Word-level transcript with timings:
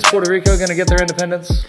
Is 0.00 0.10
Puerto 0.10 0.32
Rico 0.32 0.56
going 0.56 0.70
to 0.70 0.74
get 0.74 0.88
their 0.88 1.02
independence? 1.02 1.66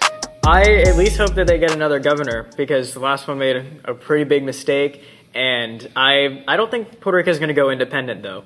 I 0.48 0.62
at 0.88 0.96
least 0.96 1.18
hope 1.18 1.36
that 1.36 1.48
they 1.48 1.60
get 1.60 1.74
another 1.74 2.00
governor 2.00 2.50
because 2.56 2.94
the 2.94 3.02
last 3.02 3.28
one 3.28 3.40
made 3.40 3.58
a, 3.58 3.92
a 3.92 3.94
pretty 3.94 4.24
big 4.24 4.46
mistake, 4.46 5.04
and 5.34 5.86
I 5.98 6.42
I 6.48 6.56
don't 6.56 6.72
think 6.72 7.02
Puerto 7.02 7.18
Rico 7.18 7.30
is 7.30 7.40
going 7.40 7.50
to 7.50 7.54
go 7.54 7.70
independent 7.72 8.24
though. 8.24 8.46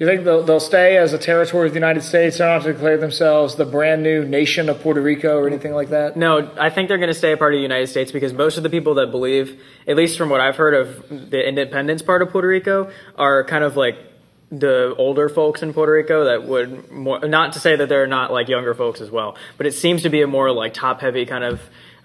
You 0.00 0.06
think 0.06 0.24
they'll, 0.24 0.42
they'll 0.42 0.58
stay 0.58 0.96
as 0.96 1.12
a 1.12 1.18
territory 1.18 1.68
of 1.68 1.74
the 1.74 1.78
United 1.78 2.02
States? 2.02 2.38
They're 2.38 2.48
not 2.48 2.64
to 2.64 2.72
declare 2.72 2.96
themselves 2.96 3.54
the 3.54 3.66
brand 3.66 4.02
new 4.02 4.24
nation 4.24 4.68
of 4.68 4.80
Puerto 4.80 5.00
Rico 5.00 5.36
or 5.38 5.46
anything 5.46 5.74
like 5.74 5.90
that? 5.90 6.16
No, 6.16 6.50
I 6.58 6.70
think 6.70 6.88
they're 6.88 6.98
going 6.98 7.10
to 7.10 7.14
stay 7.14 7.32
a 7.32 7.36
part 7.36 7.52
of 7.52 7.58
the 7.58 7.62
United 7.62 7.86
States 7.86 8.10
because 8.10 8.32
most 8.32 8.56
of 8.56 8.64
the 8.64 8.70
people 8.70 8.94
that 8.94 9.12
believe, 9.12 9.62
at 9.86 9.96
least 9.96 10.18
from 10.18 10.30
what 10.30 10.40
I've 10.40 10.56
heard 10.56 10.74
of 10.74 11.30
the 11.30 11.46
independence 11.46 12.02
part 12.02 12.22
of 12.22 12.30
Puerto 12.30 12.48
Rico, 12.48 12.90
are 13.16 13.44
kind 13.44 13.62
of 13.62 13.76
like 13.76 14.09
the 14.50 14.94
older 14.98 15.28
folks 15.28 15.62
in 15.62 15.72
Puerto 15.72 15.92
Rico 15.92 16.24
that 16.24 16.44
would 16.44 16.90
more, 16.90 17.20
not 17.20 17.52
to 17.52 17.60
say 17.60 17.76
that 17.76 17.88
they're 17.88 18.06
not 18.06 18.32
like 18.32 18.48
younger 18.48 18.74
folks 18.74 19.00
as 19.00 19.10
well, 19.10 19.36
but 19.56 19.66
it 19.66 19.72
seems 19.72 20.02
to 20.02 20.10
be 20.10 20.22
a 20.22 20.26
more 20.26 20.50
like 20.50 20.74
top 20.74 21.00
heavy 21.00 21.24
kind 21.24 21.44
of 21.44 21.60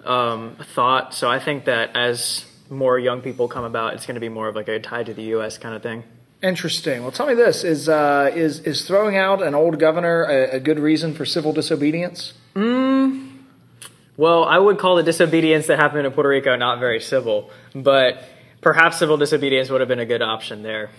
um, 0.06 0.56
thought. 0.74 1.14
So 1.14 1.30
I 1.30 1.40
think 1.40 1.66
that 1.66 1.96
as 1.96 2.46
more 2.70 3.00
young 3.00 3.22
people 3.22 3.48
come 3.48 3.64
about, 3.64 3.94
it's 3.94 4.06
going 4.06 4.16
to 4.16 4.22
be 4.22 4.30
more 4.30 4.48
of 4.48 4.56
like 4.56 4.68
a 4.68 4.80
tied 4.80 5.08
to 5.08 5.14
the 5.14 5.24
U.S. 5.24 5.58
kind 5.58 5.76
of 5.76 5.82
thing. 5.82 6.04
Interesting. 6.44 7.02
Well, 7.02 7.12
tell 7.12 7.26
me 7.26 7.34
this: 7.34 7.64
is 7.64 7.90
uh, 7.90 8.32
is 8.36 8.60
is 8.60 8.86
throwing 8.86 9.18
out 9.18 9.42
an 9.42 9.56
old 9.56 9.80
governor 9.80 10.24
a, 10.24 10.58
a 10.58 10.60
good 10.60 10.80
reason 10.80 11.16
for 11.16 11.26
civil 11.26 11.54
disobedience? 11.54 12.34
Mm, 12.54 13.40
well, 14.18 14.44
I 14.44 14.60
would 14.60 14.78
call 14.78 14.96
the 14.96 15.04
disobedience 15.04 15.68
that 15.68 15.80
happened 15.80 16.06
in 16.06 16.12
Puerto 16.14 16.30
Rico 16.30 16.56
not 16.56 16.80
very 16.80 17.00
civil, 17.00 17.50
but 17.74 18.24
perhaps 18.62 19.00
civil 19.00 19.18
disobedience 19.18 19.70
would 19.70 19.82
have 19.82 19.88
been 19.88 20.00
a 20.00 20.06
good 20.06 20.22
option 20.22 20.62
there. 20.62 20.90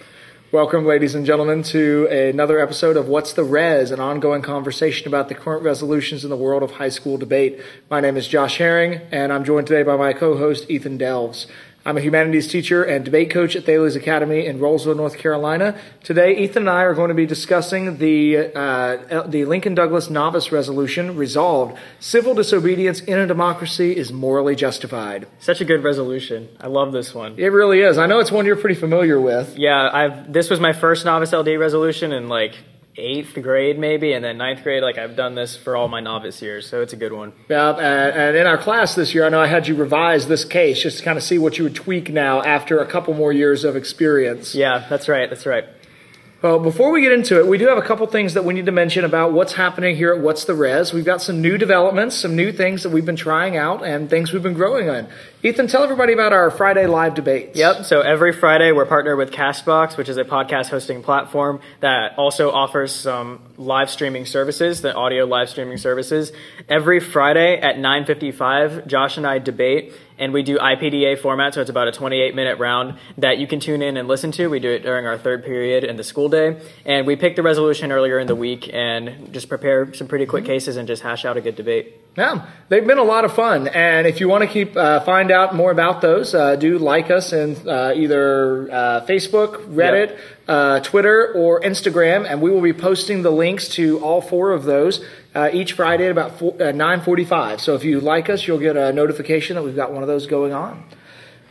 Welcome, 0.53 0.87
ladies 0.87 1.17
and 1.17 1.27
gentlemen, 1.27 1.65
to 1.65 2.07
another 2.07 2.61
episode 2.61 2.97
of 2.97 3.09
What's 3.09 3.33
the 3.33 3.43
Res, 3.43 3.91
an 3.91 3.99
ongoing 3.99 4.43
conversation 4.43 5.09
about 5.09 5.29
the 5.29 5.35
current 5.35 5.65
resolutions 5.65 6.23
in 6.23 6.31
the 6.31 6.37
world 6.37 6.63
of 6.63 6.71
high 6.71 6.89
school 6.89 7.19
debate. 7.19 7.61
My 7.91 7.99
name 8.01 8.17
is 8.17 8.29
Josh 8.29 8.59
Herring, 8.59 9.01
and 9.11 9.33
I'm 9.33 9.45
joined 9.45 9.67
today 9.67 9.83
by 9.83 9.97
my 9.97 10.13
co-host 10.13 10.71
Ethan 10.71 10.99
Delves. 10.99 11.49
I'm 11.87 11.97
a 11.97 12.01
humanities 12.01 12.49
teacher 12.49 12.83
and 12.83 13.05
debate 13.05 13.31
coach 13.31 13.55
at 13.55 13.65
Thales 13.65 13.95
Academy 13.95 14.45
in 14.45 14.59
Rolesville, 14.59 14.97
North 14.97 15.19
Carolina. 15.19 15.79
Today, 16.03 16.37
Ethan 16.37 16.65
and 16.65 16.69
I 16.71 16.83
are 16.83 16.95
going 16.95 17.11
to 17.11 17.15
be 17.15 17.27
discussing 17.27 17.99
the 17.99 18.53
uh, 18.53 19.23
the 19.29 19.45
Lincoln 19.45 19.77
Douglas 19.77 20.11
Novice 20.11 20.51
Resolution 20.51 21.17
resolved: 21.17 21.79
civil 22.01 22.35
disobedience 22.35 22.99
in 23.03 23.21
a 23.21 23.27
democracy 23.29 23.97
is 23.97 24.13
morally 24.13 24.57
justified. 24.57 25.29
Such 25.39 25.61
a 25.61 25.65
good 25.65 25.85
resolution. 25.85 26.49
I 26.59 26.67
love 26.67 26.91
this 26.91 27.15
one. 27.15 27.39
It 27.39 27.53
really 27.53 27.83
is. 27.83 27.99
I 27.99 28.07
know 28.07 28.19
it's 28.19 28.33
one 28.33 28.47
you're 28.47 28.57
pretty 28.57 28.81
familiar 28.81 29.21
with. 29.21 29.57
Yeah, 29.57 29.89
I've 29.93 30.33
this 30.33 30.51
was 30.51 30.59
my 30.59 30.73
first 30.73 31.05
Novice 31.05 31.33
LD 31.33 31.57
resolution, 31.57 32.13
and 32.13 32.29
like 32.29 32.57
eighth 32.99 33.35
grade 33.43 33.79
maybe 33.79 34.13
and 34.13 34.25
then 34.25 34.39
ninth 34.39 34.63
grade 34.63 34.83
like 34.83 34.97
i've 34.99 35.17
done 35.17 35.35
this 35.35 35.57
for 35.57 35.77
all 35.77 35.89
my 35.89 36.01
novice 36.01 36.41
years 36.41 36.69
so 36.69 36.81
it's 36.81 36.93
a 36.93 36.97
good 36.97 37.13
one. 37.13 37.33
Yeah 37.49 37.73
and 37.77 38.37
in 38.37 38.47
our 38.47 38.59
class 38.59 38.95
this 38.95 39.15
year 39.15 39.27
i 39.27 39.29
know 39.29 39.41
i 39.41 39.47
had 39.47 39.69
you 39.69 39.75
revise 39.75 40.29
this 40.29 40.45
case 40.45 40.83
just 40.83 40.99
to 40.99 41.05
kind 41.05 41.19
of 41.19 41.25
see 41.25 41.39
what 41.39 41.59
you 41.59 41.65
would 41.65 41.75
tweak 41.75 42.11
now 42.11 42.43
after 42.43 42.79
a 42.79 42.87
couple 42.87 43.13
more 43.15 43.33
years 43.33 43.65
of 43.65 43.77
experience. 43.77 44.55
Yeah 44.55 44.87
that's 44.89 45.09
right 45.09 45.29
that's 45.29 45.47
right 45.47 45.65
well, 46.47 46.61
before 46.61 46.93
we 46.93 47.01
get 47.03 47.11
into 47.11 47.41
it, 47.41 47.49
we 47.49 47.59
do 47.59 47.67
have 47.67 47.77
a 47.77 47.83
couple 47.83 48.07
things 48.07 48.35
that 48.35 48.45
we 48.45 48.55
need 48.55 48.67
to 48.67 48.73
mention 48.73 49.05
about 49.05 49.33
what's 49.33 49.55
happening 49.55 49.97
here 49.97 50.13
at 50.13 50.21
What's 50.21 50.45
the 50.45 50.55
Res. 50.55 50.93
We've 50.93 51.05
got 51.05 51.21
some 51.21 51.43
new 51.43 51.59
developments, 51.59 52.15
some 52.15 52.37
new 52.37 52.53
things 52.53 52.85
that 52.85 52.91
we've 52.91 53.05
been 53.05 53.17
trying 53.17 53.57
out, 53.57 53.85
and 53.85 54.09
things 54.09 54.33
we've 54.33 54.45
been 54.45 54.55
growing 54.55 54.89
on. 54.89 55.09
Ethan, 55.43 55.67
tell 55.67 55.83
everybody 55.83 56.13
about 56.13 56.33
our 56.33 56.53
Friday 56.53 56.87
live 56.87 57.15
debates. 57.15 57.59
Yep. 57.59 57.85
So 57.87 58.01
every 58.01 58.33
Friday, 58.33 58.71
we're 58.71 58.87
partnered 58.87 59.19
with 59.19 59.33
Castbox, 59.33 59.97
which 59.97 60.09
is 60.09 60.19
a 60.19 60.25
podcast 60.25 60.69
hosting 60.69 61.03
platform 61.03 61.61
that 61.81 62.17
also 62.17 62.53
offers 62.53 62.95
some 62.95 63.41
live 63.57 63.91
streaming 63.91 64.25
services, 64.25 64.83
the 64.83 64.95
audio 64.95 65.25
live 65.25 65.49
streaming 65.49 65.79
services. 65.79 66.31
Every 66.69 67.01
Friday 67.01 67.59
at 67.61 67.77
9:55, 67.77 68.87
Josh 68.87 69.17
and 69.17 69.27
I 69.27 69.41
debate 69.41 69.93
and 70.19 70.33
we 70.33 70.43
do 70.43 70.59
IPDA 70.59 71.19
format, 71.19 71.55
so 71.55 71.61
it's 71.61 71.71
about 71.71 71.89
a 71.89 71.93
28 71.93 72.35
minute 72.35 72.59
round 72.59 72.99
that 73.19 73.39
you 73.39 73.47
can 73.47 73.61
tune 73.61 73.83
in 73.83 73.97
and 73.97 74.09
listen 74.09 74.33
to. 74.33 74.49
We 74.49 74.61
do 74.61 74.71
it 74.71 74.83
during 74.83 75.07
our 75.07 75.19
third 75.19 75.45
period 75.45 75.85
in 75.85 75.97
the 75.97 76.05
school 76.05 76.29
day, 76.29 76.61
and 76.85 77.07
we 77.07 77.17
pick 77.17 77.37
the 77.37 77.43
resolution 77.43 77.93
earlier 77.93 78.19
in 78.19 78.27
the 78.27 78.35
week 78.35 78.71
and 78.73 79.33
just 79.33 79.49
prepare 79.49 79.93
some 79.95 80.09
pretty 80.09 80.27
quick 80.27 80.45
cases 80.45 80.77
and 80.77 80.89
just 80.89 81.03
hash 81.03 81.25
out 81.25 81.37
a 81.37 81.41
good 81.41 81.57
debate. 81.57 82.01
Yeah, 82.17 82.47
they've 82.69 82.87
been 82.87 82.99
a 82.99 83.05
lot 83.05 83.25
of 83.25 83.35
fun, 83.35 83.69
and 83.69 84.07
if 84.07 84.21
you 84.21 84.29
want 84.29 84.43
to 84.43 84.49
keep 84.49 84.77
uh, 84.77 85.01
find 85.01 85.31
out 85.31 85.55
more 85.55 85.71
about 85.71 86.01
those, 86.01 86.35
uh, 86.35 86.57
do 86.57 86.79
like 86.79 87.11
us 87.11 87.33
in 87.33 87.57
uh, 87.69 87.93
either 87.95 88.71
uh, 88.73 89.07
Facebook, 89.07 89.67
Reddit. 89.67 90.11
Yep. 90.11 90.21
Uh, 90.49 90.79
Twitter 90.79 91.33
or 91.35 91.61
Instagram, 91.63 92.25
and 92.25 92.41
we 92.41 92.53
will 92.53 92.61
be 92.61 92.73
posting 92.73 93.23
the 93.23 93.33
links 93.33 93.69
to 93.71 93.99
all 93.99 94.21
four 94.21 94.53
of 94.53 94.63
those 94.63 95.05
uh, 95.37 95.51
each 95.53 95.75
Friday 95.75 96.07
at 96.07 96.11
about 96.11 96.39
9:45. 96.39 97.61
So 97.61 97.75
if 97.75 97.85
you 97.85 98.01
like 98.01 98.31
us, 98.31 98.47
you'll 98.47 98.59
get 98.59 98.77
a 98.77 98.93
notification 98.93 99.57
that 99.57 99.63
we've 99.63 99.77
got 99.77 99.93
one 99.93 100.03
of 100.03 100.09
those 100.09 100.27
going 100.27 100.53
on. 100.53 100.83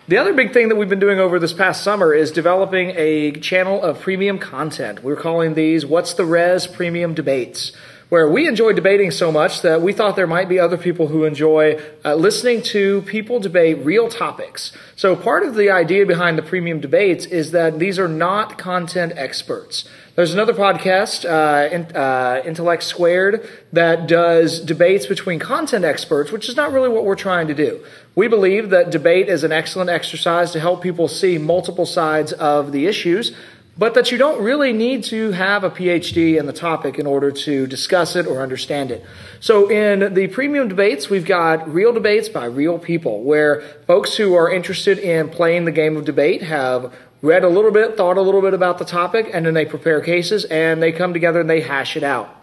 The 0.08 0.18
other 0.18 0.34
big 0.34 0.54
thing 0.54 0.70
that 0.70 0.76
we've 0.76 0.90
been 0.90 1.00
doing 1.00 1.20
over 1.20 1.40
this 1.40 1.54
past 1.54 1.84
summer 1.84 2.14
is 2.14 2.32
developing 2.32 2.94
a 2.96 3.32
channel 3.34 3.82
of 3.82 4.02
premium 4.02 4.40
content. 4.40 5.04
We're 5.04 5.16
calling 5.16 5.54
these 5.54 5.86
"What's 5.86 6.16
the 6.16 6.26
Res" 6.26 6.66
Premium 6.66 7.14
Debates 7.14 7.72
where 8.10 8.30
we 8.30 8.48
enjoy 8.48 8.72
debating 8.74 9.12
so 9.12 9.32
much 9.32 9.62
that 9.62 9.82
we 9.82 9.92
thought 9.92 10.16
there 10.16 10.28
might 10.28 10.48
be 10.48 10.60
other 10.60 10.78
people 10.78 11.08
who 11.08 11.24
enjoy 11.24 11.82
uh, 12.04 12.14
listening 12.16 12.62
to 12.62 13.02
people 13.04 13.40
debate 13.40 13.84
real 13.84 14.10
topics. 14.10 14.72
So 14.96 15.16
part 15.16 15.44
of 15.44 15.56
the 15.56 15.72
idea 15.72 16.06
behind 16.06 16.38
the 16.38 16.44
premium 16.44 16.80
debates 16.80 17.26
is 17.26 17.52
that 17.52 17.80
these 17.80 17.98
are 17.98 18.08
not 18.08 18.58
content 18.58 19.14
experts. 19.16 19.86
There's 20.16 20.34
another 20.34 20.54
podcast, 20.54 21.26
uh, 21.26 21.74
in, 21.74 21.94
uh, 21.94 22.42
Intellect 22.46 22.84
Squared, 22.84 23.50
that 23.74 24.08
does 24.08 24.62
debates 24.62 25.08
between 25.08 25.40
content 25.40 25.84
experts, 25.84 26.32
which 26.32 26.48
is 26.48 26.56
not 26.56 26.72
really 26.72 26.88
what 26.88 27.04
we're 27.04 27.16
trying 27.16 27.48
to 27.50 27.54
do. 27.54 27.84
We 28.16 28.30
believe 28.30 28.70
that 28.70 28.92
debate 28.92 29.28
is 29.28 29.44
an 29.44 29.52
excellent 29.52 29.90
exercise 29.90 30.52
to 30.52 30.62
help 30.62 30.82
people 30.82 31.10
see 31.10 31.38
multiple 31.38 31.86
sides 31.86 32.32
of 32.32 32.72
the 32.72 32.88
issues, 32.88 33.34
but 33.78 33.94
that 33.94 34.12
you 34.12 34.18
don't 34.18 34.42
really 34.42 34.72
need 34.72 35.04
to 35.04 35.32
have 35.32 35.64
a 35.64 35.70
PhD 35.70 36.40
in 36.40 36.46
the 36.46 36.54
topic 36.54 36.98
in 36.98 37.06
order 37.06 37.32
to 37.32 37.68
discuss 37.68 38.16
it 38.16 38.26
or 38.26 38.42
understand 38.42 38.92
it. 38.92 39.04
So 39.40 39.70
in 39.70 40.14
the 40.14 40.28
premium 40.28 40.70
debates, 40.70 41.10
we've 41.10 41.26
got 41.26 41.72
real 41.72 41.92
debates 41.92 42.30
by 42.30 42.46
real 42.46 42.80
people 42.80 43.24
where 43.24 43.62
folks 43.86 44.16
who 44.16 44.34
are 44.36 44.50
interested 44.50 44.98
in 44.98 45.30
playing 45.30 45.66
the 45.66 45.72
game 45.72 45.98
of 45.98 46.06
debate 46.06 46.42
have 46.44 46.94
read 47.22 47.44
a 47.44 47.50
little 47.50 47.72
bit, 47.72 47.98
thought 47.98 48.18
a 48.18 48.22
little 48.22 48.42
bit 48.42 48.54
about 48.54 48.78
the 48.78 48.86
topic, 48.86 49.30
and 49.34 49.46
then 49.46 49.54
they 49.54 49.66
prepare 49.66 50.00
cases 50.00 50.46
and 50.46 50.82
they 50.82 50.92
come 50.92 51.12
together 51.12 51.42
and 51.42 51.50
they 51.50 51.62
hash 51.62 51.98
it 51.98 52.04
out. 52.04 52.34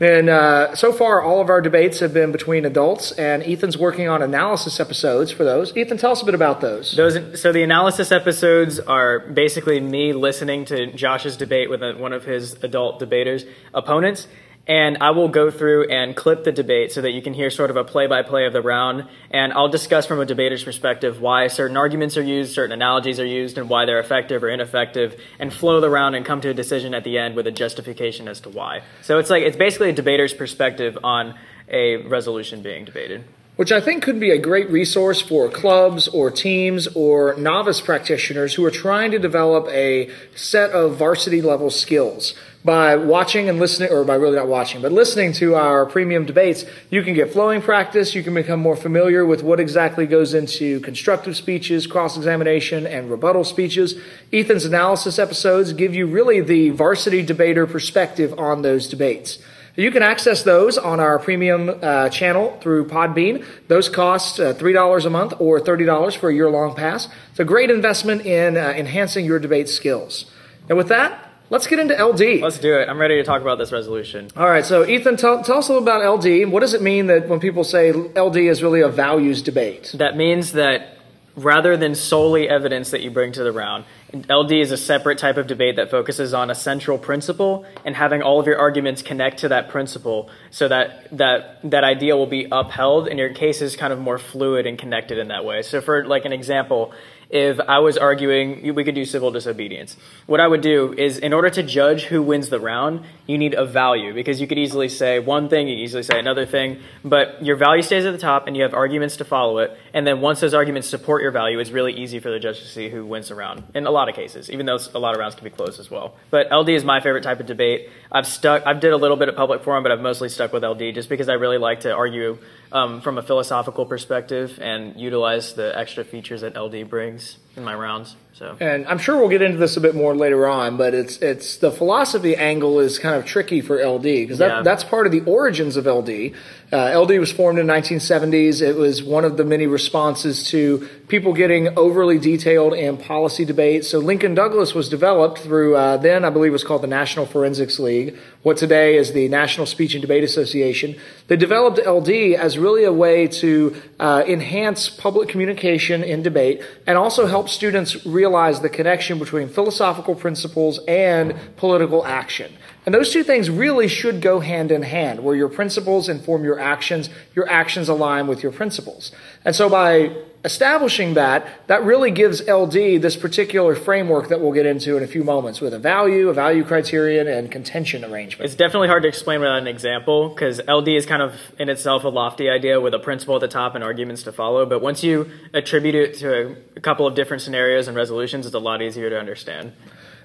And 0.00 0.28
uh, 0.28 0.74
so 0.74 0.92
far, 0.92 1.22
all 1.22 1.40
of 1.40 1.48
our 1.48 1.60
debates 1.60 2.00
have 2.00 2.12
been 2.12 2.32
between 2.32 2.64
adults, 2.64 3.12
and 3.12 3.42
Ethan's 3.44 3.78
working 3.78 4.08
on 4.08 4.22
analysis 4.22 4.80
episodes 4.80 5.30
for 5.30 5.44
those. 5.44 5.76
Ethan, 5.76 5.98
tell 5.98 6.10
us 6.10 6.20
a 6.20 6.24
bit 6.24 6.34
about 6.34 6.60
those. 6.60 6.96
Those, 6.96 7.40
so 7.40 7.52
the 7.52 7.62
analysis 7.62 8.10
episodes 8.10 8.80
are 8.80 9.20
basically 9.20 9.78
me 9.80 10.12
listening 10.12 10.64
to 10.66 10.92
Josh's 10.92 11.36
debate 11.36 11.70
with 11.70 11.82
a, 11.82 11.94
one 11.94 12.12
of 12.12 12.24
his 12.24 12.54
adult 12.64 12.98
debaters 12.98 13.44
opponents, 13.72 14.26
and 14.66 14.98
I 15.00 15.10
will 15.10 15.28
go 15.28 15.50
through 15.50 15.90
and 15.90 16.16
clip 16.16 16.44
the 16.44 16.52
debate 16.52 16.92
so 16.92 17.02
that 17.02 17.10
you 17.10 17.20
can 17.20 17.34
hear 17.34 17.50
sort 17.50 17.70
of 17.70 17.76
a 17.76 17.84
play 17.84 18.06
by 18.06 18.22
play 18.22 18.46
of 18.46 18.52
the 18.52 18.62
round. 18.62 19.06
And 19.30 19.52
I'll 19.52 19.68
discuss 19.68 20.06
from 20.06 20.20
a 20.20 20.24
debater's 20.24 20.64
perspective 20.64 21.20
why 21.20 21.48
certain 21.48 21.76
arguments 21.76 22.16
are 22.16 22.22
used, 22.22 22.54
certain 22.54 22.72
analogies 22.72 23.20
are 23.20 23.26
used, 23.26 23.58
and 23.58 23.68
why 23.68 23.84
they're 23.84 24.00
effective 24.00 24.42
or 24.42 24.48
ineffective, 24.48 25.20
and 25.38 25.52
flow 25.52 25.80
the 25.80 25.90
round 25.90 26.16
and 26.16 26.24
come 26.24 26.40
to 26.40 26.48
a 26.48 26.54
decision 26.54 26.94
at 26.94 27.04
the 27.04 27.18
end 27.18 27.36
with 27.36 27.46
a 27.46 27.52
justification 27.52 28.26
as 28.26 28.40
to 28.40 28.48
why. 28.48 28.82
So 29.02 29.18
it's 29.18 29.28
like 29.28 29.42
it's 29.42 29.56
basically 29.56 29.90
a 29.90 29.94
debater's 29.94 30.32
perspective 30.32 30.98
on 31.04 31.34
a 31.68 31.96
resolution 31.96 32.62
being 32.62 32.84
debated 32.84 33.24
which 33.56 33.70
I 33.70 33.80
think 33.80 34.02
could 34.02 34.18
be 34.18 34.30
a 34.30 34.38
great 34.38 34.68
resource 34.70 35.20
for 35.20 35.48
clubs 35.48 36.08
or 36.08 36.30
teams 36.30 36.88
or 36.88 37.36
novice 37.36 37.80
practitioners 37.80 38.54
who 38.54 38.64
are 38.64 38.70
trying 38.70 39.12
to 39.12 39.18
develop 39.18 39.68
a 39.68 40.10
set 40.34 40.70
of 40.70 40.96
varsity 40.96 41.40
level 41.40 41.70
skills. 41.70 42.34
By 42.64 42.96
watching 42.96 43.50
and 43.50 43.58
listening, 43.58 43.90
or 43.90 44.04
by 44.04 44.14
really 44.14 44.36
not 44.36 44.48
watching, 44.48 44.80
but 44.80 44.90
listening 44.90 45.34
to 45.34 45.54
our 45.54 45.84
premium 45.84 46.24
debates, 46.24 46.64
you 46.88 47.02
can 47.02 47.12
get 47.12 47.30
flowing 47.30 47.60
practice, 47.60 48.14
you 48.14 48.22
can 48.22 48.32
become 48.32 48.58
more 48.58 48.74
familiar 48.74 49.26
with 49.26 49.42
what 49.42 49.60
exactly 49.60 50.06
goes 50.06 50.32
into 50.32 50.80
constructive 50.80 51.36
speeches, 51.36 51.86
cross 51.86 52.16
examination, 52.16 52.86
and 52.86 53.10
rebuttal 53.10 53.44
speeches. 53.44 53.96
Ethan's 54.32 54.64
analysis 54.64 55.18
episodes 55.18 55.74
give 55.74 55.94
you 55.94 56.06
really 56.06 56.40
the 56.40 56.70
varsity 56.70 57.22
debater 57.22 57.66
perspective 57.66 58.32
on 58.38 58.62
those 58.62 58.88
debates. 58.88 59.38
You 59.76 59.90
can 59.90 60.04
access 60.04 60.44
those 60.44 60.78
on 60.78 61.00
our 61.00 61.18
premium 61.18 61.68
uh, 61.68 62.08
channel 62.08 62.58
through 62.62 62.86
Podbean. 62.86 63.44
Those 63.66 63.88
cost 63.88 64.38
uh, 64.38 64.54
$3 64.54 65.04
a 65.04 65.10
month 65.10 65.34
or 65.40 65.60
$30 65.60 66.16
for 66.16 66.30
a 66.30 66.34
year 66.34 66.48
long 66.48 66.76
pass. 66.76 67.08
It's 67.32 67.40
a 67.40 67.44
great 67.44 67.70
investment 67.70 68.24
in 68.24 68.56
uh, 68.56 68.72
enhancing 68.76 69.24
your 69.24 69.40
debate 69.40 69.68
skills. 69.68 70.26
And 70.68 70.78
with 70.78 70.88
that, 70.88 71.23
Let's 71.50 71.66
get 71.66 71.78
into 71.78 71.94
LD. 71.94 72.40
Let's 72.40 72.58
do 72.58 72.78
it. 72.78 72.88
I'm 72.88 72.98
ready 72.98 73.16
to 73.16 73.24
talk 73.24 73.42
about 73.42 73.58
this 73.58 73.70
resolution. 73.70 74.30
All 74.36 74.48
right. 74.48 74.64
So, 74.64 74.86
Ethan, 74.86 75.16
tell, 75.16 75.42
tell 75.44 75.58
us 75.58 75.68
a 75.68 75.74
little 75.74 75.86
about 75.86 76.24
LD. 76.24 76.50
What 76.50 76.60
does 76.60 76.74
it 76.74 76.80
mean 76.80 77.06
that 77.08 77.28
when 77.28 77.38
people 77.38 77.64
say 77.64 77.92
LD 77.92 78.36
is 78.36 78.62
really 78.62 78.80
a 78.80 78.88
values 78.88 79.42
debate? 79.42 79.94
That 79.94 80.16
means 80.16 80.52
that 80.52 80.98
rather 81.36 81.76
than 81.76 81.94
solely 81.94 82.48
evidence 82.48 82.90
that 82.92 83.02
you 83.02 83.10
bring 83.10 83.32
to 83.32 83.42
the 83.42 83.52
round, 83.52 83.84
LD 84.14 84.52
is 84.52 84.70
a 84.70 84.76
separate 84.76 85.18
type 85.18 85.36
of 85.36 85.46
debate 85.46 85.76
that 85.76 85.90
focuses 85.90 86.32
on 86.32 86.50
a 86.50 86.54
central 86.54 86.96
principle 86.96 87.64
and 87.84 87.96
having 87.96 88.22
all 88.22 88.38
of 88.38 88.46
your 88.46 88.58
arguments 88.58 89.02
connect 89.02 89.38
to 89.40 89.48
that 89.48 89.68
principle 89.68 90.30
so 90.50 90.68
that 90.68 91.08
that 91.16 91.58
that 91.64 91.82
idea 91.82 92.16
will 92.16 92.26
be 92.26 92.46
upheld 92.50 93.08
and 93.08 93.18
your 93.18 93.34
case 93.34 93.60
is 93.60 93.74
kind 93.74 93.92
of 93.92 93.98
more 93.98 94.18
fluid 94.18 94.66
and 94.66 94.78
connected 94.78 95.18
in 95.18 95.28
that 95.28 95.44
way. 95.44 95.62
So 95.62 95.80
for 95.80 96.06
like 96.06 96.24
an 96.24 96.32
example, 96.32 96.92
if 97.30 97.60
I 97.60 97.78
was 97.78 97.96
arguing, 97.96 98.74
we 98.74 98.84
could 98.84 98.94
do 98.94 99.04
civil 99.04 99.30
disobedience. 99.30 99.96
What 100.26 100.40
I 100.40 100.46
would 100.46 100.60
do 100.60 100.94
is, 100.96 101.18
in 101.18 101.32
order 101.32 101.50
to 101.50 101.62
judge 101.62 102.04
who 102.04 102.22
wins 102.22 102.48
the 102.48 102.60
round, 102.60 103.04
you 103.26 103.38
need 103.38 103.54
a 103.54 103.64
value 103.64 104.12
because 104.12 104.40
you 104.40 104.46
could 104.46 104.58
easily 104.58 104.88
say 104.88 105.18
one 105.18 105.48
thing, 105.48 105.68
you 105.68 105.76
easily 105.76 106.02
say 106.02 106.18
another 106.18 106.44
thing, 106.46 106.80
but 107.04 107.42
your 107.44 107.56
value 107.56 107.82
stays 107.82 108.04
at 108.04 108.12
the 108.12 108.18
top 108.18 108.46
and 108.46 108.56
you 108.56 108.62
have 108.62 108.74
arguments 108.74 109.16
to 109.16 109.24
follow 109.24 109.58
it. 109.58 109.76
And 109.94 110.06
then 110.06 110.20
once 110.20 110.40
those 110.40 110.54
arguments 110.54 110.88
support 110.88 111.22
your 111.22 111.30
value, 111.30 111.58
it's 111.58 111.70
really 111.70 111.92
easy 111.92 112.20
for 112.20 112.30
the 112.30 112.38
judge 112.38 112.60
to 112.60 112.66
see 112.66 112.88
who 112.90 113.06
wins 113.06 113.28
the 113.28 113.34
round 113.34 113.64
in 113.74 113.86
a 113.86 113.90
lot 113.90 114.08
of 114.08 114.14
cases, 114.14 114.50
even 114.50 114.66
though 114.66 114.78
a 114.94 114.98
lot 114.98 115.14
of 115.14 115.20
rounds 115.20 115.34
can 115.34 115.44
be 115.44 115.50
close 115.50 115.78
as 115.78 115.90
well. 115.90 116.14
But 116.30 116.52
LD 116.52 116.70
is 116.70 116.84
my 116.84 117.00
favorite 117.00 117.22
type 117.22 117.40
of 117.40 117.46
debate. 117.46 117.88
I've 118.12 118.26
stuck, 118.26 118.66
I've 118.66 118.80
did 118.80 118.92
a 118.92 118.96
little 118.96 119.16
bit 119.16 119.28
of 119.28 119.36
public 119.36 119.62
forum, 119.62 119.82
but 119.82 119.92
I've 119.92 120.00
mostly 120.00 120.28
stuck 120.28 120.52
with 120.52 120.64
LD 120.64 120.94
just 120.94 121.08
because 121.08 121.28
I 121.28 121.34
really 121.34 121.58
like 121.58 121.80
to 121.80 121.92
argue 121.92 122.38
um, 122.72 123.00
from 123.00 123.18
a 123.18 123.22
philosophical 123.22 123.86
perspective 123.86 124.58
and 124.60 124.98
utilize 124.98 125.54
the 125.54 125.76
extra 125.78 126.04
features 126.04 126.40
that 126.42 126.56
LD 126.56 126.88
brings 126.88 127.38
in 127.56 127.64
my 127.64 127.74
rounds. 127.74 128.16
So, 128.36 128.56
and 128.58 128.84
I'm 128.88 128.98
sure 128.98 129.16
we'll 129.16 129.28
get 129.28 129.42
into 129.42 129.58
this 129.58 129.76
a 129.76 129.80
bit 129.80 129.94
more 129.94 130.12
later 130.16 130.48
on, 130.48 130.76
but 130.76 130.92
it's 130.92 131.18
it's 131.18 131.58
the 131.58 131.70
philosophy 131.70 132.34
angle 132.34 132.80
is 132.80 132.98
kind 132.98 133.14
of 133.14 133.24
tricky 133.24 133.60
for 133.60 133.78
LD 133.80 134.02
because 134.02 134.38
that, 134.38 134.48
Yeah. 134.48 134.62
that's 134.62 134.82
part 134.82 135.06
of 135.06 135.12
the 135.12 135.20
origins 135.20 135.76
of 135.76 135.86
LD. 135.86 136.32
Uh, 136.72 136.98
LD 137.00 137.20
was 137.20 137.30
formed 137.30 137.60
in 137.60 137.66
1970s. 137.68 138.60
It 138.60 138.74
was 138.74 139.04
one 139.04 139.24
of 139.24 139.36
the 139.36 139.44
many 139.44 139.68
responses 139.68 140.50
to 140.50 140.88
people 141.06 141.32
getting 141.32 141.78
overly 141.78 142.18
detailed 142.18 142.72
in 142.74 142.96
policy 142.96 143.44
debates. 143.44 143.86
So 143.88 144.00
Lincoln 144.00 144.34
Douglas 144.34 144.74
was 144.74 144.88
developed 144.88 145.38
through 145.38 145.76
uh, 145.76 145.98
then 145.98 146.24
I 146.24 146.30
believe 146.30 146.48
it 146.50 146.52
was 146.52 146.64
called 146.64 146.82
the 146.82 146.88
National 146.88 147.26
Forensics 147.26 147.78
League, 147.78 148.16
what 148.42 148.56
today 148.56 148.96
is 148.96 149.12
the 149.12 149.28
National 149.28 149.64
Speech 149.64 149.94
and 149.94 150.02
Debate 150.02 150.24
Association. 150.24 150.96
They 151.28 151.36
developed 151.36 151.78
LD 151.86 152.34
as 152.34 152.58
really 152.58 152.82
a 152.82 152.92
way 152.92 153.28
to 153.28 153.76
uh, 154.00 154.24
enhance 154.26 154.88
public 154.88 155.28
communication 155.28 156.02
in 156.02 156.24
debate 156.24 156.62
and 156.84 156.98
also 156.98 157.26
help 157.26 157.48
students 157.48 158.04
realize 158.04 158.23
the 158.62 158.68
connection 158.68 159.18
between 159.18 159.48
philosophical 159.48 160.14
principles 160.14 160.78
and 160.86 161.34
political 161.56 162.04
action. 162.04 162.52
And 162.86 162.94
those 162.94 163.12
two 163.12 163.22
things 163.22 163.48
really 163.48 163.88
should 163.88 164.20
go 164.20 164.40
hand 164.40 164.70
in 164.70 164.82
hand, 164.82 165.24
where 165.24 165.34
your 165.34 165.48
principles 165.48 166.08
inform 166.08 166.44
your 166.44 166.58
actions, 166.58 167.08
your 167.34 167.48
actions 167.48 167.88
align 167.88 168.26
with 168.26 168.42
your 168.42 168.52
principles. 168.52 169.12
And 169.44 169.54
so 169.54 169.68
by 169.68 170.14
establishing 170.44 171.14
that, 171.14 171.66
that 171.68 171.82
really 171.84 172.10
gives 172.10 172.46
LD 172.46 173.00
this 173.00 173.16
particular 173.16 173.74
framework 173.74 174.28
that 174.28 174.40
we'll 174.40 174.52
get 174.52 174.66
into 174.66 174.96
in 174.96 175.02
a 175.02 175.06
few 175.06 175.24
moments 175.24 175.60
with 175.60 175.72
a 175.72 175.78
value, 175.78 176.28
a 176.28 176.34
value 176.34 176.64
criterion, 176.64 177.26
and 177.26 177.50
contention 177.50 178.04
arrangement. 178.04 178.44
It's 178.44 178.54
definitely 178.54 178.88
hard 178.88 179.04
to 179.04 179.08
explain 179.08 179.40
without 179.40 179.58
an 179.58 179.66
example 179.66 180.28
because 180.28 180.60
LD 180.68 180.88
is 180.88 181.06
kind 181.06 181.22
of 181.22 181.34
in 181.58 181.70
itself 181.70 182.04
a 182.04 182.08
lofty 182.08 182.50
idea 182.50 182.80
with 182.80 182.92
a 182.92 182.98
principle 182.98 183.36
at 183.36 183.40
the 183.40 183.48
top 183.48 183.74
and 183.74 183.82
arguments 183.82 184.22
to 184.24 184.32
follow. 184.32 184.66
But 184.66 184.82
once 184.82 185.02
you 185.02 185.30
attribute 185.54 185.94
it 185.94 186.14
to 186.18 186.56
a, 186.76 186.80
couple 186.80 187.06
of 187.06 187.14
different 187.14 187.42
scenarios 187.42 187.88
and 187.88 187.96
resolutions, 187.96 188.44
it's 188.44 188.54
a 188.54 188.58
lot 188.58 188.82
easier 188.82 189.08
to 189.08 189.18
understand. 189.18 189.72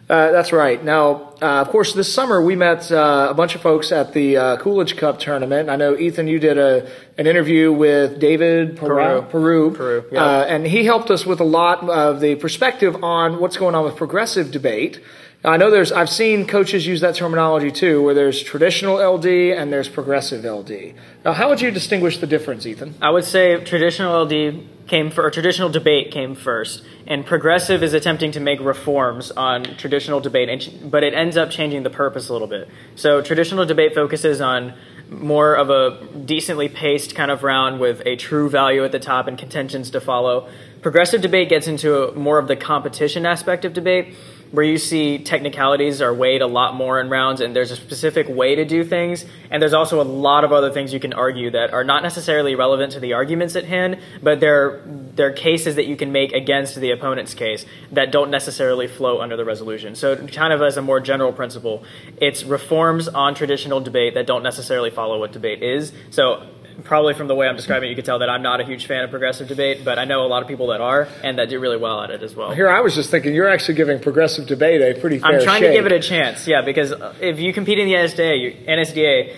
Uh, 0.10 0.32
that's 0.32 0.52
right. 0.52 0.84
Now, 0.84 1.34
uh, 1.40 1.62
of 1.62 1.70
course, 1.70 1.94
this 1.94 2.12
summer 2.12 2.42
we 2.42 2.56
met 2.56 2.92
uh, 2.92 3.28
a 3.30 3.34
bunch 3.36 3.54
of 3.54 3.62
folks 3.62 3.92
at 3.92 4.12
the 4.12 4.38
uh, 4.38 4.58
Coolidge 4.58 4.98
Cup 4.98 5.20
tournament. 5.20 5.70
I 5.70 5.76
know 5.76 5.96
Ethan, 5.96 6.28
you 6.28 6.40
did 6.40 6.58
a 6.58 6.90
an 7.20 7.28
interview 7.28 7.72
with 7.72 8.20
David 8.20 8.76
Peru, 8.78 9.22
Peru. 9.30 9.72
Peru, 9.72 10.06
yeah. 10.12 10.24
uh, 10.24 10.46
and 10.46 10.66
he 10.66 10.84
helped 10.84 11.12
us 11.12 11.28
with 11.28 11.40
a 11.42 11.44
lot 11.46 11.88
of 11.88 12.22
the 12.22 12.34
perspective 12.36 13.04
on 13.04 13.40
what's 13.40 13.58
going 13.58 13.76
on 13.76 13.86
with 13.86 13.98
progressive 13.98 14.50
debate. 14.50 15.00
Now, 15.44 15.52
I 15.52 15.58
know 15.58 15.72
there's 15.72 15.94
I've 15.94 16.10
seen 16.10 16.46
coaches 16.46 16.86
use 16.86 17.00
that 17.00 17.16
terminology 17.16 17.72
too, 17.72 18.04
where 18.04 18.14
there's 18.14 18.44
traditional 18.44 18.98
LD 18.98 19.26
and 19.26 19.72
there's 19.72 19.88
progressive 19.88 20.44
LD. 20.44 20.94
Now, 21.24 21.32
how 21.32 21.48
would 21.48 21.62
you 21.62 21.72
distinguish 21.72 22.18
the 22.18 22.28
difference, 22.28 22.66
Ethan? 22.66 22.96
I 23.02 23.10
would 23.10 23.24
say 23.24 23.64
traditional 23.64 24.26
LD 24.26 24.66
came 24.88 25.12
for, 25.12 25.24
or 25.24 25.32
traditional 25.32 25.70
debate 25.70 26.12
came 26.12 26.36
first, 26.36 26.84
and 27.08 27.26
progressive 27.26 27.84
is 27.84 27.94
attempting 27.94 28.32
to 28.32 28.42
make 28.42 28.60
reforms 28.60 29.32
on 29.32 29.64
traditional 29.78 30.20
debate, 30.20 30.74
but 30.84 31.04
it 31.04 31.14
ends 31.14 31.38
up 31.38 31.52
changing 31.52 31.84
the 31.84 31.90
purpose 31.90 32.28
a 32.28 32.34
little 32.34 32.48
bit. 32.48 32.68
So 32.96 33.22
traditional 33.22 33.66
debate 33.66 33.96
focuses 33.96 34.42
on 34.42 34.74
more 35.10 35.56
of 35.56 35.70
a 35.70 36.06
decently 36.26 36.70
paced 36.70 37.16
kind 37.16 37.32
of 37.32 37.44
round 37.44 37.80
with 37.80 38.02
a 38.06 38.16
true 38.16 38.50
value 38.50 38.84
at 38.84 38.92
the 38.92 39.00
top 39.00 39.28
and 39.28 39.38
contentions 39.38 39.90
to 39.92 40.02
follow. 40.02 40.50
Progressive 40.82 41.22
debate 41.22 41.50
gets 41.50 41.68
into 41.68 42.10
a, 42.10 42.16
more 42.16 42.40
of 42.40 42.48
the 42.48 42.56
competition 42.56 43.26
aspect 43.26 43.66
of 43.66 43.74
debate, 43.74 44.16
where 44.52 44.66
you 44.66 44.78
see 44.78 45.20
technicalities 45.20 46.02
are 46.02 46.14
weighed 46.14 46.42
a 46.42 46.48
lot 46.48 46.74
more 46.74 47.00
in 47.00 47.10
rounds 47.10 47.40
and 47.40 47.56
there's 47.56 47.72
a 47.72 47.76
specific 47.76 48.28
way 48.28 48.56
to 48.56 48.66
do 48.66 48.84
things. 48.84 49.26
And 49.52 49.62
there's 49.62 49.74
also 49.74 50.02
a 50.02 50.04
lot 50.04 50.44
of 50.44 50.52
other 50.52 50.72
things 50.72 50.94
you 50.94 51.00
can 51.00 51.14
argue 51.14 51.52
that 51.52 51.72
are 51.72 51.84
not 51.84 52.04
necessarily 52.04 52.56
relevant 52.56 52.94
to 52.94 53.00
the 53.00 53.14
arguments 53.14 53.56
at 53.56 53.66
hand 53.66 54.00
but 54.22 54.40
they're 54.40 54.82
they're 55.16 55.34
cases 55.34 55.76
that 55.76 55.86
you 55.86 55.96
can 55.96 56.12
make 56.12 56.32
against 56.32 56.76
the 56.76 56.92
opponent's 56.92 57.34
case 57.34 57.66
that 57.92 58.12
don't 58.12 58.32
necessarily 58.32 58.88
flow 58.88 59.22
under 59.22 59.36
the 59.36 59.46
resolution. 59.46 59.96
So 59.96 60.16
kind 60.28 60.54
of 60.54 60.62
as 60.62 60.78
a 60.78 60.82
more 60.82 61.00
general 61.00 61.34
principle 61.34 61.84
it's 62.18 62.44
reforms 62.44 63.08
on 63.08 63.36
traditional 63.36 63.80
debate 63.82 64.14
that 64.16 64.26
don't 64.26 64.44
necessarily 64.44 64.90
follow 64.90 65.20
what 65.20 65.32
debate 65.32 65.62
is. 65.62 65.92
So 66.10 66.48
probably 66.84 67.14
from 67.14 67.28
the 67.28 67.36
way 67.36 67.48
I'm 67.48 67.56
describing 67.56 67.88
it, 67.88 67.92
you 67.92 67.96
can 67.96 68.06
tell 68.06 68.20
that 68.20 68.30
I'm 68.30 68.42
not 68.42 68.62
a 68.62 68.64
huge 68.64 68.86
fan 68.86 69.04
of 69.04 69.10
progressive 69.10 69.48
debate, 69.48 69.84
but 69.84 70.00
I 70.00 70.06
know 70.06 70.26
a 70.26 70.28
lot 70.28 70.42
of 70.42 70.48
people 70.48 70.68
that 70.68 70.82
are 70.82 71.08
and 71.24 71.38
that 71.40 71.50
do 71.50 71.60
really 71.60 71.78
well 71.78 72.02
at 72.02 72.10
it 72.10 72.24
as 72.24 72.36
well. 72.36 72.52
Here, 72.52 72.70
I 72.70 72.82
was 72.82 72.96
just 72.96 73.10
thinking 73.10 73.34
you're 73.34 73.50
actually 73.50 73.76
giving 73.76 74.00
progressive 74.00 74.48
debate 74.48 74.82
a 74.82 75.00
pretty 75.00 75.20
fair 75.20 75.32
I'm 75.32 75.44
trying 75.44 75.62
shake. 75.62 75.72
to 75.72 75.78
give 75.78 75.86
it 75.86 75.92
a 75.92 76.00
chance, 76.00 76.48
yeah, 76.48 76.62
because 76.62 76.94
if 77.20 77.40
you 77.40 77.54
compete 77.54 77.80
in 77.80 77.88
the 77.88 77.94
NSDA, 77.94 78.42
you, 78.42 78.52
NSDA, 78.68 79.36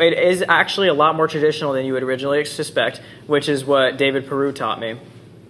it 0.00 0.18
is 0.18 0.44
actually 0.46 0.88
a 0.88 0.94
lot 0.94 1.16
more 1.16 1.28
traditional 1.28 1.72
than 1.72 1.86
you 1.86 1.94
would 1.94 2.02
originally 2.02 2.44
suspect, 2.44 3.00
which 3.26 3.48
is 3.48 3.64
what 3.64 3.96
David 3.96 4.26
Peru 4.26 4.52
taught 4.52 4.80
me. 4.80 4.98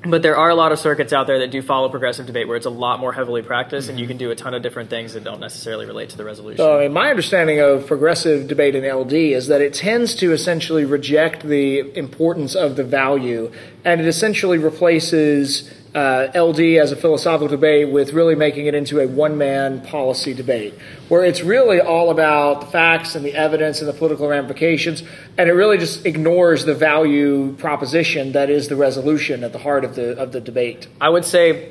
But 0.05 0.23
there 0.23 0.37
are 0.37 0.51
a 0.51 0.55
lot 0.55 0.73
of 0.73 0.81
circuits 0.81 1.13
out 1.13 1.29
there 1.29 1.39
that 1.41 1.53
do 1.53 1.63
follow 1.63 1.89
progressive 1.89 2.27
debate 2.27 2.49
where 2.49 2.57
it's 2.57 2.67
a 2.67 2.71
lot 2.71 2.99
more 2.99 3.13
heavily 3.13 3.43
practiced 3.43 3.89
and 3.89 4.01
you 4.01 4.09
can 4.09 4.17
do 4.17 4.33
a 4.33 4.35
ton 4.35 4.53
of 4.53 4.63
different 4.63 4.91
things 4.91 5.13
that 5.15 5.23
don't 5.23 5.39
necessarily 5.39 5.87
relate 5.87 6.11
to 6.11 6.17
the 6.17 6.25
resolution. 6.25 6.59
So, 6.59 6.89
my 6.89 7.09
understanding 7.11 7.61
of 7.61 7.87
progressive 7.87 8.49
debate 8.49 8.75
in 8.75 8.85
LD 8.85 9.13
is 9.13 9.47
that 9.47 9.61
it 9.61 9.75
tends 9.75 10.15
to 10.17 10.33
essentially 10.33 10.85
reject 10.85 11.45
the 11.45 11.97
importance 11.97 12.57
of 12.57 12.75
the 12.75 12.85
value, 12.85 13.53
and 13.85 14.01
it 14.01 14.09
essentially 14.09 14.59
replaces 14.59 15.71
uh, 15.95 16.29
LD 16.35 16.61
as 16.81 16.91
a 16.91 16.97
philosophical 16.97 17.49
debate 17.49 17.91
with 17.91 18.13
really 18.13 18.35
making 18.35 18.67
it 18.67 18.75
into 18.75 18.99
a 18.99 19.07
one-man 19.07 19.83
policy 19.83 20.35
debate, 20.35 20.75
where 21.13 21.27
it's 21.27 21.43
really 21.43 21.79
all 21.79 22.09
about 22.09 22.63
the 22.63 22.67
facts 22.69 23.15
and 23.15 23.23
the 23.23 23.35
evidence 23.35 23.81
and 23.81 23.87
the 23.87 23.93
political 23.93 24.27
ramifications, 24.27 25.03
and 25.37 25.47
it 25.47 25.53
really 25.53 25.77
just 25.77 26.07
ignores 26.07 26.65
the 26.65 26.75
value 26.75 27.53
proposition 27.57 28.33
that 28.33 28.49
is 28.49 28.69
the 28.69 28.77
resolution 28.77 29.45
at 29.45 29.53
the 29.53 29.59
heart 29.59 29.85
of 29.85 29.95
the 29.95 30.19
of 30.19 30.33
the 30.33 30.41
debate. 30.41 30.89
I 31.03 31.11
would 31.11 31.27
say 31.27 31.69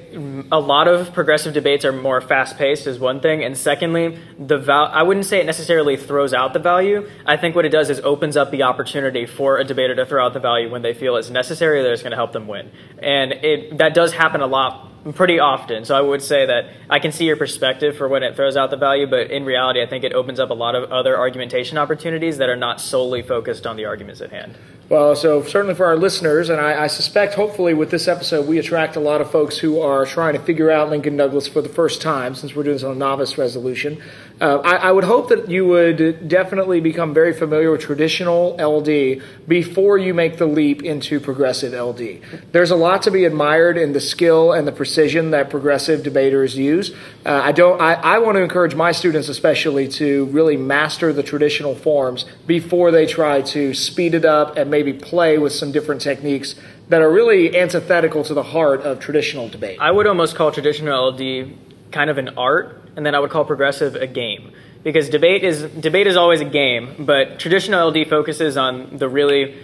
a 0.52 0.60
lot 0.60 0.88
of 0.88 1.12
progressive 1.12 1.56
debates 1.56 1.84
are 1.86 1.92
more 1.92 2.22
fast 2.22 2.56
paced, 2.56 2.86
is 2.86 3.00
one 3.00 3.20
thing. 3.20 3.44
And 3.44 3.58
secondly, 3.58 4.16
the 4.38 4.60
val- 4.60 4.92
I 4.94 5.02
wouldn't 5.02 5.26
say 5.26 5.40
it 5.40 5.48
necessarily 5.48 5.98
throws 5.98 6.36
out 6.36 6.54
the 6.54 6.60
value. 6.60 7.10
I 7.26 7.36
think 7.36 7.56
what 7.56 7.66
it 7.66 7.70
does 7.70 7.90
is 7.90 8.00
opens 8.02 8.38
up 8.38 8.52
the 8.52 8.62
opportunity 8.62 9.26
for 9.26 9.58
a 9.58 9.64
debater 9.64 9.96
to 9.96 10.06
throw 10.06 10.24
out 10.24 10.34
the 10.34 10.40
value 10.40 10.70
when 10.70 10.84
they 10.84 10.94
feel 10.94 11.16
it's 11.16 11.32
necessary 11.32 11.82
that 11.82 11.92
it's 11.92 12.04
going 12.04 12.12
to 12.12 12.16
help 12.16 12.32
them 12.32 12.48
win. 12.48 12.70
And 13.00 13.32
it, 13.32 13.80
that 13.80 13.96
does 13.96 14.14
happen 14.14 14.42
a 14.42 14.46
lot. 14.46 14.91
Pretty 15.16 15.40
often, 15.40 15.84
so 15.84 15.96
I 15.96 16.02
would 16.02 16.22
say 16.22 16.46
that 16.46 16.66
I 16.88 17.00
can 17.00 17.12
see 17.12 17.26
your 17.26 17.36
perspective 17.36 17.98
for 17.98 18.08
when 18.08 18.22
it 18.22 18.36
throws 18.36 18.56
out 18.56 18.70
the 18.70 18.78
value, 18.78 19.08
but 19.08 19.32
in 19.32 19.46
reality, 19.46 19.82
I 19.82 19.88
think 19.88 20.04
it 20.04 20.14
opens 20.14 20.40
up 20.40 20.52
a 20.52 20.54
lot 20.54 20.76
of 20.76 20.92
other 20.92 21.18
argumentation 21.18 21.80
opportunities 21.80 22.38
that 22.38 22.50
are 22.50 22.56
not 22.56 22.80
solely 22.80 23.24
focused 23.24 23.66
on 23.66 23.78
the 23.78 23.86
arguments 23.86 24.22
at 24.22 24.30
hand. 24.30 24.56
Well, 24.92 25.16
so 25.16 25.42
certainly 25.44 25.74
for 25.74 25.86
our 25.86 25.96
listeners, 25.96 26.50
and 26.50 26.60
I, 26.60 26.84
I 26.84 26.88
suspect 26.88 27.36
hopefully 27.36 27.74
with 27.74 27.92
this 27.92 28.10
episode 28.10 28.46
we 28.46 28.60
attract 28.60 28.98
a 28.98 29.00
lot 29.00 29.22
of 29.22 29.32
folks 29.32 29.58
who 29.58 29.80
are 29.80 30.06
trying 30.06 30.34
to 30.34 30.42
figure 30.42 30.70
out 30.70 30.90
Lincoln 30.90 31.16
Douglas 31.16 31.48
for 31.48 31.62
the 31.62 31.70
first 31.70 32.02
time 32.02 32.36
since 32.36 32.54
we're 32.54 32.64
doing 32.64 32.76
this 32.76 32.84
on 32.84 32.92
a 32.92 32.96
novice 32.96 33.38
resolution. 33.38 34.02
Uh, 34.42 34.58
I, 34.58 34.76
I 34.88 34.92
would 34.92 35.04
hope 35.04 35.30
that 35.30 35.50
you 35.50 35.68
would 35.68 36.28
definitely 36.28 36.82
become 36.82 37.14
very 37.14 37.32
familiar 37.32 37.72
with 37.72 37.82
traditional 37.82 38.58
LD 38.60 39.22
before 39.48 40.00
you 40.00 40.16
make 40.16 40.40
the 40.40 40.48
leap 40.48 40.82
into 40.82 41.20
progressive 41.20 41.74
LD. 41.74 42.22
There's 42.52 42.72
a 42.72 42.76
lot 42.76 43.04
to 43.04 43.12
be 43.12 43.24
admired 43.24 43.78
in 43.78 43.94
the 43.94 44.02
skill 44.02 44.52
and 44.52 44.68
the 44.68 44.72
precision 44.72 45.30
that 45.32 45.52
progressive 45.52 46.02
debaters 46.02 46.58
use. 46.58 46.92
Uh, 47.24 47.40
I 47.44 47.52
don't. 47.52 47.80
I, 47.80 47.94
I 47.94 48.18
want 48.18 48.38
to 48.38 48.42
encourage 48.42 48.74
my 48.74 48.92
students 48.92 49.30
especially 49.30 49.88
to 49.90 50.26
really 50.26 50.58
master 50.58 51.14
the 51.14 51.24
traditional 51.24 51.76
forms 51.76 52.26
before 52.48 52.90
they 52.90 53.06
try 53.06 53.44
to 53.44 53.76
speed 53.76 54.16
it 54.16 54.26
up 54.26 54.58
and 54.58 54.72
maybe 54.84 54.98
play 54.98 55.38
with 55.38 55.54
some 55.54 55.72
different 55.72 56.02
techniques 56.02 56.56
that 56.90 57.02
are 57.02 57.12
really 57.12 57.58
antithetical 57.58 58.24
to 58.24 58.34
the 58.34 58.44
heart 58.44 58.82
of 58.82 59.00
traditional 59.00 59.48
debate. 59.48 59.78
I 59.80 59.92
would 59.92 60.08
almost 60.08 60.36
call 60.36 60.52
traditional 60.52 61.12
LD 61.12 61.54
kind 61.92 62.10
of 62.10 62.18
an 62.18 62.30
art, 62.38 62.82
and 62.96 63.06
then 63.06 63.16
I 63.16 63.20
would 63.20 63.30
call 63.30 63.46
progressive 63.46 63.96
a 63.96 64.08
game. 64.08 64.54
Because 64.84 65.10
debate 65.10 65.44
is 65.44 65.62
debate 65.64 66.08
is 66.08 66.18
always 66.18 66.42
a 66.42 66.46
game, 66.46 67.06
but 67.06 67.40
traditional 67.40 67.90
LD 67.90 68.08
focuses 68.08 68.58
on 68.58 68.98
the 68.98 69.08
really 69.08 69.56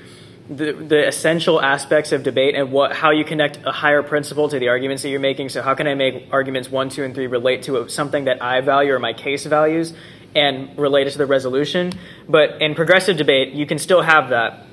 the, 0.48 0.74
the 0.74 1.08
essential 1.08 1.60
aspects 1.60 2.12
of 2.12 2.22
debate 2.24 2.56
and 2.56 2.72
what 2.72 2.96
how 2.96 3.10
you 3.10 3.26
connect 3.26 3.58
a 3.66 3.72
higher 3.72 4.04
principle 4.04 4.48
to 4.48 4.60
the 4.60 4.70
arguments 4.70 5.02
that 5.02 5.10
you're 5.10 5.20
making. 5.20 5.50
So 5.50 5.64
how 5.64 5.74
can 5.74 5.88
I 5.88 5.96
make 5.96 6.28
arguments 6.32 6.70
one, 6.70 6.90
two, 6.90 7.04
and 7.04 7.16
three 7.16 7.26
relate 7.26 7.64
to 7.64 7.90
something 7.90 8.26
that 8.26 8.44
I 8.44 8.62
value 8.62 8.94
or 8.94 9.00
my 9.00 9.14
case 9.14 9.46
values 9.46 9.94
and 10.36 10.78
relate 10.78 11.08
it 11.08 11.12
to 11.12 11.18
the 11.18 11.26
resolution? 11.26 11.94
But 12.30 12.62
in 12.62 12.76
progressive 12.76 13.18
debate, 13.18 13.54
you 13.54 13.66
can 13.66 13.80
still 13.80 14.04
have 14.04 14.30
that. 14.30 14.67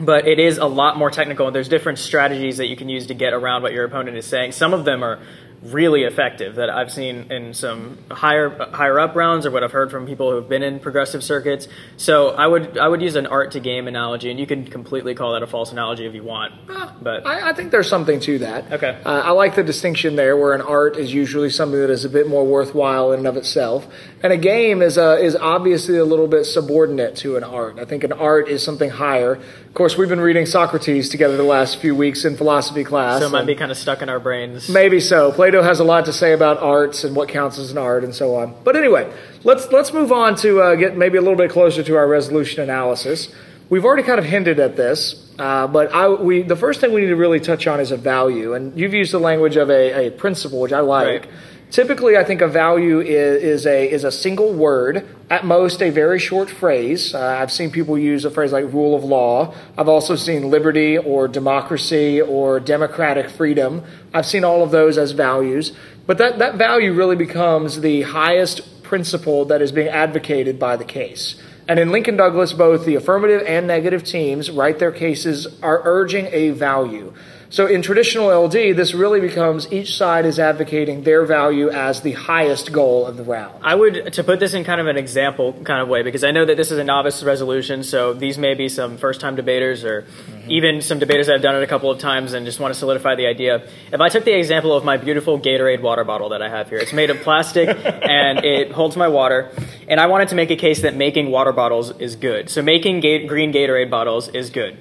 But 0.00 0.26
it 0.26 0.38
is 0.38 0.56
a 0.56 0.64
lot 0.64 0.96
more 0.96 1.10
technical, 1.10 1.46
and 1.46 1.54
there's 1.54 1.68
different 1.68 1.98
strategies 1.98 2.56
that 2.56 2.68
you 2.68 2.76
can 2.76 2.88
use 2.88 3.08
to 3.08 3.14
get 3.14 3.34
around 3.34 3.62
what 3.62 3.72
your 3.72 3.84
opponent 3.84 4.16
is 4.16 4.24
saying. 4.24 4.52
Some 4.52 4.72
of 4.72 4.86
them 4.86 5.02
are 5.02 5.18
really 5.62 6.04
effective 6.04 6.54
that 6.54 6.70
I've 6.70 6.90
seen 6.90 7.30
in 7.30 7.52
some 7.52 7.98
higher 8.10 8.48
higher 8.72 8.98
up 8.98 9.14
rounds 9.14 9.44
or 9.44 9.50
what 9.50 9.62
I've 9.62 9.72
heard 9.72 9.90
from 9.90 10.06
people 10.06 10.30
who've 10.30 10.48
been 10.48 10.62
in 10.62 10.80
progressive 10.80 11.22
circuits. 11.22 11.68
So 11.98 12.30
I 12.30 12.46
would 12.46 12.78
I 12.78 12.88
would 12.88 13.02
use 13.02 13.14
an 13.16 13.26
art 13.26 13.52
to 13.52 13.60
game 13.60 13.86
analogy, 13.86 14.30
and 14.30 14.40
you 14.40 14.46
can 14.46 14.64
completely 14.64 15.14
call 15.14 15.34
that 15.34 15.42
a 15.42 15.46
false 15.46 15.70
analogy 15.72 16.06
if 16.06 16.14
you 16.14 16.22
want. 16.22 16.54
But 17.02 17.26
I, 17.26 17.50
I 17.50 17.52
think 17.52 17.72
there's 17.72 17.88
something 17.88 18.20
to 18.20 18.38
that. 18.38 18.72
Okay. 18.72 18.98
Uh, 19.04 19.10
I 19.24 19.30
like 19.32 19.54
the 19.54 19.62
distinction 19.62 20.16
there, 20.16 20.36
where 20.36 20.54
an 20.54 20.62
art 20.62 20.96
is 20.96 21.12
usually 21.12 21.50
something 21.50 21.78
that 21.78 21.90
is 21.90 22.04
a 22.04 22.10
bit 22.10 22.26
more 22.26 22.46
worthwhile 22.46 23.12
in 23.12 23.20
and 23.20 23.28
of 23.28 23.36
itself, 23.36 23.86
and 24.22 24.32
a 24.32 24.38
game 24.38 24.80
is 24.80 24.96
a, 24.96 25.16
is 25.18 25.36
obviously 25.36 25.98
a 25.98 26.04
little 26.04 26.28
bit 26.28 26.44
subordinate 26.44 27.16
to 27.16 27.36
an 27.36 27.44
art. 27.44 27.78
I 27.78 27.84
think 27.84 28.04
an 28.04 28.12
art 28.12 28.48
is 28.48 28.62
something 28.62 28.88
higher. 28.90 29.32
Of 29.34 29.74
course, 29.74 29.96
we've 29.96 30.08
been 30.08 30.20
reading 30.20 30.46
Socrates 30.46 31.10
together 31.10 31.36
the 31.36 31.42
last 31.42 31.80
few 31.80 31.94
weeks 31.94 32.24
in 32.24 32.36
philosophy 32.36 32.82
class. 32.82 33.20
so 33.20 33.26
it 33.26 33.30
might 33.30 33.46
be 33.46 33.54
kind 33.54 33.70
of 33.70 33.76
stuck 33.76 34.02
in 34.02 34.08
our 34.08 34.18
brains. 34.18 34.68
Maybe 34.68 35.00
so. 35.00 35.32
Plato 35.50 35.64
has 35.64 35.80
a 35.80 35.84
lot 35.84 36.04
to 36.04 36.12
say 36.12 36.32
about 36.32 36.58
arts 36.58 37.02
and 37.02 37.16
what 37.16 37.28
counts 37.28 37.58
as 37.58 37.72
an 37.72 37.78
art 37.78 38.04
and 38.04 38.14
so 38.14 38.36
on. 38.36 38.54
But 38.62 38.76
anyway, 38.76 39.12
let's 39.42 39.66
let's 39.72 39.92
move 39.92 40.12
on 40.12 40.36
to 40.36 40.60
uh, 40.60 40.74
get 40.76 40.96
maybe 40.96 41.18
a 41.18 41.20
little 41.20 41.36
bit 41.36 41.50
closer 41.50 41.82
to 41.82 41.96
our 41.96 42.06
resolution 42.06 42.62
analysis. 42.62 43.34
We've 43.68 43.84
already 43.84 44.04
kind 44.04 44.20
of 44.20 44.24
hinted 44.24 44.60
at 44.60 44.76
this, 44.76 45.28
uh, 45.40 45.66
but 45.66 45.92
I, 45.92 46.08
we 46.08 46.42
the 46.42 46.54
first 46.54 46.80
thing 46.80 46.92
we 46.92 47.00
need 47.00 47.08
to 47.08 47.16
really 47.16 47.40
touch 47.40 47.66
on 47.66 47.80
is 47.80 47.90
a 47.90 47.96
value, 47.96 48.54
and 48.54 48.78
you've 48.78 48.94
used 48.94 49.12
the 49.12 49.18
language 49.18 49.56
of 49.56 49.70
a, 49.70 50.06
a 50.06 50.10
principle, 50.12 50.60
which 50.60 50.72
I 50.72 50.80
like. 50.80 51.24
Right. 51.24 51.30
Typically, 51.70 52.16
I 52.16 52.24
think 52.24 52.40
a 52.40 52.48
value 52.48 53.00
is, 53.00 53.42
is 53.42 53.66
a 53.66 53.88
is 53.88 54.02
a 54.02 54.10
single 54.10 54.52
word, 54.52 55.06
at 55.30 55.44
most 55.44 55.80
a 55.80 55.90
very 55.90 56.18
short 56.18 56.50
phrase. 56.50 57.14
Uh, 57.14 57.20
I've 57.20 57.52
seen 57.52 57.70
people 57.70 57.96
use 57.96 58.24
a 58.24 58.30
phrase 58.30 58.50
like 58.50 58.64
rule 58.72 58.96
of 58.96 59.04
law. 59.04 59.54
I've 59.78 59.88
also 59.88 60.16
seen 60.16 60.50
liberty 60.50 60.98
or 60.98 61.28
democracy 61.28 62.20
or 62.20 62.58
democratic 62.58 63.30
freedom. 63.30 63.84
I've 64.12 64.26
seen 64.26 64.42
all 64.42 64.64
of 64.64 64.72
those 64.72 64.98
as 64.98 65.12
values, 65.12 65.72
but 66.06 66.18
that 66.18 66.40
that 66.40 66.56
value 66.56 66.92
really 66.92 67.16
becomes 67.16 67.80
the 67.82 68.02
highest 68.02 68.82
principle 68.82 69.44
that 69.44 69.62
is 69.62 69.70
being 69.70 69.88
advocated 69.88 70.58
by 70.58 70.76
the 70.76 70.84
case. 70.84 71.40
And 71.68 71.78
in 71.78 71.92
Lincoln 71.92 72.16
Douglas, 72.16 72.52
both 72.52 72.84
the 72.84 72.96
affirmative 72.96 73.44
and 73.46 73.68
negative 73.68 74.02
teams 74.02 74.50
write 74.50 74.80
their 74.80 74.90
cases 74.90 75.46
are 75.62 75.80
urging 75.84 76.26
a 76.32 76.50
value. 76.50 77.14
So 77.52 77.66
in 77.66 77.82
traditional 77.82 78.28
LD, 78.44 78.76
this 78.76 78.94
really 78.94 79.18
becomes 79.18 79.72
each 79.72 79.96
side 79.96 80.24
is 80.24 80.38
advocating 80.38 81.02
their 81.02 81.24
value 81.24 81.68
as 81.68 82.00
the 82.00 82.12
highest 82.12 82.70
goal 82.70 83.06
of 83.06 83.16
the 83.16 83.24
round. 83.24 83.58
I 83.64 83.74
would 83.74 84.12
to 84.12 84.22
put 84.22 84.38
this 84.38 84.54
in 84.54 84.62
kind 84.62 84.80
of 84.80 84.86
an 84.86 84.96
example 84.96 85.54
kind 85.64 85.82
of 85.82 85.88
way 85.88 86.04
because 86.04 86.22
I 86.22 86.30
know 86.30 86.44
that 86.44 86.56
this 86.56 86.70
is 86.70 86.78
a 86.78 86.84
novice 86.84 87.24
resolution, 87.24 87.82
so 87.82 88.14
these 88.14 88.38
may 88.38 88.54
be 88.54 88.68
some 88.68 88.98
first-time 88.98 89.34
debaters 89.34 89.84
or 89.84 90.02
mm-hmm. 90.02 90.48
even 90.48 90.80
some 90.80 91.00
debaters 91.00 91.26
that 91.26 91.32
have 91.32 91.42
done 91.42 91.56
it 91.56 91.64
a 91.64 91.66
couple 91.66 91.90
of 91.90 91.98
times 91.98 92.34
and 92.34 92.46
just 92.46 92.60
want 92.60 92.72
to 92.72 92.78
solidify 92.78 93.16
the 93.16 93.26
idea. 93.26 93.66
If 93.92 94.00
I 94.00 94.08
took 94.10 94.24
the 94.24 94.38
example 94.38 94.72
of 94.72 94.84
my 94.84 94.96
beautiful 94.96 95.40
Gatorade 95.40 95.82
water 95.82 96.04
bottle 96.04 96.28
that 96.28 96.42
I 96.42 96.48
have 96.48 96.68
here, 96.68 96.78
it's 96.78 96.92
made 96.92 97.10
of 97.10 97.20
plastic 97.22 97.68
and 97.84 98.44
it 98.44 98.70
holds 98.70 98.96
my 98.96 99.08
water, 99.08 99.50
and 99.88 99.98
I 99.98 100.06
wanted 100.06 100.28
to 100.28 100.36
make 100.36 100.52
a 100.52 100.56
case 100.56 100.82
that 100.82 100.94
making 100.94 101.32
water 101.32 101.50
bottles 101.50 101.90
is 101.98 102.14
good. 102.14 102.48
So 102.48 102.62
making 102.62 103.00
ga- 103.00 103.26
green 103.26 103.52
Gatorade 103.52 103.90
bottles 103.90 104.28
is 104.28 104.50
good. 104.50 104.78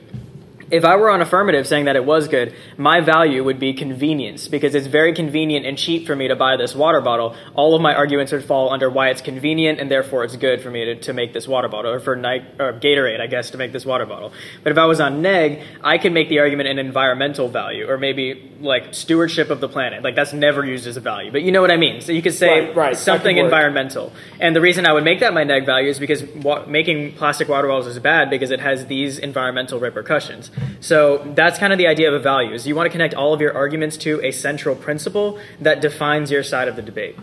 If 0.71 0.85
I 0.85 0.95
were 0.97 1.09
on 1.09 1.21
affirmative 1.21 1.65
saying 1.65 1.85
that 1.85 1.95
it 1.95 2.05
was 2.05 2.27
good, 2.27 2.53
my 2.77 3.01
value 3.01 3.43
would 3.43 3.59
be 3.59 3.73
convenience 3.73 4.47
because 4.47 4.75
it's 4.75 4.87
very 4.87 5.13
convenient 5.13 5.65
and 5.65 5.77
cheap 5.77 6.05
for 6.05 6.15
me 6.15 6.27
to 6.27 6.35
buy 6.35 6.57
this 6.57 6.75
water 6.75 7.01
bottle. 7.01 7.35
All 7.55 7.75
of 7.75 7.81
my 7.81 7.95
arguments 7.95 8.31
would 8.31 8.45
fall 8.45 8.71
under 8.71 8.89
why 8.89 9.09
it's 9.09 9.21
convenient 9.21 9.79
and 9.79 9.89
therefore 9.89 10.23
it's 10.23 10.35
good 10.35 10.61
for 10.61 10.69
me 10.69 10.85
to, 10.85 10.95
to 10.95 11.13
make 11.13 11.33
this 11.33 11.47
water 11.47 11.67
bottle 11.67 11.91
or 11.91 11.99
for 11.99 12.15
Nike, 12.15 12.45
or 12.59 12.73
Gatorade, 12.73 13.19
I 13.19 13.27
guess, 13.27 13.49
to 13.51 13.57
make 13.57 13.71
this 13.71 13.85
water 13.85 14.05
bottle. 14.05 14.31
But 14.63 14.71
if 14.71 14.77
I 14.77 14.85
was 14.85 14.99
on 14.99 15.21
neg, 15.23 15.61
I 15.83 15.97
could 15.97 16.11
make 16.13 16.29
the 16.29 16.39
argument 16.39 16.69
an 16.69 16.77
environmental 16.77 17.49
value 17.49 17.89
or 17.89 17.97
maybe 17.97 18.51
like 18.61 18.93
stewardship 18.93 19.49
of 19.49 19.61
the 19.61 19.69
planet. 19.69 20.03
Like 20.03 20.15
that's 20.15 20.33
never 20.33 20.63
used 20.63 20.85
as 20.85 20.97
a 20.97 21.01
value, 21.01 21.31
but 21.31 21.41
you 21.41 21.51
know 21.51 21.61
what 21.61 21.71
I 21.71 21.77
mean. 21.77 22.01
So 22.01 22.11
you 22.11 22.21
could 22.21 22.33
say 22.33 22.67
Right, 22.67 22.75
right. 22.75 22.97
Something 22.97 23.37
environmental. 23.37 24.13
And 24.39 24.55
the 24.55 24.61
reason 24.61 24.85
I 24.85 24.93
would 24.93 25.03
make 25.03 25.21
that 25.21 25.33
my 25.33 25.43
neg 25.43 25.65
value 25.65 25.89
is 25.89 25.97
because 25.97 26.23
wa- 26.23 26.65
making 26.67 27.13
plastic 27.13 27.47
water 27.47 27.67
bottles 27.67 27.87
is 27.87 27.97
bad 27.99 28.29
because 28.29 28.51
it 28.51 28.59
has 28.59 28.85
these 28.85 29.17
environmental 29.17 29.79
repercussions. 29.79 30.51
So 30.79 31.31
that's 31.35 31.59
kind 31.59 31.73
of 31.73 31.79
the 31.79 31.87
idea 31.87 32.07
of 32.07 32.13
a 32.13 32.19
value 32.19 32.53
is 32.53 32.67
you 32.67 32.75
want 32.75 32.87
to 32.87 32.91
connect 32.91 33.13
all 33.13 33.33
of 33.33 33.41
your 33.41 33.53
arguments 33.55 33.97
to 33.97 34.21
a 34.23 34.31
central 34.31 34.75
principle 34.75 35.39
that 35.61 35.81
defines 35.81 36.31
your 36.31 36.43
side 36.43 36.67
of 36.67 36.75
the 36.75 36.81
debate. 36.81 37.15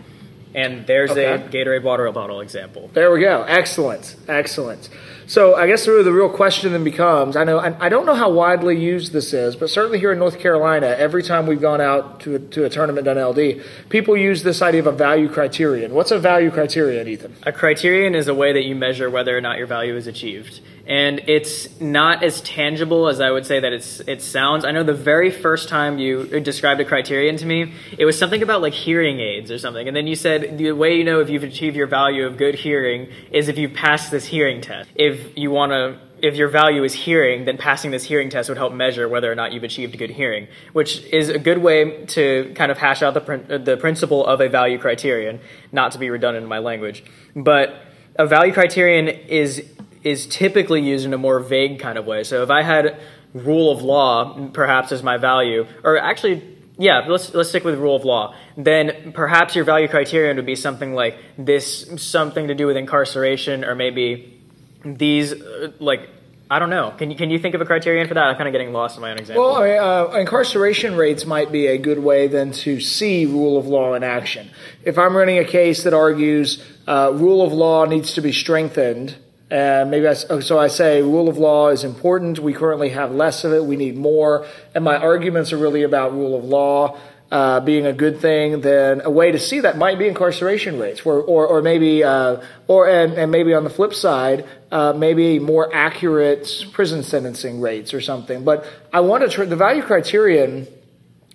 And 0.55 0.87
there's 0.87 1.11
a 1.11 1.37
Gatorade 1.37 1.83
water 1.83 2.11
bottle 2.11 2.41
example. 2.41 2.89
There 2.93 3.11
we 3.11 3.19
go. 3.19 3.43
Excellent. 3.43 4.15
Excellent. 4.27 4.89
So 5.27 5.55
I 5.55 5.67
guess 5.67 5.87
really 5.87 6.03
the 6.03 6.13
real 6.13 6.29
question 6.29 6.71
then 6.71 6.85
becomes, 6.85 7.35
I 7.35 7.43
know, 7.43 7.59
I 7.59 7.75
I 7.85 7.89
don't 7.89 8.05
know 8.05 8.15
how 8.15 8.31
widely 8.31 8.79
used 8.79 9.11
this 9.11 9.33
is, 9.33 9.57
but 9.57 9.69
certainly 9.69 9.99
here 9.99 10.13
in 10.13 10.19
North 10.19 10.39
Carolina, 10.39 10.87
every 10.87 11.21
time 11.21 11.47
we've 11.47 11.59
gone 11.59 11.81
out 11.81 12.21
to 12.21 12.35
a, 12.35 12.39
to 12.39 12.63
a 12.63 12.69
tournament 12.69 13.07
on 13.09 13.21
LD, 13.21 13.61
people 13.89 14.15
use 14.15 14.41
this 14.43 14.61
idea 14.61 14.79
of 14.79 14.87
a 14.87 14.93
value 14.93 15.27
criterion. 15.27 15.93
What's 15.93 16.11
a 16.11 16.17
value 16.17 16.49
criterion, 16.49 17.09
Ethan? 17.09 17.35
A 17.43 17.51
criterion 17.51 18.15
is 18.15 18.29
a 18.29 18.33
way 18.33 18.53
that 18.53 18.63
you 18.63 18.73
measure 18.73 19.09
whether 19.09 19.37
or 19.37 19.41
not 19.41 19.57
your 19.57 19.67
value 19.67 19.97
is 19.97 20.07
achieved. 20.07 20.61
And 20.87 21.19
it's 21.27 21.81
not 21.81 22.23
as 22.23 22.39
tangible 22.41 23.09
as 23.09 23.19
I 23.19 23.29
would 23.29 23.45
say 23.45 23.59
that 23.59 23.73
it's 23.73 23.99
it 24.01 24.21
sounds. 24.21 24.63
I 24.63 24.71
know 24.71 24.83
the 24.83 24.93
very 24.93 25.29
first 25.29 25.67
time 25.67 25.99
you 25.99 26.39
described 26.39 26.79
a 26.79 26.85
criterion 26.85 27.35
to 27.37 27.45
me, 27.45 27.73
it 27.97 28.05
was 28.05 28.17
something 28.17 28.41
about 28.41 28.61
like 28.61 28.73
hearing 28.73 29.19
aids 29.19 29.51
or 29.51 29.59
something. 29.59 29.85
And 29.85 29.95
then 29.95 30.07
you 30.07 30.15
said 30.15 30.57
the 30.57 30.71
way 30.71 30.95
you 30.95 31.03
know 31.03 31.19
if 31.19 31.29
you've 31.29 31.43
achieved 31.43 31.75
your 31.75 31.87
value 31.87 32.25
of 32.25 32.37
good 32.37 32.55
hearing 32.55 33.09
is 33.31 33.49
if 33.49 33.57
you 33.57 33.67
pass 33.67 34.09
this 34.09 34.25
hearing 34.25 34.61
test. 34.61 34.89
If 34.95 35.37
you 35.37 35.51
want 35.51 35.73
to 35.73 35.99
if 36.21 36.35
your 36.35 36.47
value 36.47 36.83
is 36.83 36.93
hearing, 36.93 37.45
then 37.45 37.57
passing 37.57 37.91
this 37.91 38.03
hearing 38.03 38.29
test 38.29 38.49
would 38.49 38.57
help 38.57 38.73
measure 38.73 39.07
whether 39.07 39.31
or 39.31 39.35
not 39.35 39.51
you've 39.51 39.63
achieved 39.63 39.97
good 39.97 40.09
hearing, 40.09 40.47
which 40.73 41.03
is 41.05 41.29
a 41.29 41.37
good 41.37 41.59
way 41.59 42.05
to 42.05 42.51
kind 42.55 42.71
of 42.71 42.77
hash 42.77 43.01
out 43.03 43.13
the 43.13 43.21
prin- 43.21 43.63
the 43.63 43.77
principle 43.77 44.25
of 44.25 44.41
a 44.41 44.49
value 44.49 44.79
criterion, 44.79 45.39
not 45.71 45.91
to 45.91 45.99
be 45.99 46.09
redundant 46.09 46.43
in 46.43 46.49
my 46.49 46.59
language. 46.59 47.03
But 47.35 47.75
a 48.15 48.25
value 48.25 48.53
criterion 48.53 49.07
is 49.07 49.63
is 50.03 50.27
typically 50.27 50.81
used 50.81 51.05
in 51.05 51.13
a 51.13 51.17
more 51.17 51.39
vague 51.39 51.79
kind 51.79 51.97
of 51.97 52.05
way. 52.05 52.23
So 52.23 52.43
if 52.43 52.49
I 52.49 52.61
had 52.63 52.99
rule 53.33 53.71
of 53.71 53.81
law 53.81 54.49
perhaps 54.53 54.91
as 54.91 55.03
my 55.03 55.17
value, 55.17 55.65
or 55.83 55.97
actually 55.97 56.57
yeah, 56.77 57.05
let's 57.07 57.33
let's 57.33 57.49
stick 57.49 57.63
with 57.63 57.79
rule 57.79 57.95
of 57.95 58.05
law. 58.05 58.35
Then 58.55 59.11
perhaps 59.13 59.55
your 59.55 59.65
value 59.65 59.87
criterion 59.87 60.37
would 60.37 60.45
be 60.45 60.55
something 60.55 60.93
like 60.93 61.17
this 61.37 61.89
something 61.97 62.47
to 62.47 62.55
do 62.55 62.67
with 62.67 62.77
incarceration 62.77 63.65
or 63.65 63.73
maybe 63.73 64.39
these 64.85 65.33
uh, 65.33 65.71
like 65.79 66.09
I 66.49 66.59
don't 66.59 66.69
know. 66.69 66.93
Can 66.97 67.09
you 67.11 67.17
can 67.17 67.29
you 67.29 67.39
think 67.39 67.55
of 67.55 67.61
a 67.61 67.65
criterion 67.65 68.07
for 68.07 68.13
that? 68.13 68.23
I'm 68.23 68.35
kind 68.35 68.47
of 68.47 68.51
getting 68.51 68.73
lost 68.73 68.95
in 68.95 69.01
my 69.01 69.11
own 69.11 69.17
example. 69.17 69.43
Well, 69.43 69.55
I 69.55 69.67
mean, 69.67 69.79
uh, 69.79 70.19
incarceration 70.19 70.95
rates 70.95 71.25
might 71.25 71.51
be 71.51 71.67
a 71.67 71.77
good 71.77 71.99
way 71.99 72.27
then 72.27 72.51
to 72.53 72.79
see 72.79 73.25
rule 73.25 73.57
of 73.57 73.65
law 73.65 73.95
in 73.95 74.03
action. 74.03 74.49
If 74.83 74.97
I'm 74.97 75.17
running 75.17 75.39
a 75.39 75.45
case 75.45 75.83
that 75.83 75.93
argues 75.93 76.63
uh, 76.87 77.11
rule 77.13 77.41
of 77.41 77.51
law 77.51 77.85
needs 77.85 78.13
to 78.13 78.21
be 78.21 78.31
strengthened, 78.31 79.15
uh, 79.51 79.85
maybe 79.87 80.07
I, 80.07 80.15
oh, 80.29 80.39
so 80.41 80.59
I 80.59 80.67
say 80.67 81.01
rule 81.01 81.29
of 81.29 81.37
law 81.37 81.69
is 81.69 81.83
important. 81.83 82.39
We 82.39 82.53
currently 82.53 82.89
have 82.89 83.11
less 83.11 83.43
of 83.43 83.53
it. 83.53 83.63
We 83.63 83.77
need 83.77 83.95
more. 83.95 84.45
And 84.75 84.83
my 84.83 84.97
arguments 84.97 85.53
are 85.53 85.57
really 85.57 85.83
about 85.83 86.11
rule 86.13 86.37
of 86.37 86.43
law. 86.43 86.97
Uh, 87.29 87.59
being 87.59 87.85
a 87.85 87.91
good 87.91 88.21
thing, 88.21 88.61
then 88.61 89.01
a 89.03 89.09
way 89.09 89.33
to 89.33 89.37
see 89.37 89.59
that 89.59 89.77
might 89.77 89.99
be 89.99 90.07
incarceration 90.07 90.79
rates, 90.79 91.01
or 91.05 91.19
or, 91.19 91.45
or 91.45 91.61
maybe 91.61 92.01
uh, 92.01 92.37
or 92.67 92.87
and, 92.87 93.15
and 93.15 93.29
maybe 93.29 93.53
on 93.53 93.65
the 93.65 93.69
flip 93.69 93.93
side, 93.93 94.47
uh, 94.71 94.93
maybe 94.93 95.37
more 95.37 95.69
accurate 95.75 96.47
prison 96.71 97.03
sentencing 97.03 97.59
rates 97.59 97.93
or 97.93 97.99
something. 97.99 98.45
But 98.45 98.65
I 98.93 99.01
want 99.01 99.23
to 99.23 99.29
tr- 99.29 99.43
the 99.43 99.57
value 99.57 99.81
criterion. 99.81 100.67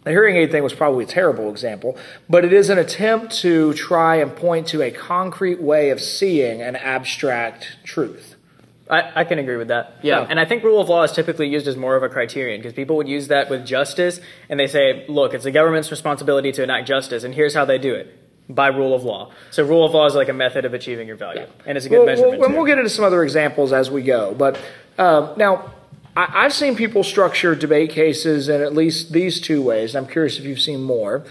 The 0.04 0.10
hearing 0.10 0.36
aid 0.36 0.50
thing 0.50 0.64
was 0.64 0.74
probably 0.74 1.04
a 1.04 1.08
terrible 1.08 1.48
example, 1.50 1.96
but 2.28 2.44
it 2.44 2.52
is 2.52 2.70
an 2.70 2.78
attempt 2.78 3.38
to 3.38 3.72
try 3.74 4.16
and 4.16 4.34
point 4.34 4.66
to 4.68 4.82
a 4.82 4.90
concrete 4.90 5.62
way 5.62 5.90
of 5.90 6.00
seeing 6.00 6.60
an 6.60 6.74
abstract 6.74 7.76
truth. 7.84 8.34
I, 8.90 9.20
I 9.20 9.24
can 9.24 9.38
agree 9.38 9.56
with 9.56 9.68
that. 9.68 9.98
Yeah. 10.02 10.20
Yeah. 10.20 10.26
And 10.28 10.40
I 10.40 10.44
think 10.44 10.64
rule 10.64 10.80
of 10.80 10.88
law 10.88 11.04
is 11.04 11.12
typically 11.12 11.48
used 11.48 11.68
as 11.68 11.76
more 11.76 11.94
of 11.94 12.02
a 12.02 12.08
criterion 12.08 12.60
because 12.60 12.72
people 12.72 12.96
would 12.96 13.08
use 13.08 13.28
that 13.28 13.48
with 13.48 13.64
justice 13.64 14.20
and 14.48 14.58
they 14.58 14.66
say, 14.66 15.06
look, 15.08 15.34
it's 15.34 15.44
the 15.44 15.50
government's 15.52 15.90
responsibility 15.90 16.50
to 16.52 16.62
enact 16.62 16.88
justice 16.88 17.22
and 17.22 17.32
here's 17.34 17.54
how 17.54 17.64
they 17.64 17.78
do 17.78 17.94
it 17.94 18.18
by 18.48 18.66
rule 18.66 18.94
of 18.94 19.04
law. 19.04 19.30
So 19.52 19.64
rule 19.64 19.86
of 19.86 19.92
law 19.92 20.06
is 20.06 20.14
like 20.14 20.28
a 20.28 20.34
method 20.34 20.64
of 20.64 20.74
achieving 20.74 21.06
your 21.06 21.16
value 21.16 21.46
and 21.64 21.78
it's 21.78 21.86
a 21.86 21.88
good 21.88 21.98
Well, 21.98 22.06
measurement. 22.06 22.38
Well, 22.40 22.48
and 22.48 22.56
we'll 22.56 22.66
get 22.66 22.78
into 22.78 22.90
some 22.90 23.04
other 23.04 23.22
examples 23.22 23.72
as 23.72 23.88
we 23.90 24.02
go. 24.02 24.34
But 24.34 24.58
um, 24.98 25.34
now, 25.36 25.72
I, 26.16 26.44
I've 26.44 26.52
seen 26.52 26.76
people 26.76 27.02
structure 27.02 27.54
debate 27.54 27.90
cases 27.90 28.48
in 28.48 28.60
at 28.60 28.74
least 28.74 29.12
these 29.12 29.40
two 29.40 29.62
ways. 29.62 29.94
I'm 29.94 30.06
curious 30.06 30.38
if 30.38 30.44
you've 30.44 30.60
seen 30.60 30.82
more. 30.82 31.24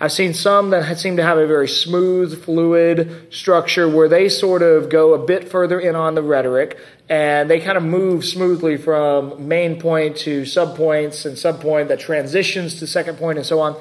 I've 0.00 0.12
seen 0.12 0.32
some 0.32 0.70
that 0.70 0.96
seem 0.98 1.16
to 1.16 1.24
have 1.24 1.38
a 1.38 1.46
very 1.46 1.66
smooth, 1.66 2.44
fluid 2.44 3.32
structure 3.34 3.88
where 3.88 4.08
they 4.08 4.28
sort 4.28 4.62
of 4.62 4.90
go 4.90 5.12
a 5.12 5.18
bit 5.18 5.48
further 5.48 5.80
in 5.80 5.96
on 5.96 6.14
the 6.14 6.22
rhetoric 6.22 6.78
and 7.08 7.50
they 7.50 7.58
kind 7.58 7.76
of 7.76 7.82
move 7.82 8.24
smoothly 8.24 8.76
from 8.76 9.48
main 9.48 9.80
point 9.80 10.16
to 10.18 10.42
subpoints 10.42 11.26
and 11.26 11.36
subpoint 11.36 11.88
that 11.88 11.98
transitions 11.98 12.78
to 12.78 12.86
second 12.86 13.18
point 13.18 13.38
and 13.38 13.46
so 13.46 13.58
on. 13.58 13.76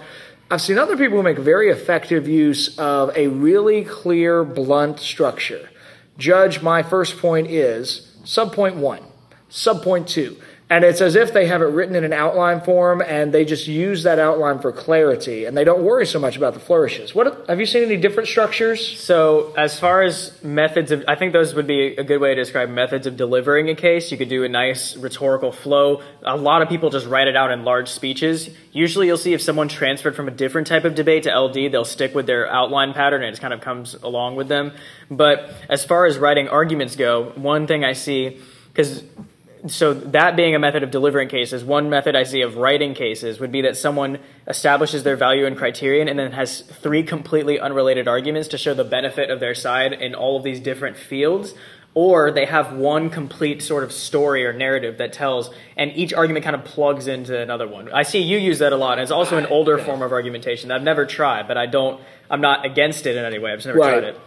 I've 0.50 0.62
seen 0.62 0.80
other 0.80 0.98
people 0.98 1.18
who 1.18 1.24
make 1.24 1.38
very 1.38 1.70
effective 1.70 2.28
use 2.28 2.80
of 2.80 3.16
a 3.16 3.28
really 3.28 3.84
clear, 3.84 4.44
blunt 4.44 5.00
structure. 5.00 5.70
Judge, 6.18 6.64
my 6.64 6.82
first 6.82 7.20
point 7.20 7.48
is 7.48 8.12
subpoint 8.24 8.76
one, 8.76 9.04
subpoint 9.50 10.08
two. 10.08 10.38
And 10.70 10.84
it's 10.84 11.00
as 11.00 11.16
if 11.16 11.32
they 11.32 11.48
have 11.48 11.62
it 11.62 11.68
written 11.68 11.96
in 11.96 12.04
an 12.04 12.12
outline 12.12 12.60
form 12.60 13.02
and 13.02 13.34
they 13.34 13.46
just 13.46 13.68
use 13.68 14.04
that 14.04 14.20
outline 14.20 14.60
for 14.60 14.74
clarity 14.74 15.46
and 15.46 15.56
they 15.56 15.64
don't 15.64 15.82
worry 15.82 16.06
so 16.06 16.20
much 16.20 16.36
about 16.36 16.54
the 16.54 16.60
flourishes. 16.60 17.16
What 17.16 17.48
have 17.48 17.62
you 17.62 17.66
seen 17.66 17.84
any 17.84 17.96
different 17.96 18.28
structures? 18.28 18.86
So, 19.00 19.54
as 19.58 19.80
far 19.80 20.02
as 20.02 20.44
methods 20.44 20.92
of 20.92 21.06
I 21.08 21.16
think 21.16 21.32
those 21.32 21.56
would 21.56 21.68
be 21.68 21.96
a 21.96 22.04
good 22.04 22.20
way 22.20 22.36
to 22.36 22.42
describe 22.42 22.68
methods 22.70 23.08
of 23.08 23.16
delivering 23.16 23.70
a 23.70 23.76
case. 23.76 24.12
You 24.12 24.18
could 24.18 24.28
do 24.28 24.44
a 24.44 24.50
nice 24.50 24.98
rhetorical 24.98 25.54
flow. 25.54 26.04
A 26.24 26.36
lot 26.36 26.62
of 26.62 26.68
people 26.68 26.90
just 26.90 27.08
write 27.08 27.30
it 27.30 27.38
out 27.38 27.50
in 27.50 27.64
large 27.64 27.88
speeches. 27.88 28.50
Usually 28.74 29.08
you'll 29.08 29.16
see 29.16 29.34
if 29.34 29.42
someone 29.42 29.70
transferred 29.70 30.18
from 30.18 30.28
a 30.28 30.32
different 30.32 30.68
type 30.68 30.84
of 30.84 30.96
debate 30.96 31.24
to 31.24 31.34
LD, 31.34 31.72
they'll 31.72 31.86
stick 31.86 32.14
with 32.14 32.28
their 32.28 32.46
outline 32.52 32.92
pattern 32.92 33.24
and 33.24 33.34
it 33.34 33.40
kind 33.40 33.54
of 33.54 33.62
comes 33.62 33.94
along 33.96 34.36
with 34.36 34.50
them. 34.50 34.74
But 35.10 35.50
as 35.70 35.86
far 35.86 36.06
as 36.06 36.18
writing 36.18 36.50
arguments 36.50 36.98
go, 36.98 37.32
one 37.36 37.68
thing 37.68 37.86
I 37.86 37.94
see 37.94 38.42
because 38.78 39.04
so 39.72 39.94
that 39.94 40.36
being 40.36 40.56
a 40.56 40.60
method 40.60 40.84
of 40.84 40.92
delivering 40.92 41.30
cases, 41.30 41.64
one 41.64 41.90
method 41.90 42.16
I 42.16 42.24
see 42.24 42.42
of 42.42 42.58
writing 42.58 42.94
cases 42.94 43.40
would 43.40 43.52
be 43.52 43.62
that 43.62 43.78
someone 43.78 44.20
establishes 44.48 45.04
their 45.04 45.16
value 45.16 45.46
and 45.46 45.58
criterion 45.58 46.08
and 46.08 46.18
then 46.18 46.32
has 46.32 46.62
three 46.62 47.04
completely 47.04 47.60
unrelated 47.60 48.08
arguments 48.08 48.50
to 48.50 48.58
show 48.58 48.74
the 48.74 48.84
benefit 48.84 49.30
of 49.30 49.40
their 49.40 49.56
side 49.56 49.94
in 49.94 50.16
all 50.16 50.38
of 50.38 50.44
these 50.44 50.60
different 50.60 50.98
fields. 50.98 51.54
Or 51.94 52.30
they 52.30 52.46
have 52.46 52.74
one 52.74 53.10
complete 53.10 53.64
sort 53.64 53.84
of 53.84 53.92
story 53.92 54.46
or 54.46 54.54
narrative 54.54 55.00
that 55.00 55.14
tells, 55.14 55.50
and 55.76 55.92
each 55.96 56.14
argument 56.14 56.44
kind 56.44 56.56
of 56.56 56.64
plugs 56.64 57.08
into 57.08 57.40
another 57.40 57.68
one. 57.68 57.92
I 57.92 58.04
see 58.04 58.20
you 58.20 58.38
use 58.38 58.60
that 58.60 58.72
a 58.72 58.78
lot, 58.78 58.94
and 58.94 59.02
it's 59.02 59.12
also 59.12 59.38
an 59.38 59.48
older 59.48 59.80
form 59.80 60.04
of 60.04 60.12
argumentation 60.12 60.70
that 60.70 60.76
I've 60.76 60.84
never 60.84 61.08
tried, 61.08 61.48
but 61.48 61.58
I 61.58 61.66
don't, 61.66 62.00
I'm 62.30 62.42
not 62.42 62.66
against 62.66 63.08
it 63.08 63.16
in 63.16 63.26
any 63.26 63.40
way. 63.40 63.52
I've 63.52 63.58
just 63.58 63.68
never 63.68 63.80
right. 63.80 64.00
tried 64.00 64.04
it. 64.04 64.20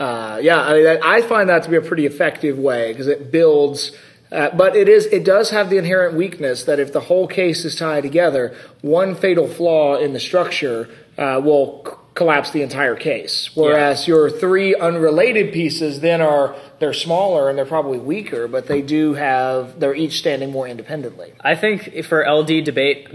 Uh, 0.00 0.38
yeah, 0.40 0.62
I, 0.62 0.72
mean, 0.72 0.98
I 1.02 1.20
find 1.20 1.50
that 1.50 1.64
to 1.64 1.68
be 1.68 1.76
a 1.76 1.82
pretty 1.82 2.06
effective 2.06 2.58
way 2.58 2.90
because 2.90 3.06
it 3.06 3.30
builds 3.30 3.92
uh, 4.32 4.50
but 4.56 4.76
it 4.76 4.88
is 4.88 5.06
it 5.06 5.24
does 5.24 5.50
have 5.50 5.70
the 5.70 5.78
inherent 5.78 6.16
weakness 6.16 6.64
that 6.64 6.78
if 6.78 6.92
the 6.92 7.00
whole 7.00 7.26
case 7.26 7.64
is 7.64 7.74
tied 7.74 8.02
together, 8.02 8.54
one 8.80 9.14
fatal 9.14 9.48
flaw 9.48 9.96
in 9.96 10.12
the 10.12 10.20
structure 10.20 10.88
uh, 11.18 11.40
will 11.42 11.82
c- 11.84 11.92
collapse 12.14 12.50
the 12.50 12.62
entire 12.62 12.96
case. 12.96 13.50
Whereas 13.54 14.06
yeah. 14.06 14.14
your 14.14 14.30
three 14.30 14.74
unrelated 14.74 15.52
pieces 15.52 16.00
then 16.00 16.20
are 16.20 16.54
they're 16.78 16.92
smaller 16.92 17.48
and 17.48 17.58
they're 17.58 17.66
probably 17.66 17.98
weaker, 17.98 18.46
but 18.46 18.66
they 18.66 18.82
do 18.82 19.14
have 19.14 19.80
they're 19.80 19.94
each 19.94 20.18
standing 20.18 20.50
more 20.50 20.68
independently. 20.68 21.32
I 21.40 21.56
think 21.56 22.04
for 22.04 22.24
LD 22.24 22.64
debate, 22.64 23.08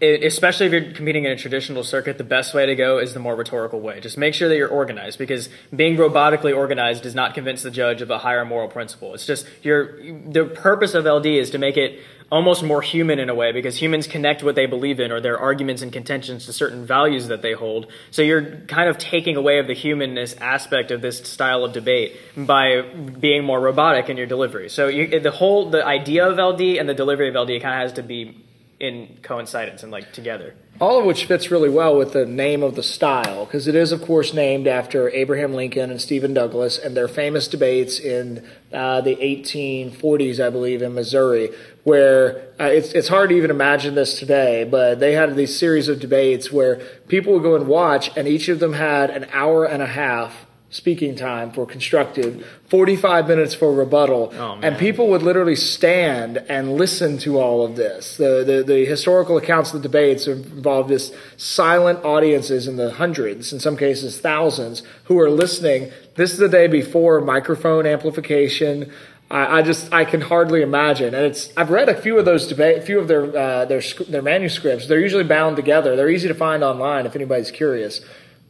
especially 0.00 0.66
if 0.66 0.72
you're 0.72 0.92
competing 0.92 1.24
in 1.24 1.32
a 1.32 1.36
traditional 1.36 1.82
circuit, 1.82 2.18
the 2.18 2.24
best 2.24 2.52
way 2.52 2.66
to 2.66 2.74
go 2.74 2.98
is 2.98 3.14
the 3.14 3.20
more 3.20 3.34
rhetorical 3.34 3.80
way. 3.80 3.98
Just 4.00 4.18
make 4.18 4.34
sure 4.34 4.48
that 4.48 4.56
you're 4.56 4.68
organized 4.68 5.18
because 5.18 5.48
being 5.74 5.96
robotically 5.96 6.54
organized 6.54 7.02
does 7.02 7.14
not 7.14 7.32
convince 7.32 7.62
the 7.62 7.70
judge 7.70 8.02
of 8.02 8.10
a 8.10 8.18
higher 8.18 8.44
moral 8.44 8.68
principle. 8.68 9.14
It's 9.14 9.24
just 9.24 9.46
your 9.62 9.96
the 10.30 10.44
purpose 10.44 10.92
of 10.92 11.06
LD 11.06 11.26
is 11.26 11.50
to 11.50 11.58
make 11.58 11.78
it 11.78 11.98
almost 12.30 12.62
more 12.62 12.82
human 12.82 13.18
in 13.18 13.30
a 13.30 13.34
way 13.34 13.52
because 13.52 13.80
humans 13.80 14.06
connect 14.06 14.42
what 14.42 14.54
they 14.54 14.66
believe 14.66 14.98
in 14.98 15.12
or 15.12 15.20
their 15.20 15.38
arguments 15.38 15.80
and 15.80 15.92
contentions 15.92 16.44
to 16.44 16.52
certain 16.52 16.84
values 16.84 17.28
that 17.28 17.40
they 17.40 17.52
hold. 17.52 17.86
So 18.10 18.20
you're 18.20 18.56
kind 18.66 18.90
of 18.90 18.98
taking 18.98 19.36
away 19.36 19.60
of 19.60 19.66
the 19.66 19.74
humanness 19.74 20.34
aspect 20.40 20.90
of 20.90 21.00
this 21.00 21.18
style 21.20 21.64
of 21.64 21.72
debate 21.72 22.16
by 22.36 22.82
being 22.82 23.44
more 23.44 23.60
robotic 23.60 24.10
in 24.10 24.16
your 24.16 24.26
delivery. 24.26 24.68
So 24.68 24.88
you, 24.88 25.20
the 25.20 25.30
whole 25.30 25.70
the 25.70 25.86
idea 25.86 26.28
of 26.28 26.36
LD 26.36 26.78
and 26.78 26.88
the 26.88 26.94
delivery 26.94 27.28
of 27.28 27.34
LD 27.34 27.62
kind 27.62 27.74
of 27.74 27.88
has 27.88 27.92
to 27.94 28.02
be 28.02 28.42
in 28.78 29.18
coincidence 29.22 29.82
and 29.82 29.90
like 29.90 30.12
together. 30.12 30.54
All 30.78 30.98
of 30.98 31.06
which 31.06 31.24
fits 31.24 31.50
really 31.50 31.70
well 31.70 31.96
with 31.96 32.12
the 32.12 32.26
name 32.26 32.62
of 32.62 32.74
the 32.74 32.82
style, 32.82 33.46
because 33.46 33.66
it 33.66 33.74
is, 33.74 33.92
of 33.92 34.02
course, 34.02 34.34
named 34.34 34.66
after 34.66 35.08
Abraham 35.08 35.54
Lincoln 35.54 35.90
and 35.90 35.98
Stephen 35.98 36.34
Douglas 36.34 36.76
and 36.76 36.94
their 36.94 37.08
famous 37.08 37.48
debates 37.48 37.98
in 37.98 38.46
uh, 38.74 39.00
the 39.00 39.16
1840s, 39.16 40.38
I 40.38 40.50
believe, 40.50 40.82
in 40.82 40.92
Missouri, 40.92 41.48
where 41.84 42.50
uh, 42.60 42.64
it's, 42.64 42.92
it's 42.92 43.08
hard 43.08 43.30
to 43.30 43.36
even 43.36 43.50
imagine 43.50 43.94
this 43.94 44.18
today, 44.18 44.64
but 44.64 45.00
they 45.00 45.12
had 45.12 45.34
these 45.34 45.58
series 45.58 45.88
of 45.88 45.98
debates 45.98 46.52
where 46.52 46.76
people 47.08 47.32
would 47.32 47.42
go 47.42 47.56
and 47.56 47.66
watch, 47.66 48.14
and 48.14 48.28
each 48.28 48.50
of 48.50 48.58
them 48.58 48.74
had 48.74 49.08
an 49.08 49.26
hour 49.32 49.64
and 49.64 49.82
a 49.82 49.86
half 49.86 50.45
speaking 50.70 51.14
time 51.14 51.52
for 51.52 51.64
constructive, 51.64 52.44
45 52.68 53.28
minutes 53.28 53.54
for 53.54 53.72
rebuttal. 53.72 54.32
Oh, 54.36 54.58
and 54.62 54.76
people 54.76 55.08
would 55.10 55.22
literally 55.22 55.54
stand 55.54 56.38
and 56.48 56.74
listen 56.74 57.18
to 57.18 57.38
all 57.38 57.64
of 57.64 57.76
this. 57.76 58.16
The, 58.16 58.42
the, 58.44 58.64
the, 58.66 58.84
historical 58.84 59.36
accounts 59.36 59.72
of 59.72 59.82
the 59.82 59.88
debates 59.88 60.26
involved 60.26 60.88
this 60.88 61.12
silent 61.36 62.04
audiences 62.04 62.66
in 62.66 62.76
the 62.76 62.90
hundreds, 62.90 63.52
in 63.52 63.60
some 63.60 63.76
cases 63.76 64.20
thousands, 64.20 64.82
who 65.04 65.18
are 65.20 65.30
listening. 65.30 65.92
This 66.16 66.32
is 66.32 66.38
the 66.38 66.48
day 66.48 66.66
before 66.66 67.20
microphone 67.20 67.86
amplification. 67.86 68.92
I, 69.30 69.58
I 69.58 69.62
just 69.62 69.92
I 69.92 70.04
can 70.04 70.20
hardly 70.20 70.62
imagine, 70.62 71.14
and 71.14 71.26
it's 71.26 71.52
I've 71.56 71.70
read 71.70 71.88
a 71.88 72.00
few 72.00 72.18
of 72.18 72.24
those 72.24 72.46
debate, 72.48 72.78
a 72.78 72.82
few 72.82 72.98
of 72.98 73.08
their 73.08 73.36
uh, 73.36 73.64
their 73.64 73.82
their 74.08 74.22
manuscripts. 74.22 74.88
They're 74.88 75.00
usually 75.00 75.24
bound 75.24 75.56
together. 75.56 75.96
They're 75.96 76.10
easy 76.10 76.28
to 76.28 76.34
find 76.34 76.62
online 76.62 77.06
if 77.06 77.16
anybody's 77.16 77.50
curious. 77.50 78.00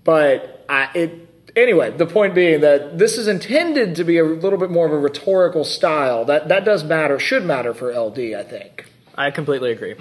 But 0.05 0.65
I, 0.69 0.89
it 0.95 1.26
anyway, 1.57 1.91
the 1.91 2.07
point 2.07 2.35
being 2.35 2.61
that 2.61 2.99
this 2.99 3.19
is 3.19 3.27
intended 3.27 3.97
to 3.97 4.05
be 4.05 4.19
a 4.19 4.25
little 4.25 4.59
bit 4.59 4.71
more 4.71 4.87
of 4.87 4.93
a 4.93 4.99
rhetorical 4.99 5.65
style. 5.65 6.25
That 6.25 6.49
that 6.49 6.65
does 6.65 6.85
matter, 6.85 7.19
should 7.19 7.45
matter 7.45 7.75
for 7.75 7.93
LD, 7.93 8.35
I 8.35 8.45
think. 8.45 8.85
I 9.15 9.31
completely 9.31 9.73
agree. 9.73 9.95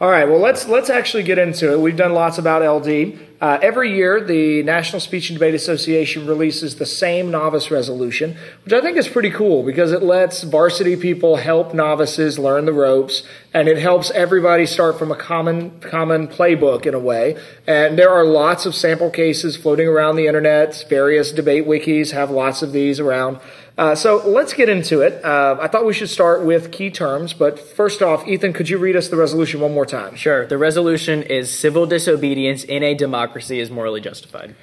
All 0.00 0.10
right, 0.10 0.24
well 0.28 0.40
let's 0.40 0.66
let's 0.66 0.90
actually 0.90 1.22
get 1.22 1.38
into 1.38 1.72
it. 1.72 1.80
We've 1.80 1.96
done 1.96 2.14
lots 2.14 2.38
about 2.38 2.62
LD. 2.62 3.18
Uh, 3.40 3.56
every 3.62 3.94
year, 3.94 4.20
the 4.20 4.64
National 4.64 4.98
Speech 4.98 5.30
and 5.30 5.38
Debate 5.38 5.54
Association 5.54 6.26
releases 6.26 6.76
the 6.76 6.86
same 6.86 7.30
novice 7.30 7.70
resolution, 7.70 8.36
which 8.64 8.72
I 8.72 8.80
think 8.80 8.96
is 8.96 9.06
pretty 9.06 9.30
cool 9.30 9.62
because 9.62 9.92
it 9.92 10.02
lets 10.02 10.42
varsity 10.42 10.96
people 10.96 11.36
help 11.36 11.72
novices 11.72 12.36
learn 12.36 12.64
the 12.64 12.72
ropes, 12.72 13.22
and 13.54 13.68
it 13.68 13.78
helps 13.78 14.10
everybody 14.10 14.66
start 14.66 14.98
from 14.98 15.12
a 15.12 15.16
common 15.16 15.78
common 15.78 16.26
playbook 16.26 16.84
in 16.84 16.94
a 16.94 16.98
way. 16.98 17.36
And 17.66 17.96
there 17.96 18.10
are 18.10 18.24
lots 18.24 18.66
of 18.66 18.74
sample 18.74 19.10
cases 19.10 19.56
floating 19.56 19.86
around 19.86 20.16
the 20.16 20.26
internet. 20.26 20.84
Various 20.88 21.30
debate 21.30 21.64
wikis 21.64 22.10
have 22.10 22.30
lots 22.30 22.62
of 22.62 22.72
these 22.72 22.98
around. 22.98 23.38
Uh, 23.78 23.94
so 23.94 24.16
let's 24.26 24.52
get 24.54 24.68
into 24.68 25.02
it. 25.02 25.24
Uh, 25.24 25.56
I 25.60 25.68
thought 25.68 25.86
we 25.86 25.92
should 25.92 26.10
start 26.10 26.44
with 26.44 26.72
key 26.72 26.90
terms, 26.90 27.32
but 27.32 27.60
first 27.60 28.02
off, 28.02 28.26
Ethan, 28.26 28.52
could 28.52 28.68
you 28.68 28.76
read 28.76 28.96
us 28.96 29.06
the 29.06 29.16
resolution 29.16 29.60
one 29.60 29.72
more 29.72 29.86
time? 29.86 30.16
Sure. 30.16 30.44
The 30.48 30.58
resolution 30.58 31.22
is 31.22 31.56
civil 31.56 31.86
disobedience 31.86 32.64
in 32.64 32.82
a 32.82 32.94
democracy 32.94 33.27
is 33.36 33.70
morally 33.70 34.00
justified. 34.00 34.54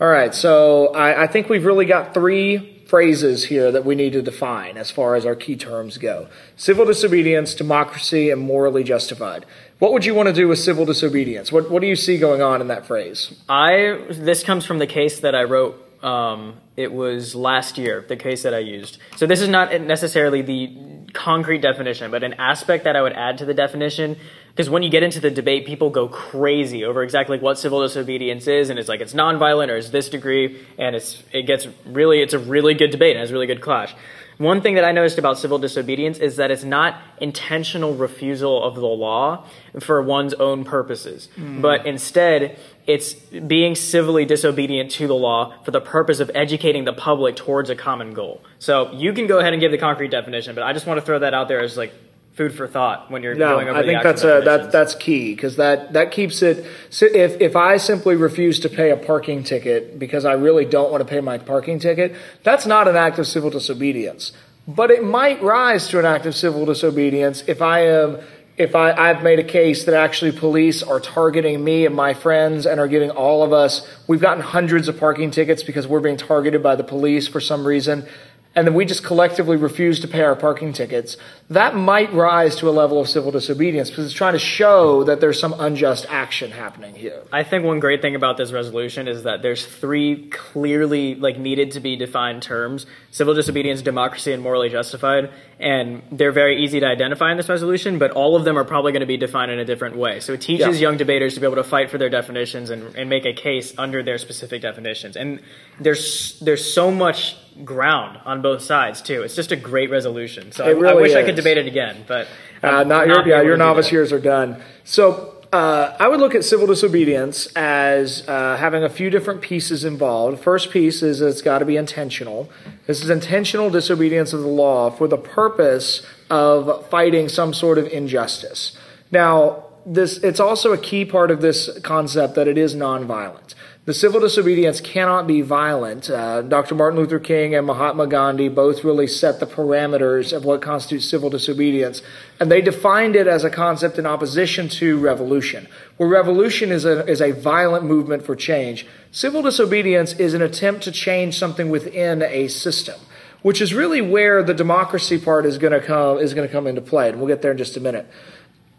All 0.00 0.08
right. 0.08 0.34
So 0.34 0.94
I, 0.94 1.24
I 1.24 1.26
think 1.26 1.48
we've 1.48 1.64
really 1.64 1.84
got 1.84 2.14
three 2.14 2.82
phrases 2.86 3.44
here 3.44 3.70
that 3.70 3.84
we 3.84 3.94
need 3.94 4.12
to 4.14 4.22
define 4.22 4.76
as 4.76 4.90
far 4.90 5.14
as 5.14 5.24
our 5.24 5.36
key 5.36 5.56
terms 5.56 5.96
go 5.96 6.28
civil 6.56 6.84
disobedience, 6.84 7.54
democracy, 7.54 8.30
and 8.30 8.40
morally 8.40 8.82
justified. 8.82 9.46
What 9.78 9.92
would 9.92 10.04
you 10.04 10.14
want 10.14 10.28
to 10.28 10.34
do 10.34 10.48
with 10.48 10.58
civil 10.58 10.84
disobedience? 10.84 11.52
What, 11.52 11.70
what 11.70 11.80
do 11.80 11.86
you 11.86 11.96
see 11.96 12.18
going 12.18 12.42
on 12.42 12.60
in 12.60 12.68
that 12.68 12.86
phrase? 12.86 13.40
I 13.48 14.04
this 14.10 14.42
comes 14.42 14.66
from 14.66 14.78
the 14.78 14.86
case 14.86 15.20
that 15.20 15.34
I 15.34 15.44
wrote 15.44 15.86
um, 16.02 16.56
it 16.76 16.92
was 16.92 17.34
last 17.34 17.78
year, 17.78 18.04
the 18.08 18.16
case 18.16 18.42
that 18.42 18.54
I 18.54 18.58
used. 18.58 18.98
So 19.16 19.26
this 19.26 19.40
is 19.40 19.48
not 19.48 19.78
necessarily 19.82 20.42
the 20.42 21.10
concrete 21.12 21.60
definition, 21.60 22.10
but 22.10 22.24
an 22.24 22.34
aspect 22.34 22.84
that 22.84 22.96
I 22.96 23.02
would 23.02 23.12
add 23.12 23.38
to 23.38 23.44
the 23.44 23.54
definition. 23.54 24.16
Because 24.60 24.68
when 24.68 24.82
you 24.82 24.90
get 24.90 25.02
into 25.02 25.20
the 25.20 25.30
debate, 25.30 25.64
people 25.64 25.88
go 25.88 26.06
crazy 26.06 26.84
over 26.84 27.02
exactly 27.02 27.38
what 27.38 27.58
civil 27.58 27.80
disobedience 27.80 28.46
is, 28.46 28.68
and 28.68 28.78
it's 28.78 28.90
like 28.90 29.00
it's 29.00 29.14
nonviolent 29.14 29.70
or 29.70 29.76
it's 29.78 29.88
this 29.88 30.10
degree, 30.10 30.60
and 30.76 30.94
it's 30.94 31.22
it 31.32 31.44
gets 31.44 31.66
really 31.86 32.20
it's 32.20 32.34
a 32.34 32.38
really 32.38 32.74
good 32.74 32.90
debate 32.90 33.16
and 33.16 33.22
it's 33.22 33.30
a 33.30 33.32
really 33.32 33.46
good 33.46 33.62
clash. 33.62 33.94
One 34.36 34.60
thing 34.60 34.74
that 34.74 34.84
I 34.84 34.92
noticed 34.92 35.16
about 35.16 35.38
civil 35.38 35.56
disobedience 35.56 36.18
is 36.18 36.36
that 36.36 36.50
it's 36.50 36.62
not 36.62 37.00
intentional 37.22 37.94
refusal 37.94 38.62
of 38.62 38.74
the 38.74 38.86
law 38.86 39.46
for 39.80 40.02
one's 40.02 40.34
own 40.34 40.64
purposes, 40.64 41.30
mm. 41.38 41.62
but 41.62 41.86
instead 41.86 42.58
it's 42.86 43.14
being 43.14 43.74
civilly 43.74 44.26
disobedient 44.26 44.90
to 44.90 45.06
the 45.06 45.14
law 45.14 45.54
for 45.64 45.70
the 45.70 45.80
purpose 45.80 46.20
of 46.20 46.30
educating 46.34 46.84
the 46.84 46.92
public 46.92 47.34
towards 47.34 47.70
a 47.70 47.74
common 47.74 48.12
goal. 48.12 48.42
So 48.58 48.92
you 48.92 49.14
can 49.14 49.26
go 49.26 49.38
ahead 49.38 49.54
and 49.54 49.60
give 49.60 49.72
the 49.72 49.78
concrete 49.78 50.10
definition, 50.10 50.54
but 50.54 50.64
I 50.64 50.74
just 50.74 50.86
want 50.86 51.00
to 51.00 51.06
throw 51.06 51.20
that 51.20 51.32
out 51.32 51.48
there 51.48 51.60
as 51.60 51.78
like 51.78 51.94
food 52.40 52.54
for 52.54 52.66
thought 52.66 53.10
when 53.10 53.22
you're 53.22 53.34
no, 53.34 53.56
going 53.56 53.68
over 53.68 53.78
I 53.78 53.84
think 53.84 54.02
that's 54.02 54.24
a, 54.24 54.40
that, 54.46 54.72
that's 54.72 54.94
key 54.94 55.34
because 55.34 55.56
that, 55.56 55.92
that 55.92 56.10
keeps 56.10 56.40
it. 56.40 56.64
So 56.88 57.04
if, 57.04 57.38
if 57.38 57.54
I 57.54 57.76
simply 57.76 58.16
refuse 58.16 58.60
to 58.60 58.70
pay 58.70 58.88
a 58.92 58.96
parking 58.96 59.44
ticket 59.44 59.98
because 59.98 60.24
I 60.24 60.32
really 60.32 60.64
don't 60.64 60.90
want 60.90 61.02
to 61.02 61.04
pay 61.04 61.20
my 61.20 61.36
parking 61.36 61.78
ticket, 61.78 62.16
that's 62.42 62.64
not 62.64 62.88
an 62.88 62.96
act 62.96 63.18
of 63.18 63.26
civil 63.26 63.50
disobedience. 63.50 64.32
But 64.66 64.90
it 64.90 65.04
might 65.04 65.42
rise 65.42 65.88
to 65.88 65.98
an 65.98 66.06
act 66.06 66.24
of 66.24 66.34
civil 66.34 66.64
disobedience 66.64 67.44
if 67.46 67.60
I 67.60 67.80
am 67.80 68.20
if 68.56 68.74
I, 68.74 68.92
I've 68.92 69.22
made 69.22 69.38
a 69.38 69.44
case 69.44 69.84
that 69.84 69.94
actually 69.94 70.32
police 70.32 70.82
are 70.82 71.00
targeting 71.00 71.64
me 71.64 71.86
and 71.86 71.94
my 71.94 72.12
friends 72.12 72.66
and 72.66 72.78
are 72.78 72.88
giving 72.88 73.10
all 73.10 73.42
of 73.42 73.54
us, 73.54 73.88
we've 74.06 74.20
gotten 74.20 74.42
hundreds 74.42 74.86
of 74.86 74.98
parking 74.98 75.30
tickets 75.30 75.62
because 75.62 75.86
we're 75.86 76.00
being 76.00 76.18
targeted 76.18 76.62
by 76.62 76.76
the 76.76 76.84
police 76.84 77.26
for 77.26 77.40
some 77.40 77.66
reason 77.66 78.06
and 78.54 78.66
then 78.66 78.74
we 78.74 78.84
just 78.84 79.04
collectively 79.04 79.56
refuse 79.56 80.00
to 80.00 80.08
pay 80.08 80.22
our 80.22 80.34
parking 80.34 80.72
tickets, 80.72 81.16
that 81.50 81.76
might 81.76 82.12
rise 82.12 82.56
to 82.56 82.68
a 82.68 82.72
level 82.72 83.00
of 83.00 83.08
civil 83.08 83.30
disobedience 83.30 83.90
because 83.90 84.04
it's 84.04 84.14
trying 84.14 84.32
to 84.32 84.40
show 84.40 85.04
that 85.04 85.20
there's 85.20 85.38
some 85.38 85.54
unjust 85.58 86.04
action 86.08 86.50
happening 86.50 86.94
here. 86.96 87.22
I 87.32 87.44
think 87.44 87.64
one 87.64 87.78
great 87.78 88.02
thing 88.02 88.16
about 88.16 88.36
this 88.36 88.50
resolution 88.50 89.06
is 89.06 89.22
that 89.22 89.42
there's 89.42 89.64
three 89.64 90.28
clearly 90.30 91.14
like 91.14 91.38
needed 91.38 91.72
to 91.72 91.80
be 91.80 91.94
defined 91.94 92.42
terms: 92.42 92.86
civil 93.12 93.34
disobedience, 93.34 93.82
democracy, 93.82 94.32
and 94.32 94.42
morally 94.42 94.68
justified. 94.68 95.30
And 95.60 96.02
they're 96.10 96.32
very 96.32 96.64
easy 96.64 96.80
to 96.80 96.86
identify 96.86 97.30
in 97.30 97.36
this 97.36 97.48
resolution, 97.48 97.98
but 97.98 98.12
all 98.12 98.34
of 98.34 98.44
them 98.44 98.58
are 98.58 98.64
probably 98.64 98.92
going 98.92 99.00
to 99.00 99.06
be 99.06 99.18
defined 99.18 99.50
in 99.50 99.58
a 99.58 99.64
different 99.64 99.96
way. 99.96 100.18
So 100.18 100.32
it 100.32 100.40
teaches 100.40 100.80
yeah. 100.80 100.88
young 100.88 100.96
debaters 100.96 101.34
to 101.34 101.40
be 101.40 101.46
able 101.46 101.56
to 101.56 101.64
fight 101.64 101.90
for 101.90 101.98
their 101.98 102.08
definitions 102.08 102.70
and, 102.70 102.96
and 102.96 103.10
make 103.10 103.26
a 103.26 103.34
case 103.34 103.74
under 103.76 104.02
their 104.02 104.18
specific 104.18 104.62
definitions. 104.62 105.16
And 105.16 105.40
there's 105.78 106.40
there's 106.40 106.72
so 106.72 106.90
much 106.90 107.36
ground 107.64 108.18
on 108.24 108.42
both 108.42 108.62
sides 108.62 109.02
too. 109.02 109.22
It's 109.22 109.34
just 109.34 109.52
a 109.52 109.56
great 109.56 109.90
resolution. 109.90 110.52
So 110.52 110.64
I, 110.64 110.70
really 110.70 110.88
I, 110.88 110.94
wish 110.94 111.10
is. 111.10 111.16
I 111.16 111.24
could 111.24 111.36
debate 111.36 111.58
it 111.58 111.66
again, 111.66 112.04
but 112.06 112.28
uh, 112.62 112.84
not 112.84 113.06
your 113.06 113.26
yeah 113.26 113.42
your 113.42 113.56
novice 113.56 113.90
years 113.92 114.12
are 114.12 114.20
done. 114.20 114.62
So 114.84 115.40
uh, 115.52 115.96
I 115.98 116.06
would 116.06 116.20
look 116.20 116.34
at 116.34 116.44
civil 116.44 116.66
disobedience 116.66 117.46
as 117.56 118.26
uh, 118.28 118.56
having 118.56 118.84
a 118.84 118.88
few 118.88 119.10
different 119.10 119.40
pieces 119.40 119.84
involved. 119.84 120.40
First 120.40 120.70
piece 120.70 121.02
is 121.02 121.20
it's 121.20 121.42
got 121.42 121.58
to 121.58 121.64
be 121.64 121.76
intentional. 121.76 122.48
This 122.86 123.02
is 123.02 123.10
intentional 123.10 123.68
disobedience 123.68 124.32
of 124.32 124.42
the 124.42 124.48
law 124.48 124.90
for 124.90 125.08
the 125.08 125.18
purpose 125.18 126.06
of 126.30 126.88
fighting 126.88 127.28
some 127.28 127.52
sort 127.52 127.78
of 127.78 127.86
injustice. 127.88 128.78
Now, 129.10 129.64
this 129.84 130.18
it's 130.18 130.38
also 130.38 130.72
a 130.72 130.78
key 130.78 131.04
part 131.04 131.30
of 131.32 131.40
this 131.40 131.80
concept 131.80 132.36
that 132.36 132.46
it 132.46 132.56
is 132.56 132.76
nonviolent. 132.76 133.54
The 133.90 133.94
civil 133.94 134.20
disobedience 134.20 134.80
cannot 134.80 135.26
be 135.26 135.40
violent. 135.40 136.08
Uh, 136.08 136.42
Dr. 136.42 136.76
Martin 136.76 137.00
Luther 137.00 137.18
King 137.18 137.56
and 137.56 137.66
Mahatma 137.66 138.06
Gandhi 138.06 138.48
both 138.48 138.84
really 138.84 139.08
set 139.08 139.40
the 139.40 139.48
parameters 139.48 140.32
of 140.32 140.44
what 140.44 140.62
constitutes 140.62 141.10
civil 141.10 141.28
disobedience, 141.28 142.00
and 142.38 142.52
they 142.52 142.60
defined 142.60 143.16
it 143.16 143.26
as 143.26 143.42
a 143.42 143.50
concept 143.50 143.98
in 143.98 144.06
opposition 144.06 144.68
to 144.68 144.96
revolution, 144.96 145.66
where 145.96 146.08
revolution 146.08 146.70
is 146.70 146.84
a, 146.84 147.04
is 147.08 147.20
a 147.20 147.32
violent 147.32 147.84
movement 147.84 148.24
for 148.24 148.36
change. 148.36 148.86
Civil 149.10 149.42
disobedience 149.42 150.12
is 150.12 150.34
an 150.34 150.42
attempt 150.42 150.84
to 150.84 150.92
change 150.92 151.36
something 151.36 151.68
within 151.68 152.22
a 152.22 152.46
system 152.46 152.94
which 153.42 153.62
is 153.62 153.72
really 153.72 154.02
where 154.02 154.42
the 154.42 154.52
democracy 154.52 155.18
part 155.18 155.46
is 155.46 155.56
going 155.58 155.72
to 155.72 155.80
come 155.80 156.18
is 156.18 156.34
going 156.34 156.46
to 156.46 156.52
come 156.52 156.66
into 156.66 156.80
play 156.80 157.08
and 157.08 157.18
we'll 157.18 157.26
get 157.26 157.42
there 157.42 157.52
in 157.52 157.58
just 157.58 157.76
a 157.76 157.80
minute 157.80 158.06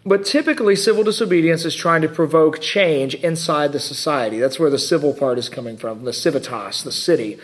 but 0.05 0.25
typically, 0.25 0.75
civil 0.75 1.03
disobedience 1.03 1.63
is 1.63 1.75
trying 1.75 2.01
to 2.01 2.09
provoke 2.09 2.59
change 2.59 3.13
inside 3.15 3.71
the 3.71 3.79
society. 3.79 4.39
That's 4.39 4.59
where 4.59 4.69
the 4.69 4.79
civil 4.79 5.13
part 5.13 5.37
is 5.37 5.47
coming 5.47 5.77
from, 5.77 6.05
the 6.05 6.13
civitas, 6.13 6.83
the 6.83 6.91
city. 6.91 7.37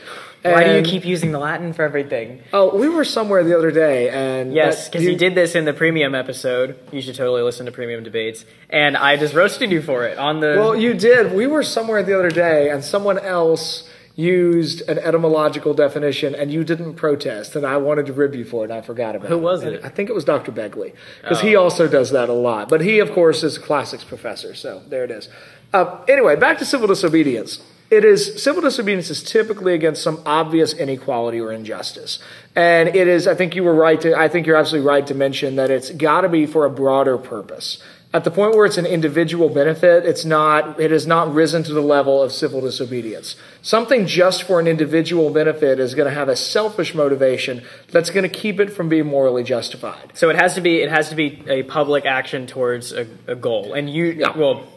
And, 0.44 0.54
Why 0.54 0.64
do 0.64 0.76
you 0.76 0.82
keep 0.82 1.06
using 1.06 1.32
the 1.32 1.40
Latin 1.40 1.74
for 1.74 1.84
everything? 1.84 2.42
Oh, 2.54 2.76
we 2.76 2.90
were 2.90 3.04
somewhere 3.04 3.44
the 3.44 3.58
other 3.58 3.72
day, 3.72 4.10
and 4.10 4.54
yes, 4.54 4.88
because 4.88 5.04
you, 5.04 5.12
you, 5.12 5.18
did 5.18 5.36
this 5.36 5.56
in 5.56 5.66
the 5.66 5.74
premium 5.74 6.16
episode. 6.16 6.80
You 6.92 7.02
should 7.02 7.16
totally 7.16 7.42
listen 7.42 7.66
to 7.66 7.72
premium 7.72 8.04
debates, 8.04 8.46
and 8.70 8.96
I 8.98 9.18
just 9.18 9.34
roasted 9.34 9.72
you 9.72 9.82
for 9.82 10.06
it 10.06 10.18
on 10.18 10.40
the. 10.40 10.56
Well, 10.58 10.76
you 10.76 10.94
did. 10.94 11.34
We 11.34 11.48
were 11.48 11.64
somewhere 11.64 12.02
the 12.02 12.18
other 12.18 12.32
day, 12.32 12.70
and 12.70 12.84
someone 12.84 13.20
else 13.20 13.90
used 14.18 14.82
an 14.90 14.98
etymological 14.98 15.76
definition 15.76 16.34
and 16.34 16.52
you 16.52 16.64
didn't 16.64 16.96
protest 16.96 17.56
and 17.56 17.66
I 17.66 17.78
wanted 17.78 18.08
to 18.08 18.14
rib 18.14 18.34
you 18.34 18.44
for 18.44 18.64
it 18.64 18.72
and 18.72 18.74
I 18.74 18.82
forgot 18.82 19.16
about 19.16 19.30
Who 19.30 19.36
it. 19.36 19.38
Who 19.38 19.44
was 19.44 19.64
it? 19.64 19.86
I 19.86 19.90
think 19.90 20.10
it 20.10 20.14
was 20.14 20.26
Dr. 20.26 20.52
Begley 20.52 20.94
because 21.22 21.40
oh. 21.40 21.46
he 21.46 21.56
also 21.56 21.88
does 21.88 22.10
that 22.10 22.28
a 22.28 22.34
lot. 22.34 22.68
But 22.68 22.82
he, 22.82 22.98
of 23.00 23.12
course, 23.12 23.44
is 23.44 23.58
a 23.58 23.60
classics 23.60 24.04
professor. 24.04 24.56
So 24.56 24.82
there 24.88 25.04
it 25.04 25.12
is. 25.12 25.30
Uh, 25.72 26.04
anyway, 26.08 26.36
back 26.36 26.58
to 26.58 26.66
civil 26.66 26.88
disobedience. 26.88 27.62
It 27.90 28.04
is 28.04 28.44
civil 28.44 28.62
disobedience 28.62 29.10
is 29.10 29.24
typically 29.24 29.74
against 29.74 30.04
some 30.04 30.22
obvious 30.26 30.74
inequality 30.74 31.40
or 31.40 31.54
injustice, 31.54 32.20
and 32.54 32.90
it 32.90 33.08
is. 33.08 33.28
I 33.28 33.36
think 33.36 33.56
you 33.56 33.64
were 33.64 33.74
right 33.74 34.02
to. 34.02 34.14
I 34.14 34.28
think 34.28 34.46
you're 34.46 34.58
absolutely 34.58 34.90
right 34.90 35.08
to 35.08 35.16
mention 35.16 35.56
that 35.56 35.72
it's 35.72 35.92
got 35.92 36.22
to 36.22 36.30
be 36.30 36.46
for 36.46 36.66
a 36.66 36.70
broader 36.70 37.18
purpose. 37.18 37.82
At 38.18 38.24
the 38.24 38.32
point 38.32 38.56
where 38.56 38.66
it's 38.66 38.80
an 38.80 38.88
individual 38.88 39.48
benefit, 39.48 40.04
it's 40.04 40.26
not, 40.26 40.80
it 40.80 40.90
has 40.90 41.06
not 41.06 41.32
risen 41.32 41.62
to 41.62 41.72
the 41.72 41.84
level 41.84 42.24
of 42.24 42.32
civil 42.32 42.62
disobedience. 42.62 43.36
Something 43.62 44.08
just 44.08 44.42
for 44.42 44.60
an 44.60 44.66
individual 44.66 45.30
benefit 45.30 45.80
is 45.80 45.94
going 45.94 46.10
to 46.10 46.16
have 46.16 46.28
a 46.28 46.36
selfish 46.36 46.96
motivation 46.96 47.62
that's 47.92 48.10
going 48.10 48.24
to 48.24 48.36
keep 48.44 48.60
it 48.60 48.74
from 48.74 48.90
being 48.90 49.06
morally 49.06 49.44
justified. 49.44 50.14
So 50.16 50.32
it 50.32 50.36
has 50.36 50.56
to 50.56 50.62
be, 50.62 50.82
it 50.82 50.90
has 50.90 51.10
to 51.10 51.16
be 51.16 51.44
a 51.48 51.62
public 51.62 52.08
action 52.08 52.48
towards 52.48 52.92
a, 52.92 53.06
a 53.28 53.36
goal. 53.36 53.76
And 53.76 53.88
you, 53.88 54.06
yeah. 54.06 54.36
well, 54.36 54.68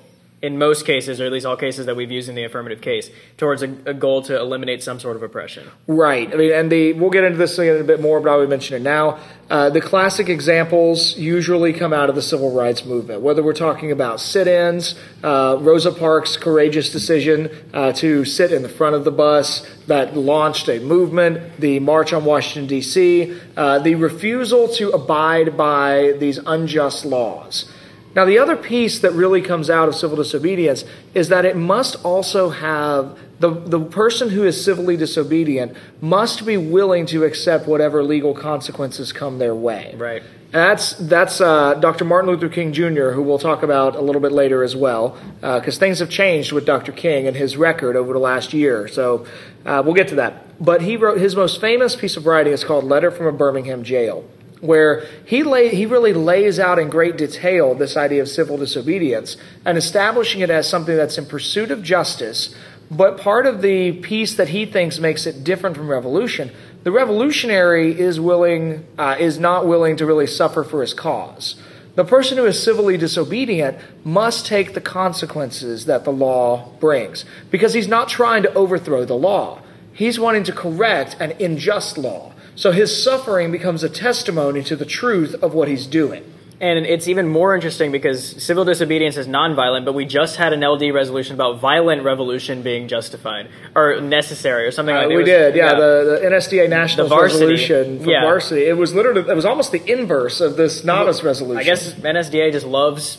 in 0.43 0.57
most 0.57 0.87
cases, 0.87 1.21
or 1.21 1.27
at 1.27 1.33
least 1.33 1.45
all 1.45 1.57
cases 1.57 1.85
that 1.85 1.97
we've 1.97 2.11
used 2.11 2.29
in 2.31 2.35
the 2.35 2.45
affirmative 2.45 2.81
case, 2.81 3.11
towards 3.37 3.63
a, 3.63 3.67
a, 3.85 3.93
goal 3.93 4.23
to 4.23 4.39
eliminate 4.39 4.83
some 4.83 4.99
sort 4.99 5.15
of 5.17 5.23
oppression. 5.23 5.69
Right. 5.87 6.33
I 6.33 6.37
mean, 6.37 6.53
and 6.53 6.73
the 6.73 6.95
we'll 6.95 7.11
get 7.11 7.25
into 7.25 7.37
this 7.37 7.59
in 7.59 7.77
a 7.77 7.85
bit 7.85 8.01
more, 8.01 8.21
but 8.21 8.33
I 8.33 8.37
would 8.37 8.49
mention 8.49 8.77
it 8.77 8.83
now. 8.83 9.19
Uh, 9.51 9.69
the 9.69 9.83
classic 9.83 10.31
examples 10.31 11.19
usually 11.19 11.75
come 11.75 11.93
out 11.93 12.09
of 12.09 12.15
the 12.15 12.23
civil 12.23 12.53
rights 12.53 12.87
movement, 12.87 13.21
whether 13.21 13.43
we're 13.43 13.53
talking 13.53 13.93
about 13.93 14.21
sit-ins, 14.21 14.95
uh, 15.23 15.59
Rosa 15.61 15.93
Parks' 15.93 16.37
courageous 16.39 16.91
decision 16.91 17.51
uh, 17.75 17.93
to 17.95 18.25
sit 18.25 18.53
in 18.53 18.63
the 18.63 18.69
front 18.69 18.95
of 18.95 19.05
the 19.05 19.11
bus 19.11 19.67
that 19.89 20.17
launched 20.17 20.69
a 20.69 20.79
movement, 20.79 21.61
the 21.61 21.81
March 21.81 22.13
on 22.13 22.25
Washington 22.25 22.67
D.C., 22.67 23.37
uh, 23.57 23.81
the 23.81 23.95
refusal 23.97 24.69
to 24.69 24.91
abide 24.91 25.57
by 25.57 26.15
these 26.19 26.39
unjust 26.47 27.05
laws. 27.05 27.71
Now, 28.15 28.25
the 28.25 28.39
other 28.39 28.57
piece 28.57 28.99
that 29.01 29.13
really 29.13 29.41
comes 29.41 29.71
out 29.71 29.89
of 29.89 29.95
civil 29.95 30.17
disobedience 30.17 30.85
is 31.15 31.29
that 31.29 31.45
it 31.45 31.57
must 31.57 32.05
also 32.05 32.51
have 32.51 33.17
the, 33.39 33.51
the 33.51 33.81
person 33.81 34.31
who 34.31 34.45
is 34.45 34.63
civilly 34.63 34.97
disobedient 34.97 35.77
must 36.01 36.45
be 36.45 36.57
willing 36.57 37.07
to 37.07 37.25
accept 37.25 37.67
whatever 37.67 38.03
legal 38.03 38.35
consequences 38.35 39.13
come 39.13 39.39
their 39.39 39.55
way. 39.55 39.95
Right. 39.97 40.23
That's 40.51 40.95
that's 40.95 41.41
uh, 41.41 41.75
Dr. 41.75 42.05
Martin 42.05 42.31
Luther 42.31 42.49
King 42.49 42.73
Jr., 42.73 43.11
who 43.11 43.23
we'll 43.23 43.39
talk 43.39 43.63
about 43.63 43.95
a 43.95 44.01
little 44.01 44.21
bit 44.21 44.33
later 44.33 44.65
as 44.65 44.75
well, 44.75 45.17
because 45.41 45.77
uh, 45.77 45.81
things 45.81 46.01
have 46.01 46.11
changed 46.11 46.51
with 46.51 46.67
Dr. 46.67 46.91
King 46.91 47.29
and 47.29 47.37
his 47.37 47.57
record 47.57 47.95
over 47.95 48.13
the 48.13 48.19
last 48.19 48.53
year. 48.53 48.89
So 48.89 49.27
uh, 49.65 49.81
we'll 49.85 49.95
get 49.95 50.09
to 50.09 50.17
that. 50.17 50.63
But 50.63 50.83
he 50.83 50.97
wrote 50.97 51.21
his 51.21 51.37
most 51.37 51.61
famous 51.61 51.95
piece 51.95 52.17
of 52.17 52.27
writing 52.27 52.53
is 52.53 52.65
called 52.65 52.85
"Letter 52.85 53.13
from 53.13 53.27
a 53.27 53.33
Birmingham 53.33 53.85
Jail." 53.85 54.25
Where 54.61 55.07
he, 55.25 55.43
lay, 55.43 55.75
he 55.75 55.87
really 55.87 56.13
lays 56.13 56.59
out 56.59 56.79
in 56.79 56.89
great 56.89 57.17
detail 57.17 57.75
this 57.75 57.97
idea 57.97 58.21
of 58.23 58.29
civil 58.29 58.59
disobedience 58.59 59.37
and 59.65 59.79
establishing 59.79 60.41
it 60.41 60.51
as 60.51 60.69
something 60.69 60.97
that's 60.97 61.17
in 61.17 61.27
pursuit 61.27 61.71
of 61.71 61.83
justice. 61.83 62.55
But 62.91 63.19
part 63.19 63.47
of 63.47 63.63
the 63.63 63.93
piece 63.93 64.35
that 64.35 64.49
he 64.49 64.67
thinks 64.67 64.99
makes 64.99 65.27
it 65.27 65.45
different 65.45 65.77
from 65.77 65.89
revolution, 65.89 66.51
the 66.83 66.91
revolutionary 66.91 67.99
is 67.99 68.19
willing, 68.19 68.85
uh, 68.99 69.17
is 69.19 69.39
not 69.39 69.67
willing 69.67 69.97
to 69.97 70.07
really 70.07 70.27
suffer 70.27 70.65
for 70.65 70.81
his 70.81 70.93
cause. 70.93 71.57
The 71.95 72.05
person 72.05 72.39
who 72.39 72.47
is 72.47 72.63
civilly 72.63 72.97
disobedient 72.97 73.79
must 74.05 74.47
take 74.47 74.75
the 74.75 74.81
consequences 74.81 75.87
that 75.87 76.05
the 76.05 76.13
law 76.13 76.71
brings 76.81 77.25
because 77.51 77.75
he's 77.75 77.89
not 77.89 78.09
trying 78.09 78.43
to 78.45 78.55
overthrow 78.55 79.05
the 79.05 79.15
law. 79.15 79.61
He's 79.93 80.19
wanting 80.19 80.45
to 80.45 80.53
correct 80.53 81.17
an 81.21 81.33
unjust 81.41 81.99
law. 81.99 82.33
So 82.61 82.73
his 82.73 83.03
suffering 83.03 83.53
becomes 83.53 83.83
a 83.83 83.89
testimony 83.89 84.63
to 84.65 84.77
the 84.77 84.85
truth 84.85 85.35
of 85.43 85.55
what 85.55 85.67
he's 85.69 85.87
doing. 85.87 86.23
And 86.61 86.85
it's 86.85 87.09
even 87.09 87.27
more 87.27 87.55
interesting 87.55 87.91
because 87.91 88.23
civil 88.43 88.67
disobedience 88.67 89.17
is 89.17 89.27
nonviolent, 89.27 89.87
but 89.87 89.95
we 89.95 90.05
just 90.05 90.37
had 90.37 90.53
an 90.53 90.63
LD 90.63 90.93
resolution 90.93 91.35
about 91.35 91.59
violent 91.59 92.03
revolution 92.03 92.61
being 92.61 92.87
justified 92.87 93.49
or 93.75 94.03
necessary 94.03 94.67
or 94.67 94.73
something 94.73 94.95
uh, 94.95 94.99
like 94.99 95.09
that. 95.09 95.15
We 95.15 95.23
was, 95.23 95.27
did, 95.27 95.57
yeah, 95.57 95.71
yeah, 95.71 95.75
The, 95.79 96.19
the 96.21 96.27
NSDA 96.27 96.69
national 96.69 97.09
resolution 97.09 98.05
for 98.05 98.11
yeah. 98.11 98.25
varsity. 98.25 98.67
It 98.67 98.77
was 98.77 98.93
literally, 98.93 99.27
it 99.27 99.35
was 99.35 99.47
almost 99.47 99.73
the 99.73 99.83
inverse 99.91 100.43
of 100.43 100.59
this 100.59 100.85
novice 100.85 101.23
resolution. 101.23 101.61
I 101.61 101.65
guess 101.65 101.95
NSDA 101.95 102.53
just 102.53 102.67
loves 102.67 103.17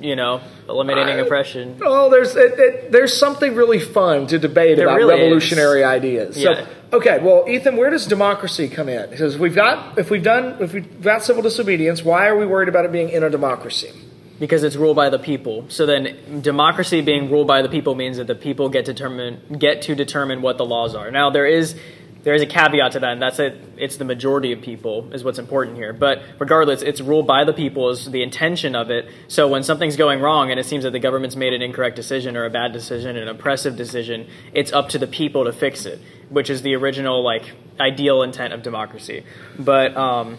you 0.00 0.16
know, 0.16 0.42
eliminating 0.68 1.18
uh, 1.18 1.24
oppression. 1.24 1.78
Oh, 1.80 2.10
there's 2.10 2.34
it, 2.34 2.58
it, 2.58 2.92
there's 2.92 3.16
something 3.16 3.54
really 3.54 3.78
fun 3.78 4.26
to 4.26 4.38
debate 4.38 4.76
there 4.76 4.88
about 4.88 4.96
really 4.96 5.14
revolutionary 5.14 5.80
is. 5.80 5.86
ideas. 5.86 6.36
Yeah. 6.36 6.66
So, 6.66 6.66
okay, 6.92 7.18
well, 7.20 7.44
Ethan, 7.48 7.76
where 7.76 7.90
does 7.90 8.06
democracy 8.06 8.68
come 8.68 8.88
in? 8.88 9.10
Because 9.10 9.38
we've 9.38 9.54
got 9.54 9.98
if 9.98 10.10
we've 10.10 10.22
done 10.22 10.56
if 10.60 10.72
we've 10.72 11.02
got 11.02 11.22
civil 11.22 11.42
disobedience, 11.42 12.02
why 12.02 12.26
are 12.28 12.36
we 12.36 12.46
worried 12.46 12.68
about 12.68 12.84
it 12.84 12.92
being 12.92 13.08
in 13.08 13.22
a 13.22 13.30
democracy? 13.30 13.92
Because 14.38 14.64
it's 14.64 14.76
ruled 14.76 14.96
by 14.96 15.08
the 15.08 15.18
people. 15.18 15.66
So 15.68 15.86
then, 15.86 16.42
democracy 16.42 17.00
being 17.00 17.30
ruled 17.30 17.46
by 17.46 17.62
the 17.62 17.68
people 17.68 17.94
means 17.94 18.16
that 18.16 18.26
the 18.26 18.34
people 18.34 18.68
get 18.68 18.84
determine 18.84 19.56
get 19.58 19.82
to 19.82 19.94
determine 19.94 20.42
what 20.42 20.58
the 20.58 20.64
laws 20.64 20.94
are. 20.94 21.10
Now, 21.10 21.30
there 21.30 21.46
is 21.46 21.76
there 22.22 22.34
is 22.34 22.42
a 22.42 22.46
caveat 22.46 22.92
to 22.92 23.00
that, 23.00 23.12
and 23.12 23.22
that's 23.22 23.38
it. 23.38 23.60
It's 23.76 23.96
the 23.96 24.04
majority 24.04 24.52
of 24.52 24.60
people 24.60 25.12
is 25.12 25.24
what's 25.24 25.38
important 25.38 25.76
here. 25.76 25.92
But 25.92 26.22
regardless, 26.38 26.82
it's 26.82 27.00
ruled 27.00 27.26
by 27.26 27.44
the 27.44 27.52
people 27.52 27.90
is 27.90 28.10
the 28.10 28.22
intention 28.22 28.76
of 28.76 28.90
it. 28.90 29.08
So 29.28 29.48
when 29.48 29.62
something's 29.64 29.96
going 29.96 30.20
wrong 30.20 30.50
and 30.50 30.60
it 30.60 30.64
seems 30.64 30.84
that 30.84 30.92
the 30.92 31.00
government's 31.00 31.34
made 31.34 31.52
an 31.52 31.62
incorrect 31.62 31.96
decision 31.96 32.36
or 32.36 32.44
a 32.44 32.50
bad 32.50 32.72
decision, 32.72 33.16
an 33.16 33.28
oppressive 33.28 33.76
decision, 33.76 34.28
it's 34.52 34.72
up 34.72 34.88
to 34.90 34.98
the 34.98 35.08
people 35.08 35.44
to 35.44 35.52
fix 35.52 35.84
it, 35.84 36.00
which 36.28 36.48
is 36.48 36.62
the 36.62 36.74
original 36.74 37.22
like 37.24 37.52
ideal 37.80 38.22
intent 38.22 38.52
of 38.54 38.62
democracy. 38.62 39.24
But 39.58 39.96
um, 39.96 40.38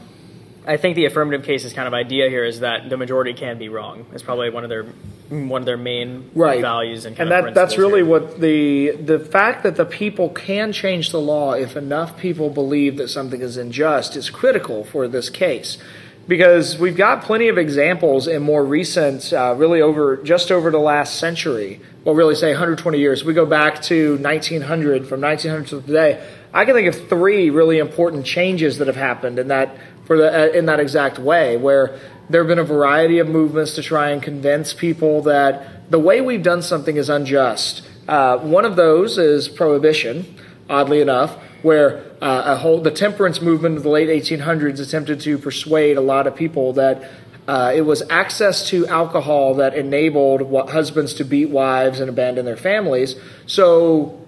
I 0.65 0.78
think 0.78 0.95
the 0.95 1.06
affirmative 1.06 1.45
case's 1.45 1.73
kind 1.73 1.88
of 1.88 1.93
idea 1.93 2.30
here 2.30 2.43
is 2.43 2.62
that 2.62 2.89
the 2.89 2.97
majority 2.97 3.34
can 3.34 3.58
be 3.58 3.69
wrong. 3.69 4.06
It's 4.13 4.23
probably 4.23 4.49
one 4.49 4.63
of 4.63 4.69
their 4.69 4.86
one 5.30 5.62
of 5.62 5.65
their 5.65 5.78
main 5.78 6.30
right. 6.36 6.62
values 6.62 7.06
and 7.06 7.19
and 7.19 7.32
that 7.32 7.56
that's 7.56 7.78
really 7.78 8.02
here. 8.02 8.06
what 8.06 8.39
the 8.39 8.91
the 8.91 9.19
fact 9.19 9.63
that 9.63 9.76
the 9.78 9.86
people 9.86 10.30
can 10.30 10.71
change 10.71 11.10
the 11.10 11.19
law 11.19 11.54
if 11.54 11.76
enough 11.76 12.17
people 12.17 12.49
believe 12.49 12.97
that 12.97 13.08
something 13.08 13.41
is 13.41 13.58
unjust 13.58 14.15
is 14.15 14.30
critical 14.30 14.84
for 14.84 15.08
this 15.08 15.30
case 15.30 15.80
because 16.28 16.78
we've 16.78 16.95
got 16.95 17.23
plenty 17.23 17.49
of 17.49 17.58
examples 17.58 18.28
in 18.28 18.41
more 18.41 18.63
recent, 18.63 19.34
uh, 19.34 19.54
really 19.58 19.82
over 19.82 20.17
just 20.17 20.52
over 20.52 20.71
the 20.71 20.80
last 20.80 21.19
century. 21.19 21.82
Well, 22.04 22.15
really 22.15 22.36
say 22.36 22.52
120 22.52 22.97
years. 22.97 23.23
We 23.23 23.34
go 23.34 23.45
back 23.45 23.82
to 23.84 24.17
1900, 24.17 25.08
from 25.08 25.21
1900 25.21 25.67
to 25.69 25.82
today. 25.82 26.26
I 26.54 26.65
can 26.65 26.76
think 26.76 26.93
of 26.93 27.10
three 27.10 27.49
really 27.49 27.80
important 27.80 28.26
changes 28.26 28.78
that 28.78 28.88
have 28.88 28.95
happened 28.95 29.39
in 29.39 29.47
that 29.47 29.76
for 30.06 30.18
the 30.18 30.52
uh, 30.52 30.58
in 30.58 30.66
that 30.66 30.80
exact 30.80 31.20
way, 31.20 31.58
where 31.58 32.00
there 32.30 32.42
have 32.42 32.48
been 32.48 32.60
a 32.60 32.63
variety 32.63 33.20
of 33.20 33.28
movements 33.28 33.76
to 33.76 33.84
try 33.84 34.10
and 34.10 34.22
convince 34.22 34.74
people 34.74 35.22
that 35.24 35.89
the 35.92 36.00
way 36.00 36.22
we've 36.22 36.44
done 36.44 36.62
something 36.62 36.96
is 36.96 37.10
unjust. 37.10 37.88
Uh, 38.08 38.38
one 38.38 38.66
of 38.66 38.76
those 38.76 39.18
is 39.18 39.48
prohibition, 39.48 40.36
oddly 40.70 41.02
enough, 41.02 41.38
where 41.62 42.04
uh, 42.22 42.56
whole 42.58 42.82
the 42.82 42.92
temperance 42.92 43.42
movement 43.42 43.78
of 43.78 43.84
the 43.84 43.89
late 43.89 44.10
1800s 44.10 44.80
attempted 44.80 45.20
to 45.22 45.38
persuade 45.38 45.98
a 45.98 46.02
lot 46.02 46.28
of 46.28 46.36
people 46.36 46.74
that 46.74 47.10
uh, 47.48 47.74
it 47.76 47.82
was 47.82 48.02
access 48.10 48.70
to 48.70 48.88
alcohol 48.88 49.56
that 49.56 49.74
enabled 49.74 50.70
husbands 50.70 51.13
to 51.16 51.26
beat 51.26 51.50
wives 51.50 52.00
and 52.00 52.10
abandon 52.10 52.46
their 52.46 52.58
families. 52.58 53.16
So 53.48 54.22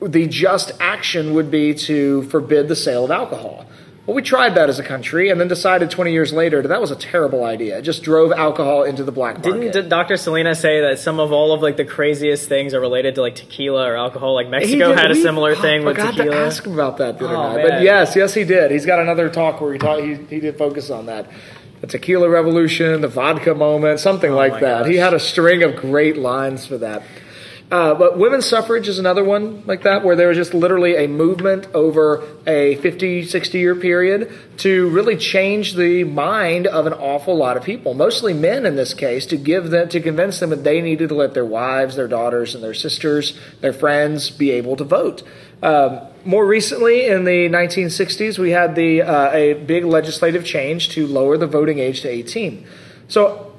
the 0.00 0.26
just 0.26 0.72
action 0.80 1.34
would 1.34 1.50
be 1.50 1.74
to 1.74 2.22
forbid 2.24 2.68
the 2.68 2.76
sale 2.76 3.04
of 3.04 3.10
alcohol. 3.10 3.66
Well, 4.06 4.16
we 4.16 4.22
tried 4.22 4.56
that 4.56 4.68
as 4.68 4.80
a 4.80 4.82
country 4.82 5.30
and 5.30 5.40
then 5.40 5.46
decided 5.46 5.92
20 5.92 6.12
years 6.12 6.32
later 6.32 6.60
that 6.60 6.68
that 6.68 6.80
was 6.80 6.90
a 6.90 6.96
terrible 6.96 7.44
idea. 7.44 7.78
It 7.78 7.82
just 7.82 8.02
drove 8.02 8.32
alcohol 8.32 8.82
into 8.82 9.04
the 9.04 9.12
black 9.12 9.36
market. 9.44 9.72
Didn't 9.72 9.88
Dr. 9.88 10.16
Selena 10.16 10.56
say 10.56 10.80
that 10.80 10.98
some 10.98 11.20
of 11.20 11.30
all 11.30 11.52
of 11.52 11.62
like 11.62 11.76
the 11.76 11.84
craziest 11.84 12.48
things 12.48 12.74
are 12.74 12.80
related 12.80 13.14
to 13.14 13.20
like 13.20 13.36
tequila 13.36 13.88
or 13.88 13.96
alcohol? 13.96 14.34
Like 14.34 14.48
Mexico 14.48 14.88
did, 14.88 14.98
had 14.98 15.12
a 15.12 15.14
similar 15.14 15.54
thing 15.54 15.84
with 15.84 15.96
tequila. 15.96 16.12
I 16.12 16.16
forgot 16.16 16.30
to 16.32 16.36
ask 16.36 16.66
him 16.66 16.72
about 16.72 16.96
that 16.96 17.20
the 17.20 17.26
other 17.26 17.36
oh, 17.36 17.52
night. 17.54 17.68
But 17.68 17.82
yes, 17.82 18.16
yes, 18.16 18.34
he 18.34 18.42
did. 18.42 18.72
He's 18.72 18.86
got 18.86 18.98
another 18.98 19.30
talk 19.30 19.60
where 19.60 19.72
he 19.72 19.78
talked. 19.78 20.02
He, 20.02 20.14
he 20.14 20.40
did 20.40 20.58
focus 20.58 20.90
on 20.90 21.06
that. 21.06 21.30
The 21.80 21.86
tequila 21.86 22.28
revolution, 22.28 23.02
the 23.02 23.08
vodka 23.08 23.54
moment, 23.54 24.00
something 24.00 24.32
oh 24.32 24.36
like 24.36 24.54
that. 24.54 24.82
Gosh. 24.82 24.88
He 24.88 24.96
had 24.96 25.14
a 25.14 25.20
string 25.20 25.62
of 25.62 25.76
great 25.76 26.16
lines 26.16 26.66
for 26.66 26.78
that. 26.78 27.04
Uh, 27.72 27.94
but 27.94 28.18
women's 28.18 28.44
suffrage 28.44 28.86
is 28.86 28.98
another 28.98 29.24
one 29.24 29.64
like 29.64 29.84
that, 29.84 30.04
where 30.04 30.14
there 30.14 30.28
was 30.28 30.36
just 30.36 30.52
literally 30.52 30.94
a 30.94 31.08
movement 31.08 31.66
over 31.72 32.22
a 32.46 32.76
50, 32.76 33.24
60 33.24 33.58
year 33.58 33.74
period 33.74 34.30
to 34.58 34.90
really 34.90 35.16
change 35.16 35.72
the 35.72 36.04
mind 36.04 36.66
of 36.66 36.86
an 36.86 36.92
awful 36.92 37.34
lot 37.34 37.56
of 37.56 37.64
people, 37.64 37.94
mostly 37.94 38.34
men 38.34 38.66
in 38.66 38.76
this 38.76 38.92
case, 38.92 39.24
to 39.24 39.38
give 39.38 39.70
them, 39.70 39.88
to 39.88 40.02
convince 40.02 40.38
them 40.38 40.50
that 40.50 40.64
they 40.64 40.82
needed 40.82 41.08
to 41.08 41.14
let 41.14 41.32
their 41.32 41.46
wives, 41.46 41.96
their 41.96 42.08
daughters, 42.08 42.54
and 42.54 42.62
their 42.62 42.74
sisters, 42.74 43.40
their 43.62 43.72
friends 43.72 44.28
be 44.28 44.50
able 44.50 44.76
to 44.76 44.84
vote. 44.84 45.22
Um, 45.62 45.98
more 46.26 46.44
recently, 46.44 47.06
in 47.06 47.24
the 47.24 47.48
1960s, 47.48 48.38
we 48.38 48.50
had 48.50 48.74
the 48.74 49.00
uh, 49.00 49.30
a 49.32 49.54
big 49.54 49.86
legislative 49.86 50.44
change 50.44 50.90
to 50.90 51.06
lower 51.06 51.38
the 51.38 51.46
voting 51.46 51.78
age 51.78 52.02
to 52.02 52.08
18. 52.10 52.66
So 53.08 53.51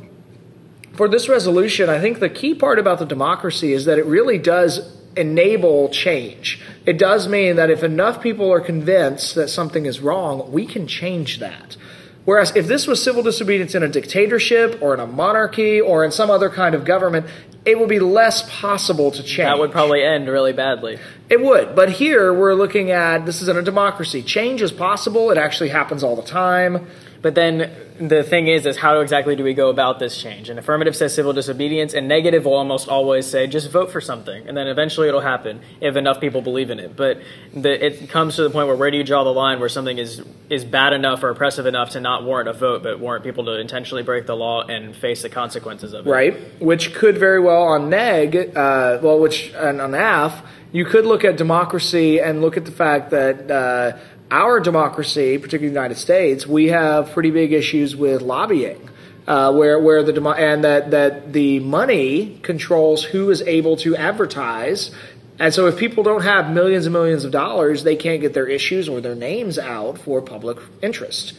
for 0.94 1.08
this 1.08 1.28
resolution, 1.28 1.90
I 1.90 2.00
think 2.00 2.20
the 2.20 2.30
key 2.30 2.54
part 2.54 2.80
about 2.80 3.00
the 3.00 3.06
democracy 3.06 3.74
is 3.74 3.86
that 3.86 3.98
it 3.98 4.06
really 4.06 4.38
does 4.38 4.96
enable 5.16 5.90
change. 5.90 6.62
It 6.86 6.98
does 6.98 7.28
mean 7.28 7.56
that 7.56 7.70
if 7.70 7.84
enough 7.84 8.22
people 8.22 8.52
are 8.52 8.62
convinced 8.62 9.36
that 9.36 9.50
something 9.50 9.86
is 9.86 10.00
wrong, 10.00 10.52
we 10.52 10.66
can 10.66 10.88
change 10.88 11.40
that. 11.40 11.78
Whereas 12.26 12.56
if 12.56 12.68
this 12.68 12.88
was 12.88 13.04
civil 13.04 13.22
disobedience 13.22 13.76
in 13.76 13.84
a 13.84 13.90
dictatorship 13.90 14.82
or 14.82 14.94
in 14.94 15.00
a 15.00 15.08
monarchy 15.08 15.82
or 15.82 16.06
in 16.06 16.12
some 16.12 16.30
other 16.30 16.50
kind 16.50 16.74
of 16.74 16.86
government, 16.86 17.26
it 17.66 17.80
would 17.80 17.90
be 17.90 18.00
less 18.00 18.50
possible 18.60 19.12
to 19.12 19.24
change. 19.24 19.48
That 19.48 19.60
would 19.60 19.72
probably 19.72 20.04
end 20.04 20.28
really 20.28 20.54
badly. 20.54 21.00
It 21.30 21.42
would. 21.42 21.76
But 21.76 21.92
here 21.92 22.34
we're 22.34 22.56
looking 22.56 22.92
at 22.92 23.26
this 23.26 23.42
is 23.42 23.48
in 23.48 23.58
a 23.58 23.62
democracy. 23.62 24.22
Change 24.22 24.62
is 24.62 24.72
possible. 24.72 25.32
It 25.32 25.38
actually 25.38 25.70
happens 25.70 26.04
all 26.04 26.16
the 26.16 26.24
time. 26.24 26.88
But 27.24 27.36
then 27.36 27.72
the 28.02 28.22
thing 28.22 28.50
is, 28.50 28.66
is 28.66 28.76
how 28.76 29.00
exactly 29.00 29.38
do 29.38 29.46
we 29.46 29.54
go 29.54 29.70
about 29.70 29.98
this 29.98 30.22
change? 30.22 30.50
And 30.50 30.60
affirmative 30.60 30.94
says 30.94 31.16
civil 31.16 31.32
disobedience, 31.32 31.94
and 31.94 32.06
negative 32.06 32.44
will 32.44 32.54
almost 32.54 32.90
always 32.90 33.26
say 33.26 33.48
just 33.48 33.72
vote 33.72 33.92
for 33.92 34.02
something, 34.02 34.46
and 34.46 34.58
then 34.58 34.68
eventually 34.68 35.08
it'll 35.08 35.22
happen 35.22 35.62
if 35.80 35.96
enough 35.96 36.20
people 36.20 36.42
believe 36.42 36.70
in 36.70 36.80
it. 36.80 36.98
But 36.98 37.22
the, 37.54 37.84
it 37.84 38.10
comes 38.10 38.36
to 38.36 38.44
the 38.44 38.50
point 38.50 38.68
where 38.68 38.76
where 38.76 38.92
do 38.92 38.98
you 38.98 39.06
draw 39.06 39.24
the 39.24 39.32
line 39.32 39.62
where 39.62 39.70
something 39.70 39.98
is 39.98 40.22
is 40.50 40.66
bad 40.66 40.92
enough 40.92 41.24
or 41.24 41.30
oppressive 41.30 41.66
enough 41.66 41.92
to 41.92 42.02
not 42.02 42.26
warrant 42.26 42.50
a 42.50 42.54
vote, 42.54 42.84
but 42.84 43.00
warrant 43.00 43.24
people 43.24 43.46
to 43.46 43.58
intentionally 43.58 44.04
break 44.04 44.28
the 44.28 44.36
law 44.36 44.62
and 44.64 44.94
face 44.94 45.22
the 45.22 45.30
consequences 45.30 45.94
of 45.94 46.06
it? 46.06 46.10
Right, 46.10 46.62
which 46.62 46.94
could 46.94 47.18
very 47.18 47.40
well 47.40 47.64
on 47.64 47.90
neg, 47.90 48.36
uh, 48.36 49.00
well, 49.02 49.18
which 49.18 49.56
on, 49.56 49.80
on 49.80 49.96
AF, 49.96 50.44
you 50.74 50.84
could 50.84 51.06
look 51.06 51.24
at 51.24 51.38
democracy 51.38 52.20
and 52.20 52.42
look 52.42 52.58
at 52.58 52.66
the 52.66 52.74
fact 52.74 53.12
that. 53.12 53.50
Uh, 53.50 53.98
our 54.34 54.60
democracy, 54.60 55.38
particularly 55.38 55.70
the 55.70 55.80
United 55.80 55.98
States, 55.98 56.48
we 56.48 56.70
have 56.70 57.12
pretty 57.14 57.30
big 57.30 57.54
issues 57.54 57.96
with 57.96 58.22
lobbying. 58.22 58.90
Uh, 59.26 59.54
where 59.54 59.80
where 59.80 60.04
the 60.04 60.22
and 60.32 60.66
that 60.66 60.92
that 60.92 61.32
the 61.32 61.62
money 61.62 62.38
controls 62.42 63.06
who 63.06 63.30
is 63.30 63.42
able 63.44 63.78
to 63.78 63.96
advertise, 63.96 64.92
and 65.40 65.54
so 65.54 65.68
if 65.68 65.78
people 65.78 66.04
don't 66.04 66.24
have 66.24 66.52
millions 66.52 66.86
and 66.86 66.92
millions 66.92 67.24
of 67.24 67.32
dollars, 67.32 67.86
they 67.86 67.96
can't 67.96 68.20
get 68.20 68.34
their 68.34 68.48
issues 68.48 68.90
or 68.90 69.00
their 69.00 69.16
names 69.16 69.58
out 69.58 69.98
for 69.98 70.22
public 70.22 70.58
interest. 70.82 71.34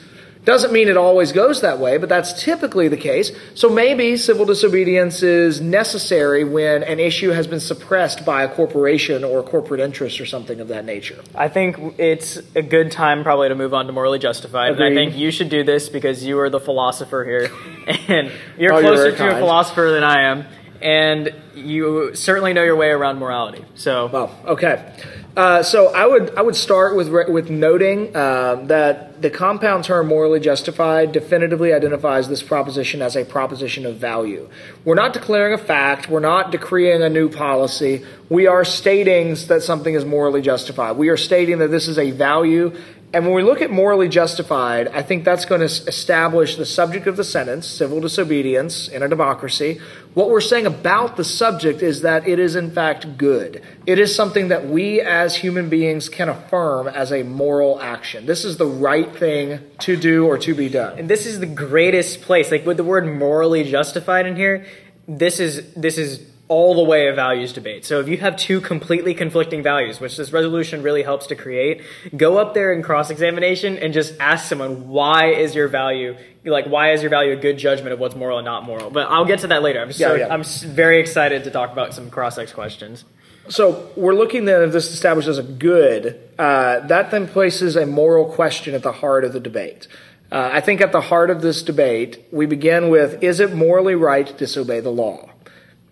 Doesn't 0.45 0.73
mean 0.73 0.89
it 0.89 0.97
always 0.97 1.33
goes 1.33 1.63
that 1.63 1.79
way, 1.79 1.97
but 1.97 2.09
that's 2.09 2.43
typically 2.43 2.89
the 2.89 2.99
case. 2.99 3.33
So 3.55 3.71
maybe 3.71 4.17
civil 4.17 4.45
disobedience 4.45 5.23
is 5.23 5.61
necessary 5.61 6.45
when 6.45 6.83
an 6.83 7.01
issue 7.01 7.31
has 7.31 7.47
been 7.47 7.61
suppressed 7.61 8.27
by 8.27 8.43
a 8.43 8.55
corporation 8.55 9.25
or 9.25 9.41
a 9.41 9.43
corporate 9.43 9.81
interest 9.81 10.21
or 10.21 10.27
something 10.27 10.61
of 10.61 10.69
that 10.69 10.85
nature. 10.85 11.23
I 11.35 11.49
think 11.49 11.99
it's 11.99 12.41
a 12.55 12.63
good 12.63 12.93
time 12.93 13.23
probably 13.23 13.49
to 13.49 13.55
move 13.55 13.73
on 13.73 13.87
to 13.87 13.93
morally 13.93 14.19
justified. 14.19 14.73
Agreed. 14.73 14.87
And 14.89 14.99
I 14.99 15.05
think 15.05 15.17
you 15.17 15.31
should 15.31 15.49
do 15.49 15.65
this 15.65 15.89
because 15.89 16.23
you 16.23 16.39
are 16.41 16.51
the 16.51 16.61
philosopher 16.61 17.25
here 17.25 17.51
and 18.09 18.31
you're 18.59 18.75
oh, 18.75 18.81
closer 18.81 19.03
you're 19.05 19.13
to 19.13 19.17
kind. 19.17 19.37
a 19.37 19.39
philosopher 19.39 19.91
than 19.93 20.05
I 20.05 20.31
am 20.31 20.45
and 20.85 21.33
you 21.55 22.15
certainly 22.15 22.53
know 22.53 22.63
your 22.63 22.77
way 22.77 22.91
around 22.91 23.19
morality. 23.19 23.65
So, 23.75 24.07
well, 24.09 24.39
okay. 24.45 24.93
Uh, 25.37 25.65
so 25.65 25.89
I 25.89 26.07
would 26.07 26.33
I 26.37 26.43
would 26.43 26.55
start 26.55 26.95
with 26.95 27.09
with 27.09 27.51
noting 27.51 28.15
uh, 28.15 28.55
that 28.67 29.21
the 29.21 29.31
compound 29.31 29.83
term 29.83 30.07
morally 30.07 30.39
justified 30.39 31.11
definitively 31.11 31.73
identifies 31.73 32.29
this 32.29 32.41
proposition 32.41 33.03
as 33.03 33.17
a 33.17 33.25
proposition 33.25 33.85
of 33.85 33.97
value. 33.97 34.49
We're 34.85 34.95
not 34.95 35.13
declaring 35.13 35.53
a 35.53 35.59
fact. 35.59 36.09
We're 36.09 36.21
not 36.21 36.53
decreeing 36.53 37.03
a 37.03 37.09
new 37.09 37.29
policy. 37.29 38.05
We 38.29 38.47
are 38.47 38.65
stating 38.65 39.35
that 39.49 39.63
something 39.63 39.95
is 39.95 40.05
morally 40.05 40.41
justified. 40.41 40.93
We 40.93 41.09
are 41.09 41.17
stating 41.17 41.59
that 41.59 41.69
this 41.69 41.89
is 41.89 41.99
a 41.99 42.13
value 42.13 42.77
and 43.15 43.25
when 43.25 43.33
we 43.33 43.45
look 43.45 43.63
at 43.63 43.71
morally 43.71 44.09
justified, 44.09 44.89
I 44.89 45.03
think 45.03 45.25
that's 45.25 45.45
going 45.45 45.61
to 45.61 45.67
establish 45.67 46.57
the 46.57 46.67
subject 46.67 47.07
of 47.07 47.17
the 47.17 47.23
sentence, 47.23 47.65
civil 47.65 48.01
disobedience 48.01 48.89
in 48.89 49.05
a 49.05 49.09
democracy. 49.09 49.81
What 50.15 50.31
we're 50.31 50.41
saying 50.41 50.67
about 50.67 51.17
the 51.17 51.23
subject 51.23 51.81
is 51.81 52.01
that 52.01 52.27
it 52.27 52.41
is 52.41 52.57
in 52.57 52.73
fact 52.73 53.17
good. 53.17 53.63
It 53.87 54.01
is 54.01 54.13
something 54.13 54.49
that 54.49 54.67
we 54.67 55.01
as 55.01 55.37
human 55.37 55.69
beings 55.69 56.09
can 56.09 56.29
affirm 56.29 56.89
as 56.89 57.13
a 57.13 57.23
moral 57.23 57.81
action. 57.81 58.27
This 58.27 58.45
is 58.45 58.57
the 58.57 58.67
right 58.67 59.15
thing 59.17 59.61
to 59.79 59.97
do 59.97 60.27
or 60.27 60.37
to 60.39 60.53
be 60.53 60.69
done. 60.69 60.99
And 60.99 61.09
this 61.09 61.25
is 61.25 61.39
the 61.39 61.47
greatest 61.47 62.23
place. 62.23 62.51
Like 62.51 62.67
with 62.67 62.79
the 62.79 62.85
word 62.85 63.07
morally 63.07 63.63
justified 63.63 64.27
in 64.27 64.35
here, 64.35 64.67
this 65.07 65.39
is 65.39 65.73
this 65.75 65.99
is 65.99 66.34
all 66.49 66.75
the 66.75 66.85
way 66.85 67.09
a 67.09 67.15
values 67.15 67.53
debate. 67.53 67.85
So 67.87 68.01
if 68.01 68.09
you 68.09 68.19
have 68.19 68.37
two 68.37 68.61
completely 68.61 69.15
conflicting 69.15 69.63
values, 69.63 69.99
which 69.99 70.17
this 70.17 70.31
resolution 70.33 70.83
really 70.83 71.03
helps 71.03 71.27
to 71.29 71.35
create, 71.35 71.83
go 72.17 72.37
up 72.37 72.53
there 72.53 72.73
in 72.73 72.83
cross 72.83 73.09
examination 73.11 73.79
and 73.79 73.95
just 73.95 74.15
ask 74.21 74.47
someone 74.47 74.89
why 74.89 75.33
is 75.33 75.55
your 75.55 75.69
value 75.69 76.17
like 76.45 76.67
why 76.67 76.93
is 76.93 77.01
your 77.01 77.09
value 77.09 77.33
a 77.33 77.37
good 77.37 77.57
judgment 77.57 77.93
of 77.93 77.99
what's 77.99 78.15
moral 78.15 78.39
and 78.39 78.45
not 78.45 78.65
moral. 78.65 78.91
But 78.91 79.11
I'll 79.11 79.25
get 79.25 79.41
to 79.41 79.47
that 79.49 79.63
later. 79.63 79.81
I'm 79.81 79.93
so, 79.93 80.15
yeah, 80.15 80.27
yeah. 80.27 80.35
I'm 80.35 80.45
very 80.45 81.01
excited 81.01 81.45
to 81.45 81.51
talk 81.51 81.73
about 81.73 81.95
some 81.95 82.11
cross 82.11 82.37
ex 82.39 82.53
questions. 82.53 83.05
So 83.49 83.91
we're 83.97 84.15
looking 84.15 84.45
then 84.45 84.63
if 84.63 84.73
this 84.73 84.93
establishes 84.93 85.39
a 85.39 85.43
good. 85.43 86.21
Uh, 86.39 86.81
that 86.81 87.11
then 87.11 87.29
places 87.29 87.77
a 87.77 87.87
moral 87.87 88.27
question 88.27 88.75
at 88.75 88.83
the 88.83 88.93
heart 88.93 89.25
of 89.25 89.33
the 89.33 89.41
debate. 89.41 89.87
Uh, 90.33 90.51
I 90.53 90.61
think 90.61 90.81
at 90.81 90.93
the 90.93 91.03
heart 91.03 91.31
of 91.31 91.43
this 91.43 91.63
debate, 91.63 92.25
we 92.31 92.47
begin 92.47 92.89
with: 92.89 93.23
Is 93.23 93.41
it 93.41 93.55
morally 93.55 93.95
right 93.95 94.27
to 94.27 94.33
disobey 94.33 94.81
the 94.81 94.91
law? 94.91 95.31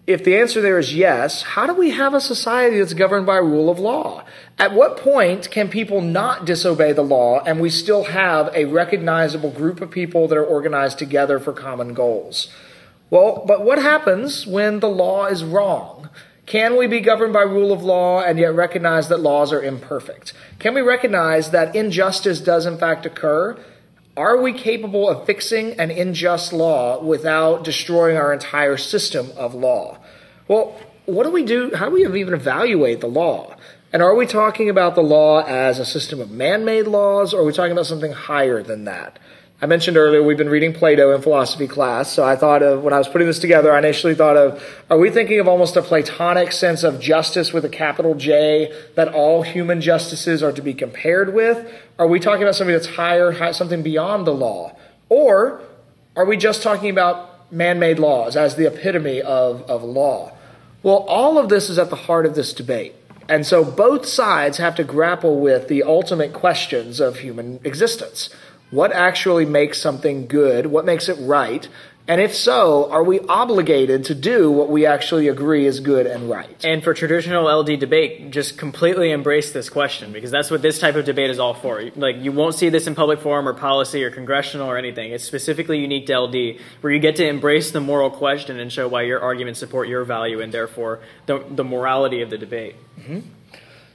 If 0.05 0.25
the 0.25 0.37
answer 0.37 0.61
there 0.61 0.81
is 0.81 0.95
yes, 0.95 1.43
how 1.43 1.67
do 1.67 1.75
we 1.75 1.91
have 1.91 2.12
a 2.12 2.21
society 2.21 2.79
that's 2.79 2.93
governed 2.93 3.25
by 3.25 3.37
rule 3.37 3.71
of 3.71 3.79
law? 3.79 4.25
At 4.59 4.73
what 4.73 4.97
point 4.97 5.49
can 5.51 5.69
people 5.69 6.01
not 6.01 6.45
disobey 6.45 6.93
the 6.93 7.03
law 7.03 7.41
and 7.41 7.61
we 7.61 7.71
still 7.71 8.05
have 8.05 8.51
a 8.53 8.65
recognizable 8.65 9.51
group 9.51 9.81
of 9.81 9.93
people 9.93 10.27
that 10.27 10.37
are 10.37 10.45
organized 10.45 10.99
together 10.99 11.38
for 11.38 11.53
common 11.53 11.95
goals? 11.95 12.49
Well, 13.11 13.45
but 13.47 13.65
what 13.65 13.79
happens 13.81 14.45
when 14.45 14.81
the 14.81 14.88
law 14.88 15.27
is 15.27 15.45
wrong? 15.45 16.09
Can 16.47 16.77
we 16.77 16.88
be 16.88 17.01
governed 17.01 17.33
by 17.33 17.43
rule 17.43 17.73
of 17.73 17.85
law 17.85 18.23
and 18.23 18.41
yet 18.41 18.57
recognize 18.57 19.09
that 19.09 19.21
laws 19.21 19.53
are 19.53 19.62
imperfect? 19.62 20.33
Can 20.59 20.75
we 20.75 20.81
recognize 20.81 21.53
that 21.53 21.77
injustice 21.77 22.41
does 22.41 22.67
in 22.67 22.77
fact 22.77 23.07
occur 23.07 23.57
Are 24.16 24.42
we 24.42 24.53
capable 24.53 25.09
of 25.09 25.25
fixing 25.25 25.81
an 25.81 25.90
unjust 25.90 26.53
law 26.53 27.03
without 27.03 27.64
destroying 27.64 28.18
our 28.18 28.31
entire 28.31 28.77
system 28.77 29.31
of 29.38 29.55
law? 29.55 29.96
Well, 30.48 30.79
what 31.07 31.25
do 31.25 31.31
we 31.31 31.44
do? 31.44 31.75
How 31.75 31.88
do 31.88 31.92
we 31.92 32.20
even 32.20 32.35
evaluate 32.35 33.01
the 33.01 33.07
law? 33.07 33.57
And 33.90 34.03
are 34.03 34.14
we 34.14 34.27
talking 34.27 34.68
about 34.68 34.96
the 34.96 35.03
law 35.03 35.42
as 35.42 35.79
a 35.79 35.87
system 35.87 36.20
of 36.20 36.31
man 36.31 36.62
made 36.66 36.87
laws, 36.87 37.33
or 37.33 37.40
are 37.40 37.44
we 37.44 37.55
talking 37.55 37.72
about 37.72 37.87
something 37.87 38.12
higher 38.12 38.62
than 38.62 38.85
that? 38.85 39.18
I 39.62 39.66
mentioned 39.66 39.96
earlier 39.96 40.20
we've 40.25 40.37
been 40.37 40.48
reading 40.48 40.72
Plato 40.72 41.14
in 41.14 41.22
philosophy 41.22 41.68
class, 41.68 42.11
so 42.11 42.25
I 42.25 42.35
thought 42.35 42.64
of 42.64 42.83
when 42.83 42.92
I 42.92 42.98
was 42.98 43.07
putting 43.07 43.29
this 43.29 43.38
together, 43.38 43.72
I 43.72 43.79
initially 43.79 44.16
thought 44.16 44.37
of 44.37 44.61
are 44.90 44.98
we 44.98 45.09
thinking 45.09 45.38
of 45.38 45.46
almost 45.46 45.77
a 45.77 45.83
Platonic 45.83 46.51
sense 46.51 46.83
of 46.83 46.98
justice 46.98 47.53
with 47.53 47.64
a 47.64 47.68
capital 47.68 48.16
J 48.16 48.77
that 48.96 49.14
all 49.14 49.42
human 49.42 49.81
justices 49.81 50.42
are 50.42 50.51
to 50.51 50.61
be 50.61 50.75
compared 50.75 51.33
with? 51.33 51.72
Are 51.96 52.09
we 52.09 52.18
talking 52.18 52.42
about 52.42 52.57
something 52.57 52.75
that's 52.75 52.88
higher, 52.88 53.53
something 53.53 53.85
beyond 53.85 54.27
the 54.27 54.35
law? 54.35 54.77
Or 55.09 55.61
are 56.16 56.25
we 56.25 56.37
just 56.37 56.64
talking 56.64 56.90
about 56.90 57.53
man 57.53 57.79
made 57.79 58.01
laws 58.01 58.37
as 58.37 58.57
the 58.57 58.66
epitome 58.66 59.22
of, 59.22 59.62
of 59.70 59.85
law? 59.85 60.33
Well, 60.83 61.07
all 61.07 61.38
of 61.38 61.48
this 61.48 61.70
is 61.70 61.79
at 61.79 61.88
the 61.88 61.94
heart 61.94 62.27
of 62.27 62.35
this 62.35 62.53
debate. 62.53 62.96
And 63.29 63.46
so 63.46 63.64
both 63.64 64.07
sides 64.07 64.59
have 64.59 64.75
to 64.75 64.83
grapple 64.83 65.38
with 65.38 65.68
the 65.68 65.85
ultimate 65.85 66.33
questions 66.33 66.98
of 66.98 67.20
human 67.20 67.61
existence. 67.62 68.29
What 68.73 68.91
actually 68.91 69.45
makes 69.45 69.79
something 69.79 70.27
good? 70.27 70.65
What 70.65 70.87
makes 70.87 71.11
it 71.11 71.19
right? 71.21 71.69
And 72.09 72.23
if 72.23 72.35
so, 72.35 72.91
are 72.91 73.05
we 73.05 73.21
obligated 73.21 74.07
to 74.07 74.15
do 74.15 74.51
what 74.51 74.71
we 74.71 74.87
actually 74.87 75.29
agree 75.29 75.67
is 75.67 75.79
good 75.79 76.07
and 76.07 76.29
right? 76.29 76.65
And 76.65 76.83
for 76.83 76.95
traditional 76.95 77.47
LD 77.47 77.79
debate, 77.79 78.31
just 78.31 78.57
completely 78.57 79.13
embrace 79.13 79.53
this 79.53 79.69
question 79.69 80.11
because 80.11 80.31
that's 80.31 80.51
what 80.51 80.63
this 80.63 80.81
type 80.81 80.97
of 80.97 81.05
debate 81.05 81.29
is 81.29 81.39
all 81.39 81.53
for. 81.53 81.83
Like, 81.95 82.17
you 82.17 82.33
won't 82.33 82.55
see 82.55 82.71
this 82.71 82.87
in 82.87 82.95
public 82.95 83.21
forum 83.21 83.47
or 83.47 83.53
policy 83.53 84.03
or 84.03 84.11
congressional 84.11 84.69
or 84.69 84.79
anything. 84.79 85.13
It's 85.13 85.23
specifically 85.23 85.79
unique 85.79 86.07
to 86.07 86.19
LD, 86.19 86.59
where 86.81 86.93
you 86.93 86.99
get 86.99 87.17
to 87.17 87.29
embrace 87.29 87.73
the 87.73 87.81
moral 87.81 88.11
question 88.11 88.59
and 88.59 88.73
show 88.73 88.89
why 88.89 89.03
your 89.03 89.21
arguments 89.21 89.61
support 89.61 89.87
your 89.87 90.05
value 90.05 90.41
and 90.41 90.51
therefore 90.51 91.01
the, 91.27 91.45
the 91.51 91.63
morality 91.63 92.23
of 92.23 92.31
the 92.31 92.39
debate. 92.39 92.75
Mm-hmm. 92.99 93.21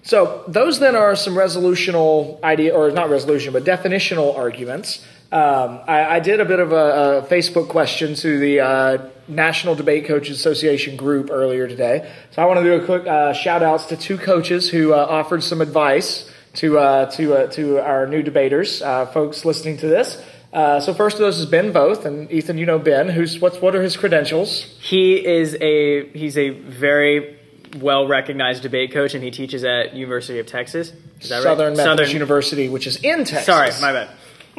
So 0.08 0.46
those 0.48 0.80
then 0.80 0.96
are 0.96 1.18
some 1.18 1.38
resolutional 1.38 2.40
idea, 2.42 2.74
or 2.74 2.90
not 2.92 3.10
resolution, 3.10 3.52
but 3.52 3.66
definitional 3.66 4.38
arguments. 4.38 5.06
Um, 5.34 5.82
I, 5.86 6.16
I, 6.16 6.20
did 6.22 6.40
a 6.40 6.46
bit 6.46 6.62
of 6.62 6.72
a, 6.72 6.76
a 6.76 7.22
Facebook 7.24 7.68
question 7.68 8.16
to 8.16 8.40
the 8.40 8.62
uh, 8.62 9.10
National 9.28 9.76
Debate 9.76 10.06
Coaches 10.06 10.40
Association 10.40 10.96
group 10.96 11.30
earlier 11.30 11.68
today. 11.68 12.10
So 12.32 12.42
I 12.42 12.46
want 12.46 12.60
to 12.60 12.64
do 12.64 12.82
a 12.82 12.86
quick 12.86 13.06
uh, 13.06 13.34
shout 13.34 13.62
outs 13.62 13.88
to 13.88 13.98
two 13.98 14.18
coaches 14.18 14.70
who 14.70 14.94
uh, 14.94 15.06
offered 15.10 15.44
some 15.44 15.60
advice 15.60 16.32
to 16.54 16.80
uh, 16.80 17.12
to 17.12 17.34
uh, 17.34 17.48
to 17.48 17.80
our 17.80 18.08
new 18.08 18.24
debaters, 18.24 18.82
uh, 18.82 19.08
folks 19.08 19.44
listening 19.44 19.76
to 19.80 19.88
this. 19.88 20.24
so 20.54 20.94
first 20.94 21.16
of 21.16 21.20
those 21.20 21.38
is 21.38 21.46
Ben 21.48 21.74
Voth, 21.74 22.06
and 22.06 22.32
Ethan, 22.32 22.58
you 22.58 22.66
know 22.66 22.80
Ben. 22.80 23.10
Who's 23.10 23.42
what's 23.42 23.60
what 23.60 23.76
are 23.76 23.82
his 23.84 23.98
credentials? 23.98 24.62
He 24.80 25.18
is 25.26 25.58
a 25.60 26.08
he's 26.12 26.38
a 26.38 26.52
very 26.52 27.37
well 27.76 28.08
recognized 28.08 28.64
debate 28.64 28.92
coach, 28.92 29.14
and 29.14 29.24
he 29.24 29.32
teaches 29.32 29.64
at 29.64 29.94
University 29.94 30.40
of 30.40 30.46
Texas. 30.46 30.92
Is 31.22 31.30
that 31.30 31.44
Southern 31.44 31.70
right? 31.70 31.78
Methodist 31.78 31.84
Southern 31.84 32.10
University, 32.12 32.70
which 32.70 32.88
is 32.88 32.98
in 33.04 33.26
Texas. 33.26 33.46
Sorry, 33.46 33.72
my 33.82 33.92
bad. 33.94 34.10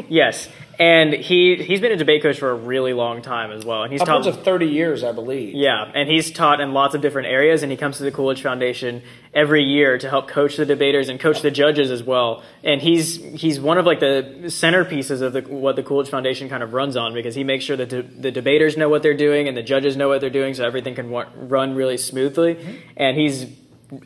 yes, 0.08 0.48
and 0.78 1.12
he 1.12 1.56
he's 1.56 1.80
been 1.80 1.92
a 1.92 1.96
debate 1.96 2.22
coach 2.22 2.38
for 2.38 2.50
a 2.50 2.54
really 2.54 2.92
long 2.92 3.20
time 3.20 3.50
as 3.50 3.64
well, 3.64 3.82
and 3.82 3.92
he's 3.92 4.00
upwards 4.00 4.26
taught 4.26 4.38
of 4.38 4.44
thirty 4.44 4.66
years, 4.66 5.02
I 5.02 5.12
believe. 5.12 5.54
Yeah, 5.54 5.90
and 5.94 6.08
he's 6.08 6.30
taught 6.30 6.60
in 6.60 6.72
lots 6.72 6.94
of 6.94 7.00
different 7.00 7.28
areas, 7.28 7.62
and 7.62 7.72
he 7.72 7.76
comes 7.76 7.98
to 7.98 8.04
the 8.04 8.12
Coolidge 8.12 8.42
Foundation 8.42 9.02
every 9.34 9.64
year 9.64 9.98
to 9.98 10.08
help 10.08 10.28
coach 10.28 10.56
the 10.56 10.64
debaters 10.64 11.08
and 11.08 11.18
coach 11.18 11.42
the 11.42 11.50
judges 11.50 11.90
as 11.90 12.02
well. 12.02 12.44
And 12.62 12.80
he's 12.80 13.16
he's 13.16 13.58
one 13.58 13.78
of 13.78 13.86
like 13.86 14.00
the 14.00 14.36
centerpieces 14.44 15.20
of 15.20 15.32
the, 15.32 15.42
what 15.42 15.74
the 15.74 15.82
Coolidge 15.82 16.10
Foundation 16.10 16.48
kind 16.48 16.62
of 16.62 16.72
runs 16.72 16.96
on 16.96 17.12
because 17.12 17.34
he 17.34 17.42
makes 17.42 17.64
sure 17.64 17.76
that 17.76 17.90
the, 17.90 18.02
the 18.02 18.30
debaters 18.30 18.76
know 18.76 18.88
what 18.88 19.02
they're 19.02 19.16
doing 19.16 19.48
and 19.48 19.56
the 19.56 19.62
judges 19.62 19.96
know 19.96 20.08
what 20.08 20.20
they're 20.20 20.30
doing, 20.30 20.54
so 20.54 20.64
everything 20.64 20.94
can 20.94 21.10
run 21.10 21.74
really 21.74 21.96
smoothly. 21.96 22.54
Mm-hmm. 22.54 22.76
And 22.96 23.16
he's 23.16 23.46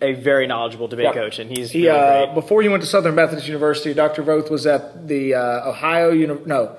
a 0.00 0.14
very 0.14 0.46
knowledgeable 0.46 0.88
debate 0.88 1.06
yeah. 1.06 1.12
coach, 1.12 1.38
and 1.38 1.50
he's 1.50 1.70
he, 1.70 1.86
really 1.86 1.98
uh, 1.98 2.34
before 2.34 2.62
he 2.62 2.68
went 2.68 2.82
to 2.82 2.88
Southern 2.88 3.14
Methodist 3.14 3.46
University. 3.46 3.94
Dr. 3.94 4.22
Voth 4.22 4.50
was 4.50 4.66
at 4.66 5.08
the 5.08 5.34
uh, 5.34 5.68
Ohio, 5.68 6.10
Uni- 6.10 6.40
no, 6.46 6.76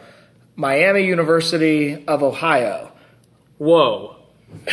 Miami 0.56 1.06
University 1.06 2.06
of 2.08 2.24
Ohio. 2.24 2.92
Whoa. 3.58 4.16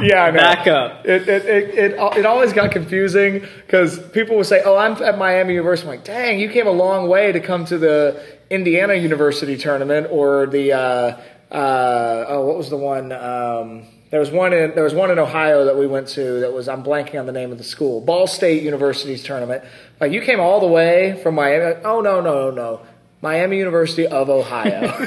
yeah, 0.00 0.24
I 0.24 0.30
know. 0.30 0.38
Back 0.38 0.66
up. 0.68 1.04
It, 1.04 1.28
it, 1.28 1.44
it, 1.44 1.74
it, 1.74 1.92
it 2.18 2.26
always 2.26 2.52
got 2.52 2.70
confusing 2.70 3.40
because 3.66 3.98
people 4.10 4.36
would 4.36 4.46
say, 4.46 4.62
"Oh, 4.64 4.76
I'm 4.76 4.92
at 5.02 5.18
Miami 5.18 5.54
University." 5.54 5.88
I'm 5.88 5.96
like, 5.96 6.04
"Dang, 6.04 6.38
you 6.38 6.48
came 6.48 6.68
a 6.68 6.72
long 6.72 7.08
way 7.08 7.32
to 7.32 7.40
come 7.40 7.64
to 7.66 7.78
the 7.78 8.22
Indiana 8.48 8.94
University 8.94 9.56
tournament 9.56 10.06
or 10.10 10.46
the 10.46 10.72
uh, 10.72 11.20
uh, 11.50 12.24
oh, 12.28 12.46
what 12.46 12.56
was 12.56 12.70
the 12.70 12.76
one?" 12.76 13.10
Um, 13.10 13.86
there 14.10 14.20
was 14.20 14.30
one 14.30 14.52
in 14.52 14.74
there 14.74 14.84
was 14.84 14.94
one 14.94 15.10
in 15.10 15.18
Ohio 15.18 15.66
that 15.66 15.76
we 15.76 15.86
went 15.86 16.08
to 16.08 16.40
that 16.40 16.52
was 16.52 16.68
I'm 16.68 16.82
blanking 16.82 17.18
on 17.18 17.26
the 17.26 17.32
name 17.32 17.52
of 17.52 17.58
the 17.58 17.64
school. 17.64 18.00
Ball 18.00 18.26
State 18.26 18.62
University's 18.62 19.22
tournament. 19.22 19.64
Like 20.00 20.12
you 20.12 20.22
came 20.22 20.40
all 20.40 20.60
the 20.60 20.66
way 20.66 21.20
from 21.22 21.34
Miami. 21.34 21.80
Oh 21.84 22.00
no 22.00 22.20
no 22.20 22.50
no, 22.50 22.50
no, 22.50 22.80
Miami 23.20 23.58
University 23.58 24.06
of 24.06 24.30
Ohio. 24.30 25.06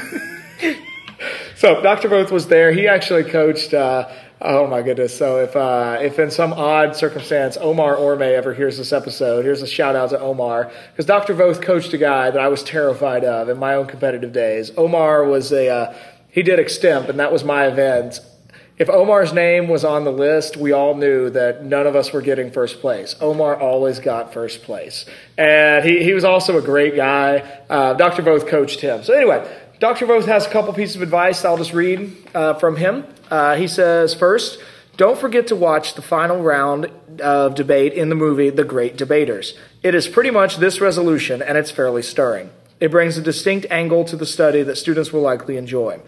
so 1.56 1.82
Dr. 1.82 2.08
Voth 2.08 2.30
was 2.30 2.46
there. 2.46 2.72
He 2.72 2.86
actually 2.86 3.24
coached. 3.24 3.74
Uh, 3.74 4.08
oh 4.40 4.68
my 4.68 4.82
goodness! 4.82 5.16
So 5.16 5.38
if 5.38 5.56
uh, 5.56 5.98
if 6.00 6.20
in 6.20 6.30
some 6.30 6.52
odd 6.52 6.94
circumstance 6.94 7.56
Omar 7.56 7.96
Orme 7.96 8.22
ever 8.22 8.54
hears 8.54 8.78
this 8.78 8.92
episode, 8.92 9.44
here's 9.44 9.62
a 9.62 9.66
shout 9.66 9.96
out 9.96 10.10
to 10.10 10.20
Omar 10.20 10.70
because 10.92 11.06
Dr. 11.06 11.34
Voth 11.34 11.60
coached 11.60 11.92
a 11.92 11.98
guy 11.98 12.30
that 12.30 12.40
I 12.40 12.48
was 12.48 12.62
terrified 12.62 13.24
of 13.24 13.48
in 13.48 13.58
my 13.58 13.74
own 13.74 13.86
competitive 13.86 14.32
days. 14.32 14.70
Omar 14.76 15.24
was 15.24 15.52
a 15.52 15.68
uh, 15.68 15.94
he 16.28 16.42
did 16.42 16.58
extemp, 16.58 17.08
and 17.08 17.18
that 17.18 17.32
was 17.32 17.42
my 17.42 17.66
event 17.66 18.20
if 18.78 18.88
Omar's 18.88 19.32
name 19.32 19.68
was 19.68 19.84
on 19.84 20.04
the 20.04 20.10
list, 20.10 20.56
we 20.56 20.72
all 20.72 20.94
knew 20.94 21.28
that 21.30 21.64
none 21.64 21.86
of 21.86 21.94
us 21.94 22.12
were 22.12 22.22
getting 22.22 22.50
first 22.50 22.80
place. 22.80 23.14
Omar 23.20 23.60
always 23.60 23.98
got 23.98 24.32
first 24.32 24.62
place. 24.62 25.04
And 25.36 25.84
he, 25.84 26.02
he 26.02 26.14
was 26.14 26.24
also 26.24 26.56
a 26.58 26.62
great 26.62 26.96
guy. 26.96 27.38
Uh, 27.68 27.94
Dr. 27.94 28.22
Voth 28.22 28.48
coached 28.48 28.80
him. 28.80 29.02
So, 29.04 29.12
anyway, 29.12 29.46
Dr. 29.78 30.06
Voth 30.06 30.24
has 30.24 30.46
a 30.46 30.50
couple 30.50 30.72
pieces 30.72 30.96
of 30.96 31.02
advice 31.02 31.44
I'll 31.44 31.58
just 31.58 31.74
read 31.74 32.16
uh, 32.34 32.54
from 32.54 32.76
him. 32.76 33.04
Uh, 33.30 33.56
he 33.56 33.68
says, 33.68 34.14
first, 34.14 34.58
don't 34.96 35.18
forget 35.18 35.46
to 35.48 35.56
watch 35.56 35.94
the 35.94 36.02
final 36.02 36.42
round 36.42 36.86
of 37.20 37.54
debate 37.54 37.92
in 37.92 38.08
the 38.08 38.14
movie 38.14 38.50
The 38.50 38.64
Great 38.64 38.96
Debaters. 38.96 39.56
It 39.82 39.94
is 39.94 40.08
pretty 40.08 40.30
much 40.30 40.58
this 40.58 40.80
resolution, 40.80 41.42
and 41.42 41.58
it's 41.58 41.70
fairly 41.70 42.02
stirring. 42.02 42.50
It 42.78 42.90
brings 42.90 43.16
a 43.16 43.22
distinct 43.22 43.66
angle 43.70 44.04
to 44.06 44.16
the 44.16 44.26
study 44.26 44.62
that 44.62 44.76
students 44.76 45.12
will 45.12 45.20
likely 45.20 45.56
enjoy. 45.56 46.00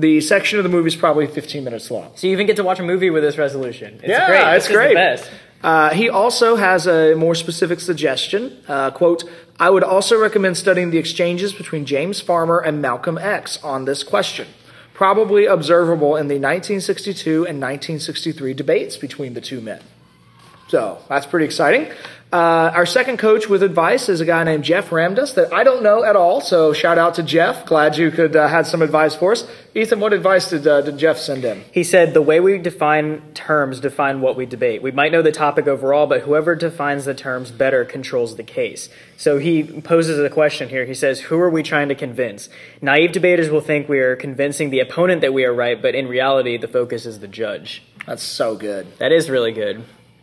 The 0.00 0.20
section 0.22 0.58
of 0.58 0.62
the 0.62 0.70
movie 0.70 0.88
is 0.88 0.96
probably 0.96 1.26
15 1.26 1.62
minutes 1.62 1.90
long. 1.90 2.12
So 2.14 2.26
you 2.26 2.32
even 2.32 2.46
get 2.46 2.56
to 2.56 2.64
watch 2.64 2.78
a 2.78 2.82
movie 2.82 3.10
with 3.10 3.22
this 3.22 3.36
resolution. 3.36 3.94
It's 3.96 4.08
yeah, 4.08 4.26
great. 4.26 4.56
it's 4.56 4.68
great. 4.68 4.94
best. 4.94 5.30
Uh, 5.62 5.90
he 5.90 6.08
also 6.08 6.56
has 6.56 6.86
a 6.86 7.14
more 7.14 7.34
specific 7.34 7.80
suggestion. 7.80 8.56
Uh, 8.66 8.90
quote, 8.90 9.24
I 9.58 9.68
would 9.68 9.84
also 9.84 10.18
recommend 10.18 10.56
studying 10.56 10.90
the 10.90 10.96
exchanges 10.96 11.52
between 11.52 11.84
James 11.84 12.20
Farmer 12.20 12.58
and 12.60 12.80
Malcolm 12.80 13.18
X 13.18 13.62
on 13.62 13.84
this 13.84 14.02
question, 14.02 14.48
probably 14.94 15.44
observable 15.44 16.16
in 16.16 16.28
the 16.28 16.36
1962 16.36 17.30
and 17.30 17.60
1963 17.60 18.54
debates 18.54 18.96
between 18.96 19.34
the 19.34 19.42
two 19.42 19.60
men. 19.60 19.82
So 20.68 21.02
that's 21.08 21.26
pretty 21.26 21.44
exciting. 21.44 21.92
Uh, 22.32 22.70
our 22.72 22.86
second 22.86 23.16
coach 23.16 23.48
with 23.48 23.60
advice 23.60 24.08
is 24.08 24.20
a 24.20 24.24
guy 24.24 24.44
named 24.44 24.62
Jeff 24.62 24.90
Ramdas 24.90 25.34
that 25.34 25.52
I 25.52 25.64
don't 25.64 25.82
know 25.82 26.04
at 26.04 26.14
all. 26.14 26.40
So 26.40 26.72
shout 26.72 26.96
out 26.96 27.16
to 27.16 27.24
Jeff. 27.24 27.66
Glad 27.66 27.96
you 27.96 28.12
could 28.12 28.36
uh, 28.36 28.46
had 28.46 28.68
some 28.68 28.82
advice 28.82 29.16
for 29.16 29.32
us. 29.32 29.44
Ethan, 29.74 29.98
what 29.98 30.12
advice 30.12 30.48
did, 30.48 30.64
uh, 30.64 30.80
did 30.80 30.96
Jeff 30.96 31.18
send 31.18 31.44
in? 31.44 31.64
He 31.72 31.82
said 31.82 32.14
the 32.14 32.22
way 32.22 32.38
we 32.38 32.58
define 32.58 33.32
terms 33.34 33.80
define 33.80 34.20
what 34.20 34.36
we 34.36 34.46
debate. 34.46 34.80
We 34.80 34.92
might 34.92 35.10
know 35.10 35.22
the 35.22 35.32
topic 35.32 35.66
overall, 35.66 36.06
but 36.06 36.20
whoever 36.20 36.54
defines 36.54 37.04
the 37.04 37.14
terms 37.14 37.50
better 37.50 37.84
controls 37.84 38.36
the 38.36 38.44
case. 38.44 38.88
So 39.16 39.38
he 39.38 39.64
poses 39.64 40.20
a 40.20 40.30
question 40.30 40.68
here. 40.68 40.84
He 40.84 40.94
says, 40.94 41.22
"Who 41.22 41.40
are 41.40 41.50
we 41.50 41.64
trying 41.64 41.88
to 41.88 41.96
convince?" 41.96 42.48
Naive 42.80 43.10
debaters 43.10 43.50
will 43.50 43.60
think 43.60 43.88
we 43.88 43.98
are 43.98 44.14
convincing 44.14 44.70
the 44.70 44.78
opponent 44.78 45.20
that 45.22 45.34
we 45.34 45.44
are 45.44 45.52
right, 45.52 45.82
but 45.82 45.96
in 45.96 46.06
reality, 46.06 46.56
the 46.58 46.68
focus 46.68 47.06
is 47.06 47.18
the 47.18 47.28
judge. 47.28 47.82
That's 48.06 48.22
so 48.22 48.54
good. 48.54 48.86
That 48.98 49.10
is 49.10 49.28
really 49.28 49.52
good. 49.52 49.82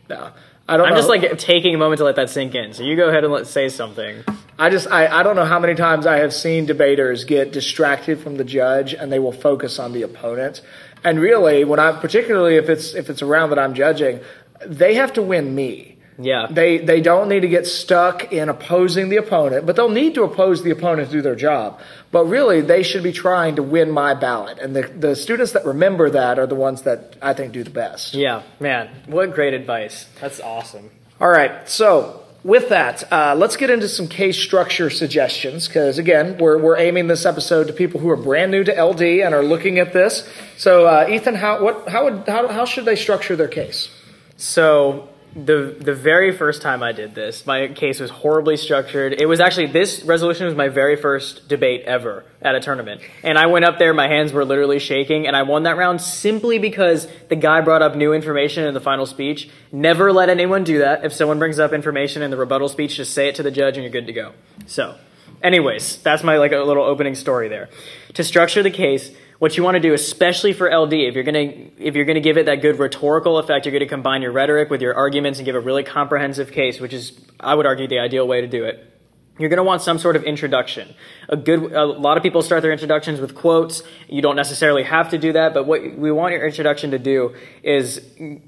Yeah. 0.09 0.31
I 0.67 0.77
don't. 0.77 0.87
I'm 0.87 0.93
know. 0.93 0.99
just 0.99 1.09
like 1.09 1.37
taking 1.37 1.75
a 1.75 1.77
moment 1.77 1.99
to 1.99 2.03
let 2.03 2.17
that 2.17 2.29
sink 2.29 2.53
in. 2.55 2.73
So 2.73 2.83
you 2.83 2.95
go 2.95 3.07
ahead 3.07 3.23
and 3.23 3.31
let's 3.31 3.49
say 3.49 3.69
something. 3.69 4.23
I 4.59 4.69
just 4.69 4.87
I, 4.87 5.07
I 5.07 5.23
don't 5.23 5.35
know 5.35 5.45
how 5.45 5.59
many 5.59 5.75
times 5.75 6.05
I 6.05 6.17
have 6.17 6.33
seen 6.33 6.65
debaters 6.65 7.23
get 7.23 7.53
distracted 7.53 8.19
from 8.19 8.37
the 8.37 8.43
judge 8.43 8.93
and 8.93 9.11
they 9.11 9.19
will 9.19 9.31
focus 9.31 9.79
on 9.79 9.93
the 9.93 10.01
opponent. 10.01 10.61
And 11.03 11.19
really, 11.19 11.63
when 11.63 11.79
I 11.79 11.91
particularly 11.93 12.55
if 12.55 12.69
it's 12.69 12.95
if 12.95 13.09
it's 13.09 13.21
a 13.21 13.25
round 13.25 13.51
that 13.51 13.59
I'm 13.59 13.75
judging, 13.75 14.19
they 14.65 14.95
have 14.95 15.13
to 15.13 15.21
win 15.21 15.53
me. 15.53 15.97
Yeah. 16.19 16.47
They 16.49 16.79
they 16.79 17.01
don't 17.01 17.29
need 17.29 17.41
to 17.41 17.47
get 17.47 17.67
stuck 17.67 18.33
in 18.33 18.49
opposing 18.49 19.09
the 19.09 19.17
opponent, 19.17 19.65
but 19.65 19.75
they'll 19.75 19.89
need 19.89 20.15
to 20.15 20.23
oppose 20.23 20.63
the 20.63 20.71
opponent 20.71 21.09
to 21.09 21.17
do 21.17 21.21
their 21.21 21.35
job. 21.35 21.79
But 22.11 22.25
really, 22.25 22.61
they 22.61 22.83
should 22.83 23.03
be 23.03 23.11
trying 23.11 23.57
to 23.57 23.63
win 23.63 23.91
my 23.91 24.13
ballot. 24.13 24.59
And 24.59 24.75
the, 24.75 24.83
the 24.83 25.15
students 25.15 25.51
that 25.51 25.65
remember 25.65 26.09
that 26.11 26.39
are 26.39 26.47
the 26.47 26.55
ones 26.55 26.83
that 26.83 27.17
I 27.21 27.33
think 27.33 27.53
do 27.53 27.63
the 27.63 27.69
best. 27.69 28.13
Yeah, 28.13 28.43
man. 28.59 28.89
What 29.07 29.33
great 29.33 29.53
advice. 29.53 30.07
That's 30.21 30.39
awesome. 30.39 30.89
All 31.19 31.29
right. 31.29 31.67
So 31.67 32.23
with 32.43 32.69
that, 32.69 33.11
uh, 33.11 33.35
let's 33.35 33.57
get 33.57 33.69
into 33.69 33.89
some 33.89 34.07
case 34.07 34.37
structure 34.37 34.89
suggestions 34.89 35.67
because, 35.67 35.97
again, 35.97 36.37
we're, 36.37 36.57
we're 36.57 36.77
aiming 36.77 37.07
this 37.07 37.25
episode 37.25 37.67
to 37.67 37.73
people 37.73 37.99
who 37.99 38.09
are 38.09 38.15
brand 38.15 38.51
new 38.51 38.63
to 38.63 38.71
LD 38.71 39.01
and 39.01 39.35
are 39.35 39.43
looking 39.43 39.79
at 39.79 39.91
this. 39.91 40.27
So, 40.55 40.85
uh, 40.85 41.07
Ethan, 41.09 41.35
how, 41.35 41.61
what, 41.61 41.89
how, 41.89 42.05
would, 42.05 42.27
how, 42.27 42.47
how 42.47 42.63
should 42.63 42.85
they 42.85 42.95
structure 42.95 43.35
their 43.35 43.49
case? 43.49 43.89
So 44.37 45.09
the 45.35 45.75
the 45.79 45.93
very 45.93 46.31
first 46.35 46.61
time 46.61 46.81
I 46.81 46.91
did 46.91 47.13
this, 47.13 47.45
my 47.45 47.67
case 47.67 47.99
was 47.99 48.09
horribly 48.09 48.57
structured. 48.57 49.13
It 49.13 49.27
was 49.27 49.39
actually 49.39 49.67
this 49.67 50.03
resolution 50.03 50.45
was 50.45 50.55
my 50.55 50.67
very 50.69 50.95
first 50.95 51.47
debate 51.47 51.83
ever 51.83 52.25
at 52.41 52.55
a 52.55 52.59
tournament, 52.59 53.01
and 53.23 53.37
I 53.37 53.45
went 53.45 53.65
up 53.65 53.77
there, 53.77 53.93
my 53.93 54.07
hands 54.07 54.33
were 54.33 54.45
literally 54.45 54.79
shaking, 54.79 55.27
and 55.27 55.35
I 55.35 55.43
won 55.43 55.63
that 55.63 55.77
round 55.77 56.01
simply 56.01 56.57
because 56.57 57.07
the 57.29 57.35
guy 57.35 57.61
brought 57.61 57.81
up 57.81 57.95
new 57.95 58.13
information 58.13 58.63
in 58.65 58.73
the 58.73 58.81
final 58.81 59.05
speech. 59.05 59.49
Never 59.71 60.11
let 60.11 60.29
anyone 60.29 60.63
do 60.63 60.79
that. 60.79 61.05
If 61.05 61.13
someone 61.13 61.39
brings 61.39 61.59
up 61.59 61.73
information 61.73 62.21
in 62.21 62.31
the 62.31 62.37
rebuttal 62.37 62.69
speech, 62.69 62.95
just 62.95 63.13
say 63.13 63.27
it 63.27 63.35
to 63.35 63.43
the 63.43 63.51
judge, 63.51 63.77
and 63.77 63.83
you're 63.83 63.91
good 63.91 64.07
to 64.07 64.13
go. 64.13 64.33
So, 64.65 64.95
anyways, 65.43 65.97
that's 65.97 66.23
my 66.23 66.37
like 66.37 66.51
a 66.51 66.59
little 66.59 66.83
opening 66.83 67.15
story 67.15 67.47
there. 67.47 67.69
To 68.15 68.23
structure 68.23 68.63
the 68.63 68.71
case 68.71 69.11
what 69.39 69.55
you 69.55 69.63
want 69.63 69.75
to 69.75 69.79
do, 69.79 69.93
especially 69.93 70.53
for 70.53 70.69
LD, 70.69 70.93
if 70.93 71.15
you're 71.15 71.23
gonna 71.23 71.51
if 71.77 71.95
you're 71.95 72.05
gonna 72.05 72.19
give 72.19 72.37
it 72.37 72.47
that 72.47 72.61
good 72.61 72.79
rhetorical 72.79 73.37
effect, 73.37 73.65
you're 73.65 73.73
gonna 73.73 73.85
combine 73.89 74.21
your 74.21 74.31
rhetoric 74.31 74.69
with 74.69 74.81
your 74.81 74.95
arguments 74.95 75.39
and 75.39 75.45
give 75.45 75.55
a 75.55 75.59
really 75.59 75.83
comprehensive 75.83 76.51
case, 76.51 76.79
which 76.79 76.93
is 76.93 77.19
I 77.39 77.53
would 77.53 77.65
argue 77.65 77.87
the 77.87 77.99
ideal 77.99 78.27
way 78.27 78.41
to 78.41 78.47
do 78.47 78.65
it. 78.65 78.93
You're 79.39 79.49
going 79.49 79.57
to 79.57 79.63
want 79.63 79.81
some 79.81 79.99
sort 79.99 80.15
of 80.15 80.23
introduction. 80.23 80.95
A 81.29 81.37
good, 81.37 81.71
a 81.71 81.85
lot 81.85 82.17
of 82.17 82.23
people 82.23 82.41
start 82.41 82.63
their 82.63 82.71
introductions 82.71 83.19
with 83.19 83.35
quotes. 83.35 83.83
You 84.07 84.21
don't 84.21 84.35
necessarily 84.35 84.83
have 84.83 85.11
to 85.11 85.17
do 85.17 85.33
that, 85.33 85.53
but 85.53 85.67
what 85.67 85.95
we 85.95 86.11
want 86.11 86.33
your 86.33 86.45
introduction 86.45 86.91
to 86.91 86.99
do 86.99 87.35
is, 87.61 88.01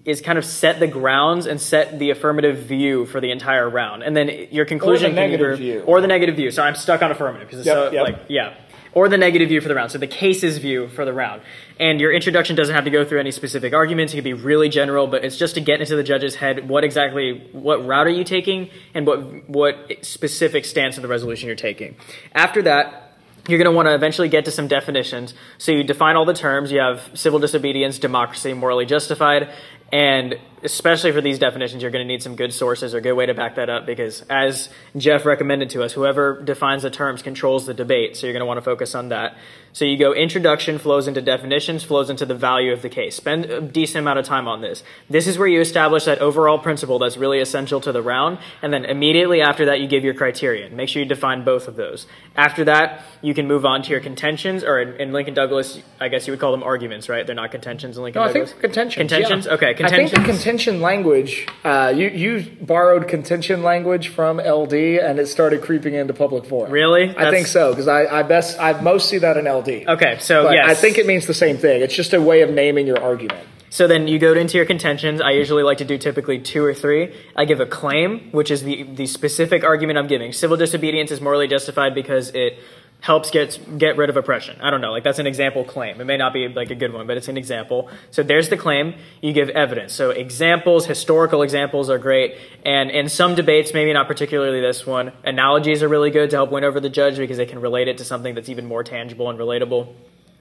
is 0.06 0.22
kind 0.22 0.38
of 0.38 0.46
set 0.46 0.80
the 0.80 0.88
grounds 0.88 1.46
and 1.46 1.62
set 1.62 2.00
the 2.00 2.10
affirmative 2.10 2.64
view 2.64 3.06
for 3.06 3.22
the 3.22 3.30
entire 3.30 3.70
round. 3.70 4.02
And 4.02 4.18
then 4.18 4.48
your 4.50 4.66
conclusion 4.66 5.12
or 5.12 5.14
the 5.14 5.16
negative 5.16 5.48
either, 5.48 5.56
view. 5.58 5.80
Or 5.82 6.02
the 6.02 6.08
negative 6.08 6.36
view. 6.36 6.50
So 6.50 6.64
I'm 6.64 6.76
stuck 6.76 7.04
on 7.04 7.12
affirmative 7.12 7.48
because 7.48 7.60
it's 7.60 7.68
Yep, 7.68 7.76
so, 7.76 7.92
yep. 7.92 8.04
like, 8.04 8.20
yeah 8.28 8.56
or 8.94 9.10
the 9.10 9.18
negative 9.18 9.50
view 9.50 9.62
for 9.62 9.68
the 9.68 9.76
round. 9.76 9.92
So 9.92 9.98
the 9.98 10.08
cases 10.08 10.58
view 10.58 10.88
for 10.90 11.06
the 11.06 11.14
round. 11.14 11.42
And 11.80 12.00
your 12.02 12.12
introduction 12.12 12.56
doesn't 12.56 12.74
have 12.74 12.86
to 12.86 12.90
go 12.90 13.06
through 13.06 13.20
any 13.20 13.32
specific 13.32 13.74
arguments. 13.74 14.14
It 14.14 14.18
can 14.18 14.24
be 14.24 14.34
really 14.34 14.70
general, 14.70 15.08
but 15.08 15.24
it's 15.24 15.38
just 15.38 15.56
to 15.56 15.62
get 15.62 15.80
into 15.80 15.96
the 15.96 16.04
judge's 16.04 16.36
head 16.36 16.68
what 16.68 16.84
exactly 16.84 17.50
what 17.52 17.86
route 17.86 18.08
are 18.08 18.12
you 18.12 18.24
taking 18.24 18.70
and 18.94 19.06
what 19.06 19.50
what 19.50 19.76
specific 20.02 20.66
stance 20.66 20.98
of 20.98 21.04
the 21.04 21.08
resolution 21.08 21.48
you're 21.48 21.56
taking. 21.56 21.96
After 22.34 22.62
that, 22.64 23.10
you're 23.48 23.58
going 23.58 23.72
to 23.72 23.76
want 23.76 23.88
to 23.88 23.96
eventually 23.96 24.30
get 24.30 24.46
to 24.46 24.52
some 24.52 24.68
definitions. 24.68 25.34
So 25.58 25.72
you 25.72 25.84
define 25.84 26.16
all 26.16 26.26
the 26.26 26.34
terms. 26.34 26.72
You 26.72 26.80
have 26.82 27.10
civil 27.14 27.40
disobedience, 27.40 27.98
democracy, 27.98 28.54
morally 28.54 28.86
justified, 28.86 29.50
and 29.92 30.36
especially 30.64 31.12
for 31.12 31.22
these 31.22 31.40
definitions, 31.40 31.82
you're 31.82 31.92
going 31.92 32.06
to 32.06 32.08
need 32.08 32.24
some 32.24 32.36
good 32.36 32.54
sources 32.54 32.94
or 32.94 33.00
a 33.00 33.02
good 33.02 33.14
way 33.14 33.26
to 33.26 33.34
back 33.34 33.56
that 33.56 33.70
up 33.70 33.86
because, 33.86 34.24
as 34.30 34.70
Jeff 34.98 35.26
recommended 35.26 35.70
to 35.72 35.84
us, 35.84 35.94
whoever 35.94 36.42
defines 36.42 36.84
the 36.84 36.90
terms 36.90 37.22
controls 37.22 37.66
the 37.66 37.74
debate. 37.74 38.18
So 38.18 38.28
you're 38.28 38.34
going 38.34 38.42
to 38.42 38.46
want 38.46 38.58
to 38.58 38.64
focus 38.64 38.96
on 38.96 39.10
that. 39.10 39.36
So 39.72 39.86
you 39.86 39.98
go 39.98 40.14
introduction 40.14 40.80
flows 40.80 41.08
into 41.08 41.22
definitions, 41.22 41.84
flows 41.84 42.10
into 42.10 42.26
the 42.26 42.36
value 42.36 42.74
of 42.74 42.82
the 42.82 42.90
case. 42.90 43.16
Spend 43.16 43.46
a 43.46 43.62
decent 43.62 44.00
amount 44.00 44.20
of 44.20 44.26
time 44.26 44.48
on 44.48 44.62
this. 44.62 44.84
This 45.10 45.28
is 45.28 45.38
where 45.38 45.48
you 45.48 45.62
establish 45.62 46.06
that 46.06 46.20
overall 46.20 46.58
principle 46.58 47.00
that's 47.00 47.18
really 47.18 47.40
essential 47.40 47.80
to 47.82 47.92
the 47.92 48.02
round, 48.02 48.40
and 48.62 48.74
then 48.74 48.86
immediately 48.86 49.42
after 49.42 49.66
that, 49.66 49.80
you 49.80 49.88
give 49.88 50.04
your 50.04 50.14
criterion. 50.14 50.76
Make 50.76 50.90
sure 50.90 51.02
you 51.02 51.08
define 51.08 51.44
both 51.44 51.68
of 51.68 51.76
those. 51.76 52.08
After 52.36 52.66
that, 52.66 53.04
you 53.22 53.34
can 53.34 53.48
move 53.48 53.66
on 53.66 53.84
to 53.84 53.92
your 53.92 54.00
contentions, 54.00 54.64
or 54.64 54.80
in, 54.80 55.00
in 55.00 55.14
Lincoln 55.14 55.34
Douglas, 55.34 55.80
I 56.00 56.08
guess 56.08 56.26
you 56.26 56.34
would 56.34 56.40
call 56.40 56.52
them 56.52 56.64
arguments, 56.64 57.08
right? 57.08 57.26
They're 57.26 57.36
not 57.36 57.52
contentions 57.52 57.98
in 57.98 58.04
Lincoln 58.04 58.24
Douglas. 58.24 58.50
I 58.50 58.52
think 58.52 58.62
contentions. 58.62 58.96
Contentions? 58.96 59.46
yeah. 59.46 59.54
Okay, 59.54 59.74
contentions. 59.76 60.12
Contention 60.50 60.82
language, 60.82 61.48
uh, 61.64 61.94
you, 61.96 62.08
you 62.08 62.44
borrowed 62.60 63.08
contention 63.08 63.62
language 63.62 64.08
from 64.08 64.38
LD 64.38 64.74
and 64.74 65.20
it 65.20 65.28
started 65.28 65.62
creeping 65.62 65.94
into 65.94 66.12
public 66.12 66.44
forum. 66.44 66.72
Really? 66.72 67.04
I 67.04 67.14
That's- 67.14 67.34
think 67.34 67.46
so 67.46 67.70
because 67.70 67.88
I, 67.88 68.08
I 68.08 68.24
best 68.24 68.60
I 68.60 68.82
most 68.82 69.10
see 69.10 69.20
that 69.20 69.38
in 69.38 69.46
LD. 69.46 69.88
Okay, 69.88 70.18
so 70.20 70.46
But 70.46 70.56
yes. 70.56 70.68
I 70.68 70.74
think 70.74 70.98
it 70.98 71.06
means 71.06 71.28
the 71.28 71.36
same 71.36 71.58
thing. 71.58 71.84
It's 71.84 71.94
just 71.94 72.14
a 72.14 72.22
way 72.22 72.42
of 72.42 72.50
naming 72.50 72.88
your 72.88 73.00
argument. 73.00 73.46
So 73.70 73.88
then 73.88 74.08
you 74.08 74.18
go 74.18 74.34
into 74.34 74.58
your 74.58 74.66
contentions. 74.66 75.22
I 75.22 75.32
usually 75.32 75.62
like 75.62 75.78
to 75.78 75.86
do 75.86 76.00
typically 76.00 76.40
two 76.40 76.66
or 76.66 76.74
three. 76.74 77.14
I 77.36 77.46
give 77.46 77.60
a 77.60 77.68
claim, 77.68 78.32
which 78.32 78.50
is 78.50 78.64
the, 78.64 78.82
the 78.82 79.06
specific 79.06 79.64
argument 79.64 80.00
I'm 80.00 80.08
giving. 80.08 80.34
Civil 80.34 80.58
disobedience 80.58 81.12
is 81.12 81.22
morally 81.22 81.48
justified 81.48 81.94
because 81.94 82.32
it 82.34 82.58
helps 83.02 83.32
get 83.32 83.60
get 83.78 83.98
rid 83.98 84.10
of 84.10 84.18
oppression. 84.18 84.60
I 84.62 84.70
don't 84.70 84.82
know, 84.82 84.92
like 84.92 85.04
that's 85.04 85.20
an 85.20 85.28
example 85.28 85.64
claim. 85.64 86.02
It 86.02 86.06
may 86.06 86.18
not 86.18 86.34
be 86.34 86.48
like 86.50 86.70
a 86.70 86.76
good 86.76 86.94
one, 86.94 87.08
but 87.08 87.18
it's 87.18 87.28
an 87.28 87.38
example. 87.38 87.90
So 88.12 88.24
there's 88.24 88.50
the 88.50 88.58
claim. 88.58 88.96
You 89.22 89.32
give 89.34 89.50
evidence. 89.50 89.94
So 89.94 90.10
examples, 90.10 90.86
historical 90.86 91.42
examples 91.42 91.90
are 91.90 91.98
great, 91.98 92.36
and 92.66 92.92
in 92.92 93.10
some 93.10 93.36
debates, 93.36 93.74
maybe 93.74 93.94
not 93.94 94.08
particularly 94.08 94.62
this 94.62 94.86
one, 94.86 95.14
analogies 95.24 95.82
are 95.82 95.88
really 95.88 96.12
good 96.12 96.30
to 96.32 96.36
help 96.36 96.52
win 96.52 96.64
over 96.64 96.80
the 96.80 96.90
judge 96.90 97.18
because 97.18 97.38
they 97.38 97.46
can 97.46 97.62
relate 97.62 97.88
it 97.88 97.98
to 98.00 98.04
something 98.04 98.36
that's 98.36 98.50
even 98.50 98.66
more 98.66 98.84
tangible 98.84 99.30
and 99.30 99.40
relatable. 99.40 99.94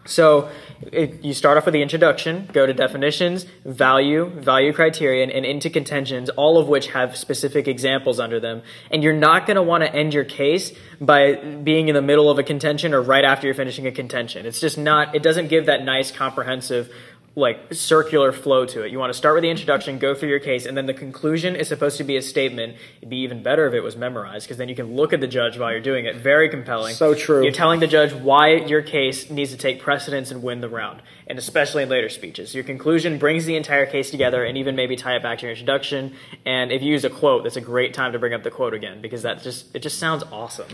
So 0.09 0.51
it, 0.91 1.23
you 1.23 1.35
start 1.35 1.59
off 1.59 1.67
with 1.67 1.75
the 1.75 1.83
introduction, 1.83 2.49
go 2.53 2.67
to 2.67 2.73
definitions, 2.73 3.45
value, 3.65 4.27
value 4.27 4.73
criterion, 4.73 5.31
and 5.31 5.45
into 5.45 5.69
contentions, 5.69 6.31
all 6.31 6.57
of 6.57 6.67
which 6.67 6.89
have 6.89 7.17
specific 7.17 7.69
examples 7.69 8.19
under 8.19 8.41
them. 8.41 8.63
And 8.91 9.03
you're 9.03 9.13
not 9.13 9.47
going 9.47 9.57
to 9.57 9.63
want 9.63 9.85
to 9.85 9.95
end 9.95 10.15
your 10.15 10.25
case 10.25 10.73
by 11.01 11.35
being 11.35 11.89
in 11.89 11.95
the 11.95 12.03
middle 12.03 12.31
of 12.31 12.39
a 12.39 12.43
contention 12.43 12.95
or 12.95 13.03
right 13.03 13.25
after 13.25 13.47
you're 13.47 13.55
finishing 13.55 13.87
a 13.87 13.93
contention. 13.93 14.47
It's 14.47 14.61
just 14.61 14.79
not, 14.79 15.15
it 15.15 15.23
doesn't 15.23 15.49
give 15.49 15.67
that 15.67 15.85
nice, 15.85 16.11
comprehensive, 16.11 16.93
like 17.39 17.72
circular 17.72 18.32
flow 18.32 18.66
to 18.66 18.82
it. 18.82 18.91
You 18.91 18.99
want 18.99 19.12
to 19.12 19.16
start 19.16 19.34
with 19.34 19.43
the 19.43 19.51
introduction, 19.51 19.99
go 19.99 20.14
through 20.14 20.28
your 20.28 20.41
case, 20.41 20.66
and 20.66 20.76
then 20.76 20.86
the 20.86 20.95
conclusion 20.95 21.57
is 21.57 21.68
supposed 21.68 21.97
to 21.99 22.05
be 22.05 22.16
a 22.16 22.22
statement. 22.22 22.76
It'd 22.99 23.09
be 23.09 23.18
even 23.18 23.43
better 23.43 23.66
if 23.66 23.74
it 23.74 23.80
was 23.80 23.97
memorized 23.97 24.47
because 24.47 24.59
then 24.59 24.68
you 24.68 24.74
can 24.74 24.97
look 24.97 25.12
at 25.12 25.20
the 25.20 25.26
judge 25.26 25.59
while 25.59 25.70
you're 25.70 25.80
doing 25.80 26.05
it. 26.05 26.16
Very 26.16 26.49
compelling. 26.49 26.95
So 26.95 27.14
true. 27.14 27.43
You're 27.43 27.53
telling 27.53 27.80
the 27.80 27.86
judge 27.86 28.12
why 28.12 28.57
your 28.57 28.82
case 28.82 29.30
needs 29.30 29.53
to 29.53 29.57
take 29.57 29.80
precedence 29.80 30.30
and 30.30 30.43
win 30.43 30.61
the 30.61 30.68
round, 30.68 31.01
and 31.26 31.39
especially 31.39 31.84
in 31.84 31.89
later 31.89 32.09
speeches. 32.09 32.55
Your 32.55 32.64
conclusion 32.64 33.18
brings 33.18 33.47
the 33.47 33.57
entire 33.57 33.86
case 33.86 34.11
together 34.11 34.45
and 34.45 34.59
even 34.59 34.76
maybe 34.76 34.97
tie 34.97 35.16
it 35.16 35.22
back 35.22 35.39
to 35.39 35.43
your 35.47 35.53
introduction. 35.53 36.14
And 36.45 36.72
if 36.72 36.82
you 36.82 36.91
use 36.93 37.05
a 37.05 37.11
quote, 37.11 37.45
that's 37.45 37.57
a 37.57 37.61
great 37.61 37.95
time 37.95 38.12
to 38.12 38.18
bring 38.18 38.34
up 38.34 38.43
the 38.43 38.51
quote 38.51 38.74
again 38.74 39.01
because 39.01 39.22
that 39.22 39.43
just 39.43 39.74
it 39.74 39.80
just 39.80 39.99
sounds 39.99 40.24
awesome. 40.32 40.68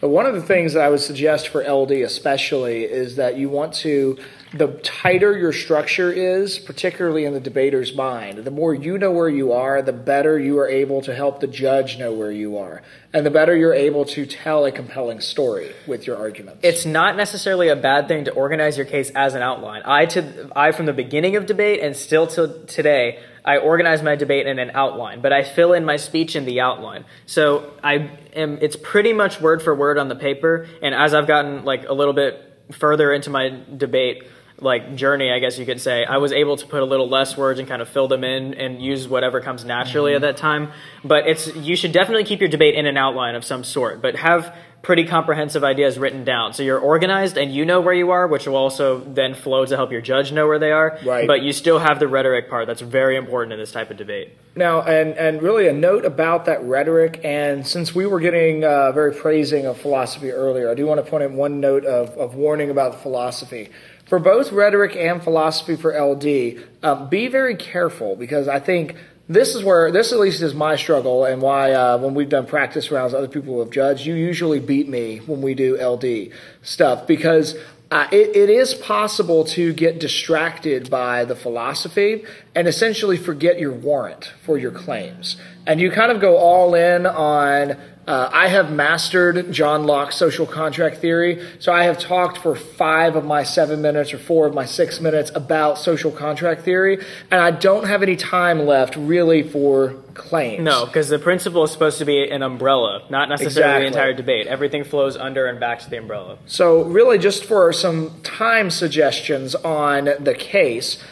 But 0.00 0.10
one 0.10 0.26
of 0.26 0.34
the 0.34 0.42
things 0.42 0.74
that 0.74 0.84
I 0.84 0.90
would 0.90 1.00
suggest 1.00 1.48
for 1.48 1.62
LD 1.62 1.92
especially 1.92 2.84
is 2.84 3.16
that 3.16 3.38
you 3.38 3.48
want 3.48 3.72
to, 3.74 4.18
the 4.52 4.68
tighter 4.82 5.36
your 5.36 5.52
structure 5.52 6.12
is, 6.12 6.58
particularly 6.58 7.24
in 7.24 7.32
the 7.32 7.40
debater's 7.40 7.94
mind, 7.94 8.38
the 8.38 8.50
more 8.50 8.74
you 8.74 8.98
know 8.98 9.10
where 9.10 9.28
you 9.28 9.52
are, 9.52 9.80
the 9.80 9.94
better 9.94 10.38
you 10.38 10.58
are 10.58 10.68
able 10.68 11.00
to 11.02 11.14
help 11.14 11.40
the 11.40 11.46
judge 11.46 11.98
know 11.98 12.12
where 12.12 12.30
you 12.30 12.58
are. 12.58 12.82
And 13.16 13.24
the 13.24 13.30
better 13.30 13.56
you're 13.56 13.72
able 13.72 14.04
to 14.04 14.26
tell 14.26 14.66
a 14.66 14.70
compelling 14.70 15.20
story 15.20 15.74
with 15.86 16.06
your 16.06 16.18
arguments. 16.18 16.60
It's 16.62 16.84
not 16.84 17.16
necessarily 17.16 17.70
a 17.70 17.74
bad 17.74 18.08
thing 18.08 18.26
to 18.26 18.30
organize 18.32 18.76
your 18.76 18.84
case 18.84 19.08
as 19.14 19.32
an 19.32 19.40
outline. 19.40 19.80
I 19.86 20.04
to 20.04 20.52
I 20.54 20.72
from 20.72 20.84
the 20.84 20.92
beginning 20.92 21.34
of 21.36 21.46
debate 21.46 21.80
and 21.80 21.96
still 21.96 22.26
till 22.26 22.66
today, 22.66 23.18
I 23.42 23.56
organize 23.56 24.02
my 24.02 24.16
debate 24.16 24.46
in 24.46 24.58
an 24.58 24.70
outline, 24.74 25.22
but 25.22 25.32
I 25.32 25.44
fill 25.44 25.72
in 25.72 25.86
my 25.86 25.96
speech 25.96 26.36
in 26.36 26.44
the 26.44 26.60
outline. 26.60 27.06
So 27.24 27.72
I 27.82 28.10
am 28.34 28.58
it's 28.60 28.76
pretty 28.76 29.14
much 29.14 29.40
word 29.40 29.62
for 29.62 29.74
word 29.74 29.96
on 29.96 30.08
the 30.08 30.16
paper, 30.16 30.68
and 30.82 30.94
as 30.94 31.14
I've 31.14 31.26
gotten 31.26 31.64
like 31.64 31.88
a 31.88 31.94
little 31.94 32.12
bit 32.12 32.42
further 32.72 33.14
into 33.14 33.30
my 33.30 33.62
debate 33.78 34.24
like 34.60 34.94
journey, 34.96 35.30
I 35.30 35.38
guess 35.38 35.58
you 35.58 35.66
could 35.66 35.80
say, 35.80 36.04
I 36.04 36.16
was 36.16 36.32
able 36.32 36.56
to 36.56 36.66
put 36.66 36.82
a 36.82 36.84
little 36.84 37.08
less 37.08 37.36
words 37.36 37.58
and 37.58 37.68
kind 37.68 37.82
of 37.82 37.88
fill 37.88 38.08
them 38.08 38.24
in 38.24 38.54
and 38.54 38.80
use 38.80 39.06
whatever 39.08 39.40
comes 39.40 39.64
naturally 39.64 40.14
at 40.14 40.22
that 40.22 40.36
time. 40.36 40.72
But 41.04 41.26
it's 41.26 41.54
you 41.56 41.76
should 41.76 41.92
definitely 41.92 42.24
keep 42.24 42.40
your 42.40 42.48
debate 42.48 42.74
in 42.74 42.86
an 42.86 42.96
outline 42.96 43.34
of 43.34 43.44
some 43.44 43.64
sort, 43.64 44.00
but 44.00 44.16
have 44.16 44.54
pretty 44.86 45.04
comprehensive 45.04 45.64
ideas 45.64 45.98
written 45.98 46.22
down. 46.22 46.52
So 46.52 46.62
you're 46.62 46.78
organized 46.78 47.36
and 47.36 47.52
you 47.52 47.64
know 47.64 47.80
where 47.80 47.92
you 47.92 48.12
are, 48.12 48.28
which 48.28 48.46
will 48.46 48.54
also 48.54 49.00
then 49.00 49.34
flow 49.34 49.66
to 49.66 49.74
help 49.74 49.90
your 49.90 50.00
judge 50.00 50.30
know 50.30 50.46
where 50.46 50.60
they 50.60 50.70
are. 50.70 50.96
Right. 51.04 51.26
But 51.26 51.42
you 51.42 51.52
still 51.52 51.80
have 51.80 51.98
the 51.98 52.06
rhetoric 52.06 52.48
part 52.48 52.68
that's 52.68 52.82
very 52.82 53.16
important 53.16 53.52
in 53.52 53.58
this 53.58 53.72
type 53.72 53.90
of 53.90 53.96
debate. 53.96 54.36
Now, 54.54 54.82
and, 54.82 55.14
and 55.18 55.42
really 55.42 55.66
a 55.66 55.72
note 55.72 56.04
about 56.04 56.44
that 56.44 56.62
rhetoric, 56.62 57.20
and 57.24 57.66
since 57.66 57.96
we 57.96 58.06
were 58.06 58.20
getting 58.20 58.64
uh, 58.64 58.92
very 58.92 59.12
praising 59.12 59.66
of 59.66 59.76
philosophy 59.76 60.30
earlier, 60.30 60.70
I 60.70 60.74
do 60.74 60.86
want 60.86 61.04
to 61.04 61.10
point 61.10 61.24
out 61.24 61.32
one 61.32 61.58
note 61.58 61.84
of, 61.84 62.10
of 62.10 62.36
warning 62.36 62.70
about 62.70 63.02
philosophy. 63.02 63.70
For 64.06 64.20
both 64.20 64.52
rhetoric 64.52 64.94
and 64.96 65.22
philosophy 65.22 65.74
for 65.74 65.92
LD, 65.92 66.64
um, 66.82 67.08
be 67.08 67.26
very 67.26 67.56
careful 67.56 68.14
because 68.14 68.46
I 68.46 68.60
think 68.60 68.94
this 69.28 69.56
is 69.56 69.64
where, 69.64 69.90
this 69.90 70.12
at 70.12 70.20
least 70.20 70.42
is 70.42 70.54
my 70.54 70.76
struggle 70.76 71.24
and 71.24 71.42
why 71.42 71.72
uh, 71.72 71.98
when 71.98 72.14
we've 72.14 72.28
done 72.28 72.46
practice 72.46 72.92
rounds, 72.92 73.14
other 73.14 73.26
people 73.26 73.58
have 73.58 73.70
judged, 73.70 74.06
you 74.06 74.14
usually 74.14 74.60
beat 74.60 74.88
me 74.88 75.18
when 75.18 75.42
we 75.42 75.54
do 75.54 75.76
LD 75.76 76.30
stuff 76.62 77.08
because 77.08 77.56
uh, 77.90 78.06
it, 78.12 78.36
it 78.36 78.50
is 78.50 78.74
possible 78.74 79.44
to 79.44 79.72
get 79.72 79.98
distracted 79.98 80.88
by 80.88 81.24
the 81.24 81.34
philosophy 81.34 82.24
and 82.54 82.68
essentially 82.68 83.16
forget 83.16 83.58
your 83.58 83.72
warrant 83.72 84.32
for 84.44 84.56
your 84.56 84.70
claims. 84.70 85.36
And 85.66 85.80
you 85.80 85.90
kind 85.90 86.12
of 86.12 86.20
go 86.20 86.36
all 86.36 86.76
in 86.76 87.06
on 87.06 87.76
Uh, 88.06 88.30
I 88.32 88.46
have 88.48 88.70
mastered 88.70 89.50
John 89.52 89.84
Locke's 89.84 90.14
social 90.14 90.46
contract 90.46 90.98
theory, 90.98 91.44
so 91.58 91.72
I 91.72 91.84
have 91.84 91.98
talked 91.98 92.38
for 92.38 92.54
five 92.54 93.16
of 93.16 93.24
my 93.24 93.42
seven 93.42 93.82
minutes 93.82 94.14
or 94.14 94.18
four 94.18 94.46
of 94.46 94.54
my 94.54 94.64
six 94.64 95.00
minutes 95.00 95.32
about 95.34 95.78
social 95.78 96.12
contract 96.12 96.62
theory, 96.62 97.04
and 97.32 97.40
I 97.40 97.50
don't 97.50 97.86
have 97.88 98.04
any 98.04 98.14
time 98.14 98.60
left 98.60 98.94
really 98.94 99.42
for 99.42 99.96
claims. 100.14 100.62
No, 100.62 100.86
because 100.86 101.08
the 101.08 101.18
principle 101.18 101.64
is 101.64 101.72
supposed 101.72 101.98
to 101.98 102.04
be 102.04 102.30
an 102.30 102.42
umbrella, 102.42 103.02
not 103.10 103.28
necessarily 103.28 103.48
Exactly. 103.48 103.80
the 103.82 103.86
entire 103.88 104.12
debate. 104.14 104.46
Everything 104.46 104.84
flows 104.84 105.16
under 105.16 105.46
and 105.46 105.58
back 105.58 105.80
to 105.80 105.90
the 105.90 105.98
umbrella. 105.98 106.38
So, 106.46 106.82
really, 106.84 107.18
just 107.18 107.44
for 107.44 107.72
some 107.72 108.20
time 108.22 108.70
suggestions 108.70 109.56
on 109.56 110.10
the 110.20 110.34
case, 110.34 111.02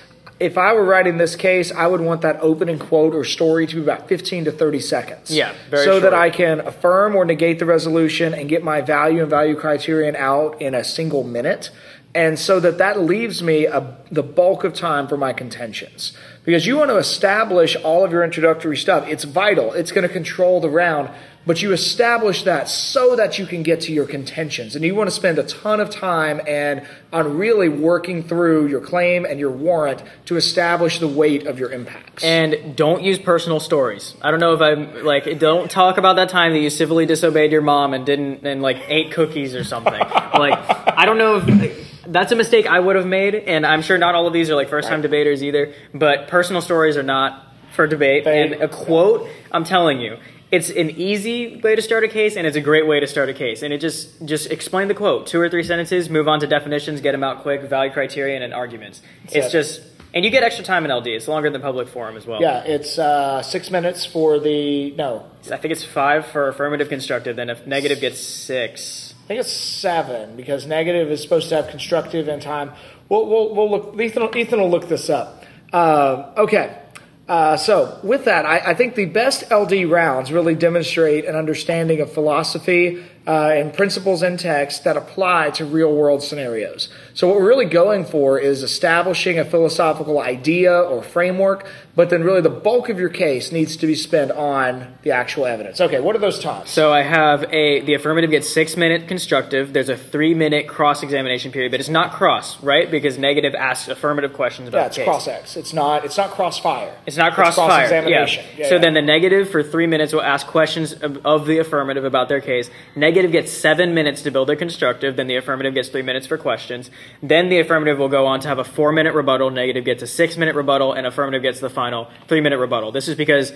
if 0.41 0.59
I 0.59 0.73
were 0.73 0.85
writing 0.85 1.17
this 1.17 1.37
case, 1.37 1.71
I 1.71 1.87
would 1.87 2.01
want 2.01 2.23
that 2.23 2.39
opening 2.41 2.79
quote 2.79 3.15
or 3.15 3.25
story 3.25 3.67
to 3.69 3.77
be 3.77 3.83
about 3.83 4.09
15 4.09 4.47
to 4.47 4.53
30 4.53 4.81
seconds. 4.81 5.31
Yeah, 5.31 5.55
very 5.71 5.85
So 5.85 6.01
that. 6.01 6.13
I 6.13 6.31
can 6.31 6.61
affirm 6.61 7.15
or 7.15 7.25
negate 7.25 7.59
the 7.59 7.67
resolution 7.67 8.35
and 8.35 8.49
get 8.49 8.65
my 8.65 8.81
value 8.81 9.23
and 9.23 9.31
value 9.31 9.55
criterion 9.55 10.17
out 10.17 10.61
in 10.61 10.75
a 10.75 10.83
single 10.83 11.23
minute. 11.23 11.71
And 12.17 12.39
so 12.39 12.61
that 12.61 12.79
that 12.79 13.01
leaves 13.01 13.43
me 13.43 13.67
a, 13.67 13.97
the 14.11 14.23
bulk 14.23 14.63
of 14.65 14.75
time 14.75 15.09
for 15.09 15.17
my 15.17 15.33
contentions. 15.33 16.13
Because 16.45 16.67
you 16.67 16.77
want 16.77 16.91
to 16.91 16.97
establish 16.97 17.75
all 17.77 18.05
of 18.05 18.13
your 18.13 18.23
introductory 18.23 18.77
stuff. 18.77 19.09
It's 19.09 19.25
vital. 19.25 19.73
It's 19.73 19.91
going 19.91 20.07
to 20.07 20.13
control 20.13 20.61
the 20.61 20.69
round. 20.69 21.11
But 21.47 21.61
you 21.61 21.73
establish 21.73 22.45
that 22.45 22.69
so 22.69 23.17
that 23.17 23.39
you 23.39 23.47
can 23.47 23.63
get 23.63 23.83
to 23.83 23.93
your 23.93 24.07
contentions. 24.07 24.75
And 24.77 24.85
you 24.85 24.95
want 24.95 25.09
to 25.09 25.15
spend 25.15 25.39
a 25.39 25.43
ton 25.43 25.79
of 25.79 25.91
time 25.91 26.41
and 26.47 26.87
on 27.13 27.37
really 27.37 27.69
working 27.69 28.23
through 28.23 28.69
your 28.69 28.81
claim 28.81 29.27
and 29.27 29.39
your 29.39 29.51
warrant 29.51 30.03
to 30.27 30.37
establish 30.37 31.01
the 31.01 31.09
weight 31.09 31.47
of 31.47 31.59
your 31.59 31.71
impacts. 31.71 32.25
And 32.25 32.75
don't 32.75 33.03
use 33.03 33.19
personal 33.19 33.61
stories. 33.61 34.15
I 34.23 34.31
don't 34.31 34.41
know 34.41 34.55
if 34.55 34.63
I'm 34.63 35.05
like, 35.05 35.39
don't 35.39 35.71
talk 35.71 35.99
about 35.99 36.17
that 36.17 36.31
time 36.31 36.53
that 36.55 36.61
you 36.61 36.71
civilly 36.71 37.05
disobeyed 37.05 37.53
your 37.53 37.63
mom 37.63 37.93
and 37.93 38.07
didn't, 38.07 38.47
and 38.47 38.63
like 38.63 38.79
ate 38.89 39.13
cookies 39.13 39.55
or 39.55 39.65
something. 39.65 39.93
like, 40.01 40.59
I 40.99 41.05
don't 41.05 41.19
know 41.19 41.43
if 41.45 42.03
that's 42.07 42.33
a 42.33 42.37
mistake 42.37 42.67
I 42.67 42.81
would 42.81 42.97
have 42.97 43.07
made, 43.07 43.35
and 43.35 43.67
I'm 43.67 43.83
sure 43.83 43.99
not 43.99 44.15
all 44.15 44.27
of 44.27 44.33
these 44.33 44.49
are 44.51 44.55
like 44.55 44.71
first 44.71 44.89
time 44.89 45.03
debaters 45.03 45.43
either, 45.43 45.75
but 45.93 46.29
personal 46.29 46.63
stories 46.63 46.97
are 46.97 47.03
not 47.03 47.49
for 47.75 47.87
debate. 47.87 48.25
They- 48.25 48.43
and 48.43 48.63
a 48.63 48.69
quote, 48.69 49.29
I'm 49.53 49.65
telling 49.65 50.01
you, 50.01 50.17
it's 50.51 50.71
an 50.71 50.91
easy 50.91 51.61
way 51.61 51.75
to 51.75 51.83
start 51.83 52.05
a 52.05 52.09
case, 52.09 52.37
and 52.37 52.47
it's 52.47 52.57
a 52.57 52.61
great 52.61 52.87
way 52.87 53.01
to 53.01 53.07
start 53.07 53.29
a 53.29 53.35
case. 53.35 53.63
And 53.63 53.73
it 53.73 53.81
just 53.81 54.25
just 54.25 54.51
explain 54.51 54.89
the 54.89 54.95
quote, 54.95 55.27
two 55.27 55.41
or 55.41 55.49
three 55.49 55.63
sentences, 55.65 56.09
move 56.09 56.29
on 56.29 56.41
to 56.41 56.47
definitions, 56.47 57.01
get 57.01 57.13
them 57.13 57.25
out 57.25 57.43
quick, 57.43 57.63
value 57.63 57.93
criterion, 57.93 58.43
and 58.43 58.55
arguments. 58.55 59.03
It's 59.27 59.47
it. 59.47 59.51
just, 59.51 59.83
and 60.13 60.25
you 60.25 60.31
get 60.31 60.43
extra 60.43 60.65
time 60.65 60.85
in 60.85 60.93
LD. 60.93 61.09
It's 61.09 61.27
longer 61.29 61.51
than 61.51 61.61
public 61.61 61.89
forum 61.89 62.17
as 62.17 62.27
well. 62.27 62.41
yeah, 62.41 62.63
it's 62.65 62.99
uh, 62.99 63.43
six 63.43 63.71
minutes 63.71 64.07
for 64.07 64.39
the 64.39 64.93
no. 64.93 65.27
I 65.51 65.57
think 65.57 65.73
it's 65.73 65.85
five 65.85 66.27
for 66.27 66.49
affirmative 66.49 66.89
constructive, 66.89 67.37
then 67.37 67.51
if 67.51 67.67
negative 67.67 68.01
gets 68.01 68.21
six. 68.21 69.15
I 69.25 69.27
think 69.27 69.41
it's 69.41 69.53
seven 69.53 70.37
because 70.37 70.67
negative 70.67 71.11
is 71.11 71.23
supposed 71.23 71.49
to 71.49 71.57
have 71.57 71.69
constructive 71.69 72.29
and 72.29 72.43
time. 72.43 72.73
We'll, 73.09 73.27
we'll, 73.27 73.55
we'll 73.55 73.71
look. 73.71 74.01
Ethan, 74.01 74.23
will- 74.23 74.37
Ethan 74.37 74.61
will 74.61 74.71
look 74.71 74.89
this 74.89 75.09
up. 75.09 75.45
Uh, 75.73 76.33
okay. 76.37 76.81
Uh, 77.27 77.57
so 77.57 77.99
with 78.03 78.27
that, 78.27 78.45
I, 78.45 78.59
I 78.59 78.75
think 78.75 78.97
the 78.97 79.07
best 79.07 79.51
LD 79.51 79.87
rounds 79.87 80.31
really 80.31 80.55
demonstrate 80.55 81.25
an 81.25 81.37
understanding 81.37 82.01
of 82.01 82.13
philosophy 82.13 83.03
uh, 83.27 83.53
and 83.55 83.73
principles 83.73 84.23
in 84.23 84.37
text 84.37 84.85
that 84.85 84.97
apply 84.97 85.51
to 85.51 85.65
real 85.65 85.95
world 85.95 86.23
scenarios. 86.23 86.91
So 87.15 87.29
what 87.29 87.37
we're 87.37 87.47
really 87.47 87.67
going 87.67 88.05
for 88.05 88.41
is 88.41 88.65
establishing 88.65 89.39
a 89.39 89.45
philosophical 89.45 90.21
idea 90.21 90.73
or 90.73 91.01
framework, 91.01 91.65
but 91.95 92.11
then 92.11 92.25
really 92.25 92.41
the 92.41 92.51
bulk 92.51 92.89
of 92.89 92.99
your 92.99 93.09
case 93.09 93.53
needs 93.53 93.77
to 93.77 93.87
be 93.87 93.95
spent 93.95 94.33
on 94.33 94.99
the 95.03 95.13
actual 95.13 95.47
evidence. 95.47 95.81
Okay, 95.81 96.01
what 96.01 96.17
are 96.17 96.19
those 96.19 96.41
times? 96.41 96.71
So 96.71 96.93
I 96.93 97.03
have 97.03 97.45
a 97.53 97.83
the 97.83 97.95
affirmative 97.95 98.33
gets 98.33 98.53
six 98.53 98.77
minute 98.77 99.07
constructive. 99.07 99.73
There's 99.73 99.89
a 99.89 99.97
three 99.97 100.35
minute 100.35 100.67
cross 100.67 101.05
examination 101.05 101.53
period, 101.53 101.71
but 101.71 101.79
it's 101.79 101.89
not 101.89 102.15
cross, 102.15 102.61
right? 102.65 102.91
Because 102.91 103.17
negative 103.17 103.55
asks 103.55 103.87
affirmative 103.87 104.33
questions 104.33 104.69
about 104.69 104.79
Yeah, 104.79 104.87
it's 104.87 104.99
cross 105.05 105.29
X. 105.29 105.57
It's 105.57 105.73
not. 105.73 106.05
It's 106.05 106.17
not 106.17 106.33
crossfire. 106.33 106.97
It's 107.07 107.17
not 107.17 107.35
crossfire. 107.35 107.69
cross-examination. 107.69 108.45
Yeah. 108.45 108.65
Yeah, 108.65 108.69
so 108.71 108.75
yeah. 108.75 108.81
then 108.81 108.95
the 108.95 109.03
negative 109.03 109.51
for 109.51 109.63
three 109.63 109.87
minutes 109.87 110.13
will 110.13 110.23
ask 110.23 110.49
questions 110.49 110.93
of, 110.93 111.25
of 111.25 111.47
the 111.47 111.59
affirmative 111.59 112.05
about 112.05 112.29
their 112.29 112.41
case. 112.41 112.71
Negative 112.97 113.31
gets 113.31 113.53
seven 113.53 113.95
minutes 113.95 114.23
to 114.23 114.33
build 114.33 114.51
a 114.51 114.57
constructive. 114.57 115.15
Then 115.15 115.29
the 115.29 115.37
affirmative 115.37 115.75
gets 115.75 115.91
three 115.91 116.03
minutes 116.03 116.27
for 116.27 116.39
questions. 116.39 116.91
Then 117.23 117.49
the 117.49 117.59
affirmative 117.61 117.99
will 117.99 118.09
go 118.09 118.27
on 118.27 118.41
to 118.41 118.49
have 118.49 118.59
a 118.59 118.65
four 118.65 118.93
minute 118.93 119.15
rebuttal. 119.15 119.51
Negative 119.51 119.85
gets 119.85 120.03
a 120.03 120.07
six 120.07 120.37
minute 120.37 120.55
rebuttal, 120.55 120.93
and 120.93 121.07
affirmative 121.07 121.43
gets 121.43 121.61
the 121.61 121.71
final 121.71 122.11
three 122.29 122.41
minute 122.41 122.59
rebuttal. 122.59 122.93
This 122.93 123.09
is 123.09 123.15
because 123.15 123.53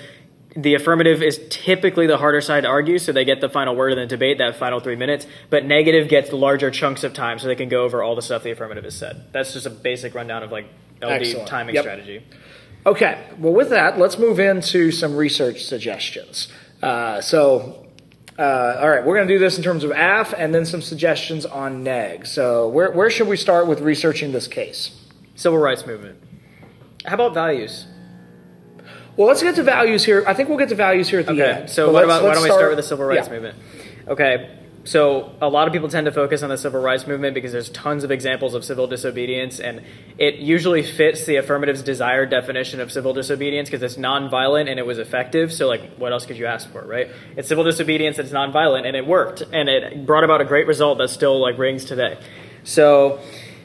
the 0.56 0.74
affirmative 0.74 1.22
is 1.22 1.40
typically 1.50 2.06
the 2.06 2.16
harder 2.16 2.40
side 2.40 2.62
to 2.62 2.68
argue, 2.68 2.98
so 2.98 3.12
they 3.12 3.24
get 3.24 3.40
the 3.40 3.48
final 3.48 3.76
word 3.76 3.92
in 3.92 3.98
the 3.98 4.06
debate, 4.06 4.38
that 4.38 4.56
final 4.56 4.80
three 4.80 4.96
minutes. 4.96 5.26
But 5.50 5.64
negative 5.64 6.08
gets 6.08 6.32
larger 6.32 6.70
chunks 6.70 7.04
of 7.04 7.12
time, 7.12 7.38
so 7.38 7.46
they 7.48 7.54
can 7.54 7.68
go 7.68 7.82
over 7.84 8.02
all 8.02 8.16
the 8.16 8.22
stuff 8.22 8.42
the 8.42 8.50
affirmative 8.50 8.84
has 8.84 8.96
said. 8.96 9.24
That's 9.32 9.52
just 9.52 9.66
a 9.66 9.70
basic 9.70 10.14
rundown 10.14 10.42
of 10.42 10.50
like 10.50 10.66
LD 11.02 11.10
Excellent. 11.12 11.48
timing 11.48 11.74
Yep. 11.74 11.82
strategy. 11.84 12.22
Okay. 12.86 13.18
Well, 13.38 13.52
with 13.52 13.68
that, 13.70 13.98
let's 13.98 14.18
move 14.18 14.40
into 14.40 14.90
some 14.90 15.14
research 15.16 15.64
suggestions. 15.64 16.48
Uh, 16.82 17.20
so, 17.20 17.86
uh, 18.38 18.78
all 18.80 18.88
right, 18.88 19.04
we're 19.04 19.16
going 19.16 19.26
to 19.26 19.34
do 19.34 19.38
this 19.38 19.58
in 19.58 19.64
terms 19.64 19.82
of 19.82 19.90
AF 19.90 20.32
and 20.36 20.54
then 20.54 20.64
some 20.64 20.80
suggestions 20.80 21.44
on 21.44 21.82
neg. 21.82 22.26
So, 22.26 22.68
where 22.68 22.92
where 22.92 23.10
should 23.10 23.26
we 23.26 23.36
start 23.36 23.66
with 23.66 23.80
researching 23.80 24.30
this 24.32 24.46
case? 24.46 24.96
Civil 25.34 25.58
rights 25.58 25.86
movement. 25.86 26.22
How 27.04 27.14
about 27.14 27.34
values? 27.34 27.86
Well, 29.16 29.26
let's 29.26 29.42
get 29.42 29.56
to 29.56 29.64
values 29.64 30.04
here. 30.04 30.22
I 30.28 30.34
think 30.34 30.48
we'll 30.48 30.58
get 30.58 30.68
to 30.68 30.76
values 30.76 31.08
here 31.08 31.18
at 31.18 31.26
the 31.26 31.32
Okay, 31.32 31.60
end. 31.62 31.70
so 31.70 31.90
what 31.92 32.04
about 32.04 32.22
why 32.22 32.34
don't 32.34 32.42
we 32.44 32.50
start 32.50 32.68
with 32.68 32.76
the 32.76 32.84
civil 32.84 33.04
rights 33.04 33.26
yeah. 33.26 33.32
movement? 33.32 33.58
Okay, 34.06 34.48
so 34.84 35.32
a 35.40 35.48
lot 35.48 35.66
of 35.66 35.72
people 35.72 35.88
tend 35.88 36.06
to 36.06 36.12
focus 36.12 36.42
on 36.42 36.48
the 36.48 36.56
civil 36.56 36.80
rights 36.80 37.06
movement 37.06 37.34
because 37.34 37.52
there's 37.52 37.68
tons 37.70 38.04
of 38.04 38.10
examples 38.10 38.54
of 38.54 38.64
civil 38.64 38.86
disobedience, 38.86 39.60
and 39.60 39.82
it 40.18 40.36
usually 40.36 40.82
fits 40.82 41.26
the 41.26 41.36
affirmative's 41.36 41.82
desired 41.82 42.30
definition 42.30 42.80
of 42.80 42.90
civil 42.90 43.12
disobedience 43.12 43.68
because 43.68 43.82
it's 43.82 43.96
nonviolent 43.96 44.70
and 44.70 44.78
it 44.78 44.86
was 44.86 44.98
effective. 44.98 45.52
So, 45.52 45.66
like, 45.66 45.96
what 45.96 46.12
else 46.12 46.24
could 46.24 46.38
you 46.38 46.46
ask 46.46 46.70
for, 46.70 46.82
right? 46.82 47.10
It's 47.36 47.48
civil 47.48 47.64
disobedience, 47.64 48.18
it's 48.18 48.30
nonviolent, 48.30 48.86
and 48.86 48.96
it 48.96 49.06
worked, 49.06 49.42
and 49.52 49.68
it 49.68 50.06
brought 50.06 50.24
about 50.24 50.40
a 50.40 50.44
great 50.44 50.66
result 50.66 50.98
that 50.98 51.10
still 51.10 51.40
like 51.40 51.58
rings 51.58 51.84
today. 51.84 52.18
So, 52.64 53.20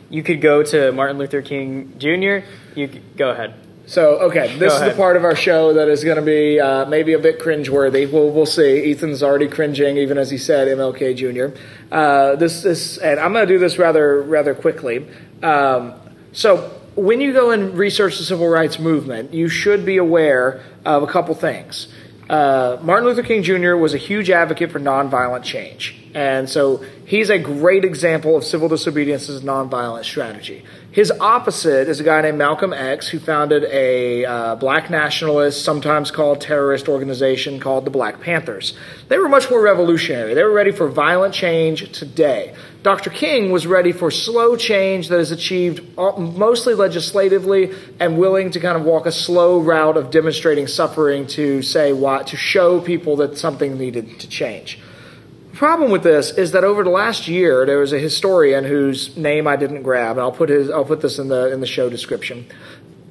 you 0.10 0.24
could 0.24 0.42
go 0.42 0.62
to 0.64 0.92
Martin 0.92 1.18
Luther 1.18 1.42
King 1.42 1.94
Jr. 1.98 2.46
You 2.76 2.88
could, 2.88 3.18
go 3.18 3.30
ahead. 3.30 3.56
So, 3.86 4.20
okay, 4.30 4.58
this 4.58 4.74
is 4.74 4.80
the 4.80 4.94
part 4.96 5.18
of 5.18 5.26
our 5.26 5.36
show 5.36 5.74
that 5.74 5.90
is 5.90 6.06
going 6.06 6.16
to 6.16 6.22
be 6.22 6.58
uh, 6.58 6.86
maybe 6.86 7.14
a 7.14 7.20
bit 7.20 7.40
cringeworthy. 7.40 8.10
We'll, 8.10 8.32
we'll 8.32 8.46
see. 8.46 8.92
Ethan's 8.92 9.22
already 9.22 9.50
cringing, 9.50 9.98
even 9.98 10.18
as 10.18 10.32
he 10.32 10.38
said 10.38 10.70
MLK 10.70 11.18
Jr. 11.18 11.58
Uh, 11.92 12.38
this, 12.38 12.64
this, 12.64 12.98
and 12.98 13.20
I'm 13.20 13.34
going 13.34 13.46
to 13.46 13.54
do 13.54 13.60
this 13.60 13.78
rather, 13.78 14.22
rather 14.22 14.56
quickly. 14.56 15.06
Um, 15.42 15.96
so, 16.32 16.70
when 16.96 17.20
you 17.20 17.34
go 17.34 17.52
and 17.52 17.78
research 17.78 18.18
the 18.20 18.24
civil 18.24 18.48
rights 18.48 18.80
movement, 18.80 19.34
you 19.34 19.50
should 19.50 19.86
be 19.86 19.98
aware 19.98 20.64
of 20.86 21.04
a 21.04 21.08
couple 21.08 21.36
things. 21.36 21.88
Uh, 22.30 22.78
Martin 22.82 23.06
Luther 23.06 23.24
King 23.24 23.44
Jr. 23.44 23.76
was 23.76 23.94
a 23.94 23.98
huge 23.98 24.30
advocate 24.30 24.72
for 24.72 24.80
nonviolent 24.80 25.44
change. 25.44 26.00
And 26.14 26.50
so 26.50 26.86
he's 27.06 27.30
a 27.30 27.38
great 27.38 27.84
example 27.84 28.38
of 28.38 28.44
civil 28.44 28.70
disobedience 28.70 29.28
as 29.30 29.44
a 29.44 29.46
nonviolent 29.46 30.06
strategy. 30.06 30.64
His 30.94 31.12
opposite 31.20 31.90
is 31.90 32.00
a 32.00 32.04
guy 32.04 32.22
named 32.22 32.38
Malcolm 32.38 32.72
X, 32.72 33.08
who 33.08 33.18
founded 33.18 33.64
a 33.64 34.26
uh, 34.26 34.56
black 34.58 34.92
nationalist, 34.92 35.66
sometimes 35.66 36.12
called 36.12 36.40
terrorist 36.40 36.88
organization 36.88 37.60
called 37.60 37.84
the 37.86 37.90
Black 37.90 38.22
Panthers. 38.22 38.76
They 39.08 39.18
were 39.18 39.28
much 39.28 39.50
more 39.50 39.60
revolutionary. 39.60 40.36
They 40.36 40.44
were 40.44 40.54
ready 40.54 40.72
for 40.72 40.88
violent 40.88 41.34
change 41.34 41.92
today. 41.98 42.54
Dr. 42.84 43.10
King 43.10 43.50
was 43.50 43.66
ready 43.66 43.92
for 43.92 44.12
slow 44.12 44.56
change 44.56 45.08
that 45.08 45.20
is 45.20 45.32
achieved 45.32 45.98
mostly 45.98 46.76
legislatively 46.76 47.72
and 48.00 48.20
willing 48.20 48.52
to 48.52 48.60
kind 48.60 48.78
of 48.78 48.84
walk 48.84 49.08
a 49.08 49.12
slow 49.12 49.60
route 49.62 49.98
of 49.98 50.12
demonstrating 50.12 50.68
suffering 50.68 51.26
to 51.26 51.64
say 51.64 51.92
why, 51.92 52.22
to 52.22 52.38
show 52.38 52.80
people 52.80 53.16
that 53.16 53.36
something 53.40 53.80
needed 53.80 54.20
to 54.20 54.30
change. 54.30 54.80
Problem 55.54 55.92
with 55.92 56.02
this 56.02 56.32
is 56.32 56.52
that 56.54 56.64
over 56.64 56.84
the 56.84 56.90
last 56.90 57.28
year, 57.28 57.64
there 57.64 57.78
was 57.78 57.94
a 57.94 58.00
historian 58.00 58.64
whose 58.64 59.16
name 59.16 59.48
I 59.48 59.56
didn't 59.56 59.84
grab, 59.84 60.18
and 60.18 60.22
I'll 60.22 60.32
put 60.32 60.50
his 60.50 60.72
I'll 60.72 60.84
put 60.84 61.02
this 61.02 61.20
in 61.20 61.28
the 61.28 61.54
in 61.54 61.60
the 61.60 61.68
show 61.68 61.90
description. 61.90 62.48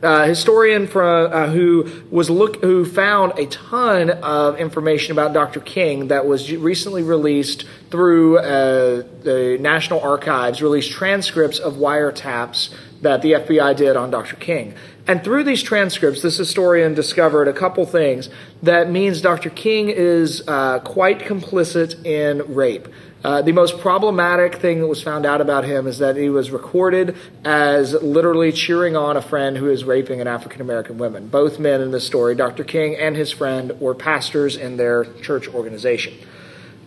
Uh, 0.02 0.26
historian 0.26 0.88
from 0.88 1.32
uh, 1.32 1.46
who 1.46 1.88
was 2.10 2.28
look 2.28 2.60
who 2.60 2.84
found 2.84 3.38
a 3.38 3.46
ton 3.46 4.10
of 4.10 4.58
information 4.58 5.12
about 5.12 5.32
Dr. 5.32 5.60
King 5.60 6.08
that 6.08 6.26
was 6.26 6.52
recently 6.52 7.04
released 7.04 7.64
through 7.90 8.38
uh, 8.38 9.04
the 9.22 9.56
National 9.60 10.00
Archives, 10.00 10.60
released 10.60 10.90
transcripts 10.90 11.60
of 11.60 11.74
wiretaps 11.74 12.74
that 13.02 13.22
the 13.22 13.32
FBI 13.32 13.76
did 13.76 13.96
on 13.96 14.10
Dr. 14.10 14.34
King. 14.34 14.74
And 15.06 15.24
through 15.24 15.44
these 15.44 15.62
transcripts, 15.62 16.22
this 16.22 16.36
historian 16.36 16.94
discovered 16.94 17.48
a 17.48 17.52
couple 17.52 17.84
things 17.86 18.28
that 18.62 18.88
means 18.88 19.20
Dr. 19.20 19.50
King 19.50 19.88
is 19.88 20.44
uh, 20.46 20.78
quite 20.78 21.20
complicit 21.20 22.06
in 22.06 22.54
rape. 22.54 22.86
Uh, 23.24 23.40
the 23.42 23.52
most 23.52 23.78
problematic 23.78 24.56
thing 24.56 24.80
that 24.80 24.86
was 24.86 25.02
found 25.02 25.24
out 25.24 25.40
about 25.40 25.64
him 25.64 25.86
is 25.86 25.98
that 25.98 26.16
he 26.16 26.28
was 26.28 26.50
recorded 26.50 27.16
as 27.44 27.94
literally 27.94 28.50
cheering 28.50 28.96
on 28.96 29.16
a 29.16 29.22
friend 29.22 29.56
who 29.56 29.70
is 29.70 29.84
raping 29.84 30.20
an 30.20 30.26
African 30.26 30.60
American 30.60 30.98
woman. 30.98 31.28
Both 31.28 31.58
men 31.58 31.80
in 31.80 31.92
this 31.92 32.04
story, 32.04 32.34
Dr. 32.34 32.64
King 32.64 32.96
and 32.96 33.16
his 33.16 33.30
friend, 33.30 33.80
were 33.80 33.94
pastors 33.94 34.56
in 34.56 34.76
their 34.76 35.04
church 35.22 35.48
organization. 35.48 36.14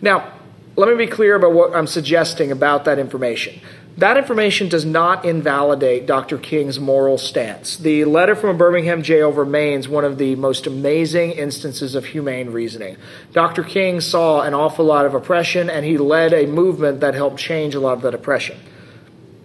Now, 0.02 0.32
let 0.76 0.88
me 0.90 1.06
be 1.06 1.10
clear 1.10 1.36
about 1.36 1.52
what 1.52 1.74
I'm 1.74 1.86
suggesting 1.86 2.52
about 2.52 2.84
that 2.84 2.98
information. 2.98 3.60
That 3.98 4.18
information 4.18 4.68
does 4.68 4.84
not 4.84 5.24
invalidate 5.24 6.04
Dr. 6.04 6.36
King's 6.36 6.78
moral 6.78 7.16
stance. 7.16 7.78
The 7.78 8.04
letter 8.04 8.36
from 8.36 8.50
a 8.50 8.58
Birmingham 8.58 9.02
jail 9.02 9.32
remains 9.32 9.88
one 9.88 10.04
of 10.04 10.18
the 10.18 10.36
most 10.36 10.66
amazing 10.66 11.32
instances 11.32 11.94
of 11.94 12.04
humane 12.04 12.50
reasoning. 12.50 12.98
Dr. 13.32 13.64
King 13.64 14.02
saw 14.02 14.42
an 14.42 14.52
awful 14.52 14.84
lot 14.84 15.06
of 15.06 15.14
oppression 15.14 15.70
and 15.70 15.86
he 15.86 15.96
led 15.96 16.34
a 16.34 16.46
movement 16.46 17.00
that 17.00 17.14
helped 17.14 17.38
change 17.38 17.74
a 17.74 17.80
lot 17.80 17.94
of 17.94 18.02
that 18.02 18.14
oppression. 18.14 18.58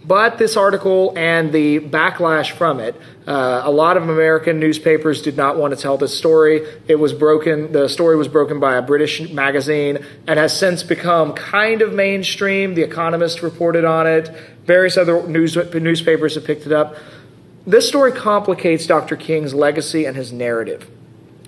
But 0.04 0.40
this 0.40 0.58
article 0.58 1.14
and 1.16 1.52
the 1.52 1.80
backlash 1.80 2.52
from 2.52 2.80
it, 2.80 3.00
uh, 3.28 3.62
a 3.64 3.72
lot 3.72 3.98
of 3.98 4.10
American 4.10 4.60
newspapers 4.60 5.22
did 5.22 5.38
not 5.38 5.58
want 5.58 5.76
to 5.76 5.80
tell 5.80 5.98
this 5.98 6.18
story. 6.18 6.66
It 6.88 6.96
was 6.96 7.14
broken, 7.14 7.72
the 7.72 7.88
story 7.88 8.16
was 8.16 8.28
broken 8.28 8.60
by 8.60 8.76
a 8.76 8.82
British 8.82 9.30
magazine 9.32 10.04
and 10.26 10.40
has 10.40 10.58
since 10.58 10.82
become 10.82 11.34
kind 11.34 11.84
of 11.84 11.94
mainstream. 11.94 12.74
The 12.74 12.82
Economist 12.82 13.44
reported 13.44 13.86
on 13.86 14.08
it, 14.08 14.30
various 14.66 14.98
other 14.98 15.28
news, 15.28 15.56
newspapers 15.56 16.34
have 16.34 16.46
picked 16.46 16.66
it 16.66 16.72
up. 16.72 16.96
This 17.68 17.88
story 17.88 18.12
complicates 18.12 18.88
Dr. 18.88 19.16
King's 19.16 19.54
legacy 19.54 20.06
and 20.06 20.18
his 20.18 20.32
narrative. 20.32 20.90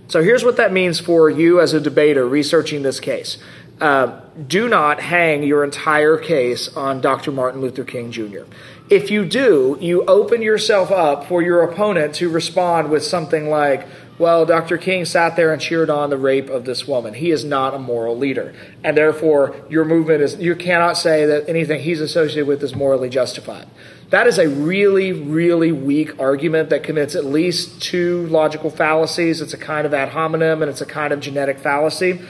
So 0.10 0.22
here's 0.22 0.44
what 0.44 0.58
that 0.58 0.72
means 0.72 1.00
for 1.00 1.28
you 1.28 1.60
as 1.60 1.74
a 1.74 1.82
debater 1.82 2.28
researching 2.28 2.84
this 2.84 3.00
case. 3.00 3.40
Uh, 3.82 4.22
do 4.48 4.70
not 4.70 5.00
hang 5.00 5.44
your 5.44 5.64
entire 5.64 6.18
case 6.18 6.76
on 6.76 7.02
Dr. 7.02 7.32
Martin 7.32 7.62
Luther 7.62 7.84
King 7.84 8.12
Jr. 8.12 8.44
If 8.90 9.10
you 9.10 9.26
do, 9.26 9.78
you 9.82 10.04
open 10.06 10.42
yourself 10.42 10.92
up 10.92 11.28
for 11.28 11.42
your 11.42 11.64
opponent 11.64 12.16
to 12.16 12.30
respond 12.30 12.90
with 12.90 13.04
something 13.04 13.50
like, 13.50 13.88
well, 14.20 14.46
Dr. 14.46 14.78
King 14.78 15.06
sat 15.06 15.36
there 15.36 15.52
and 15.52 15.62
cheered 15.62 15.90
on 15.90 16.12
the 16.12 16.18
rape 16.18 16.50
of 16.50 16.66
this 16.66 16.88
woman. 16.88 17.16
He 17.16 17.32
is 17.32 17.44
not 17.44 17.74
a 17.74 17.80
moral 17.80 18.16
leader. 18.16 18.54
And 18.84 18.96
therefore, 18.96 19.56
your 19.70 19.86
movement 19.86 20.22
is, 20.22 20.36
you 20.36 20.56
cannot 20.56 20.98
say 20.98 21.26
that 21.26 21.50
anything 21.50 21.82
he's 21.82 22.00
associated 22.00 22.48
with 22.48 22.62
is 22.62 22.76
morally 22.76 23.10
justified. 23.10 23.68
That 24.12 24.28
is 24.28 24.38
a 24.38 24.48
really, 24.48 25.12
really 25.12 25.72
weak 25.72 26.20
argument 26.20 26.70
that 26.70 26.84
commits 26.84 27.16
at 27.16 27.26
least 27.26 27.82
two 27.82 28.28
logical 28.28 28.70
fallacies. 28.70 29.42
It's 29.42 29.56
a 29.56 29.58
kind 29.58 29.88
of 29.88 29.94
ad 29.94 30.10
hominem 30.10 30.62
and 30.62 30.70
it's 30.70 30.82
a 30.82 30.86
kind 30.86 31.12
of 31.12 31.20
genetic 31.20 31.58
fallacy. 31.58 32.22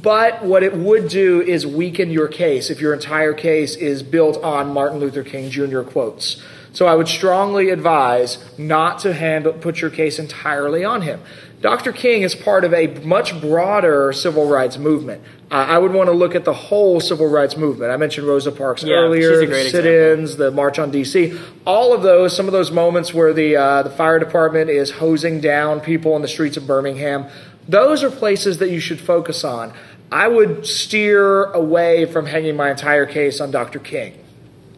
But 0.00 0.42
what 0.42 0.62
it 0.62 0.74
would 0.74 1.08
do 1.08 1.42
is 1.42 1.66
weaken 1.66 2.10
your 2.10 2.26
case 2.26 2.70
if 2.70 2.80
your 2.80 2.94
entire 2.94 3.34
case 3.34 3.76
is 3.76 4.02
built 4.02 4.42
on 4.42 4.72
Martin 4.72 4.98
Luther 4.98 5.22
King 5.22 5.50
Jr. 5.50 5.82
quotes. 5.82 6.42
So 6.72 6.86
I 6.86 6.94
would 6.94 7.08
strongly 7.08 7.68
advise 7.68 8.38
not 8.58 9.00
to 9.00 9.12
hand, 9.12 9.46
put 9.60 9.82
your 9.82 9.90
case 9.90 10.18
entirely 10.18 10.82
on 10.82 11.02
him. 11.02 11.20
Dr. 11.60 11.92
King 11.92 12.22
is 12.22 12.34
part 12.34 12.64
of 12.64 12.72
a 12.72 12.88
much 13.04 13.38
broader 13.40 14.12
civil 14.12 14.48
rights 14.48 14.78
movement. 14.78 15.22
Uh, 15.50 15.56
I 15.56 15.78
would 15.78 15.92
want 15.92 16.08
to 16.08 16.12
look 16.12 16.34
at 16.34 16.44
the 16.44 16.54
whole 16.54 16.98
civil 16.98 17.28
rights 17.28 17.56
movement. 17.58 17.92
I 17.92 17.98
mentioned 17.98 18.26
Rosa 18.26 18.50
Parks 18.50 18.82
Yeah, 18.82 18.94
earlier, 18.94 19.46
the 19.46 19.68
sit-ins, 19.68 20.36
the 20.36 20.50
March 20.50 20.78
on 20.78 20.90
DC. 20.90 21.38
All 21.66 21.92
of 21.92 22.02
those, 22.02 22.34
some 22.34 22.46
of 22.46 22.52
those 22.52 22.72
moments 22.72 23.12
where 23.12 23.32
the 23.34 23.56
uh, 23.56 23.82
the 23.82 23.90
fire 23.90 24.18
department 24.18 24.70
is 24.70 24.90
hosing 24.90 25.40
down 25.40 25.80
people 25.80 26.14
on 26.14 26.22
the 26.22 26.28
streets 26.28 26.56
of 26.56 26.66
Birmingham. 26.66 27.26
Those 27.68 28.02
are 28.02 28.10
places 28.10 28.58
that 28.58 28.70
you 28.70 28.80
should 28.80 29.00
focus 29.00 29.44
on. 29.44 29.72
I 30.10 30.28
would 30.28 30.66
steer 30.66 31.44
away 31.44 32.04
from 32.04 32.26
hanging 32.26 32.56
my 32.56 32.70
entire 32.70 33.06
case 33.06 33.40
on 33.40 33.50
Dr. 33.50 33.78
King. 33.78 34.14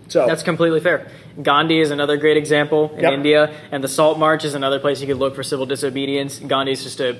So 0.08 0.26
That's 0.26 0.42
completely 0.42 0.80
fair. 0.80 1.08
Gandhi 1.42 1.80
is 1.80 1.90
another 1.90 2.16
great 2.16 2.36
example 2.36 2.92
in 2.96 3.02
Yep. 3.02 3.12
India, 3.12 3.50
and 3.72 3.82
the 3.82 3.88
Salt 3.88 4.18
March 4.18 4.44
is 4.44 4.54
another 4.54 4.78
place 4.78 5.00
you 5.00 5.06
could 5.08 5.16
look 5.16 5.34
for 5.34 5.42
civil 5.42 5.66
disobedience. 5.66 6.38
Gandhi's 6.38 6.84
just 6.84 7.00
a, 7.00 7.16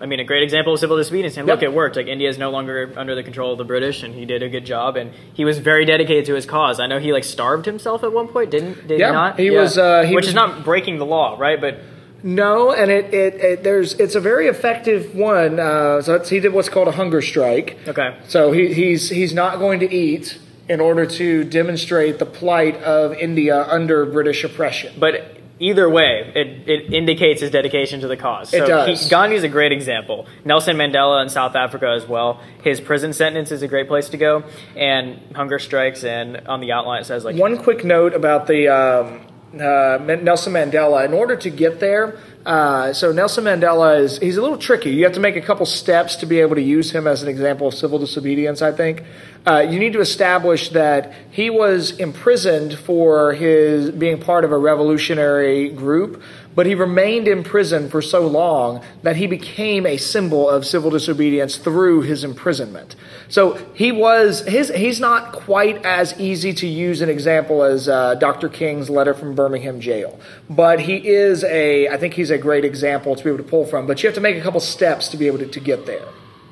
I 0.00 0.06
mean, 0.06 0.18
a 0.18 0.24
great 0.24 0.42
example 0.42 0.72
of 0.74 0.80
civil 0.80 0.96
disobedience. 0.96 1.36
And 1.36 1.46
look, 1.46 1.60
Yep. 1.62 1.70
it 1.70 1.72
worked. 1.76 1.94
Like 1.94 2.08
India 2.08 2.28
is 2.28 2.38
no 2.38 2.50
longer 2.50 2.90
under 2.96 3.14
the 3.14 3.22
control 3.22 3.52
of 3.52 3.58
the 3.58 3.64
British, 3.64 4.02
and 4.02 4.12
he 4.14 4.24
did 4.24 4.42
a 4.42 4.48
good 4.48 4.64
job, 4.64 4.96
and 4.96 5.12
he 5.34 5.44
was 5.44 5.58
very 5.58 5.84
dedicated 5.84 6.24
to 6.24 6.34
his 6.34 6.46
cause. 6.46 6.80
I 6.80 6.86
know 6.88 6.98
he 6.98 7.12
like 7.12 7.22
starved 7.24 7.66
himself 7.66 8.02
at 8.02 8.12
one 8.12 8.26
point, 8.26 8.50
didn't? 8.50 8.88
Did 8.88 8.98
Yeah, 8.98 9.08
he 9.08 9.12
not? 9.12 9.38
he 9.38 9.50
was, 9.52 9.78
uh, 9.78 10.02
he 10.02 10.14
which 10.16 10.22
was- 10.22 10.28
is 10.30 10.34
not 10.34 10.64
breaking 10.64 10.98
the 10.98 11.06
law, 11.06 11.36
right? 11.38 11.60
But 11.60 11.78
No, 12.22 12.72
and 12.72 12.90
it, 12.90 13.12
it, 13.14 13.34
it 13.34 13.62
there's 13.64 13.94
it's 13.94 14.14
a 14.14 14.20
very 14.20 14.46
effective 14.48 15.14
one. 15.14 15.58
Uh, 15.58 16.02
so 16.02 16.14
it's, 16.16 16.28
he 16.28 16.40
did 16.40 16.52
what's 16.52 16.68
called 16.68 16.88
a 16.88 16.92
hunger 16.92 17.22
strike. 17.22 17.78
okay, 17.88 18.16
So 18.28 18.52
he, 18.52 18.72
he's 18.74 19.08
he's 19.10 19.32
not 19.34 19.58
going 19.58 19.80
to 19.80 19.90
eat 19.92 20.38
in 20.68 20.80
order 20.80 21.04
to 21.04 21.44
demonstrate 21.44 22.18
the 22.18 22.26
plight 22.26 22.76
of 22.82 23.12
India 23.14 23.64
under 23.68 24.06
British 24.06 24.44
oppression. 24.44 24.94
But 24.98 25.38
either 25.58 25.90
way, 25.90 26.32
it, 26.34 26.68
it 26.68 26.92
indicates 26.94 27.40
his 27.40 27.50
dedication 27.50 28.00
to 28.00 28.08
the 28.08 28.16
cause. 28.16 28.54
It 28.54 28.58
So 28.60 28.66
does. 28.66 29.02
He, 29.04 29.10
Gandhi's 29.10 29.42
a 29.42 29.48
great 29.48 29.72
example. 29.72 30.26
Nelson 30.44 30.76
Mandela 30.76 31.22
in 31.22 31.28
South 31.28 31.56
Africa 31.56 31.88
as 31.88 32.06
well. 32.06 32.40
His 32.62 32.80
prison 32.80 33.12
sentence 33.12 33.50
is 33.50 33.62
a 33.62 33.68
great 33.68 33.88
place 33.88 34.10
to 34.10 34.16
go, 34.16 34.44
and 34.76 35.18
hunger 35.34 35.58
strikes. 35.58 36.04
And 36.04 36.46
on 36.46 36.60
the 36.60 36.70
outline 36.72 37.02
it 37.02 37.06
says 37.06 37.24
like 37.24 37.36
One 37.36 37.58
quick 37.58 37.84
note 37.84 38.14
about 38.14 38.46
the 38.46 38.68
um, 38.68 39.26
uh, 39.54 39.98
Nelson 40.22 40.52
Mandela. 40.52 41.04
In 41.04 41.12
order 41.12 41.36
to 41.36 41.50
get 41.50 41.80
there, 41.80 42.18
uh, 42.46 42.92
so 42.92 43.12
Nelson 43.12 43.44
Mandela 43.44 44.00
is 44.00 44.18
he's 44.18 44.36
a 44.36 44.42
little 44.42 44.58
tricky. 44.58 44.90
You 44.90 45.04
have 45.04 45.14
to 45.14 45.20
make 45.20 45.36
a 45.36 45.40
couple 45.40 45.66
steps 45.66 46.16
to 46.16 46.26
be 46.26 46.40
able 46.40 46.54
to 46.54 46.62
use 46.62 46.90
him 46.90 47.06
as 47.06 47.22
an 47.22 47.28
example 47.28 47.68
of 47.68 47.74
civil 47.74 47.98
disobedience. 47.98 48.62
I 48.62 48.72
think 48.72 49.02
uh, 49.46 49.58
you 49.58 49.78
need 49.78 49.92
to 49.94 50.00
establish 50.00 50.70
that 50.70 51.12
he 51.30 51.50
was 51.50 51.92
imprisoned 51.92 52.78
for 52.78 53.32
his 53.32 53.90
being 53.90 54.20
part 54.20 54.44
of 54.44 54.52
a 54.52 54.58
revolutionary 54.58 55.68
group. 55.70 56.22
But 56.54 56.66
he 56.66 56.74
remained 56.74 57.28
in 57.28 57.44
prison 57.44 57.88
for 57.88 58.02
so 58.02 58.26
long 58.26 58.82
that 59.04 59.14
he 59.16 59.28
became 59.28 59.86
a 59.86 59.96
symbol 59.96 60.48
of 60.50 60.66
civil 60.66 60.90
disobedience 60.90 61.56
through 61.56 62.02
his 62.02 62.24
imprisonment. 62.24 62.96
So 63.28 63.54
he 63.74 63.92
was 63.92 64.40
his. 64.46 64.68
He's 64.70 64.98
not 64.98 65.32
quite 65.32 65.84
as 65.86 66.18
easy 66.18 66.52
to 66.54 66.66
use 66.66 67.02
an 67.02 67.08
example 67.08 67.62
as 67.62 67.88
uh, 67.88 68.16
Dr. 68.16 68.48
King's 68.48 68.90
letter 68.90 69.14
from 69.14 69.36
Birmingham 69.36 69.80
jail, 69.80 70.18
but 70.48 70.80
he 70.80 70.96
is 70.96 71.44
a. 71.44 71.88
I 71.88 71.96
think 71.96 72.14
he's 72.14 72.30
a 72.30 72.38
great 72.38 72.64
example 72.64 73.14
to 73.14 73.22
be 73.22 73.30
able 73.30 73.44
to 73.44 73.48
pull 73.48 73.64
from. 73.64 73.86
But 73.86 74.02
you 74.02 74.08
have 74.08 74.16
to 74.16 74.20
make 74.20 74.36
a 74.36 74.40
couple 74.42 74.58
steps 74.60 75.08
to 75.10 75.16
be 75.16 75.28
able 75.28 75.38
to, 75.38 75.46
to 75.46 75.60
get 75.60 75.86
there. 75.86 76.04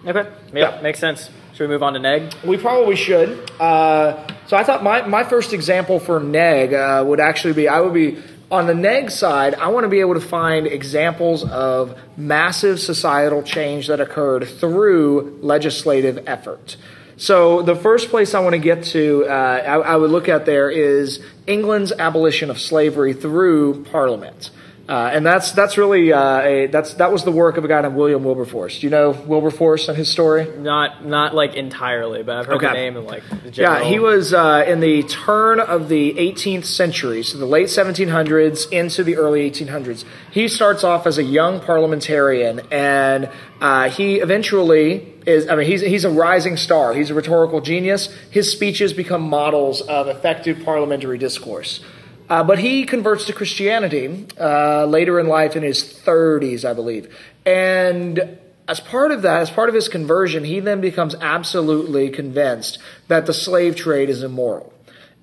okay, 0.06 0.30
yeah, 0.54 0.76
Yeah. 0.76 0.80
makes 0.80 1.00
sense. 1.00 1.28
Should 1.54 1.64
we 1.64 1.74
move 1.74 1.82
on 1.82 1.94
to 1.94 1.98
Neg? 1.98 2.32
We 2.44 2.56
probably 2.56 2.94
should. 2.94 3.50
Uh, 3.60 4.24
so 4.46 4.56
I 4.56 4.62
thought 4.62 4.84
my, 4.84 5.02
my 5.02 5.24
first 5.24 5.52
example 5.52 5.98
for 5.98 6.20
neg 6.20 6.72
uh, 6.72 7.02
would 7.04 7.18
actually 7.18 7.54
be 7.54 7.66
I 7.66 7.80
would 7.80 7.92
be 7.94 8.22
on 8.50 8.66
the 8.66 8.74
neg 8.74 9.10
side. 9.10 9.54
I 9.54 9.68
want 9.68 9.84
to 9.84 9.88
be 9.88 10.00
able 10.00 10.14
to 10.14 10.20
find 10.20 10.66
examples 10.66 11.44
of 11.44 11.98
massive 12.16 12.80
societal 12.80 13.42
change 13.42 13.88
that 13.88 14.00
occurred 14.00 14.48
through 14.48 15.38
legislative 15.42 16.24
effort. 16.26 16.76
So 17.16 17.62
the 17.62 17.74
first 17.74 18.10
place 18.10 18.32
I 18.32 18.40
want 18.40 18.54
to 18.54 18.60
get 18.60 18.84
to, 18.84 19.26
uh, 19.26 19.32
I, 19.32 19.74
I 19.78 19.96
would 19.96 20.10
look 20.10 20.28
at 20.28 20.46
there 20.46 20.70
is 20.70 21.20
England's 21.46 21.92
abolition 21.92 22.48
of 22.48 22.60
slavery 22.60 23.12
through 23.12 23.84
Parliament. 23.84 24.50
Uh, 24.88 25.10
and 25.12 25.26
that's 25.26 25.52
that's 25.52 25.76
really 25.76 26.14
uh, 26.14 26.40
a 26.40 26.66
that's 26.68 26.94
that 26.94 27.12
was 27.12 27.22
the 27.22 27.30
work 27.30 27.58
of 27.58 27.64
a 27.64 27.68
guy 27.68 27.82
named 27.82 27.94
William 27.94 28.24
Wilberforce. 28.24 28.78
Do 28.78 28.86
you 28.86 28.90
know 28.90 29.10
Wilberforce 29.10 29.86
and 29.86 29.98
his 29.98 30.10
story? 30.10 30.48
Not 30.56 31.04
not 31.04 31.34
like 31.34 31.54
entirely, 31.56 32.22
but 32.22 32.38
I've 32.38 32.46
heard 32.46 32.60
the 32.60 32.72
name 32.72 32.96
and 32.96 33.06
like 33.06 33.22
the 33.28 33.50
Yeah, 33.50 33.84
he 33.84 33.98
was 33.98 34.32
uh, 34.32 34.64
in 34.66 34.80
the 34.80 35.02
turn 35.02 35.60
of 35.60 35.90
the 35.90 36.14
18th 36.14 36.64
century, 36.64 37.22
so 37.22 37.36
the 37.36 37.44
late 37.44 37.66
1700s 37.66 38.72
into 38.72 39.04
the 39.04 39.16
early 39.16 39.50
1800s. 39.50 40.06
He 40.30 40.48
starts 40.48 40.84
off 40.84 41.06
as 41.06 41.18
a 41.18 41.22
young 41.22 41.60
parliamentarian, 41.60 42.62
and 42.70 43.28
uh, 43.60 43.90
he 43.90 44.20
eventually 44.20 45.12
is. 45.26 45.50
I 45.50 45.56
mean, 45.56 45.66
he's 45.66 45.82
he's 45.82 46.06
a 46.06 46.10
rising 46.10 46.56
star. 46.56 46.94
He's 46.94 47.10
a 47.10 47.14
rhetorical 47.14 47.60
genius. 47.60 48.06
His 48.30 48.50
speeches 48.50 48.94
become 48.94 49.20
models 49.28 49.82
of 49.82 50.08
effective 50.08 50.64
parliamentary 50.64 51.18
discourse. 51.18 51.84
Uh, 52.28 52.44
but 52.44 52.58
he 52.58 52.84
converts 52.84 53.24
to 53.26 53.32
Christianity 53.32 54.26
uh, 54.38 54.84
later 54.84 55.18
in 55.18 55.28
life, 55.28 55.56
in 55.56 55.62
his 55.62 55.82
30s, 55.82 56.64
I 56.64 56.74
believe, 56.74 57.14
and 57.46 58.38
as 58.68 58.80
part 58.80 59.10
of 59.10 59.22
that, 59.22 59.40
as 59.40 59.50
part 59.50 59.70
of 59.70 59.74
his 59.74 59.88
conversion, 59.88 60.44
he 60.44 60.60
then 60.60 60.82
becomes 60.82 61.14
absolutely 61.14 62.10
convinced 62.10 62.78
that 63.08 63.24
the 63.24 63.32
slave 63.32 63.76
trade 63.76 64.10
is 64.10 64.22
immoral. 64.22 64.74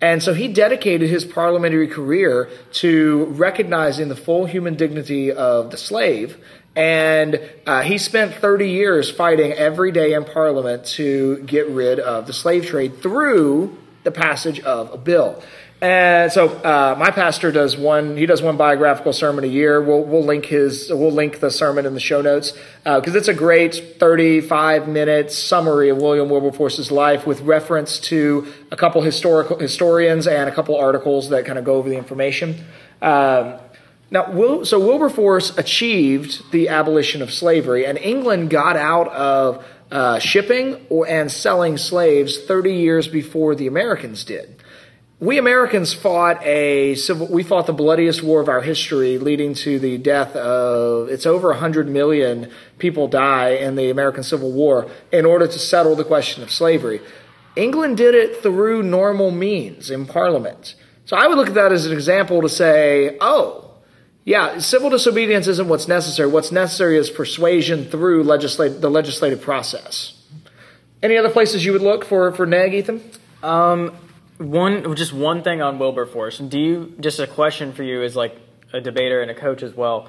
And 0.02 0.22
so 0.22 0.34
he 0.34 0.48
dedicated 0.48 1.10
his 1.10 1.24
parliamentary 1.24 1.88
career 1.88 2.50
to 2.74 3.26
recognizing 3.26 4.10
the 4.10 4.16
full 4.16 4.46
human 4.46 4.76
dignity 4.76 5.32
of 5.32 5.72
the 5.72 5.78
slave. 5.78 6.38
And 6.76 7.40
uh, 7.66 7.84
he 7.84 7.98
spent 8.00 8.34
30 8.34 8.70
years 8.70 9.10
fighting 9.10 9.54
every 9.54 9.92
day 9.92 10.14
in 10.14 10.26
Parliament 10.26 10.86
to 10.98 11.38
get 11.44 11.70
rid 11.70 12.00
of 12.00 12.28
the 12.28 12.34
slave 12.34 12.66
trade 12.66 13.02
through 13.02 13.78
the 14.04 14.12
passage 14.12 14.60
of 14.60 14.92
a 14.92 14.98
bill. 14.98 15.42
And 15.82 16.32
so 16.32 16.48
uh, 16.48 16.96
my 16.98 17.12
pastor 17.12 17.52
does 17.52 17.76
one. 17.76 18.16
He 18.16 18.26
does 18.26 18.42
one 18.42 18.56
biographical 18.56 19.12
sermon 19.12 19.44
a 19.44 19.48
year. 19.48 19.82
We'll 19.82 20.04
we'll 20.04 20.24
link 20.24 20.46
his. 20.46 20.90
We'll 20.90 21.12
link 21.12 21.42
the 21.42 21.52
sermon 21.52 21.86
in 21.86 21.94
the 21.94 22.00
show 22.00 22.22
notes 22.22 22.54
because 22.84 23.14
it's 23.14 23.28
a 23.28 23.34
great 23.34 24.00
thirty-five 24.00 24.88
minute 24.88 25.32
summary 25.32 25.90
of 25.90 25.98
William 25.98 26.30
Wilberforce's 26.30 26.92
life 26.92 27.28
with 27.28 27.42
reference 27.42 28.00
to 28.00 28.48
a 28.72 28.78
couple 28.78 29.02
historical 29.02 29.60
historians 29.60 30.28
and 30.28 30.50
a 30.50 30.56
couple 30.56 30.78
articles 30.78 31.30
that 31.30 31.46
kind 31.46 31.60
of 31.60 31.66
go 31.66 31.76
over 31.76 31.90
the 31.90 31.98
information. 31.98 32.66
Um, 33.02 33.56
now, 34.12 34.32
Wil- 34.32 34.66
so 34.66 34.80
Wilberforce 34.80 35.58
achieved 35.58 36.52
the 36.52 36.70
abolition 36.70 37.22
of 37.22 37.34
slavery, 37.34 37.86
and 37.86 37.98
England 37.98 38.50
got 38.50 38.78
out 38.78 39.10
of 39.10 39.66
uh, 39.92 40.20
shipping 40.20 40.86
or, 40.90 41.06
and 41.08 41.32
selling 41.32 41.78
slaves 41.78 42.38
30 42.46 42.74
years 42.74 43.08
before 43.08 43.56
the 43.56 43.68
Americans 43.68 44.24
did. 44.24 44.55
We 45.20 45.38
Americans 45.38 45.94
fought 45.94 46.46
a 46.46 46.96
civil, 46.96 47.28
we 47.28 47.42
fought 47.42 47.68
the 47.68 47.74
bloodiest 47.74 48.22
war 48.22 48.42
of 48.42 48.50
our 48.50 48.62
history, 48.62 49.18
leading 49.18 49.54
to 49.56 49.80
the 49.80 49.98
death 49.98 50.36
of, 50.36 51.08
it's 51.08 51.26
over 51.26 51.50
100 51.50 51.88
million 51.88 52.52
people 52.80 53.08
die 53.08 53.52
in 53.52 53.78
the 53.78 53.90
American 53.90 54.24
Civil 54.24 54.52
War 54.52 54.92
in 55.14 55.26
order 55.26 55.48
to 55.48 55.58
settle 55.58 55.96
the 55.96 56.04
question 56.04 56.44
of 56.44 56.52
slavery. 56.52 57.00
England 57.56 57.96
did 57.96 58.14
it 58.14 58.44
through 58.44 58.84
normal 58.84 59.32
means 59.32 59.90
in 59.90 60.06
Parliament. 60.06 60.76
So 61.06 61.16
I 61.16 61.28
would 61.28 61.38
look 61.38 61.48
at 61.48 61.54
that 61.54 61.72
as 61.72 61.86
an 61.86 61.94
example 61.94 62.42
to 62.42 62.50
say, 62.50 63.18
oh, 63.22 63.72
yeah, 64.26 64.60
civil 64.60 64.90
disobedience 64.90 65.48
isn't 65.48 65.70
what's 65.70 65.88
necessary. 65.88 66.30
What's 66.30 66.52
necessary 66.52 66.98
is 66.98 67.10
persuasion 67.10 67.86
through 67.86 68.24
legislate, 68.24 68.82
the 68.82 68.90
legislative 68.90 69.40
process. 69.40 70.22
Any 71.02 71.16
other 71.16 71.30
places 71.30 71.64
you 71.64 71.72
would 71.72 71.84
look 71.84 72.04
for, 72.04 72.34
for 72.34 72.46
neg, 72.46 72.74
Ethan? 72.74 73.02
Um, 73.42 73.96
one, 74.38 74.96
just 74.96 75.14
one 75.14 75.44
thing 75.44 75.62
on 75.62 75.80
Wilberforce. 75.80 76.40
Do 76.40 76.60
you, 76.60 76.94
just 77.00 77.20
a 77.20 77.28
question 77.28 77.74
for 77.74 77.84
you 77.84 78.04
as 78.04 78.16
like 78.16 78.38
a 78.76 78.82
debater 78.82 79.22
and 79.22 79.32
a 79.32 79.36
coach 79.36 79.64
as 79.64 79.74
well. 79.74 80.08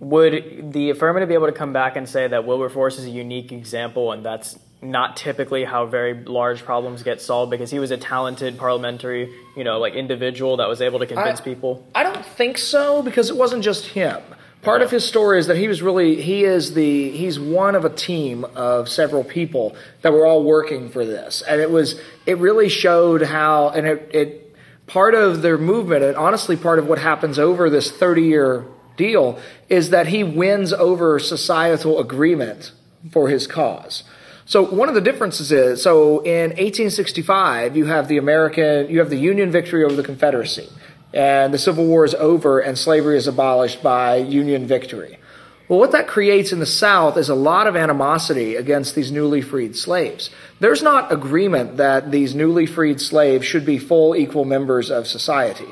Would 0.00 0.72
the 0.72 0.90
affirmative 0.90 1.28
be 1.28 1.34
able 1.34 1.46
to 1.46 1.52
come 1.52 1.72
back 1.72 1.96
and 1.96 2.08
say 2.08 2.28
that 2.28 2.46
Wilberforce 2.46 2.98
is 2.98 3.06
a 3.06 3.10
unique 3.10 3.52
example 3.52 4.12
and 4.12 4.24
that's 4.24 4.58
not 4.80 5.16
typically 5.16 5.64
how 5.64 5.86
very 5.86 6.14
large 6.24 6.64
problems 6.64 7.02
get 7.02 7.20
solved 7.20 7.50
because 7.50 7.70
he 7.70 7.80
was 7.80 7.90
a 7.90 7.96
talented 7.96 8.58
parliamentary, 8.58 9.34
you 9.56 9.64
know, 9.64 9.80
like 9.80 9.94
individual 9.94 10.58
that 10.58 10.68
was 10.68 10.80
able 10.80 11.00
to 11.00 11.06
convince 11.06 11.40
I, 11.40 11.44
people? 11.44 11.84
I 11.94 12.04
don't 12.04 12.24
think 12.24 12.58
so 12.58 13.02
because 13.02 13.28
it 13.28 13.36
wasn't 13.36 13.64
just 13.64 13.86
him. 13.86 14.20
Part 14.62 14.82
of 14.82 14.90
his 14.90 15.04
story 15.04 15.38
is 15.38 15.46
that 15.46 15.56
he 15.56 15.68
was 15.68 15.82
really 15.82 16.20
he 16.20 16.44
is 16.44 16.74
the 16.74 17.10
he's 17.10 17.38
one 17.38 17.74
of 17.74 17.84
a 17.84 17.90
team 17.90 18.44
of 18.56 18.88
several 18.88 19.22
people 19.22 19.76
that 20.02 20.12
were 20.12 20.26
all 20.26 20.42
working 20.42 20.90
for 20.90 21.04
this, 21.04 21.42
and 21.42 21.60
it 21.60 21.70
was 21.70 22.00
it 22.26 22.38
really 22.38 22.68
showed 22.68 23.22
how 23.22 23.68
and 23.70 23.86
it, 23.86 24.10
it 24.12 24.56
part 24.86 25.14
of 25.14 25.42
their 25.42 25.58
movement 25.58 26.02
and 26.02 26.16
honestly 26.16 26.56
part 26.56 26.78
of 26.78 26.88
what 26.88 26.98
happens 26.98 27.38
over 27.38 27.70
this 27.70 27.90
thirty 27.92 28.22
year 28.22 28.66
deal 28.96 29.38
is 29.68 29.90
that 29.90 30.08
he 30.08 30.24
wins 30.24 30.72
over 30.74 31.18
societal 31.18 32.00
agreement 32.00 32.72
for 33.12 33.28
his 33.28 33.46
cause. 33.46 34.02
So 34.44 34.62
one 34.62 34.88
of 34.88 34.94
the 34.94 35.02
differences 35.02 35.52
is, 35.52 35.82
so 35.82 36.20
in 36.20 36.50
1865, 36.50 37.76
you 37.76 37.84
have 37.84 38.08
the 38.08 38.16
American, 38.16 38.88
you 38.88 38.98
have 38.98 39.10
the 39.10 39.18
Union 39.18 39.50
victory 39.50 39.84
over 39.84 39.94
the 39.94 40.02
Confederacy, 40.02 40.68
and 41.12 41.52
the 41.52 41.58
Civil 41.58 41.86
War 41.86 42.04
is 42.04 42.14
over 42.14 42.60
and 42.60 42.76
slavery 42.76 43.16
is 43.16 43.26
abolished 43.26 43.82
by 43.82 44.16
Union 44.16 44.66
victory. 44.66 45.18
Well, 45.68 45.78
what 45.78 45.92
that 45.92 46.08
creates 46.08 46.52
in 46.52 46.60
the 46.60 46.66
South 46.66 47.18
is 47.18 47.28
a 47.28 47.34
lot 47.34 47.66
of 47.66 47.76
animosity 47.76 48.56
against 48.56 48.94
these 48.94 49.12
newly 49.12 49.42
freed 49.42 49.76
slaves. 49.76 50.30
There's 50.60 50.82
not 50.82 51.12
agreement 51.12 51.76
that 51.76 52.10
these 52.10 52.34
newly 52.34 52.64
freed 52.64 53.02
slaves 53.02 53.44
should 53.44 53.66
be 53.66 53.78
full 53.78 54.16
equal 54.16 54.46
members 54.46 54.90
of 54.90 55.06
society. 55.06 55.68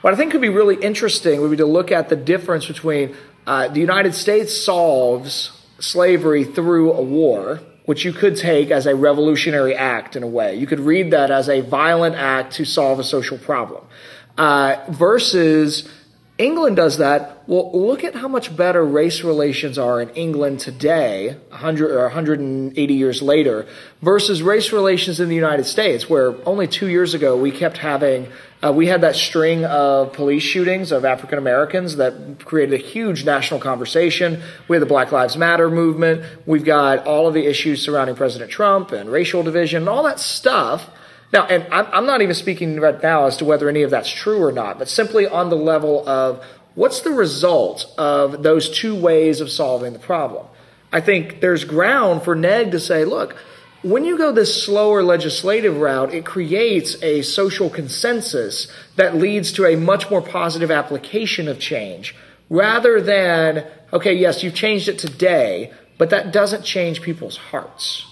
What 0.00 0.14
I 0.14 0.16
think 0.16 0.32
could 0.32 0.40
be 0.40 0.48
really 0.48 0.76
interesting 0.76 1.40
would 1.42 1.50
be 1.52 1.58
to 1.58 1.66
look 1.66 1.92
at 1.92 2.08
the 2.08 2.16
difference 2.16 2.66
between 2.66 3.14
uh, 3.46 3.68
the 3.68 3.80
United 3.80 4.14
States 4.14 4.56
solves 4.56 5.52
slavery 5.78 6.44
through 6.44 6.92
a 6.92 7.02
war, 7.02 7.60
which 7.84 8.04
you 8.04 8.12
could 8.12 8.36
take 8.36 8.70
as 8.70 8.86
a 8.86 8.96
revolutionary 8.96 9.74
act 9.74 10.16
in 10.16 10.22
a 10.22 10.26
way. 10.26 10.56
You 10.56 10.66
could 10.66 10.80
read 10.80 11.12
that 11.12 11.30
as 11.30 11.48
a 11.48 11.60
violent 11.60 12.16
act 12.16 12.54
to 12.54 12.64
solve 12.64 12.98
a 12.98 13.04
social 13.04 13.38
problem. 13.38 13.84
Uh, 14.40 14.82
versus 14.88 15.86
England 16.38 16.74
does 16.74 16.96
that. 16.96 17.42
Well, 17.46 17.70
look 17.78 18.04
at 18.04 18.14
how 18.14 18.26
much 18.26 18.56
better 18.56 18.82
race 18.82 19.22
relations 19.22 19.76
are 19.76 20.00
in 20.00 20.08
England 20.14 20.60
today, 20.60 21.36
100 21.50 21.90
or 21.90 22.04
180 22.04 22.94
years 22.94 23.20
later, 23.20 23.66
versus 24.00 24.42
race 24.42 24.72
relations 24.72 25.20
in 25.20 25.28
the 25.28 25.34
United 25.34 25.64
States, 25.64 26.08
where 26.08 26.34
only 26.48 26.66
two 26.66 26.88
years 26.88 27.12
ago 27.12 27.36
we 27.36 27.50
kept 27.50 27.76
having, 27.76 28.28
uh, 28.64 28.72
we 28.72 28.86
had 28.86 29.02
that 29.02 29.14
string 29.14 29.66
of 29.66 30.14
police 30.14 30.42
shootings 30.42 30.90
of 30.90 31.04
African 31.04 31.36
Americans 31.36 31.96
that 31.96 32.42
created 32.42 32.80
a 32.80 32.82
huge 32.82 33.26
national 33.26 33.60
conversation. 33.60 34.42
We 34.68 34.76
had 34.76 34.82
the 34.82 34.86
Black 34.86 35.12
Lives 35.12 35.36
Matter 35.36 35.68
movement. 35.68 36.24
We've 36.46 36.64
got 36.64 37.06
all 37.06 37.28
of 37.28 37.34
the 37.34 37.44
issues 37.44 37.82
surrounding 37.82 38.16
President 38.16 38.50
Trump 38.50 38.92
and 38.92 39.12
racial 39.12 39.42
division 39.42 39.82
and 39.82 39.88
all 39.90 40.04
that 40.04 40.18
stuff. 40.18 40.88
Now, 41.32 41.46
and 41.46 41.72
I'm 41.72 42.06
not 42.06 42.22
even 42.22 42.34
speaking 42.34 42.80
right 42.80 43.00
now 43.00 43.26
as 43.26 43.36
to 43.36 43.44
whether 43.44 43.68
any 43.68 43.82
of 43.82 43.90
that's 43.90 44.10
true 44.10 44.42
or 44.42 44.50
not, 44.50 44.78
but 44.78 44.88
simply 44.88 45.28
on 45.28 45.48
the 45.48 45.56
level 45.56 46.08
of 46.08 46.44
what's 46.74 47.02
the 47.02 47.10
result 47.10 47.86
of 47.96 48.42
those 48.42 48.68
two 48.68 48.94
ways 48.94 49.40
of 49.40 49.50
solving 49.50 49.92
the 49.92 49.98
problem. 50.00 50.46
I 50.92 51.00
think 51.00 51.40
there's 51.40 51.64
ground 51.64 52.22
for 52.22 52.34
NEG 52.34 52.72
to 52.72 52.80
say, 52.80 53.04
look, 53.04 53.36
when 53.82 54.04
you 54.04 54.18
go 54.18 54.32
this 54.32 54.64
slower 54.64 55.02
legislative 55.02 55.76
route, 55.76 56.12
it 56.12 56.26
creates 56.26 57.00
a 57.02 57.22
social 57.22 57.70
consensus 57.70 58.66
that 58.96 59.14
leads 59.14 59.52
to 59.52 59.66
a 59.66 59.76
much 59.76 60.10
more 60.10 60.20
positive 60.20 60.70
application 60.70 61.48
of 61.48 61.60
change 61.60 62.14
rather 62.50 63.00
than, 63.00 63.64
okay, 63.92 64.12
yes, 64.12 64.42
you've 64.42 64.54
changed 64.54 64.88
it 64.88 64.98
today, 64.98 65.72
but 65.96 66.10
that 66.10 66.32
doesn't 66.32 66.64
change 66.64 67.00
people's 67.00 67.36
hearts. 67.36 68.04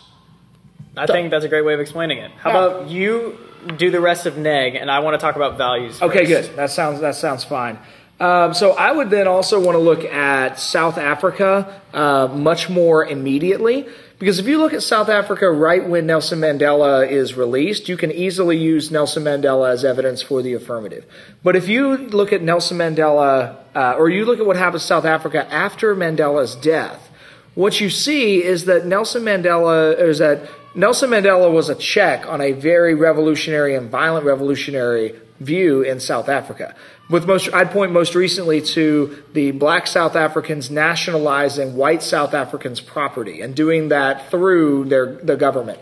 I 0.96 1.06
think 1.06 1.30
that's 1.30 1.44
a 1.44 1.48
great 1.48 1.64
way 1.64 1.74
of 1.74 1.80
explaining 1.80 2.18
it. 2.18 2.30
How 2.38 2.50
Yeah. 2.50 2.66
about 2.66 2.90
you 2.90 3.38
do 3.76 3.90
the 3.90 4.00
rest 4.00 4.26
of 4.26 4.36
neg, 4.38 4.74
and 4.74 4.90
I 4.90 5.00
want 5.00 5.14
to 5.14 5.18
talk 5.18 5.36
about 5.36 5.58
values. 5.58 6.00
Okay, 6.00 6.24
first. 6.26 6.48
good. 6.50 6.56
That 6.56 6.70
sounds 6.70 7.00
that 7.00 7.14
sounds 7.14 7.44
fine. 7.44 7.78
Um, 8.20 8.52
so 8.52 8.72
I 8.72 8.90
would 8.90 9.10
then 9.10 9.28
also 9.28 9.60
want 9.60 9.76
to 9.76 9.80
look 9.82 10.04
at 10.04 10.58
South 10.58 10.98
Africa 10.98 11.80
uh, 11.94 12.26
much 12.26 12.68
more 12.68 13.04
immediately 13.06 13.86
because 14.18 14.40
if 14.40 14.48
you 14.48 14.58
look 14.58 14.72
at 14.74 14.82
South 14.82 15.08
Africa 15.08 15.48
right 15.48 15.88
when 15.88 16.06
Nelson 16.06 16.40
Mandela 16.40 17.08
is 17.08 17.34
released, 17.36 17.88
you 17.88 17.96
can 17.96 18.10
easily 18.10 18.56
use 18.56 18.90
Nelson 18.90 19.22
Mandela 19.22 19.70
as 19.70 19.84
evidence 19.84 20.20
for 20.20 20.42
the 20.42 20.52
affirmative. 20.54 21.04
But 21.44 21.54
if 21.54 21.68
you 21.68 21.96
look 21.96 22.32
at 22.32 22.42
Nelson 22.42 22.78
Mandela 22.78 23.58
uh, 23.76 23.94
or 23.96 24.08
you 24.08 24.24
look 24.24 24.40
at 24.40 24.46
what 24.46 24.56
happened 24.56 24.80
to 24.80 24.86
South 24.86 25.04
Africa 25.04 25.46
after 25.52 25.94
Mandela's 25.94 26.56
death, 26.56 27.08
what 27.54 27.80
you 27.80 27.88
see 27.88 28.42
is 28.42 28.64
that 28.64 28.84
Nelson 28.84 29.22
Mandela 29.22 29.96
is 29.96 30.18
that 30.18 30.48
Nelson 30.74 31.10
Mandela 31.10 31.52
was 31.52 31.68
a 31.68 31.74
check 31.74 32.26
on 32.26 32.40
a 32.40 32.52
very 32.52 32.94
revolutionary 32.94 33.74
and 33.74 33.90
violent 33.90 34.26
revolutionary 34.26 35.14
view 35.40 35.82
in 35.82 36.00
South 36.00 36.28
Africa. 36.28 36.74
With 37.08 37.26
most, 37.26 37.52
I'd 37.54 37.70
point 37.70 37.92
most 37.92 38.14
recently 38.14 38.60
to 38.60 39.22
the 39.32 39.52
black 39.52 39.86
South 39.86 40.14
Africans 40.14 40.70
nationalizing 40.70 41.74
white 41.74 42.02
South 42.02 42.34
Africans' 42.34 42.80
property 42.80 43.40
and 43.40 43.54
doing 43.54 43.88
that 43.88 44.30
through 44.30 44.84
their 44.86 45.06
the 45.06 45.36
government. 45.36 45.78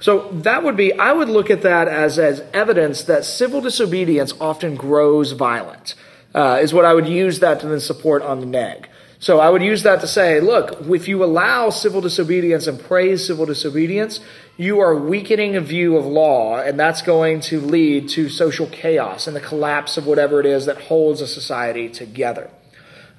So 0.00 0.30
that 0.32 0.64
would 0.64 0.78
be, 0.78 0.94
I 0.94 1.12
would 1.12 1.28
look 1.28 1.50
at 1.50 1.62
that 1.62 1.86
as, 1.86 2.18
as 2.18 2.42
evidence 2.54 3.04
that 3.04 3.26
civil 3.26 3.60
disobedience 3.60 4.32
often 4.40 4.74
grows 4.74 5.32
violent, 5.32 5.94
uh, 6.34 6.58
is 6.62 6.72
what 6.72 6.86
I 6.86 6.94
would 6.94 7.06
use 7.06 7.40
that 7.40 7.60
to 7.60 7.68
then 7.68 7.80
support 7.80 8.22
on 8.22 8.40
the 8.40 8.46
neg. 8.46 8.88
So 9.20 9.38
I 9.38 9.50
would 9.50 9.62
use 9.62 9.82
that 9.82 10.00
to 10.00 10.06
say, 10.06 10.40
look, 10.40 10.80
if 10.88 11.06
you 11.06 11.22
allow 11.22 11.68
civil 11.68 12.00
disobedience 12.00 12.66
and 12.66 12.80
praise 12.80 13.26
civil 13.26 13.44
disobedience, 13.44 14.20
you 14.56 14.80
are 14.80 14.96
weakening 14.96 15.56
a 15.56 15.60
view 15.60 15.98
of 15.98 16.06
law, 16.06 16.58
and 16.58 16.80
that's 16.80 17.02
going 17.02 17.40
to 17.42 17.60
lead 17.60 18.08
to 18.10 18.30
social 18.30 18.66
chaos 18.66 19.26
and 19.26 19.36
the 19.36 19.40
collapse 19.40 19.98
of 19.98 20.06
whatever 20.06 20.40
it 20.40 20.46
is 20.46 20.64
that 20.64 20.80
holds 20.80 21.20
a 21.20 21.26
society 21.26 21.90
together. 21.90 22.50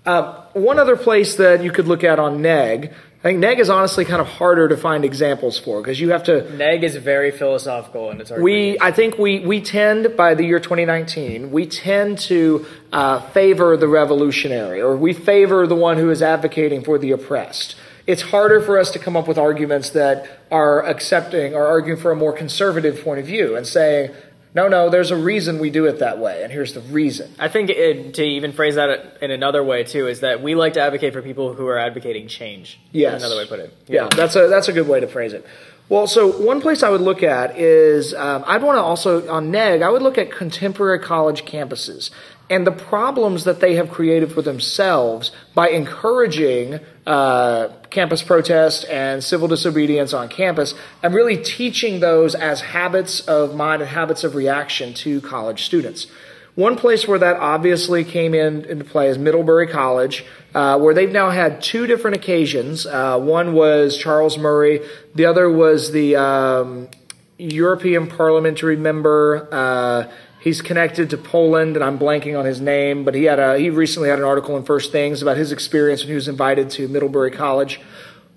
Uh, 0.03 0.41
one 0.53 0.79
other 0.79 0.97
place 0.97 1.35
that 1.35 1.63
you 1.63 1.71
could 1.71 1.87
look 1.87 2.03
at 2.03 2.17
on 2.17 2.41
neg, 2.41 2.91
I 3.21 3.23
think 3.23 3.39
neg 3.39 3.59
is 3.59 3.69
honestly 3.69 4.03
kind 4.03 4.19
of 4.19 4.25
harder 4.25 4.67
to 4.67 4.75
find 4.75 5.05
examples 5.05 5.59
for 5.59 5.79
because 5.79 5.99
you 5.99 6.09
have 6.09 6.23
to 6.23 6.51
Neg 6.57 6.83
is 6.83 6.95
very 6.95 7.29
philosophical 7.29 8.09
in 8.09 8.19
its 8.19 8.31
hard. 8.31 8.41
we. 8.41 8.79
I 8.81 8.91
think 8.91 9.19
we, 9.19 9.45
we 9.45 9.61
tend, 9.61 10.17
by 10.17 10.33
the 10.33 10.43
year 10.43 10.59
2019, 10.59 11.51
we 11.51 11.67
tend 11.67 12.17
to 12.21 12.65
uh, 12.91 13.19
favor 13.29 13.77
the 13.77 13.87
revolutionary, 13.87 14.81
or 14.81 14.97
we 14.97 15.13
favor 15.13 15.67
the 15.67 15.75
one 15.75 15.97
who 15.97 16.09
is 16.09 16.23
advocating 16.23 16.83
for 16.83 16.97
the 16.97 17.11
oppressed. 17.11 17.75
It's 18.07 18.23
harder 18.23 18.59
for 18.59 18.79
us 18.79 18.89
to 18.91 18.99
come 18.99 19.15
up 19.15 19.27
with 19.27 19.37
arguments 19.37 19.91
that 19.91 20.27
are 20.49 20.83
accepting 20.83 21.53
or 21.53 21.67
arguing 21.67 22.01
for 22.01 22.11
a 22.11 22.15
more 22.15 22.33
conservative 22.33 23.03
point 23.03 23.19
of 23.19 23.27
view 23.27 23.55
and 23.55 23.67
saying, 23.67 24.11
no, 24.53 24.67
no, 24.67 24.89
there's 24.89 25.11
a 25.11 25.15
reason 25.15 25.59
we 25.59 25.69
do 25.69 25.85
it 25.85 25.99
that 25.99 26.19
way, 26.19 26.43
and 26.43 26.51
here's 26.51 26.73
the 26.73 26.81
reason. 26.81 27.33
I 27.39 27.47
think 27.47 27.69
it, 27.69 28.15
to 28.15 28.23
even 28.23 28.51
phrase 28.51 28.75
that 28.75 29.17
in 29.21 29.31
another 29.31 29.63
way 29.63 29.83
too 29.83 30.07
is 30.07 30.19
that 30.21 30.41
we 30.41 30.55
like 30.55 30.73
to 30.73 30.81
advocate 30.81 31.13
for 31.13 31.21
people 31.21 31.53
who 31.53 31.67
are 31.67 31.77
advocating 31.77 32.27
change. 32.27 32.79
Yes. 32.91 33.21
another 33.21 33.37
way 33.37 33.43
to 33.43 33.49
put 33.49 33.59
it. 33.59 33.77
Yeah, 33.87 34.09
that's 34.09 34.35
a 34.35 34.47
that's 34.47 34.67
a 34.67 34.73
good 34.73 34.87
way 34.87 34.99
to 34.99 35.07
phrase 35.07 35.33
it. 35.33 35.45
Well, 35.87 36.07
so 36.07 36.31
one 36.31 36.61
place 36.61 36.83
I 36.83 36.89
would 36.89 37.01
look 37.01 37.21
at 37.21 37.57
is 37.57 38.13
um, 38.13 38.43
I'd 38.47 38.63
want 38.63 38.77
to 38.77 38.81
also 38.81 39.29
on 39.29 39.51
NEG 39.51 39.81
I 39.81 39.89
would 39.89 40.01
look 40.01 40.17
at 40.17 40.31
contemporary 40.31 40.99
college 40.99 41.43
campuses 41.43 42.11
and 42.51 42.67
the 42.67 42.71
problems 42.71 43.45
that 43.45 43.61
they 43.61 43.75
have 43.75 43.89
created 43.89 44.29
for 44.29 44.41
themselves 44.41 45.31
by 45.55 45.69
encouraging 45.69 46.81
uh, 47.07 47.69
campus 47.89 48.21
protest 48.21 48.83
and 48.89 49.23
civil 49.23 49.47
disobedience 49.47 50.13
on 50.13 50.27
campus 50.27 50.73
and 51.01 51.13
really 51.13 51.37
teaching 51.37 52.01
those 52.01 52.35
as 52.35 52.59
habits 52.59 53.21
of 53.21 53.55
mind 53.55 53.81
and 53.81 53.89
habits 53.89 54.25
of 54.25 54.35
reaction 54.35 54.93
to 54.93 55.21
college 55.21 55.63
students. 55.63 56.07
One 56.55 56.75
place 56.75 57.07
where 57.07 57.19
that 57.19 57.37
obviously 57.37 58.03
came 58.03 58.33
in 58.33 58.65
into 58.65 58.83
play 58.83 59.07
is 59.07 59.17
Middlebury 59.17 59.67
College, 59.67 60.25
uh, 60.53 60.77
where 60.77 60.93
they've 60.93 61.09
now 61.09 61.29
had 61.29 61.61
two 61.61 61.87
different 61.87 62.17
occasions. 62.17 62.85
Uh, 62.85 63.17
one 63.17 63.53
was 63.53 63.97
Charles 63.97 64.37
Murray, 64.37 64.81
the 65.15 65.25
other 65.25 65.49
was 65.49 65.93
the 65.93 66.17
um, 66.17 66.89
European 67.37 68.07
parliamentary 68.07 68.75
member. 68.75 70.09
He's 70.41 70.63
connected 70.63 71.11
to 71.11 71.17
Poland, 71.17 71.75
and 71.75 71.85
I'm 71.85 71.99
blanking 71.99 72.37
on 72.37 72.45
his 72.45 72.59
name, 72.59 73.03
but 73.03 73.13
he 73.13 73.25
had 73.25 73.37
a 73.37 73.59
he 73.59 73.69
recently 73.69 74.09
had 74.09 74.17
an 74.17 74.25
article 74.25 74.57
in 74.57 74.63
First 74.63 74.91
Things 74.91 75.21
about 75.21 75.37
his 75.37 75.51
experience 75.51 76.01
when 76.01 76.09
he 76.09 76.15
was 76.15 76.27
invited 76.27 76.71
to 76.71 76.87
Middlebury 76.87 77.29
College. 77.29 77.79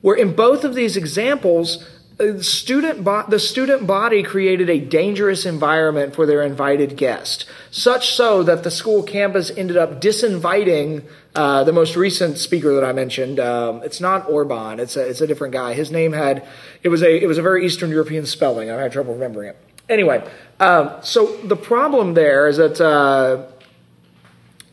Where 0.02 0.14
in 0.14 0.34
both 0.34 0.64
of 0.64 0.74
these 0.74 0.98
examples, 0.98 1.82
uh, 2.20 2.42
student 2.42 3.04
bo- 3.04 3.24
the 3.26 3.38
student 3.38 3.86
body 3.86 4.22
created 4.22 4.68
a 4.68 4.78
dangerous 4.78 5.46
environment 5.46 6.14
for 6.14 6.26
their 6.26 6.42
invited 6.42 6.98
guest, 6.98 7.46
such 7.70 8.10
so 8.10 8.42
that 8.42 8.64
the 8.64 8.70
school 8.70 9.02
campus 9.02 9.50
ended 9.56 9.78
up 9.78 10.02
disinviting 10.02 11.04
uh, 11.34 11.64
the 11.64 11.72
most 11.72 11.96
recent 11.96 12.36
speaker 12.36 12.74
that 12.74 12.84
I 12.84 12.92
mentioned. 12.92 13.40
Um, 13.40 13.82
it's 13.82 14.02
not 14.02 14.28
Orban; 14.28 14.78
it's 14.78 14.98
a 14.98 15.08
it's 15.08 15.22
a 15.22 15.26
different 15.26 15.54
guy. 15.54 15.72
His 15.72 15.90
name 15.90 16.12
had 16.12 16.46
it 16.82 16.90
was 16.90 17.02
a 17.02 17.22
it 17.22 17.26
was 17.26 17.38
a 17.38 17.42
very 17.42 17.64
Eastern 17.64 17.88
European 17.88 18.26
spelling. 18.26 18.70
I 18.70 18.78
had 18.82 18.92
trouble 18.92 19.14
remembering 19.14 19.48
it. 19.48 19.73
Anyway, 19.88 20.26
um, 20.60 20.90
so 21.02 21.36
the 21.38 21.56
problem 21.56 22.14
there 22.14 22.48
is 22.48 22.56
that 22.56 22.80
uh, 22.80 23.42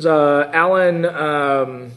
uh, 0.05 0.49
Alan. 0.53 1.05
Um, 1.05 1.91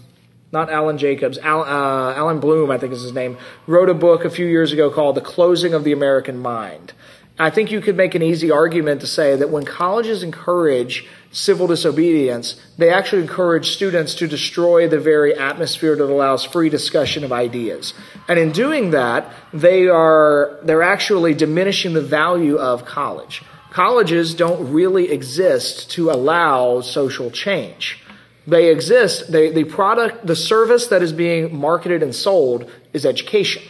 not 0.53 0.71
Alan 0.71 0.99
Jacobs, 0.99 1.37
uh, 1.37 2.15
Allan 2.17 2.39
Bloom, 2.39 2.71
I 2.71 2.79
think 2.79 2.93
is 2.93 3.03
his 3.03 3.13
name, 3.13 3.37
wrote 3.67 3.91
a 3.91 3.95
book 3.95 4.25
a 4.25 4.31
few 4.31 4.47
years 4.47 4.71
ago 4.71 4.89
called 4.89 5.17
The 5.17 5.21
Closing 5.21 5.75
of 5.75 5.83
the 5.83 5.91
American 5.91 6.39
Mind. 6.39 6.93
I 7.41 7.51
think 7.51 7.73
you 7.73 7.81
could 7.81 7.97
make 7.97 8.15
an 8.15 8.23
easy 8.23 8.53
argument 8.53 9.01
to 9.01 9.09
say 9.09 9.35
that 9.35 9.51
when 9.51 9.65
colleges 9.65 10.23
encourage 10.23 11.09
civil 11.35 11.67
disobedience, 11.67 12.55
they 12.79 12.91
actually 12.91 13.21
encourage 13.21 13.71
students 13.71 14.15
to 14.15 14.29
destroy 14.29 14.89
the 14.89 15.01
very 15.01 15.37
atmosphere 15.37 15.97
that 15.97 16.05
allows 16.05 16.45
free 16.45 16.69
discussion 16.69 17.25
of 17.25 17.33
ideas. 17.33 17.93
And 18.29 18.39
in 18.39 18.53
doing 18.53 18.93
that, 18.93 19.31
they 19.53 19.89
are, 19.89 20.61
they're 20.63 20.85
actually 20.85 21.35
diminishing 21.35 21.93
the 21.93 22.01
value 22.01 22.57
of 22.57 22.85
college. 22.85 23.43
Colleges 23.73 24.35
don't 24.35 24.73
really 24.73 25.11
exist 25.11 25.91
to 25.91 26.11
allow 26.11 26.81
social 26.81 27.33
change. 27.33 28.01
They 28.47 28.71
exist. 28.71 29.33
They, 29.33 29.51
the 29.51 29.65
product, 29.65 30.25
the 30.25 30.37
service 30.37 30.87
that 30.87 31.03
is 31.03 31.13
being 31.13 31.57
marketed 31.57 32.01
and 32.01 32.15
sold 32.15 32.71
is 32.93 33.05
education. 33.05 33.63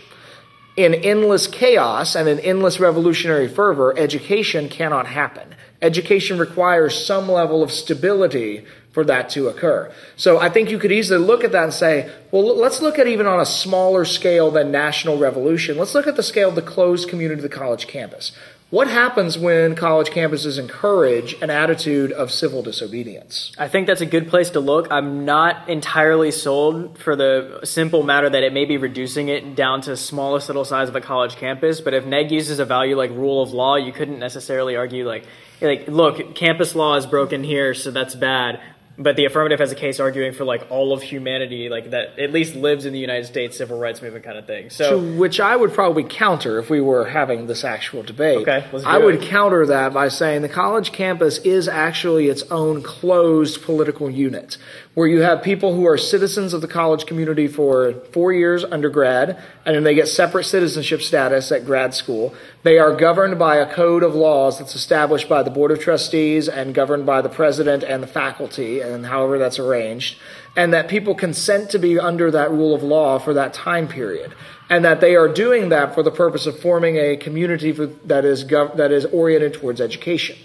In 0.77 0.93
endless 0.93 1.47
chaos 1.47 2.15
and 2.15 2.29
in 2.29 2.39
endless 2.41 2.79
revolutionary 2.79 3.49
fervor, 3.49 3.97
education 3.97 4.69
cannot 4.69 5.07
happen. 5.07 5.54
Education 5.85 6.39
requires 6.39 7.07
some 7.07 7.31
level 7.31 7.63
of 7.63 7.71
stability 7.71 8.65
for 8.93 9.05
that 9.05 9.29
to 9.29 9.49
occur. 9.49 9.93
So 10.17 10.39
I 10.39 10.49
think 10.49 10.71
you 10.71 10.79
could 10.79 10.93
easily 10.93 11.23
look 11.23 11.45
at 11.45 11.53
that 11.53 11.65
and 11.65 11.75
say, 11.75 12.11
well, 12.31 12.57
let's 12.57 12.81
look 12.81 12.99
at 12.99 13.07
even 13.07 13.27
on 13.27 13.39
a 13.39 13.45
smaller 13.45 14.07
scale 14.07 14.51
than 14.51 14.71
national 14.71 15.19
revolution. 15.19 15.77
Let's 15.77 15.95
look 15.95 16.07
at 16.07 16.17
the 16.17 16.23
scale 16.23 16.49
of 16.49 16.55
the 16.55 16.63
closed 16.63 17.09
community 17.11 17.39
of 17.39 17.43
the 17.43 17.55
college 17.55 17.87
campus. 17.87 18.33
What 18.71 18.89
happens 18.89 19.39
when 19.39 19.77
college 19.77 20.09
campuses 20.09 20.59
encourage 20.59 21.35
an 21.43 21.51
attitude 21.51 22.13
of 22.13 22.33
civil 22.33 22.63
disobedience? 22.63 23.53
I 23.59 23.69
think 23.69 23.87
that's 23.87 24.01
a 24.01 24.07
good 24.07 24.29
place 24.29 24.51
to 24.51 24.61
look. 24.61 24.89
I'm 24.91 25.25
not 25.25 25.69
entirely 25.69 26.31
sold 26.31 26.99
for 26.99 27.15
the 27.15 27.61
simple 27.65 28.03
matter 28.03 28.31
that 28.31 28.43
it 28.43 28.53
may 28.53 28.65
be 28.65 28.77
reducing 28.77 29.29
it 29.29 29.55
down 29.55 29.83
to 29.83 29.97
smallest 29.97 30.49
little 30.49 30.65
size 30.65 30.89
of 30.89 30.97
a 30.97 31.01
college 31.01 31.37
campus. 31.37 31.81
But 31.81 31.95
if 31.95 32.07
NEG 32.07 32.33
uses 32.33 32.59
a 32.59 32.65
value 32.65 32.97
like 32.97 33.11
rule 33.11 33.43
of 33.43 33.53
law, 33.53 33.77
you 33.77 33.93
couldn't 33.93 34.19
necessarily 34.19 34.77
argue 34.77 35.07
like, 35.07 35.25
like, 35.65 35.89
look, 35.89 36.35
campus 36.35 36.75
law 36.75 36.97
is 36.97 37.07
broken 37.07 37.45
here, 37.45 37.75
so 37.75 37.91
that's 37.91 38.15
bad 38.15 38.61
but 38.97 39.17
the 39.17 39.25
affirmative 39.25 39.59
has 39.59 39.73
a 39.73 39.75
case 39.75 39.99
arguing 39.99 40.33
for 40.33 40.45
like 40.45 40.71
all 40.71 40.93
of 40.93 41.03
humanity, 41.03 41.69
like 41.69 41.91
that 41.91 42.19
at 42.19 42.33
least 42.33 42.55
lives 42.55 42.85
in 42.85 42.93
the 42.93 42.99
United 42.99 43.27
States 43.27 43.57
civil 43.57 43.79
rights 43.79 44.01
movement 44.01 44.25
kind 44.25 44.39
of 44.39 44.47
thing. 44.47 44.71
So, 44.71 45.01
to 45.01 45.17
which 45.17 45.41
I 45.41 45.57
would 45.57 45.73
probably 45.73 46.05
counter 46.05 46.59
if 46.59 46.71
we 46.71 46.81
were 46.81 47.07
having 47.07 47.47
this 47.47 47.65
actual 47.65 48.03
debate. 48.03 48.47
Okay, 48.47 48.67
I 48.85 48.99
would 48.99 49.23
counter 49.23 49.67
that 49.67 49.93
by 49.93 50.09
saying 50.09 50.43
the 50.43 50.49
college 50.49 50.93
campus 50.93 51.39
is 51.39 51.69
actually 51.69 52.29
its 52.29 52.43
own 52.51 52.83
closed 52.83 53.63
political 53.63 54.11
unit 54.11 54.59
where 54.95 55.09
you 55.09 55.23
have 55.23 55.43
people 55.43 55.75
who 55.75 55.87
are 55.87 55.99
citizens 55.99 56.55
of 56.55 56.61
the 56.61 56.69
college 56.69 57.05
community 57.05 57.49
for 57.49 57.93
four 58.13 58.33
years 58.33 58.65
undergrad, 58.65 59.37
and 59.67 59.75
then 59.75 59.83
they 59.83 59.95
get 59.95 60.07
separate 60.07 60.45
citizenship 60.45 61.03
status 61.03 61.51
at 61.51 61.67
grad 61.67 61.93
school. 61.93 62.33
They 62.63 62.79
are 62.79 62.95
governed 62.95 63.39
by 63.39 63.57
a 63.57 63.73
code 63.73 64.05
of 64.05 64.15
laws 64.15 64.59
that's 64.59 64.77
established 64.77 65.29
by 65.29 65.43
the 65.43 65.51
Board 65.51 65.73
of 65.73 65.81
Trustees 65.81 66.49
and 66.49 66.75
governed 66.75 67.07
by 67.07 67.23
the 67.23 67.29
president 67.29 67.83
and 67.83 68.03
the 68.03 68.07
faculty, 68.07 68.81
and 68.93 69.07
however 69.07 69.39
that's 69.39 69.59
arranged, 69.59 70.19
and 70.57 70.73
that 70.73 70.89
people 70.89 71.15
consent 71.15 71.71
to 71.71 71.79
be 71.79 71.99
under 71.99 72.31
that 72.31 72.51
rule 72.51 72.75
of 72.75 72.83
law 72.83 73.19
for 73.19 73.35
that 73.35 73.55
time 73.55 73.89
period. 73.89 74.33
And 74.71 74.85
that 74.87 75.01
they 75.01 75.15
are 75.15 75.29
doing 75.29 75.69
that 75.69 75.95
for 75.95 76.03
the 76.03 76.11
purpose 76.11 76.47
of 76.47 76.59
forming 76.59 76.97
a 76.97 77.17
community 77.17 77.73
that 77.73 78.25
is, 78.25 78.45
gov- 78.45 78.77
that 78.77 78.93
is 78.93 79.05
oriented 79.05 79.55
towards 79.55 79.81
education. 79.81 80.39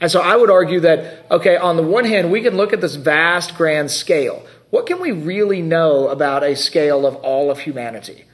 And 0.00 0.10
so 0.10 0.20
I 0.20 0.36
would 0.36 0.50
argue 0.50 0.80
that, 0.80 1.26
okay, 1.30 1.56
on 1.56 1.76
the 1.76 1.82
one 1.82 2.04
hand, 2.04 2.32
we 2.32 2.40
can 2.40 2.56
look 2.56 2.72
at 2.72 2.80
this 2.80 2.96
vast, 2.96 3.56
grand 3.56 3.90
scale. 3.90 4.44
What 4.70 4.86
can 4.86 5.00
we 5.00 5.12
really 5.12 5.62
know 5.62 6.08
about 6.08 6.42
a 6.42 6.56
scale 6.56 7.06
of 7.06 7.16
all 7.16 7.50
of 7.50 7.60
humanity? 7.60 8.24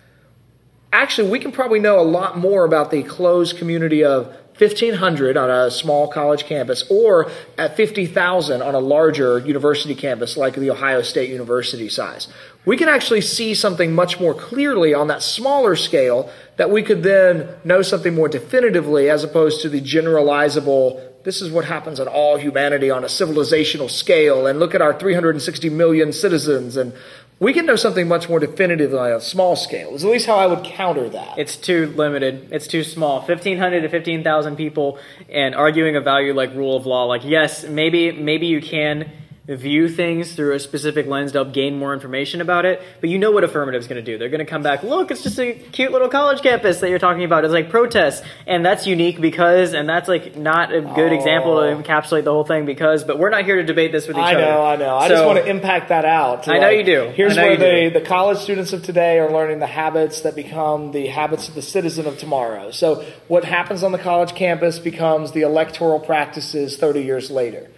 Actually, 0.92 1.30
we 1.30 1.38
can 1.38 1.52
probably 1.52 1.80
know 1.80 1.98
a 1.98 2.02
lot 2.02 2.38
more 2.38 2.64
about 2.64 2.90
the 2.90 3.02
closed 3.02 3.58
community 3.58 4.04
of 4.04 4.34
1,500 4.58 5.36
on 5.36 5.50
a 5.50 5.68
small 5.70 6.06
college 6.06 6.44
campus 6.44 6.84
or 6.88 7.28
at 7.58 7.76
50,000 7.76 8.62
on 8.62 8.74
a 8.74 8.78
larger 8.78 9.38
university 9.40 9.96
campus 9.96 10.36
like 10.36 10.54
the 10.54 10.70
Ohio 10.70 11.02
State 11.02 11.28
University 11.28 11.88
size. 11.88 12.28
We 12.64 12.76
can 12.76 12.88
actually 12.88 13.20
see 13.20 13.54
something 13.54 13.92
much 13.92 14.20
more 14.20 14.32
clearly 14.32 14.94
on 14.94 15.08
that 15.08 15.22
smaller 15.22 15.74
scale 15.74 16.30
that 16.56 16.70
we 16.70 16.84
could 16.84 17.02
then 17.02 17.48
know 17.64 17.82
something 17.82 18.14
more 18.14 18.28
definitively 18.28 19.10
as 19.10 19.24
opposed 19.24 19.62
to 19.62 19.68
the 19.68 19.80
generalizable 19.80 21.00
this 21.24 21.40
is 21.40 21.50
what 21.50 21.64
happens 21.64 22.00
in 22.00 22.06
all 22.06 22.36
humanity 22.36 22.90
on 22.90 23.02
a 23.02 23.06
civilizational 23.06 23.90
scale, 23.90 24.46
and 24.46 24.60
look 24.60 24.74
at 24.74 24.82
our 24.82 24.92
360 24.92 25.70
million 25.70 26.12
citizens, 26.12 26.76
and 26.76 26.92
we 27.40 27.52
can 27.52 27.66
know 27.66 27.76
something 27.76 28.06
much 28.06 28.28
more 28.28 28.38
definitive 28.38 28.94
on 28.94 29.10
a 29.10 29.20
small 29.20 29.56
scale. 29.56 29.94
Is 29.94 30.04
at 30.04 30.10
least 30.10 30.26
how 30.26 30.36
I 30.36 30.46
would 30.46 30.64
counter 30.64 31.08
that. 31.08 31.38
It's 31.38 31.56
too 31.56 31.88
limited. 31.96 32.48
It's 32.52 32.66
too 32.66 32.84
small. 32.84 33.18
1,500 33.18 33.80
to 33.80 33.88
15,000 33.88 34.56
people, 34.56 34.98
and 35.28 35.54
arguing 35.54 35.96
a 35.96 36.00
value 36.00 36.32
like 36.32 36.54
rule 36.54 36.76
of 36.76 36.86
law. 36.86 37.04
Like, 37.04 37.24
yes, 37.24 37.64
maybe 37.64 38.12
maybe 38.12 38.46
you 38.46 38.60
can 38.62 39.10
view 39.46 39.90
things 39.90 40.34
through 40.34 40.54
a 40.54 40.58
specific 40.58 41.06
lens 41.06 41.32
to 41.32 41.38
help 41.38 41.52
gain 41.52 41.78
more 41.78 41.92
information 41.92 42.40
about 42.40 42.64
it. 42.64 42.80
But 43.00 43.10
you 43.10 43.18
know 43.18 43.30
what 43.30 43.44
affirmative's 43.44 43.86
going 43.86 44.02
to 44.02 44.12
do. 44.12 44.16
They're 44.16 44.30
going 44.30 44.44
to 44.44 44.50
come 44.50 44.62
back, 44.62 44.82
look, 44.82 45.10
it's 45.10 45.22
just 45.22 45.38
a 45.38 45.52
cute 45.52 45.92
little 45.92 46.08
college 46.08 46.40
campus 46.40 46.80
that 46.80 46.88
you're 46.88 46.98
talking 46.98 47.24
about. 47.24 47.44
It's 47.44 47.52
like 47.52 47.68
protests. 47.68 48.22
And 48.46 48.64
that's 48.64 48.86
unique 48.86 49.20
because, 49.20 49.74
and 49.74 49.86
that's 49.86 50.08
like 50.08 50.34
not 50.36 50.74
a 50.74 50.80
good 50.80 51.12
oh. 51.12 51.16
example 51.16 51.56
to 51.60 51.82
encapsulate 51.82 52.24
the 52.24 52.32
whole 52.32 52.44
thing 52.44 52.64
because, 52.64 53.04
but 53.04 53.18
we're 53.18 53.28
not 53.28 53.44
here 53.44 53.56
to 53.56 53.64
debate 53.64 53.92
this 53.92 54.08
with 54.08 54.16
each 54.16 54.22
I 54.22 54.34
other. 54.34 54.44
I 54.44 54.46
know, 54.46 54.64
I 54.64 54.76
know. 54.76 54.96
I 54.96 55.08
so, 55.08 55.14
just 55.14 55.26
want 55.26 55.38
to 55.38 55.46
impact 55.46 55.90
that 55.90 56.06
out. 56.06 56.48
I 56.48 56.58
know 56.58 56.70
you 56.70 56.84
do. 56.84 57.12
Here's 57.14 57.36
where 57.36 57.56
the, 57.56 57.98
the 57.98 58.04
college 58.04 58.38
students 58.38 58.72
of 58.72 58.82
today 58.82 59.18
are 59.18 59.30
learning 59.30 59.58
the 59.58 59.66
habits 59.66 60.22
that 60.22 60.34
become 60.34 60.92
the 60.92 61.08
habits 61.08 61.48
of 61.48 61.54
the 61.54 61.62
citizen 61.62 62.06
of 62.06 62.16
tomorrow. 62.16 62.70
So 62.70 63.04
what 63.28 63.44
happens 63.44 63.82
on 63.82 63.92
the 63.92 63.98
college 63.98 64.34
campus 64.34 64.78
becomes 64.78 65.32
the 65.32 65.42
electoral 65.42 66.00
practices 66.00 66.78
30 66.78 67.02
years 67.02 67.30
later. 67.30 67.70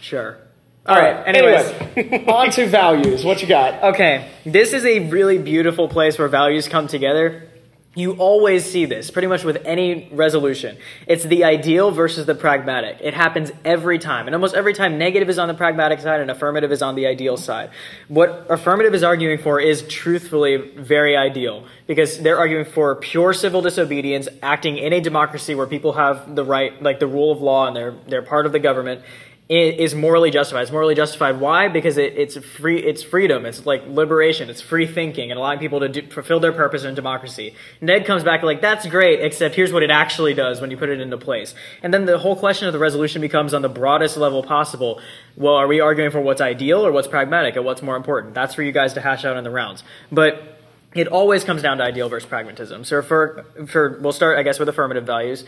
Sure. 0.00 0.38
All 0.86 0.96
right. 0.96 1.16
Uh, 1.16 1.22
anyways, 1.24 1.66
anyway, 1.96 2.24
on 2.28 2.50
to 2.52 2.66
values. 2.66 3.24
What 3.24 3.42
you 3.42 3.48
got? 3.48 3.94
Okay. 3.94 4.30
This 4.46 4.72
is 4.72 4.84
a 4.84 5.10
really 5.10 5.38
beautiful 5.38 5.88
place 5.88 6.18
where 6.18 6.28
values 6.28 6.68
come 6.68 6.86
together. 6.86 7.46
You 7.96 8.12
always 8.12 8.64
see 8.64 8.84
this 8.84 9.10
pretty 9.10 9.26
much 9.26 9.42
with 9.42 9.60
any 9.64 10.08
resolution. 10.12 10.78
It's 11.08 11.24
the 11.24 11.42
ideal 11.42 11.90
versus 11.90 12.24
the 12.24 12.36
pragmatic. 12.36 12.98
It 13.00 13.14
happens 13.14 13.50
every 13.64 13.98
time. 13.98 14.26
And 14.26 14.34
almost 14.34 14.54
every 14.54 14.74
time, 14.74 14.96
negative 14.96 15.28
is 15.28 15.40
on 15.40 15.48
the 15.48 15.54
pragmatic 15.54 15.98
side 15.98 16.20
and 16.20 16.30
affirmative 16.30 16.70
is 16.70 16.82
on 16.82 16.94
the 16.94 17.08
ideal 17.08 17.36
side. 17.36 17.70
What 18.06 18.46
affirmative 18.48 18.94
is 18.94 19.02
arguing 19.02 19.38
for 19.38 19.60
is 19.60 19.82
truthfully 19.88 20.56
very 20.56 21.16
ideal 21.16 21.66
because 21.88 22.20
they're 22.20 22.38
arguing 22.38 22.64
for 22.64 22.94
pure 22.94 23.32
civil 23.32 23.60
disobedience, 23.60 24.28
acting 24.40 24.78
in 24.78 24.92
a 24.92 25.00
democracy 25.00 25.56
where 25.56 25.66
people 25.66 25.94
have 25.94 26.36
the 26.36 26.44
right, 26.44 26.80
like 26.80 27.00
the 27.00 27.08
rule 27.08 27.32
of 27.32 27.42
law 27.42 27.66
and 27.66 27.74
they're, 27.74 27.94
they're 28.06 28.22
part 28.22 28.46
of 28.46 28.52
the 28.52 28.60
government 28.60 29.02
is 29.50 29.96
morally 29.96 30.30
justified. 30.30 30.62
It's 30.62 30.70
morally 30.70 30.94
justified. 30.94 31.40
Why? 31.40 31.66
Because 31.66 31.98
it, 31.98 32.16
it's 32.16 32.36
free. 32.36 32.78
It's 32.78 33.02
freedom. 33.02 33.44
It's 33.44 33.66
like 33.66 33.84
liberation. 33.88 34.48
It's 34.48 34.60
free 34.60 34.86
thinking 34.86 35.32
and 35.32 35.38
allowing 35.38 35.58
people 35.58 35.80
to 35.80 35.88
do, 35.88 36.06
fulfill 36.06 36.38
their 36.38 36.52
purpose 36.52 36.84
in 36.84 36.94
democracy. 36.94 37.56
Neg 37.80 38.04
comes 38.04 38.22
back 38.22 38.44
like 38.44 38.60
that's 38.60 38.86
great, 38.86 39.20
except 39.20 39.56
here's 39.56 39.72
what 39.72 39.82
it 39.82 39.90
actually 39.90 40.34
does 40.34 40.60
when 40.60 40.70
you 40.70 40.76
put 40.76 40.88
it 40.88 41.00
into 41.00 41.18
place. 41.18 41.52
And 41.82 41.92
then 41.92 42.04
the 42.04 42.18
whole 42.18 42.36
question 42.36 42.68
of 42.68 42.72
the 42.72 42.78
resolution 42.78 43.20
becomes 43.20 43.52
on 43.52 43.62
the 43.62 43.68
broadest 43.68 44.16
level 44.16 44.44
possible. 44.44 45.00
Well, 45.36 45.54
are 45.54 45.66
we 45.66 45.80
arguing 45.80 46.12
for 46.12 46.20
what's 46.20 46.40
ideal 46.40 46.86
or 46.86 46.92
what's 46.92 47.08
pragmatic 47.08 47.56
or 47.56 47.62
what's 47.62 47.82
more 47.82 47.96
important? 47.96 48.34
That's 48.34 48.54
for 48.54 48.62
you 48.62 48.70
guys 48.70 48.92
to 48.92 49.00
hash 49.00 49.24
out 49.24 49.36
in 49.36 49.42
the 49.42 49.50
rounds. 49.50 49.82
But 50.12 50.60
it 50.94 51.08
always 51.08 51.42
comes 51.42 51.60
down 51.60 51.78
to 51.78 51.84
ideal 51.84 52.08
versus 52.08 52.28
pragmatism. 52.28 52.84
So 52.84 53.02
for 53.02 53.44
for 53.66 53.98
we'll 54.00 54.12
start, 54.12 54.38
I 54.38 54.44
guess, 54.44 54.60
with 54.60 54.68
affirmative 54.68 55.04
values 55.04 55.44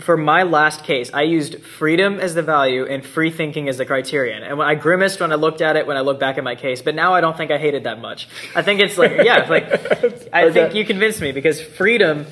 for 0.00 0.16
my 0.16 0.42
last 0.42 0.84
case, 0.84 1.10
I 1.12 1.22
used 1.22 1.62
freedom 1.62 2.18
as 2.18 2.34
the 2.34 2.42
value 2.42 2.86
and 2.86 3.04
free 3.04 3.30
thinking 3.30 3.68
as 3.68 3.78
the 3.78 3.86
criterion. 3.86 4.42
And 4.42 4.58
when 4.58 4.66
I 4.66 4.74
grimaced 4.74 5.20
when 5.20 5.32
I 5.32 5.36
looked 5.36 5.60
at 5.60 5.76
it, 5.76 5.86
when 5.86 5.96
I 5.96 6.00
look 6.00 6.18
back 6.18 6.38
at 6.38 6.44
my 6.44 6.54
case, 6.54 6.82
but 6.82 6.94
now 6.94 7.14
I 7.14 7.20
don't 7.20 7.36
think 7.36 7.50
I 7.50 7.58
hated 7.58 7.84
that 7.84 8.00
much. 8.00 8.28
I 8.54 8.62
think 8.62 8.80
it's 8.80 8.98
like, 8.98 9.12
yeah, 9.24 9.46
like, 9.48 9.64
I 10.32 10.50
think 10.52 10.74
you 10.74 10.84
convinced 10.84 11.20
me 11.20 11.32
because 11.32 11.60
freedom, 11.60 12.26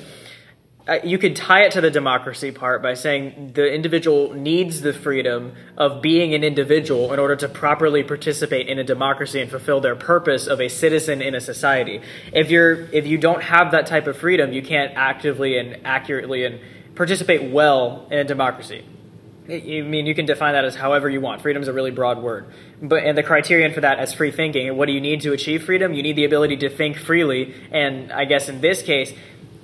uh, 0.87 0.99
you 1.03 1.19
could 1.19 1.35
tie 1.35 1.63
it 1.63 1.73
to 1.73 1.81
the 1.81 1.91
democracy 1.91 2.51
part 2.51 2.81
by 2.81 2.95
saying 2.95 3.51
the 3.53 3.71
individual 3.71 4.33
needs 4.33 4.81
the 4.81 4.91
freedom 4.91 5.53
of 5.77 6.01
being 6.01 6.33
an 6.33 6.43
individual 6.43 7.13
in 7.13 7.19
order 7.19 7.35
to 7.35 7.47
properly 7.47 8.03
participate 8.03 8.67
in 8.67 8.79
a 8.79 8.83
democracy 8.83 9.39
and 9.39 9.51
fulfill 9.51 9.81
their 9.81 9.95
purpose 9.95 10.47
of 10.47 10.59
a 10.59 10.67
citizen 10.67 11.21
in 11.21 11.35
a 11.35 11.41
society. 11.41 12.01
If 12.33 12.49
you're 12.49 12.89
if 12.91 13.05
you 13.05 13.19
don't 13.19 13.43
have 13.43 13.71
that 13.71 13.85
type 13.85 14.07
of 14.07 14.17
freedom, 14.17 14.51
you 14.51 14.63
can't 14.63 14.93
actively 14.95 15.59
and 15.59 15.85
accurately 15.85 16.45
and 16.45 16.59
participate 16.99 17.49
well 17.49 18.05
in 18.11 18.19
a 18.19 18.25
democracy. 18.25 18.83
I 19.47 19.81
mean, 19.83 20.05
you 20.05 20.13
can 20.13 20.25
define 20.25 20.51
that 20.51 20.65
as 20.65 20.75
however 20.75 21.09
you 21.09 21.21
want. 21.21 21.41
Freedom 21.41 21.61
is 21.61 21.69
a 21.69 21.73
really 21.73 21.91
broad 21.91 22.21
word, 22.21 22.47
but 22.81 23.03
and 23.03 23.17
the 23.17 23.23
criterion 23.23 23.73
for 23.73 23.79
that 23.79 23.99
as 23.99 24.13
free 24.13 24.31
thinking. 24.31 24.75
What 24.75 24.87
do 24.87 24.91
you 24.91 24.99
need 24.99 25.21
to 25.21 25.31
achieve 25.31 25.63
freedom? 25.63 25.93
You 25.93 26.03
need 26.03 26.17
the 26.17 26.25
ability 26.25 26.57
to 26.57 26.69
think 26.69 26.97
freely, 26.97 27.55
and 27.71 28.11
I 28.11 28.25
guess 28.25 28.49
in 28.49 28.59
this 28.59 28.81
case, 28.83 29.13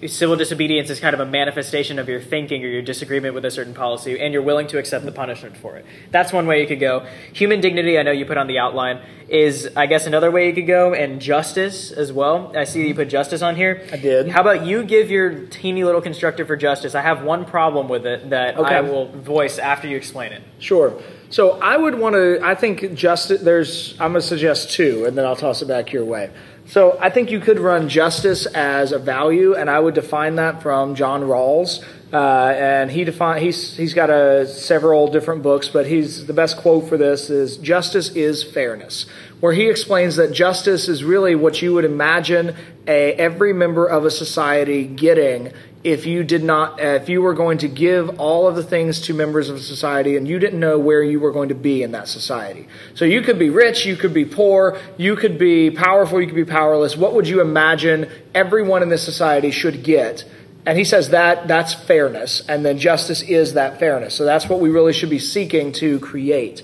civil 0.08 0.36
disobedience 0.36 0.90
is 0.90 1.00
kind 1.00 1.14
of 1.14 1.20
a 1.20 1.26
manifestation 1.26 2.00
of 2.00 2.10
your 2.10 2.20
thinking 2.20 2.64
or 2.64 2.68
your 2.68 2.82
disagreement 2.82 3.34
with 3.34 3.46
a 3.46 3.52
certain 3.52 3.74
policy, 3.74 4.20
and 4.20 4.34
you're 4.34 4.42
willing 4.42 4.68
to 4.68 4.78
accept 4.78 5.06
the 5.06 5.12
punishment 5.12 5.56
for 5.58 5.78
it. 5.78 5.86
That's 6.12 6.34
one 6.34 6.48
way 6.48 6.62
you 6.62 6.68
could 6.68 6.80
go. 6.80 7.06
Human 7.34 7.62
dignity, 7.62 7.98
I 7.98 8.04
know 8.04 8.12
you 8.12 8.26
put 8.26 8.38
on 8.38 8.48
the 8.48 8.60
outline, 8.60 9.02
is 9.30 9.70
I 9.76 9.86
guess 9.86 10.06
another 10.06 10.32
way 10.32 10.48
you 10.48 10.54
could 10.54 10.68
go, 10.68 10.94
and 10.94 11.22
justice 11.22 11.92
as 11.92 12.12
well. 12.12 12.52
I 12.56 12.66
see 12.66 12.82
that 12.82 12.88
you 12.88 12.96
put 12.96 13.08
justice 13.08 13.42
on 13.42 13.56
here. 13.56 13.88
I 13.92 13.98
did. 13.98 14.28
How 14.28 14.42
about 14.42 14.66
you 14.66 14.84
give 14.84 15.10
your 15.10 15.46
teeny 15.48 15.84
little 15.84 16.02
constructor 16.02 16.46
for 16.46 16.56
justice? 16.56 16.94
I 16.94 17.02
have 17.02 17.24
one 17.24 17.46
problem 17.46 17.88
with 17.88 18.06
it 18.06 18.30
that 18.30 18.58
Okay. 18.58 18.76
I 18.76 18.82
will 18.82 19.08
voice 19.08 19.58
after 19.58 19.88
you 19.88 19.98
explain 19.98 20.34
it. 20.34 20.44
Sure. 20.60 21.02
So 21.30 21.60
I 21.60 21.76
would 21.78 21.96
want 21.96 22.14
to. 22.14 22.40
I 22.44 22.56
think 22.56 22.94
justice. 22.94 23.42
There's. 23.42 23.94
I'm 23.94 24.12
going 24.12 24.22
to 24.22 24.28
suggest 24.28 24.72
two, 24.72 25.06
and 25.06 25.18
then 25.18 25.26
I'll 25.26 25.36
toss 25.36 25.62
it 25.62 25.68
back 25.68 25.92
your 25.92 26.06
way. 26.06 26.30
So 26.68 26.98
I 27.00 27.12
think 27.12 27.30
you 27.30 27.40
could 27.40 27.60
run 27.60 27.90
justice 27.90 28.48
as 28.48 28.92
a 28.92 28.98
value, 28.98 29.54
and 29.54 29.70
I 29.70 29.80
would 29.80 29.94
define 29.94 30.36
that 30.36 30.64
from 30.64 30.96
John 30.96 31.22
Rawls. 31.22 31.84
Uh, 32.12 32.54
and 32.58 32.90
he 32.90 33.04
define 33.04 33.42
he's 33.42 33.76
he's 33.76 33.94
got 33.94 34.10
a 34.10 34.48
several 34.48 35.10
different 35.10 35.44
books, 35.44 35.68
but 35.68 35.86
he's 35.86 36.26
the 36.26 36.34
best 36.34 36.58
quote 36.58 36.88
for 36.88 36.98
this 36.98 37.30
is 37.30 37.58
justice 37.58 38.10
is 38.10 38.44
fairness, 38.44 39.06
where 39.42 39.54
he 39.54 39.70
explains 39.70 40.16
that 40.16 40.32
justice 40.32 40.88
is 40.88 41.04
really 41.04 41.36
what 41.36 41.62
you 41.62 41.74
would 41.74 41.86
imagine 41.86 42.56
a 42.88 43.14
every 43.14 43.54
member 43.54 43.86
of 43.86 44.06
a 44.06 44.12
society 44.12 44.86
getting 44.86 45.52
if 45.86 46.08
you 46.08 46.24
did 46.24 46.44
not 46.44 46.82
uh, 46.82 47.00
if 47.02 47.10
you 47.10 47.22
were 47.22 47.36
going 47.36 47.60
to 47.60 47.68
give 47.68 48.20
all 48.20 48.48
of 48.48 48.56
the 48.56 48.64
things 48.64 49.02
to 49.02 49.14
members 49.14 49.50
of 49.50 49.62
society 49.62 50.18
and 50.18 50.28
you 50.28 50.40
didn't 50.40 50.60
know 50.60 50.80
where 50.80 51.04
you 51.04 51.20
were 51.20 51.32
going 51.32 51.50
to 51.50 51.56
be 51.56 51.84
in 51.84 51.92
that 51.92 52.08
society. 52.08 52.68
So 52.96 53.06
you 53.06 53.22
could 53.22 53.38
be 53.38 53.52
rich 53.52 53.86
you 53.86 53.96
could 53.96 54.14
be 54.14 54.26
poor 54.26 54.80
you 54.98 55.16
could 55.16 55.38
be 55.38 55.70
powerful 55.70 56.20
you 56.20 56.26
could 56.26 56.36
be 56.36 56.44
powerless. 56.44 56.98
What 56.98 57.14
would 57.14 57.28
you 57.28 57.40
imagine 57.40 58.10
everyone 58.34 58.82
in 58.82 58.90
this 58.90 59.04
society 59.04 59.52
should 59.52 59.84
get? 59.84 60.26
And 60.66 60.76
he 60.76 60.84
says 60.84 61.10
that 61.10 61.48
that's 61.48 61.76
fairness. 61.76 62.42
And 62.50 62.66
then 62.66 62.80
justice 62.80 63.22
is 63.22 63.54
that 63.54 63.78
fairness. 63.78 64.16
So 64.16 64.26
that's 64.26 64.50
what 64.50 64.60
we 64.60 64.70
really 64.70 64.94
should 64.94 65.12
be 65.12 65.20
seeking 65.20 65.72
to 65.74 66.00
create. 66.00 66.64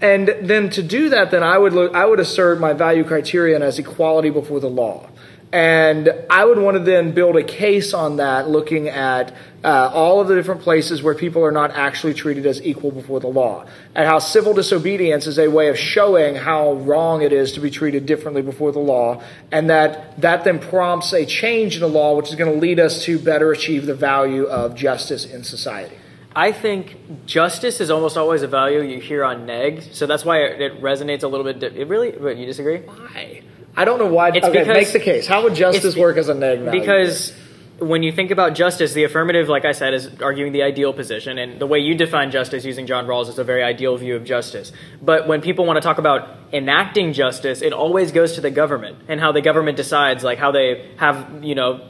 And 0.00 0.28
then 0.42 0.70
to 0.70 0.82
do 0.82 1.10
that, 1.10 1.30
then 1.30 1.44
I 1.44 1.56
would 1.56 1.72
look, 1.72 1.94
I 1.94 2.06
would 2.06 2.18
assert 2.18 2.58
my 2.58 2.72
value 2.72 3.04
criterion 3.04 3.62
as 3.62 3.78
equality 3.78 4.30
before 4.30 4.58
the 4.58 4.68
law. 4.68 5.08
And 5.50 6.10
I 6.28 6.44
would 6.44 6.58
want 6.58 6.76
to 6.76 6.82
then 6.82 7.12
build 7.12 7.36
a 7.36 7.42
case 7.42 7.94
on 7.94 8.16
that, 8.18 8.50
looking 8.50 8.88
at 8.88 9.34
uh, 9.64 9.90
all 9.94 10.20
of 10.20 10.28
the 10.28 10.34
different 10.34 10.60
places 10.60 11.02
where 11.02 11.14
people 11.14 11.42
are 11.42 11.50
not 11.50 11.70
actually 11.70 12.12
treated 12.12 12.44
as 12.44 12.60
equal 12.62 12.90
before 12.90 13.18
the 13.18 13.28
law, 13.28 13.64
and 13.94 14.06
how 14.06 14.18
civil 14.18 14.52
disobedience 14.52 15.26
is 15.26 15.38
a 15.38 15.48
way 15.48 15.68
of 15.68 15.78
showing 15.78 16.34
how 16.34 16.74
wrong 16.74 17.22
it 17.22 17.32
is 17.32 17.52
to 17.52 17.60
be 17.60 17.70
treated 17.70 18.04
differently 18.04 18.42
before 18.42 18.72
the 18.72 18.78
law, 18.78 19.22
and 19.50 19.70
that 19.70 20.20
that 20.20 20.44
then 20.44 20.58
prompts 20.58 21.12
a 21.14 21.24
change 21.24 21.74
in 21.76 21.80
the 21.80 21.88
law, 21.88 22.14
which 22.14 22.28
is 22.28 22.34
going 22.34 22.52
to 22.52 22.58
lead 22.60 22.78
us 22.78 23.02
to 23.04 23.18
better 23.18 23.50
achieve 23.50 23.86
the 23.86 23.94
value 23.94 24.44
of 24.44 24.74
justice 24.74 25.24
in 25.24 25.42
society. 25.44 25.96
I 26.36 26.52
think 26.52 27.26
justice 27.26 27.80
is 27.80 27.90
almost 27.90 28.16
always 28.18 28.42
a 28.42 28.48
value 28.48 28.82
you 28.82 29.00
hear 29.00 29.24
on 29.24 29.46
neg, 29.46 29.82
so 29.92 30.06
that's 30.06 30.24
why 30.26 30.40
it, 30.42 30.80
resonates 30.82 31.22
a 31.22 31.26
little 31.26 31.42
bit. 31.44 31.58
di- 31.58 31.80
It 31.80 31.88
really, 31.88 32.12
but 32.12 32.36
you 32.36 32.44
disagree? 32.44 32.80
Why? 32.80 33.42
I 33.78 33.84
don't 33.84 34.00
know 34.00 34.06
why. 34.06 34.30
It's 34.34 34.44
okay, 34.44 34.60
because- 34.60 34.76
make 34.76 34.92
the 34.92 34.98
case. 34.98 35.26
How 35.26 35.44
would 35.44 35.54
justice 35.54 35.96
work 35.96 36.16
as 36.16 36.28
a 36.28 36.34
neg 36.34 36.60
value? 36.60 36.80
Because 36.80 37.32
when 37.78 38.02
you 38.02 38.10
think 38.10 38.32
about 38.32 38.54
justice, 38.54 38.92
the 38.92 39.04
affirmative, 39.04 39.48
like 39.48 39.64
I 39.64 39.70
said, 39.70 39.94
is 39.94 40.10
arguing 40.20 40.52
the 40.52 40.64
ideal 40.64 40.92
position, 40.92 41.38
and 41.38 41.60
the 41.60 41.66
way 41.66 41.78
you 41.78 41.94
define 41.94 42.32
justice 42.32 42.64
using 42.64 42.86
John 42.86 43.06
Rawls 43.06 43.28
is 43.28 43.38
a 43.38 43.44
very 43.44 43.62
ideal 43.62 43.96
view 43.96 44.16
of 44.16 44.24
justice. 44.24 44.72
But 45.00 45.28
when 45.28 45.40
people 45.42 45.64
want 45.64 45.76
to 45.76 45.80
talk 45.80 45.98
about 45.98 46.28
enacting 46.52 47.12
justice, 47.12 47.62
it 47.62 47.72
always 47.72 48.10
goes 48.10 48.32
to 48.32 48.40
the 48.40 48.50
government 48.50 48.96
and 49.06 49.20
how 49.20 49.30
the 49.30 49.42
government 49.42 49.76
decides, 49.76 50.24
like 50.24 50.38
how 50.38 50.50
they 50.50 50.90
have, 50.96 51.44
you 51.44 51.54
know, 51.54 51.80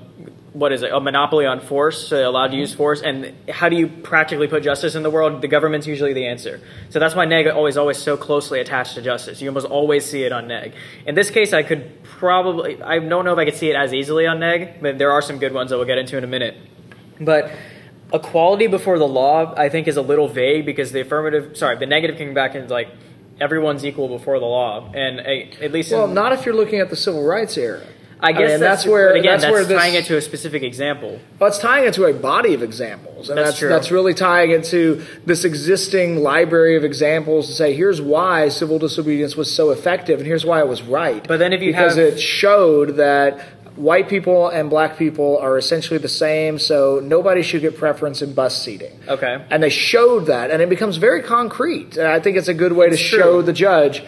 what 0.58 0.72
is 0.72 0.82
it, 0.82 0.90
a 0.92 0.98
monopoly 0.98 1.46
on 1.46 1.60
force, 1.60 2.08
so 2.08 2.16
they're 2.16 2.26
allowed 2.26 2.48
to 2.48 2.56
use 2.56 2.74
force, 2.74 3.00
and 3.00 3.32
how 3.48 3.68
do 3.68 3.76
you 3.76 3.86
practically 3.86 4.48
put 4.48 4.64
justice 4.64 4.96
in 4.96 5.04
the 5.04 5.10
world? 5.10 5.40
The 5.40 5.46
government's 5.46 5.86
usually 5.86 6.14
the 6.14 6.26
answer. 6.26 6.60
So 6.90 6.98
that's 6.98 7.14
why 7.14 7.26
neg 7.26 7.46
always 7.46 7.76
always 7.76 7.96
so 7.98 8.16
closely 8.16 8.58
attached 8.58 8.94
to 8.94 9.02
justice. 9.02 9.40
You 9.40 9.48
almost 9.48 9.66
always 9.66 10.04
see 10.04 10.24
it 10.24 10.32
on 10.32 10.48
neg. 10.48 10.72
In 11.06 11.14
this 11.14 11.30
case, 11.30 11.52
I 11.52 11.62
could 11.62 12.02
probably, 12.02 12.82
I 12.82 12.98
don't 12.98 13.24
know 13.24 13.32
if 13.32 13.38
I 13.38 13.44
could 13.44 13.54
see 13.54 13.70
it 13.70 13.76
as 13.76 13.94
easily 13.94 14.26
on 14.26 14.40
neg, 14.40 14.82
but 14.82 14.98
there 14.98 15.12
are 15.12 15.22
some 15.22 15.38
good 15.38 15.54
ones 15.54 15.70
that 15.70 15.76
we'll 15.76 15.86
get 15.86 15.98
into 15.98 16.18
in 16.18 16.24
a 16.24 16.28
minute. 16.28 16.56
But 17.20 17.52
equality 18.12 18.66
before 18.66 18.98
the 18.98 19.06
law, 19.06 19.54
I 19.56 19.68
think, 19.68 19.86
is 19.86 19.96
a 19.96 20.02
little 20.02 20.26
vague 20.26 20.66
because 20.66 20.90
the 20.90 21.02
affirmative, 21.02 21.56
sorry, 21.56 21.76
the 21.76 21.86
negative 21.86 22.16
came 22.16 22.34
back 22.34 22.56
and 22.56 22.68
like 22.68 22.88
everyone's 23.40 23.84
equal 23.84 24.08
before 24.08 24.40
the 24.40 24.46
law, 24.46 24.90
and 24.92 25.20
uh, 25.20 25.64
at 25.64 25.70
least 25.70 25.92
well, 25.92 26.06
in, 26.06 26.14
not 26.14 26.32
if 26.32 26.44
you're 26.44 26.56
looking 26.56 26.80
at 26.80 26.90
the 26.90 26.96
civil 26.96 27.24
rights 27.24 27.56
era. 27.56 27.86
I 28.20 28.32
guess 28.32 28.50
mean, 28.50 28.60
that's, 28.60 28.82
that's 28.82 28.86
where- 28.86 29.10
again 29.14 29.24
that's 29.32 29.42
that's, 29.44 29.52
where 29.52 29.64
this- 29.64 29.78
tying 29.78 29.94
it 29.94 30.04
to 30.06 30.16
a 30.16 30.20
specific 30.20 30.62
example. 30.62 31.20
Well, 31.38 31.48
it's 31.48 31.58
tying 31.58 31.86
it 31.86 31.94
to 31.94 32.04
a 32.06 32.12
body 32.12 32.54
of 32.54 32.62
examples, 32.62 33.28
and 33.28 33.38
That's 33.38 33.50
that's 33.50 33.58
true. 33.58 33.68
that's 33.68 33.90
really 33.90 34.14
tying 34.14 34.50
it 34.50 34.64
to 34.66 35.02
this 35.24 35.44
existing 35.44 36.16
library 36.22 36.76
of 36.76 36.84
examples 36.84 37.46
to 37.46 37.52
say 37.52 37.74
here's 37.74 38.00
why 38.02 38.48
civil 38.48 38.78
disobedience 38.78 39.36
was 39.36 39.54
so 39.54 39.70
effective, 39.70 40.18
and 40.18 40.26
here's 40.26 40.44
why 40.44 40.58
it 40.60 40.66
was 40.68 40.82
right. 40.82 41.26
But 41.28 41.38
then 41.38 41.52
if 41.52 41.62
you 41.62 41.70
because 41.72 41.96
have- 41.96 42.04
it 42.14 42.18
showed 42.20 42.96
that 42.96 43.38
white 43.76 44.08
people 44.08 44.48
and 44.48 44.68
black 44.68 44.98
people 44.98 45.38
are 45.38 45.56
essentially 45.56 45.98
the 45.98 46.08
same, 46.08 46.58
so 46.58 47.00
nobody 47.00 47.42
should 47.42 47.60
get 47.60 47.76
preference 47.78 48.20
in 48.22 48.34
bus 48.34 48.60
seating. 48.60 48.98
Okay. 49.06 49.40
And 49.50 49.62
they 49.62 49.68
showed 49.70 50.26
that, 50.26 50.50
and 50.50 50.60
it 50.60 50.68
becomes 50.68 50.96
very 50.96 51.22
concrete. 51.22 51.96
And 51.96 52.08
I 52.08 52.18
think 52.18 52.36
it's 52.36 52.48
a 52.48 52.54
good 52.54 52.72
way 52.72 52.90
to 52.90 52.96
true. 52.96 53.18
show 53.20 53.42
the 53.42 53.52
judge. 53.52 54.02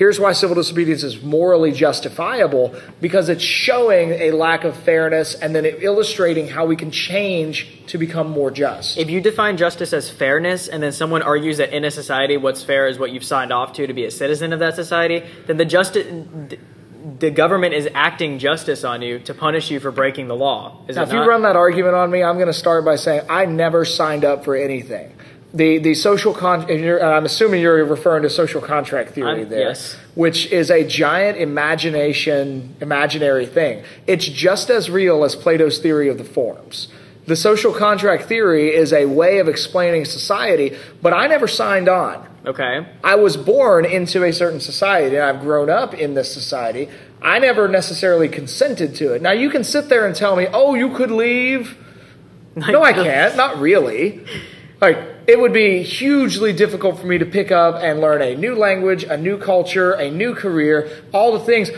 Here's 0.00 0.18
why 0.18 0.32
civil 0.32 0.56
disobedience 0.56 1.02
is 1.02 1.20
morally 1.22 1.72
justifiable 1.72 2.74
because 3.02 3.28
it's 3.28 3.44
showing 3.44 4.12
a 4.12 4.30
lack 4.30 4.64
of 4.64 4.74
fairness 4.74 5.34
and 5.34 5.54
then 5.54 5.66
illustrating 5.66 6.48
how 6.48 6.64
we 6.64 6.74
can 6.74 6.90
change 6.90 7.84
to 7.88 7.98
become 7.98 8.30
more 8.30 8.50
just. 8.50 8.96
If 8.96 9.10
you 9.10 9.20
define 9.20 9.58
justice 9.58 9.92
as 9.92 10.08
fairness, 10.08 10.68
and 10.68 10.82
then 10.82 10.92
someone 10.92 11.20
argues 11.20 11.58
that 11.58 11.74
in 11.74 11.84
a 11.84 11.90
society 11.90 12.38
what's 12.38 12.64
fair 12.64 12.88
is 12.88 12.98
what 12.98 13.10
you've 13.10 13.24
signed 13.24 13.52
off 13.52 13.74
to 13.74 13.86
to 13.86 13.92
be 13.92 14.06
a 14.06 14.10
citizen 14.10 14.54
of 14.54 14.60
that 14.60 14.74
society, 14.74 15.22
then 15.46 15.58
the 15.58 15.66
justice, 15.66 16.06
the 17.18 17.30
government 17.30 17.74
is 17.74 17.86
acting 17.92 18.38
justice 18.38 18.84
on 18.84 19.02
you 19.02 19.18
to 19.18 19.34
punish 19.34 19.70
you 19.70 19.80
for 19.80 19.90
breaking 19.90 20.28
the 20.28 20.36
law. 20.36 20.82
Is 20.88 20.96
Now, 20.96 21.02
if 21.02 21.12
you 21.12 21.20
run 21.20 21.42
that 21.42 21.56
argument 21.56 21.94
on 21.94 22.10
me, 22.10 22.22
I'm 22.22 22.36
going 22.36 22.46
to 22.46 22.54
start 22.54 22.86
by 22.86 22.96
saying 22.96 23.26
I 23.28 23.44
never 23.44 23.84
signed 23.84 24.24
up 24.24 24.46
for 24.46 24.56
anything. 24.56 25.12
The 25.52 25.78
the 25.78 25.94
social 25.94 26.32
con. 26.32 26.70
And 26.70 26.84
I'm 27.02 27.24
assuming 27.24 27.60
you're 27.60 27.84
referring 27.84 28.22
to 28.22 28.30
social 28.30 28.60
contract 28.60 29.10
theory 29.10 29.40
I'm- 29.40 29.48
there, 29.48 29.68
yes. 29.68 29.96
which 30.14 30.46
is 30.52 30.70
a 30.70 30.84
giant 30.84 31.38
imagination, 31.38 32.76
imaginary 32.80 33.46
thing. 33.46 33.82
It's 34.06 34.26
just 34.26 34.70
as 34.70 34.90
real 34.90 35.24
as 35.24 35.34
Plato's 35.34 35.78
theory 35.78 36.08
of 36.08 36.18
the 36.18 36.24
forms. 36.24 36.88
The 37.26 37.36
social 37.36 37.72
contract 37.72 38.24
theory 38.24 38.74
is 38.74 38.92
a 38.92 39.06
way 39.06 39.38
of 39.38 39.48
explaining 39.48 40.04
society, 40.04 40.76
but 41.02 41.12
I 41.12 41.26
never 41.26 41.46
signed 41.46 41.88
on. 41.88 42.26
okay. 42.46 42.86
I 43.04 43.16
was 43.16 43.36
born 43.36 43.84
into 43.84 44.24
a 44.24 44.32
certain 44.32 44.60
society 44.60 45.16
and 45.16 45.24
I've 45.24 45.40
grown 45.40 45.68
up 45.68 45.94
in 45.94 46.14
this 46.14 46.32
society. 46.32 46.88
I 47.22 47.38
never 47.38 47.68
necessarily 47.68 48.28
consented 48.28 48.94
to 48.96 49.12
it. 49.12 49.20
Now 49.20 49.32
you 49.32 49.50
can 49.50 49.62
sit 49.62 49.88
there 49.90 50.06
and 50.06 50.14
tell 50.16 50.36
me, 50.36 50.46
"Oh, 50.52 50.74
you 50.74 50.90
could 50.94 51.10
leave." 51.10 51.76
No, 52.56 52.82
I 52.82 52.92
can't. 52.92 53.36
Not 53.36 53.60
really. 53.60 54.24
Like 54.80 54.98
it 55.30 55.38
would 55.38 55.52
be 55.52 55.82
hugely 55.84 56.52
difficult 56.52 56.98
for 56.98 57.06
me 57.06 57.16
to 57.18 57.24
pick 57.24 57.52
up 57.52 57.76
and 57.80 58.00
learn 58.00 58.20
a 58.20 58.34
new 58.34 58.56
language, 58.56 59.04
a 59.04 59.16
new 59.16 59.38
culture, 59.38 59.92
a 59.92 60.10
new 60.10 60.34
career, 60.34 60.90
all 61.12 61.32
the 61.38 61.44
things. 61.44 61.70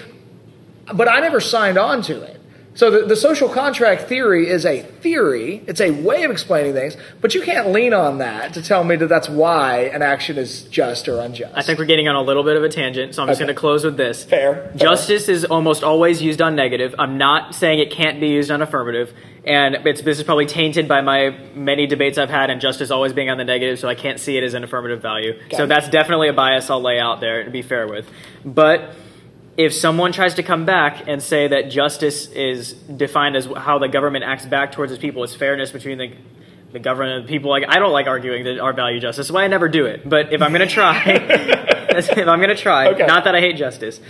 But 0.95 1.07
I 1.07 1.21
never 1.21 1.39
signed 1.39 1.77
on 1.77 2.01
to 2.03 2.23
it. 2.23 2.39
So 2.75 2.91
the, 2.91 3.07
the 3.07 3.17
social 3.17 3.51
contract 3.51 4.09
theory 4.09 4.49
is 4.49 4.65
a 4.65 4.81
theory. 4.81 5.63
It's 5.67 5.83
a 5.83 5.91
way 5.91 6.23
of 6.23 6.31
explaining 6.31 6.73
things, 6.73 6.97
but 7.21 7.35
you 7.35 7.43
can't 7.43 7.69
lean 7.69 7.93
on 7.93 8.17
that 8.19 8.55
to 8.55 8.63
tell 8.63 8.83
me 8.83 8.97
that 8.97 9.09
that's 9.09 9.29
why 9.29 9.81
an 9.93 10.01
action 10.01 10.39
is 10.39 10.63
just 10.63 11.07
or 11.07 11.21
unjust. 11.21 11.53
I 11.55 11.61
think 11.61 11.79
we're 11.79 11.85
getting 11.85 12.09
on 12.09 12.17
a 12.17 12.23
little 12.23 12.43
bit 12.43 12.57
of 12.57 12.65
a 12.65 12.71
tangent, 12.71 13.15
so 13.15 13.23
I'm 13.23 13.29
just 13.29 13.39
Okay. 13.43 13.45
going 13.49 13.55
to 13.55 13.61
close 13.61 13.85
with 13.85 13.99
this. 13.99 14.25
Fair. 14.25 14.73
Justice 14.77 15.29
is 15.29 15.45
almost 15.45 15.85
always 15.85 16.23
used 16.23 16.41
on 16.41 16.57
negative. 16.57 16.95
I'm 16.99 17.19
not 17.19 17.55
saying 17.55 17.79
it 17.81 17.91
can't 17.91 18.19
be 18.19 18.29
used 18.29 18.51
on 18.51 18.63
affirmative. 18.63 19.13
And 19.45 19.75
it's, 19.87 20.03
this 20.03 20.19
is 20.19 20.25
probably 20.25 20.47
tainted 20.47 20.87
by 20.87 21.01
my 21.01 21.31
many 21.55 21.89
debates 21.89 22.17
I've 22.17 22.31
had 22.31 22.49
and 22.51 22.61
justice 22.61 22.93
always 22.93 23.13
being 23.13 23.29
on 23.29 23.39
the 23.39 23.45
negative, 23.45 23.79
so 23.81 23.89
I 23.89 23.97
can't 23.97 24.21
see 24.21 24.37
it 24.37 24.45
as 24.45 24.55
an 24.55 24.63
affirmative 24.63 25.03
value. 25.03 25.33
So 25.57 25.67
that's 25.67 25.89
definitely 25.89 26.29
a 26.29 26.33
bias 26.33 26.71
I'll 26.71 26.81
lay 26.81 27.01
out 27.01 27.21
there 27.21 27.43
to 27.43 27.51
be 27.51 27.63
fair 27.63 27.89
with. 27.89 28.09
But 28.45 28.91
if 29.57 29.75
someone 29.75 30.13
tries 30.13 30.35
to 30.35 30.45
come 30.45 30.65
back 30.65 31.09
and 31.09 31.21
say 31.21 31.49
that 31.49 31.71
justice 31.71 32.29
is 32.29 32.73
defined 32.75 33.35
as 33.37 33.47
how 33.47 33.79
the 33.79 33.89
government 33.89 34.25
acts 34.25 34.47
back 34.47 34.71
towards 34.73 34.93
its 34.93 35.01
people, 35.01 35.25
it's 35.25 35.35
fairness 35.35 35.73
between 35.73 35.99
the 35.99 36.13
the 36.73 36.79
government 36.79 37.13
and 37.19 37.25
the 37.25 37.29
people, 37.29 37.51
like 37.51 37.65
I 37.69 37.79
don't 37.79 37.93
like 37.93 38.07
arguing 38.07 38.45
that 38.45 38.59
our 38.59 38.73
value 38.73 38.99
justice, 38.99 39.29
so 39.29 39.37
I 39.37 39.47
never 39.47 39.69
do 39.69 39.85
it. 39.85 40.09
But 40.09 40.33
if 40.33 40.41
I'm 40.41 40.53
going 40.53 40.67
to 40.67 40.73
try, 40.75 41.03
if 41.07 42.27
I'm 42.27 42.41
to 42.41 42.55
try, 42.55 42.89
Okay. 42.89 43.05
not 43.07 43.25
that 43.25 43.35
I 43.35 43.41
hate 43.41 43.57
justice, 43.57 44.01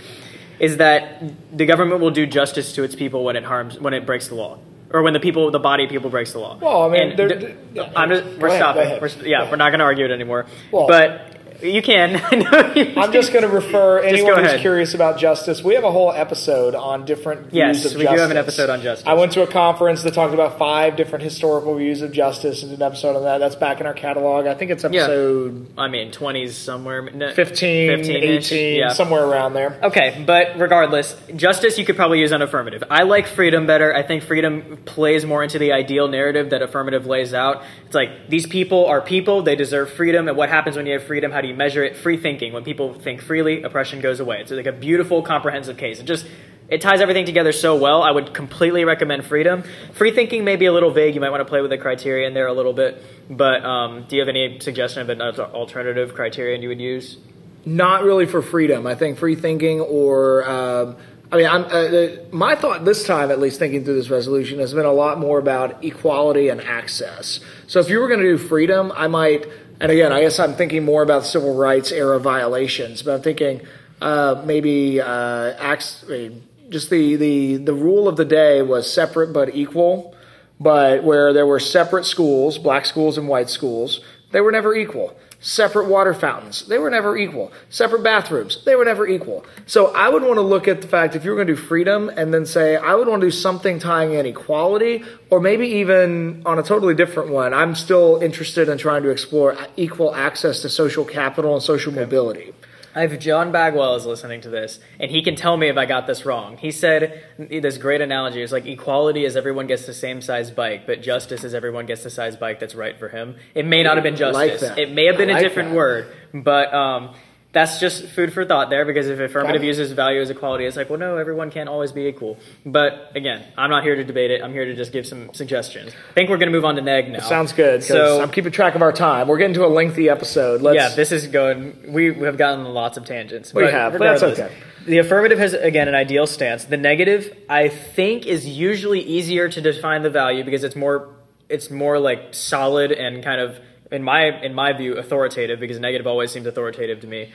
is 0.59 0.77
that 0.77 1.21
the 1.55 1.65
government 1.65 1.99
will 1.99 2.11
do 2.11 2.25
justice 2.25 2.71
to 2.75 2.83
its 2.83 2.95
people 2.95 3.25
when 3.25 3.35
it 3.35 3.43
harms, 3.43 3.77
when 3.79 3.93
it 3.93 4.05
breaks 4.05 4.29
the 4.29 4.35
law. 4.35 4.59
Or 4.93 5.01
when 5.01 5.13
the 5.13 5.19
people, 5.19 5.49
the 5.49 5.59
body 5.59 5.85
of 5.85 5.89
people 5.89 6.11
breaks 6.11 6.33
the 6.33 6.39
law. 6.39 6.57
Well, 6.61 6.83
I 6.83 6.89
mean, 6.89 7.01
And 7.09 7.17
there- 7.19 7.27
d- 7.29 7.55
there- 7.73 7.89
I'm 7.95 8.09
just, 8.09 8.37
we're 8.37 8.47
ahead, 8.49 8.59
stopping. 8.61 9.01
We're, 9.01 9.27
yeah, 9.27 9.49
we're 9.49 9.55
not 9.57 9.69
going 9.71 9.79
to 9.79 9.85
argue 9.85 10.05
it 10.05 10.11
anymore. 10.11 10.45
Well- 10.71 10.87
but 10.87 11.32
you 11.61 11.81
can. 11.81 12.15
I 12.23 12.35
know 12.35 12.73
you 12.75 12.93
I'm 12.97 13.11
just 13.11 13.31
going 13.33 13.43
to 13.43 13.49
refer 13.49 13.99
anyone 13.99 14.35
who's 14.39 14.47
ahead. 14.47 14.61
curious 14.61 14.93
about 14.93 15.17
justice. 15.19 15.63
We 15.63 15.75
have 15.75 15.83
a 15.83 15.91
whole 15.91 16.11
episode 16.11 16.75
on 16.75 17.05
different 17.05 17.53
Yes, 17.53 17.77
views 17.81 17.85
of 17.85 17.91
justice. 17.91 18.01
Yes, 18.03 18.09
we 18.11 18.15
do 18.15 18.21
have 18.21 18.31
an 18.31 18.37
episode 18.37 18.69
on 18.69 18.81
justice. 18.81 19.07
I 19.07 19.13
went 19.13 19.31
to 19.33 19.43
a 19.43 19.47
conference 19.47 20.03
that 20.03 20.13
talked 20.13 20.33
about 20.33 20.57
five 20.57 20.95
different 20.95 21.23
historical 21.23 21.75
views 21.75 22.01
of 22.01 22.11
justice 22.11 22.61
and 22.63 22.71
did 22.71 22.79
an 22.79 22.85
episode 22.85 23.15
on 23.15 23.23
that. 23.23 23.37
That's 23.39 23.55
back 23.55 23.79
in 23.79 23.85
our 23.85 23.93
catalog. 23.93 24.47
I 24.47 24.53
think 24.53 24.71
it's 24.71 24.83
Yeah. 24.83 24.89
episode 25.03 25.67
I 25.77 25.87
mean, 25.87 26.11
20s 26.11 26.51
somewhere. 26.51 27.01
no, 27.13 27.33
15, 27.33 27.89
15-ish, 27.99 28.51
18, 28.51 28.79
yeah. 28.79 28.89
somewhere 28.93 29.23
around 29.25 29.53
there. 29.53 29.77
Okay, 29.83 30.23
but 30.25 30.57
regardless, 30.57 31.15
justice 31.35 31.77
you 31.77 31.85
could 31.85 31.95
probably 31.95 32.19
use 32.19 32.31
on 32.31 32.41
affirmative. 32.41 32.83
I 32.89 33.03
like 33.03 33.27
freedom 33.27 33.65
better. 33.67 33.93
I 33.93 34.03
think 34.03 34.23
freedom 34.23 34.77
plays 34.85 35.25
more 35.25 35.43
into 35.43 35.59
the 35.59 35.71
ideal 35.73 36.07
narrative 36.07 36.49
that 36.51 36.61
affirmative 36.61 37.05
lays 37.05 37.33
out. 37.33 37.63
It's 37.85 37.95
like 37.95 38.29
these 38.29 38.47
people 38.47 38.85
are 38.85 39.01
people, 39.01 39.41
they 39.43 39.55
deserve 39.55 39.91
freedom, 39.91 40.27
and 40.27 40.37
what 40.37 40.49
happens 40.49 40.75
when 40.75 40.85
you 40.85 40.93
have 40.93 41.03
freedom? 41.03 41.31
How 41.31 41.41
do 41.43 41.49
you 41.49 41.55
measure 41.55 41.83
it? 41.83 41.95
Free 41.97 42.17
thinking. 42.17 42.53
When 42.53 42.63
people 42.63 42.93
think 42.93 43.21
freely, 43.21 43.63
oppression 43.63 44.01
goes 44.01 44.19
away. 44.19 44.41
It's 44.41 44.51
like 44.51 44.65
a 44.65 44.71
beautiful, 44.71 45.21
comprehensive 45.21 45.77
case. 45.77 45.99
It 45.99 46.05
just 46.05 46.25
it 46.69 46.81
ties 46.81 47.01
everything 47.01 47.25
together 47.25 47.51
so 47.51 47.75
well. 47.75 48.01
I 48.01 48.09
would 48.09 48.33
completely 48.33 48.85
recommend 48.85 49.25
freedom. 49.25 49.63
Free 49.93 50.11
thinking 50.11 50.43
may 50.43 50.55
be 50.55 50.65
a 50.65 50.73
little 50.73 50.91
vague. 50.91 51.13
You 51.13 51.21
might 51.21 51.29
want 51.29 51.41
to 51.41 51.45
play 51.45 51.61
with 51.61 51.69
the 51.69 51.77
criteria 51.77 52.27
in 52.27 52.33
there 52.33 52.47
a 52.47 52.53
little 52.53 52.73
bit. 52.73 53.03
But 53.29 53.63
um, 53.63 54.05
do 54.07 54.15
you 54.15 54.21
have 54.21 54.29
any 54.29 54.59
suggestion 54.59 55.01
of 55.01 55.09
an 55.09 55.21
alternative 55.21 56.15
criterion 56.15 56.61
you 56.61 56.69
would 56.69 56.81
use? 56.81 57.17
Not 57.65 58.03
really 58.03 58.25
for 58.25 58.41
freedom. 58.41 58.87
I 58.87 58.95
think 58.95 59.19
free 59.19 59.35
thinking 59.35 59.81
or. 59.81 60.49
Um, 60.49 60.97
I 61.31 61.37
mean, 61.37 61.47
uh, 61.47 62.25
my 62.31 62.55
thought 62.55 62.85
this 62.85 63.07
time, 63.07 63.31
at 63.31 63.39
least 63.39 63.57
thinking 63.57 63.83
through 63.83 63.95
this 63.95 64.11
resolution, 64.11 64.59
has 64.59 64.71
been 64.71 64.85
a 64.85 64.93
lot 64.93 65.17
more 65.17 65.39
about 65.39 65.83
equality 65.83 66.49
and 66.49 66.61
access. 66.61 67.39
So 67.65 67.79
if 67.79 67.89
you 67.89 67.99
were 67.99 68.07
going 68.07 68.19
to 68.19 68.37
do 68.37 68.37
freedom, 68.37 68.91
I 68.95 69.07
might, 69.07 69.47
and 69.83 69.91
again, 69.91 70.13
I 70.13 70.21
guess 70.21 70.39
I'm 70.39 70.53
thinking 70.53 70.85
more 70.85 71.03
about 71.03 71.25
civil 71.25 71.55
rights 71.55 71.91
era 71.91 72.17
violations, 72.17 73.03
but 73.03 73.15
I'm 73.15 73.21
thinking 73.21 73.67
uh, 74.01 74.41
maybe 74.45 75.01
uh, 75.01 75.51
acts, 75.59 76.05
I 76.07 76.11
mean, 76.11 76.47
just 76.69 76.89
the, 76.89 77.17
the, 77.17 77.57
the 77.57 77.73
rule 77.73 78.07
of 78.07 78.15
the 78.15 78.23
day 78.23 78.61
was 78.61 78.89
separate 78.89 79.33
but 79.33 79.53
equal, 79.53 80.15
but 80.57 81.03
where 81.03 81.33
there 81.33 81.45
were 81.45 81.59
separate 81.59 82.05
schools, 82.05 82.57
black 82.57 82.85
schools 82.85 83.17
and 83.17 83.27
white 83.27 83.49
schools, 83.49 83.99
they 84.31 84.39
were 84.39 84.53
never 84.53 84.73
equal 84.73 85.17
separate 85.43 85.89
water 85.89 86.13
fountains. 86.13 86.65
They 86.67 86.77
were 86.77 86.89
never 86.89 87.17
equal. 87.17 87.51
Separate 87.69 88.01
bathrooms. 88.01 88.63
They 88.63 88.75
were 88.75 88.85
never 88.85 89.05
equal. 89.05 89.45
So 89.65 89.93
I 89.93 90.07
would 90.07 90.23
want 90.23 90.35
to 90.35 90.41
look 90.41 90.67
at 90.67 90.81
the 90.81 90.87
fact 90.87 91.15
if 91.15 91.25
you 91.25 91.31
were 91.31 91.35
going 91.35 91.47
to 91.47 91.55
do 91.55 91.61
freedom 91.61 92.09
and 92.09 92.33
then 92.33 92.45
say, 92.45 92.77
I 92.77 92.95
would 92.95 93.07
want 93.07 93.21
to 93.21 93.27
do 93.27 93.31
something 93.31 93.77
tying 93.77 94.13
in 94.13 94.25
equality 94.25 95.03
or 95.29 95.41
maybe 95.41 95.67
even 95.67 96.43
on 96.45 96.59
a 96.59 96.63
totally 96.63 96.95
different 96.95 97.29
one. 97.29 97.53
I'm 97.53 97.75
still 97.75 98.19
interested 98.21 98.69
in 98.69 98.77
trying 98.77 99.03
to 99.03 99.09
explore 99.09 99.57
equal 99.75 100.15
access 100.15 100.61
to 100.61 100.69
social 100.69 101.03
capital 101.03 101.53
and 101.53 101.61
social 101.61 101.91
mobility. 101.91 102.53
If 102.95 103.19
John 103.19 103.51
Bagwell 103.51 103.95
is 103.95 104.05
listening 104.05 104.41
to 104.41 104.49
this, 104.49 104.79
and 104.99 105.09
he 105.09 105.23
can 105.23 105.35
tell 105.35 105.57
me 105.57 105.67
if 105.67 105.77
I 105.77 105.85
got 105.85 106.05
this 106.07 106.25
wrong. 106.25 106.57
He 106.57 106.71
said 106.71 107.23
this 107.37 107.77
great 107.77 108.01
analogy. 108.01 108.41
It's 108.41 108.51
like 108.51 108.65
equality 108.65 109.25
is 109.25 109.35
everyone 109.35 109.67
gets 109.67 109.85
the 109.85 109.93
same 109.93 110.21
size 110.21 110.51
bike, 110.51 110.85
but 110.85 111.01
justice 111.01 111.43
is 111.43 111.53
everyone 111.53 111.85
gets 111.85 112.03
the 112.03 112.09
size 112.09 112.35
bike 112.37 112.59
that's 112.59 112.75
right 112.75 112.97
for 112.97 113.09
him. 113.09 113.35
It 113.55 113.65
may 113.65 113.83
not 113.83 113.97
have 113.97 114.03
been 114.03 114.15
justice. 114.15 114.61
that. 114.61 114.77
it 114.77 114.91
may 114.91 115.05
have 115.05 115.17
been 115.17 115.29
I 115.29 115.33
a 115.33 115.35
like 115.35 115.43
different 115.43 115.69
that. 115.69 115.75
word, 115.75 116.07
but 116.33 116.73
um, 116.73 117.15
that's 117.53 117.79
just 117.79 118.07
food 118.07 118.33
for 118.33 118.43
thought 118.43 118.69
there. 118.69 118.83
Because 118.83 119.07
if 119.07 119.19
affirmative 119.19 119.63
uses 119.63 119.91
value 119.93 120.19
as 120.19 120.29
equality, 120.29 120.65
it's 120.65 120.75
like, 120.75 120.89
well, 120.89 120.99
no, 120.99 121.17
everyone 121.17 121.51
can't 121.51 121.69
always 121.69 121.91
be 121.91 122.07
equal. 122.07 122.37
But 122.65 123.11
again, 123.15 123.45
I'm 123.57 123.69
not 123.69 123.83
here 123.83 123.95
to 123.95 124.03
debate 124.03 124.31
it. 124.31 124.43
I'm 124.43 124.51
here 124.51 124.65
to 124.65 124.75
just 124.75 124.91
give 124.91 125.05
some 125.05 125.33
suggestions. 125.33 125.93
I 126.09 126.13
think 126.13 126.29
we're 126.29 126.37
going 126.37 126.51
to 126.51 126.57
move 126.57 126.65
on 126.65 126.75
to 126.75 126.81
neg 126.81 127.09
now. 127.09 127.21
Sounds 127.21 127.53
good. 127.53 127.83
So 127.83 128.21
I'm 128.21 128.31
keeping 128.31 128.51
track 128.51 128.75
of 128.75 128.81
our 128.81 128.91
time. 128.91 129.27
We're 129.27 129.37
getting 129.37 129.53
to 129.55 129.65
a 129.65 129.67
lengthy 129.67 130.09
episode. 130.09 130.61
Let's, 130.61 130.75
yeah, 130.75 130.89
this 130.89 131.11
is 131.11 131.27
going. 131.27 131.93
We 131.93 132.13
have 132.25 132.37
gotten 132.37 132.65
lots 132.65 132.97
of 132.97 133.05
tangents. 133.05 133.53
We 133.53 133.63
have, 133.63 133.93
but 133.93 133.99
that's 133.99 134.23
okay. 134.23 134.51
The 134.85 134.97
affirmative 134.97 135.39
has 135.39 135.53
again 135.53 135.87
an 135.87 135.95
ideal 135.95 136.27
stance. 136.27 136.65
The 136.65 136.75
negative, 136.75 137.33
I 137.47 137.69
think, 137.69 138.25
is 138.25 138.45
usually 138.45 138.99
easier 138.99 139.47
to 139.47 139.61
define 139.61 140.01
the 140.01 140.09
value 140.09 140.43
because 140.43 140.65
it's 140.65 140.75
more 140.75 141.07
it's 141.47 141.69
more 141.69 141.99
like 141.99 142.33
solid 142.33 142.91
and 142.91 143.23
kind 143.23 143.39
of 143.39 143.59
in 143.93 144.03
my 144.03 144.41
in 144.41 144.53
my 144.53 144.73
view 144.73 144.97
authoritative 144.97 145.59
because 145.59 145.79
negative 145.79 146.07
always 146.07 146.31
seems 146.31 146.47
authoritative 146.47 146.99
to 147.01 147.07
me. 147.07 147.31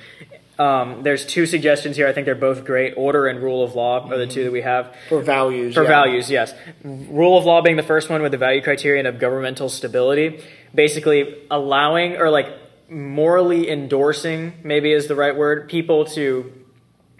Um, 0.58 1.04
there's 1.04 1.24
two 1.24 1.46
suggestions 1.46 1.96
here. 1.96 2.08
I 2.08 2.12
think 2.12 2.24
they're 2.24 2.34
both 2.34 2.64
great. 2.64 2.94
Order 2.96 3.28
and 3.28 3.40
rule 3.40 3.62
of 3.62 3.76
law 3.76 4.10
are 4.10 4.18
the 4.18 4.26
two 4.26 4.42
that 4.42 4.52
we 4.52 4.62
have. 4.62 4.94
for 5.08 5.22
values. 5.22 5.74
For 5.74 5.84
yeah. 5.84 5.88
values, 5.88 6.30
yes. 6.30 6.52
Rule 6.82 7.38
of 7.38 7.44
law 7.44 7.62
being 7.62 7.76
the 7.76 7.82
first 7.84 8.10
one 8.10 8.22
with 8.22 8.32
the 8.32 8.38
value 8.38 8.60
criterion 8.60 9.06
of 9.06 9.20
governmental 9.20 9.68
stability, 9.68 10.42
basically 10.74 11.36
allowing 11.48 12.16
or 12.16 12.28
like 12.28 12.48
morally 12.90 13.70
endorsing, 13.70 14.54
maybe 14.64 14.92
is 14.92 15.06
the 15.06 15.14
right 15.14 15.36
word, 15.36 15.68
people 15.68 16.04
to 16.06 16.52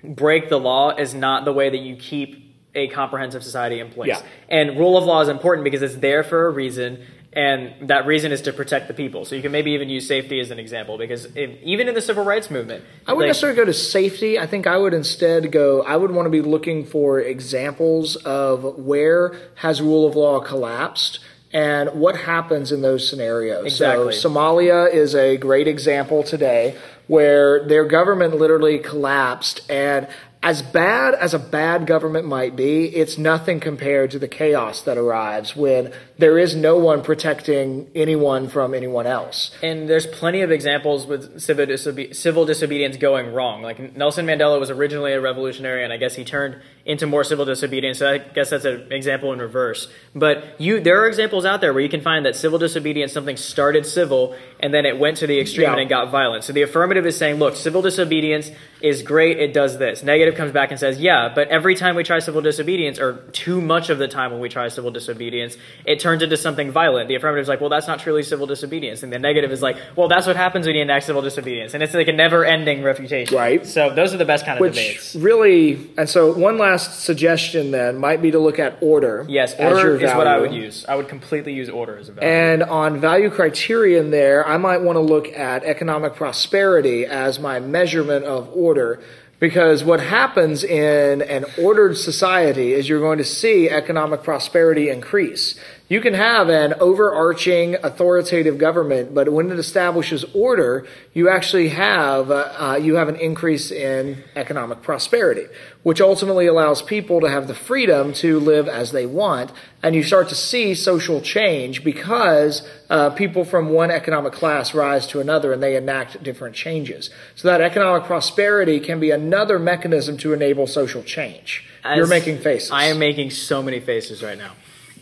break 0.03 0.49
the 0.49 0.59
law 0.59 0.97
is 0.97 1.15
not 1.15 1.45
the 1.45 1.53
way 1.53 1.71
that 1.71 1.81
you 1.81 1.95
keep 1.95 2.45
a 2.75 2.89
comprehensive 2.89 3.43
society 3.43 3.81
in 3.81 3.91
place. 3.91 4.09
Yeah. 4.09 4.23
And 4.49 4.79
rule 4.79 4.97
of 4.97 5.05
law 5.05 5.21
is 5.21 5.29
important 5.29 5.65
because 5.65 5.83
it's 5.83 5.97
there 5.97 6.23
for 6.23 6.47
a 6.47 6.51
reason. 6.51 7.05
And 7.33 7.89
that 7.89 8.07
reason 8.07 8.33
is 8.33 8.41
to 8.43 8.53
protect 8.53 8.89
the 8.89 8.95
people. 8.95 9.25
So 9.27 9.37
you 9.37 9.43
can 9.43 9.53
maybe 9.53 9.73
even 9.73 9.91
use 9.91 10.09
safety 10.09 10.41
as 10.41 10.51
an 10.51 10.59
example 10.59 10.97
because 10.97 11.27
if, 11.37 11.63
even 11.63 11.87
in 11.87 11.95
the 11.95 12.01
civil 12.01 12.25
rights 12.25 12.51
movement, 12.51 12.85
I 13.07 13.13
wouldn't 13.13 13.21
like- 13.21 13.29
necessarily 13.29 13.57
go 13.57 13.65
to 13.67 13.75
safety. 13.75 14.39
I 14.39 14.47
think 14.47 14.67
I 14.67 14.79
would 14.79 14.95
instead 14.95 15.53
go, 15.53 15.83
I 15.83 15.97
would 15.97 16.11
want 16.11 16.27
to 16.27 16.31
be 16.31 16.41
looking 16.41 16.87
for 16.87 17.21
examples 17.21 18.17
of 18.17 18.79
where 18.79 19.35
has 19.57 19.83
rule 19.83 20.07
of 20.07 20.17
law 20.17 20.41
collapsed 20.41 21.21
and 21.53 22.01
what 22.01 22.17
happens 22.17 22.73
in 22.73 22.83
those 22.83 23.09
scenarios. 23.09 23.67
Exactly. 23.67 24.13
So 24.13 24.31
Somalia 24.31 24.93
is 24.93 25.15
a 25.15 25.37
great 25.37 25.69
example 25.69 26.23
today 26.23 26.77
where 27.09 27.67
their 27.67 27.85
government 27.85 28.37
literally 28.37 28.79
collapsed 28.79 29.61
and 29.71 30.09
as 30.43 30.63
bad 30.63 31.15
as 31.15 31.35
a 31.35 31.39
bad 31.39 31.87
government 31.87 32.27
might 32.27 32.55
be, 32.55 32.85
it's 32.85 33.19
nothing 33.19 33.59
compared 33.59 34.13
to 34.13 34.19
the 34.19 34.29
chaos 34.29 34.83
that 34.83 34.97
arrives 34.97 35.57
when 35.57 35.93
there 36.19 36.37
is 36.37 36.57
no 36.57 36.77
one 36.77 37.03
protecting 37.03 37.89
anyone 37.95 38.49
from 38.49 38.75
anyone 38.75 39.07
else. 39.07 39.57
And 39.63 39.89
there's 39.89 40.05
plenty 40.07 40.41
of 40.41 40.51
examples 40.51 41.07
with 41.07 41.41
civil, 41.41 41.65
disobe- 41.67 42.15
civil 42.15 42.45
disobedience 42.45 42.97
going 42.97 43.33
wrong. 43.33 43.63
Like 43.63 43.97
Nelson 43.97 44.27
Mandela 44.27 44.59
was 44.59 44.69
originally 44.69 45.13
a 45.13 45.21
revolutionary, 45.21 45.85
and 45.85 45.93
I 45.93 45.97
guess 45.97 46.17
he 46.17 46.25
turned 46.25 46.61
into 46.85 47.07
more 47.07 47.23
civil 47.23 47.45
disobedience. 47.45 47.99
So 47.99 48.11
I 48.11 48.19
guess 48.19 48.51
that's 48.51 48.65
an 48.65 48.91
example 48.93 49.33
in 49.33 49.39
reverse. 49.39 49.89
But 50.15 50.61
you, 50.61 50.81
there 50.81 51.01
are 51.01 51.07
examples 51.07 51.45
out 51.45 51.61
there 51.61 51.73
where 51.73 51.83
you 51.83 51.89
can 51.89 52.01
find 52.01 52.27
that 52.27 52.35
civil 52.35 52.59
disobedience, 52.59 53.13
something 53.13 53.37
started 53.37 53.87
civil, 53.87 54.35
and 54.59 54.75
then 54.75 54.87
it 54.87 54.99
went 54.99 55.19
to 55.19 55.27
the 55.29 55.39
extreme 55.39 55.67
Yeah. 55.67 55.73
and 55.73 55.81
it 55.83 55.89
got 55.89 56.11
violent. 56.11 56.43
So 56.43 56.53
the 56.53 56.63
affirmative 56.63 57.07
is 57.07 57.17
saying, 57.17 57.37
look, 57.39 57.55
civil 57.55 57.83
disobedience 57.83 58.51
is 58.81 59.03
great. 59.03 59.39
It 59.39 59.53
does 59.53 59.79
this. 59.79 60.03
Negative 60.03 60.35
comes 60.35 60.51
back 60.51 60.71
and 60.71 60.81
says, 60.81 60.99
yeah, 60.99 61.31
but 61.33 61.47
every 61.49 61.77
time 61.77 61.95
we 61.95 62.03
try 62.03 62.19
civil 62.19 62.41
disobedience, 62.41 62.99
or 62.99 63.19
too 63.33 63.61
much 63.61 63.91
of 63.91 63.99
the 63.99 64.09
time 64.09 64.33
when 64.33 64.41
we 64.41 64.49
try 64.49 64.67
civil 64.69 64.91
disobedience, 64.91 65.57
it 65.85 66.01
turns 66.01 66.08
into 66.15 66.37
something 66.37 66.71
violent. 66.71 67.09
The 67.09 67.15
affirmative 67.15 67.43
is 67.43 67.49
like, 67.49 67.61
well, 67.61 67.71
that's 67.71 67.87
not 67.87 68.01
truly 68.01 68.23
civil 68.23 68.47
disobedience. 68.47 69.03
And 69.03 69.13
the 69.13 69.19
negative 69.19 69.53
is 69.53 69.63
like, 69.63 69.77
well, 69.97 70.09
that's 70.09 70.27
what 70.27 70.37
happens 70.37 70.67
when 70.67 70.77
you 70.77 70.83
enact 70.83 71.07
civil 71.07 71.23
disobedience. 71.23 71.75
And 71.75 71.83
it's 71.83 71.95
like 71.95 72.09
a 72.09 72.13
never 72.13 72.45
ending 72.45 72.83
refutation. 72.83 73.37
Right. 73.37 73.67
So 73.67 73.95
those 73.95 74.15
are 74.15 74.17
the 74.17 74.25
best 74.25 74.45
kind 74.45 74.59
of 74.59 74.61
Which 74.61 74.75
debates. 74.75 75.15
really, 75.15 75.91
and 75.97 76.09
so 76.09 76.33
one 76.33 76.59
last 76.59 77.01
suggestion 77.01 77.71
then 77.71 77.99
might 77.99 78.23
be 78.23 78.31
to 78.31 78.39
look 78.39 78.59
at 78.59 78.79
order. 78.81 79.27
Yes, 79.29 79.55
order 79.59 79.97
is 79.97 80.13
what 80.15 80.27
I 80.27 80.39
would 80.39 80.53
use. 80.53 80.85
I 80.89 80.95
would 80.95 81.09
completely 81.09 81.53
use 81.53 81.69
order 81.69 81.97
as 81.97 82.09
a 82.09 82.13
value. 82.13 82.31
And 82.31 82.63
on 82.63 83.01
value 83.01 83.31
criterion 83.31 84.11
there, 84.11 84.47
I 84.47 84.57
might 84.57 84.83
want 84.83 84.97
to 84.97 85.01
look 85.01 85.29
at 85.29 85.65
economic 85.65 86.15
prosperity 86.15 87.07
as 87.07 87.39
my 87.39 87.61
measurement 87.61 88.25
of 88.25 88.49
order. 88.55 89.01
Because 89.41 89.85
what 89.85 90.01
happens 90.01 90.65
in 90.65 91.23
an 91.23 91.45
ordered 91.59 91.97
society 91.97 92.73
is 92.73 92.89
you're 92.89 92.99
going 92.99 93.19
to 93.19 93.25
see 93.25 93.71
economic 93.71 94.25
prosperity 94.25 94.91
increase. 94.91 95.55
You 95.91 96.03
can 96.03 96.13
have 96.13 96.51
an 96.51 96.75
overarching 96.81 97.75
authoritative 97.77 98.59
government, 98.59 99.15
but 99.15 99.31
when 99.31 99.51
it 99.51 99.59
establishes 99.59 100.23
order, 100.35 100.87
you 101.15 101.31
actually 101.31 101.71
have 101.71 102.31
uh, 102.31 102.35
uh, 102.59 102.77
you 102.77 102.97
have 102.97 103.09
an 103.09 103.17
increase 103.17 103.71
in 103.71 104.23
economic 104.37 104.83
prosperity, 104.83 105.47
which 105.85 106.03
ultimately 106.03 106.47
allows 106.47 106.83
people 106.83 107.23
to 107.23 107.31
have 107.31 107.49
the 107.49 107.55
freedom 107.55 108.13
to 108.13 108.39
live 108.39 108.69
as 108.69 108.93
they 108.93 109.07
want, 109.07 109.51
and 109.83 109.95
you 109.95 110.03
start 110.03 110.29
to 110.29 110.35
see 110.35 110.75
social 110.75 111.23
change 111.23 111.83
because 111.83 112.69
uh, 112.91 113.09
people 113.09 113.47
from 113.47 113.71
one 113.71 113.91
economic 113.91 114.35
class 114.35 114.75
rise 114.75 115.07
to 115.07 115.21
another 115.21 115.55
and 115.55 115.63
they 115.63 115.75
enact 115.75 116.23
different 116.23 116.55
changes. 116.55 117.09
So 117.35 117.49
that 117.49 117.63
economic 117.63 118.05
prosperity 118.05 118.79
can 118.79 119.01
be 119.01 119.11
another 119.11 119.59
mechanism 119.59 120.19
to 120.19 120.35
enable 120.35 120.67
social 120.67 121.03
change. 121.03 121.65
As- 121.83 121.97
You're 121.97 122.07
making 122.09 122.41
faces. 122.41 122.71
I 122.71 122.85
am 122.87 122.99
making 122.99 123.31
so 123.31 123.63
many 123.63 123.81
faces 123.81 124.23
right 124.23 124.37
now. 124.37 124.53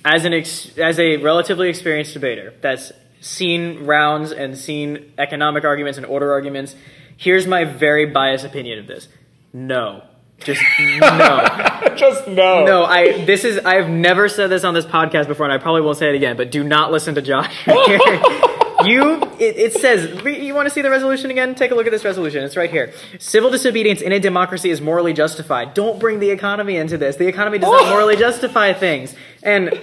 As 0.09 0.25
an 0.25 0.35
ex- 0.35 0.79
as 0.79 1.01
a 1.01 1.17
relatively 1.17 1.69
experienced 1.69 2.15
debater 2.15 2.55
that's 2.61 2.93
seen 3.21 3.87
rounds 3.87 4.31
and 4.31 4.57
seen 4.57 5.13
economic 5.19 5.65
arguments 5.65 5.99
and 5.99 6.07
order 6.07 6.31
arguments, 6.31 6.77
here's 7.17 7.45
my 7.45 7.65
very 7.65 8.07
biased 8.07 8.45
opinion 8.45 8.79
of 8.79 8.87
this. 8.87 9.09
No. 9.53 10.05
Just 10.39 10.63
no. 10.79 11.95
Just 11.97 12.29
no. 12.29 12.65
No, 12.65 12.85
I 12.85 13.25
this 13.25 13.45
is 13.45 13.59
I've 13.65 13.89
never 13.89 14.29
said 14.29 14.49
this 14.49 14.63
on 14.63 14.75
this 14.75 14.85
podcast 14.85 15.27
before 15.27 15.45
and 15.45 15.53
I 15.53 15.59
probably 15.59 15.81
won't 15.81 15.99
say 15.99 16.09
it 16.09 16.15
again, 16.15 16.37
but 16.37 16.53
do 16.53 16.63
not 16.63 16.93
listen 16.93 17.17
to 17.17 17.23
Josh. 17.23 17.53
you 17.67 19.23
it, 19.41 19.57
it 19.57 19.73
says 19.73 20.23
you 20.25 20.55
want 20.55 20.69
to 20.69 20.71
see 20.71 20.83
the 20.83 20.91
resolution 20.91 21.33
again? 21.33 21.57
Take 21.57 21.73
a 21.73 21.75
look 21.75 21.87
at 21.87 21.93
this 21.93 22.05
resolution. 22.05 22.45
It's 22.45 22.57
right 22.57 22.71
here. 22.71 22.93
Civil 23.19 23.51
disobedience 23.51 24.03
in 24.03 24.13
a 24.13 24.21
democracy 24.21 24.71
is 24.71 24.81
morally 24.81 25.15
justified. 25.15 25.75
Don't 25.75 25.99
bring 25.99 26.21
the 26.21 26.31
economy 26.31 26.77
into 26.77 26.97
this. 26.97 27.17
The 27.17 27.27
economy 27.27 27.59
does 27.59 27.73
not 27.73 27.87
oh. 27.87 27.91
morally 27.91 28.15
justify 28.15 28.73
things. 28.73 29.17
And 29.43 29.81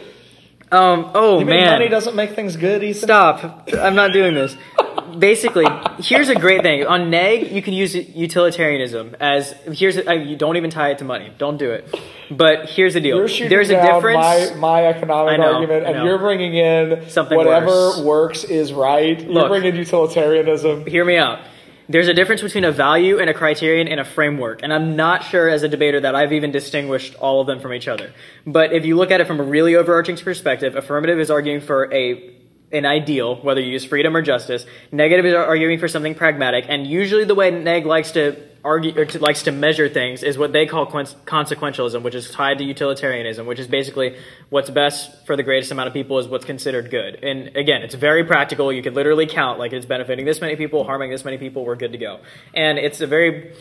um 0.74 1.12
oh 1.14 1.40
You 1.40 1.46
man. 1.46 1.72
money 1.74 1.88
doesn't 1.90 2.16
make 2.16 2.32
things 2.36 2.56
good, 2.58 2.84
Ethan? 2.84 3.02
Stop. 3.08 3.70
I'm 3.74 3.96
not 3.96 4.12
doing 4.14 4.34
this. 4.34 4.56
Basically, 5.18 5.66
here's 6.00 6.30
a 6.30 6.36
great 6.36 6.64
thing. 6.64 6.86
On 6.88 7.10
neg, 7.12 7.52
you 7.52 7.62
can 7.62 7.74
use 7.74 7.94
utilitarianism 7.96 9.16
as 9.20 9.52
here's 9.72 9.98
a, 9.98 10.16
you 10.16 10.36
don't 10.36 10.58
even 10.58 10.72
tie 10.72 10.90
it 10.90 10.98
to 11.00 11.06
money. 11.06 11.32
Don't 11.38 11.58
do 11.58 11.70
it. 11.72 11.94
But 12.32 12.70
here's 12.70 12.96
the 12.96 13.02
deal. 13.02 13.18
You're 13.18 13.28
shooting 13.28 13.50
There's 13.50 13.70
a 13.70 13.80
difference. 13.80 14.18
my, 14.18 14.56
my 14.58 14.86
economic 14.88 15.40
know, 15.40 15.54
argument, 15.54 15.86
and 15.86 16.04
you're 16.04 16.18
bringing 16.18 16.56
in 16.56 17.08
Something 17.10 17.38
whatever 17.38 17.68
worse. 17.68 18.00
works 18.02 18.44
is 18.44 18.74
right. 18.74 19.20
You're 19.22 19.48
bringing 19.48 19.76
utilitarianism. 19.76 20.88
Hear 20.88 21.06
me 21.06 21.18
out. 21.18 21.40
There's 21.90 22.08
a 22.08 22.14
difference 22.14 22.42
between 22.42 22.64
a 22.64 22.72
value 22.72 23.20
and 23.20 23.30
a 23.30 23.34
criterion 23.34 23.90
and 23.90 24.00
a 24.00 24.06
framework, 24.06 24.64
and 24.64 24.74
I'm 24.74 24.96
not 24.96 25.24
sure 25.24 25.50
as 25.50 25.64
a 25.64 25.68
debater 25.68 26.00
that 26.00 26.16
I've 26.16 26.32
even 26.32 26.52
distinguished 26.52 27.16
all 27.16 27.42
of 27.42 27.48
them 27.48 27.60
from 27.60 27.74
each 27.74 27.90
other. 27.90 28.14
But 28.48 28.72
if 28.72 28.86
you 28.86 28.96
look 28.96 29.12
at 29.12 29.20
it 29.20 29.28
from 29.28 29.42
a 29.42 29.44
really 29.44 29.76
overarching 29.76 30.16
perspective, 30.16 30.78
affirmative 30.78 31.20
is 31.20 31.30
arguing 31.30 31.60
for 31.60 31.94
a 31.94 32.34
an 32.74 32.86
ideal, 32.86 33.36
whether 33.38 33.62
you 33.62 33.72
use 33.72 33.86
freedom 33.86 34.16
or 34.16 34.22
justice. 34.22 34.66
Negative 34.92 35.26
is 35.26 35.34
arguing 35.34 35.80
for 35.80 35.88
something 35.88 36.16
pragmatic, 36.16 36.66
and 36.68 36.88
usually 36.88 37.24
the 37.24 37.36
way 37.36 37.52
neg 37.52 37.86
likes 37.86 38.12
to 38.12 38.36
argue 38.64 38.98
or 38.98 39.06
to, 39.06 39.20
likes 39.20 39.44
to 39.44 39.52
measure 39.52 39.90
things 39.90 40.24
is 40.24 40.38
what 40.38 40.54
they 40.54 40.66
call 40.66 40.86
quen- 40.86 41.06
consequentialism, 41.26 42.02
which 42.02 42.16
is 42.16 42.32
tied 42.32 42.58
to 42.60 42.64
utilitarianism, 42.64 43.46
which 43.46 43.60
is 43.60 43.68
basically 43.68 44.18
what's 44.50 44.70
best 44.70 45.26
for 45.26 45.36
the 45.36 45.44
greatest 45.44 45.72
amount 45.72 45.88
of 45.88 45.94
people 45.94 46.18
is 46.18 46.28
what's 46.28 46.46
considered 46.46 46.90
good. 46.90 47.24
And 47.24 47.56
again, 47.58 47.82
it's 47.82 47.96
very 47.96 48.24
practical. 48.24 48.72
You 48.72 48.82
could 48.82 48.96
literally 48.96 49.28
count 49.28 49.60
like 49.60 49.74
it's 49.74 49.86
benefiting 49.86 50.26
this 50.26 50.40
many 50.40 50.56
people, 50.56 50.86
harming 50.86 51.12
this 51.12 51.26
many 51.26 51.38
people, 51.38 51.66
we're 51.66 51.76
good 51.76 51.92
to 51.92 51.98
go. 51.98 52.22
And 52.54 52.78
it's 52.78 53.02
a 53.02 53.08
very 53.08 53.54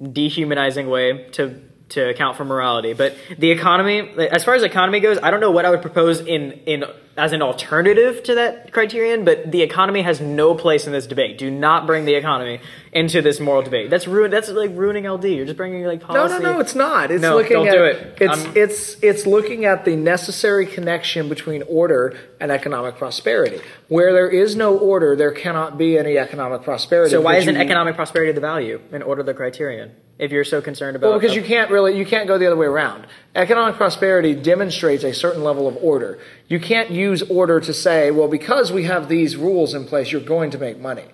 dehumanizing 0.00 0.88
way 0.88 1.28
to 1.32 1.60
to 1.90 2.08
account 2.08 2.36
for 2.36 2.44
morality. 2.44 2.92
But 2.92 3.16
the 3.36 3.50
economy, 3.50 3.98
as 4.00 4.44
far 4.44 4.54
as 4.54 4.62
economy 4.62 5.00
goes, 5.00 5.18
I 5.20 5.32
don't 5.32 5.40
know 5.40 5.50
what 5.50 5.64
I 5.64 5.70
would 5.70 5.82
propose 5.82 6.20
in 6.20 6.52
in 6.66 6.84
as 7.20 7.32
an 7.32 7.42
alternative 7.42 8.22
to 8.24 8.34
that 8.36 8.72
criterion. 8.72 9.24
But 9.24 9.52
the 9.52 9.62
economy 9.62 10.02
has 10.02 10.20
no 10.20 10.54
place 10.54 10.86
in 10.86 10.92
this 10.92 11.06
debate. 11.06 11.38
Do 11.38 11.50
not 11.50 11.86
bring 11.86 12.04
the 12.06 12.14
economy 12.14 12.60
into 12.92 13.22
this 13.22 13.38
moral 13.38 13.62
debate. 13.62 13.90
That's 13.90 14.08
ruin. 14.08 14.30
That's 14.30 14.48
like 14.50 14.70
ruining 14.74 15.04
LD. 15.08 15.24
You're 15.26 15.44
just 15.44 15.56
bringing 15.56 15.84
like 15.84 16.00
No, 16.00 16.06
policy. 16.06 16.42
no, 16.42 16.54
no, 16.54 16.60
it's 16.60 16.74
not. 16.74 17.10
It's 17.10 17.22
No, 17.22 17.36
looking 17.36 17.52
don't 17.52 17.68
at 17.68 17.72
do 17.74 17.84
it. 17.84 18.16
it's 18.20 18.38
I'm- 18.44 18.52
it's 18.56 18.96
it's 19.02 19.26
looking 19.26 19.64
at 19.64 19.84
the 19.84 19.94
necessary 19.96 20.66
connection 20.66 21.28
between 21.28 21.62
order 21.68 22.16
and 22.40 22.50
economic 22.50 22.96
prosperity. 22.96 23.60
Where 23.88 24.12
there 24.12 24.28
is 24.28 24.56
no 24.56 24.76
order, 24.76 25.14
there 25.14 25.30
cannot 25.30 25.78
be 25.78 25.98
any 25.98 26.16
economic 26.18 26.62
prosperity. 26.62 27.10
So 27.10 27.20
why 27.20 27.36
isn't 27.36 27.54
you- 27.54 27.60
economic 27.60 27.94
prosperity 27.96 28.32
the 28.32 28.40
value 28.40 28.80
in 28.92 29.02
order 29.02 29.22
the 29.22 29.34
criterion? 29.34 29.90
If 30.18 30.32
you're 30.32 30.44
so 30.44 30.60
concerned 30.60 30.96
about 30.96 31.10
Well, 31.10 31.18
because 31.18 31.34
you 31.34 31.40
can't 31.42 31.70
really, 31.70 31.96
you 31.96 32.04
can't 32.04 32.28
go 32.28 32.36
the 32.36 32.46
other 32.46 32.56
way 32.56 32.66
around. 32.66 33.06
Economic 33.34 33.76
prosperity 33.76 34.34
demonstrates 34.34 35.04
a 35.04 35.14
certain 35.14 35.44
level 35.44 35.68
of 35.68 35.76
order. 35.76 36.18
You 36.48 36.58
can't 36.58 36.90
use 36.90 37.22
order 37.22 37.60
to 37.60 37.72
say, 37.72 38.10
well, 38.10 38.26
because 38.26 38.72
we 38.72 38.84
have 38.84 39.08
these 39.08 39.36
rules 39.36 39.72
in 39.72 39.84
place, 39.84 40.10
you're 40.10 40.20
going 40.20 40.50
to 40.50 40.58
make 40.58 40.78
money. 40.80 41.04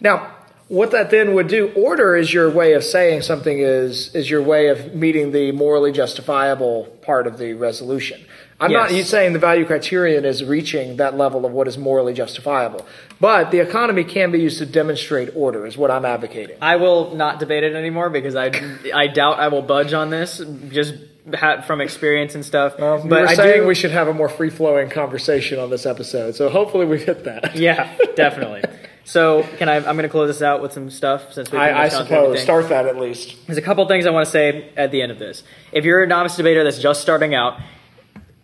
Now, 0.00 0.32
what 0.68 0.90
that 0.92 1.10
then 1.10 1.34
would 1.34 1.48
do, 1.48 1.70
order 1.76 2.16
is 2.16 2.32
your 2.32 2.50
way 2.50 2.72
of 2.72 2.82
saying 2.82 3.22
something 3.22 3.58
is, 3.58 4.12
is 4.14 4.28
your 4.28 4.42
way 4.42 4.68
of 4.68 4.94
meeting 4.94 5.30
the 5.32 5.52
morally 5.52 5.92
justifiable 5.92 6.84
part 7.02 7.26
of 7.26 7.38
the 7.38 7.52
resolution. 7.52 8.24
I'm 8.58 8.72
not 8.72 8.90
Yes. 8.90 9.08
saying 9.10 9.34
the 9.34 9.38
value 9.38 9.66
criterion 9.66 10.24
is 10.24 10.42
reaching 10.42 10.96
that 10.96 11.16
level 11.16 11.44
of 11.44 11.52
what 11.52 11.68
is 11.68 11.76
morally 11.76 12.14
justifiable. 12.14 12.86
But 13.20 13.50
the 13.50 13.60
economy 13.60 14.02
can 14.02 14.30
be 14.32 14.40
used 14.40 14.58
to 14.58 14.66
demonstrate 14.66 15.28
order, 15.36 15.66
is 15.66 15.76
what 15.76 15.90
I'm 15.90 16.06
advocating. 16.06 16.56
I 16.62 16.76
will 16.76 17.14
not 17.14 17.38
debate 17.38 17.64
it 17.64 17.74
anymore 17.74 18.08
because 18.08 18.34
I, 18.34 18.50
I 18.94 19.08
doubt 19.08 19.38
I 19.38 19.48
will 19.48 19.62
budge 19.62 19.92
on 19.92 20.08
this 20.08 20.42
just 20.70 20.94
ha- 21.34 21.62
from 21.62 21.80
experience 21.80 22.34
and 22.34 22.44
stuff. 22.44 22.78
Well, 22.78 22.98
but 22.98 23.08
but 23.08 23.28
I 23.28 23.34
saying 23.34 23.62
do, 23.62 23.66
we 23.66 23.74
should 23.74 23.90
have 23.90 24.08
a 24.08 24.14
more 24.14 24.28
free 24.28 24.50
flowing 24.50 24.90
conversation 24.90 25.58
on 25.58 25.70
this 25.70 25.86
episode, 25.86 26.34
so 26.34 26.48
hopefully 26.48 26.86
we 26.86 26.98
hit 26.98 27.24
that. 27.24 27.56
yeah, 27.56 27.96
definitely. 28.16 28.62
So 29.04 29.44
can 29.58 29.68
I? 29.68 29.76
I'm 29.76 29.84
going 29.84 30.02
to 30.02 30.08
close 30.08 30.28
this 30.28 30.42
out 30.42 30.60
with 30.60 30.72
some 30.72 30.90
stuff 30.90 31.32
since 31.32 31.50
we. 31.50 31.58
I, 31.58 31.84
I 31.84 31.88
suppose 31.88 32.42
start 32.42 32.68
that 32.70 32.86
at 32.86 32.96
least. 32.96 33.36
There's 33.46 33.58
a 33.58 33.62
couple 33.62 33.86
things 33.86 34.04
I 34.06 34.10
want 34.10 34.26
to 34.26 34.30
say 34.30 34.70
at 34.76 34.90
the 34.90 35.02
end 35.02 35.12
of 35.12 35.18
this. 35.18 35.42
If 35.72 35.84
you're 35.84 36.02
a 36.02 36.06
novice 36.06 36.36
debater 36.36 36.64
that's 36.64 36.80
just 36.80 37.02
starting 37.02 37.32
out, 37.32 37.60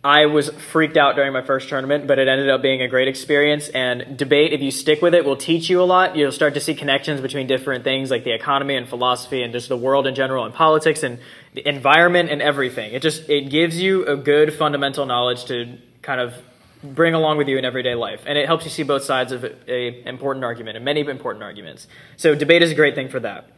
I 0.04 0.26
was 0.26 0.50
freaked 0.50 0.96
out 0.96 1.14
during 1.14 1.32
my 1.32 1.42
first 1.42 1.68
tournament, 1.68 2.08
but 2.08 2.18
it 2.18 2.26
ended 2.26 2.48
up 2.50 2.60
being 2.60 2.82
a 2.82 2.88
great 2.88 3.06
experience. 3.06 3.68
And 3.68 4.16
debate, 4.16 4.52
if 4.52 4.60
you 4.60 4.72
stick 4.72 5.00
with 5.00 5.14
it, 5.14 5.24
will 5.24 5.36
teach 5.36 5.70
you 5.70 5.80
a 5.80 5.84
lot. 5.84 6.16
You'll 6.16 6.32
start 6.32 6.54
to 6.54 6.60
see 6.60 6.74
connections 6.74 7.20
between 7.20 7.46
different 7.46 7.84
things 7.84 8.10
like 8.10 8.24
the 8.24 8.32
economy 8.32 8.74
and 8.74 8.88
philosophy 8.88 9.42
and 9.42 9.52
just 9.52 9.68
the 9.68 9.76
world 9.76 10.08
in 10.08 10.16
general 10.16 10.44
and 10.44 10.52
politics 10.52 11.04
and 11.04 11.20
the 11.54 11.66
environment 11.68 12.30
and 12.30 12.40
everything. 12.40 12.92
It 12.92 13.02
just 13.02 13.28
it 13.28 13.50
gives 13.50 13.80
you 13.80 14.06
a 14.06 14.16
good 14.16 14.54
fundamental 14.54 15.06
knowledge 15.06 15.44
to 15.46 15.78
kind 16.02 16.20
of 16.20 16.34
bring 16.82 17.14
along 17.14 17.38
with 17.38 17.48
you 17.48 17.58
in 17.58 17.64
everyday 17.64 17.94
life, 17.94 18.22
and 18.26 18.36
it 18.36 18.46
helps 18.46 18.64
you 18.64 18.70
see 18.70 18.82
both 18.82 19.04
sides 19.04 19.30
of 19.32 19.44
a, 19.44 20.08
important 20.08 20.44
argument 20.44 20.76
and 20.76 20.84
many 20.84 21.00
important 21.00 21.44
arguments. 21.44 21.86
So 22.16 22.34
debate 22.34 22.62
is 22.62 22.72
a 22.72 22.74
great 22.74 22.94
thing 22.94 23.08
for 23.08 23.20
that 23.20 23.48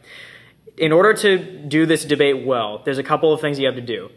in 0.77 0.91
order 0.91 1.13
to 1.13 1.37
do 1.67 1.85
this 1.85 2.05
debate 2.05 2.45
well, 2.45 2.81
there's 2.83 2.97
a 2.97 3.03
couple 3.03 3.33
of 3.33 3.41
things 3.41 3.59
you 3.59 3.65
have 3.65 3.75
to 3.75 3.81
do. 3.81 4.09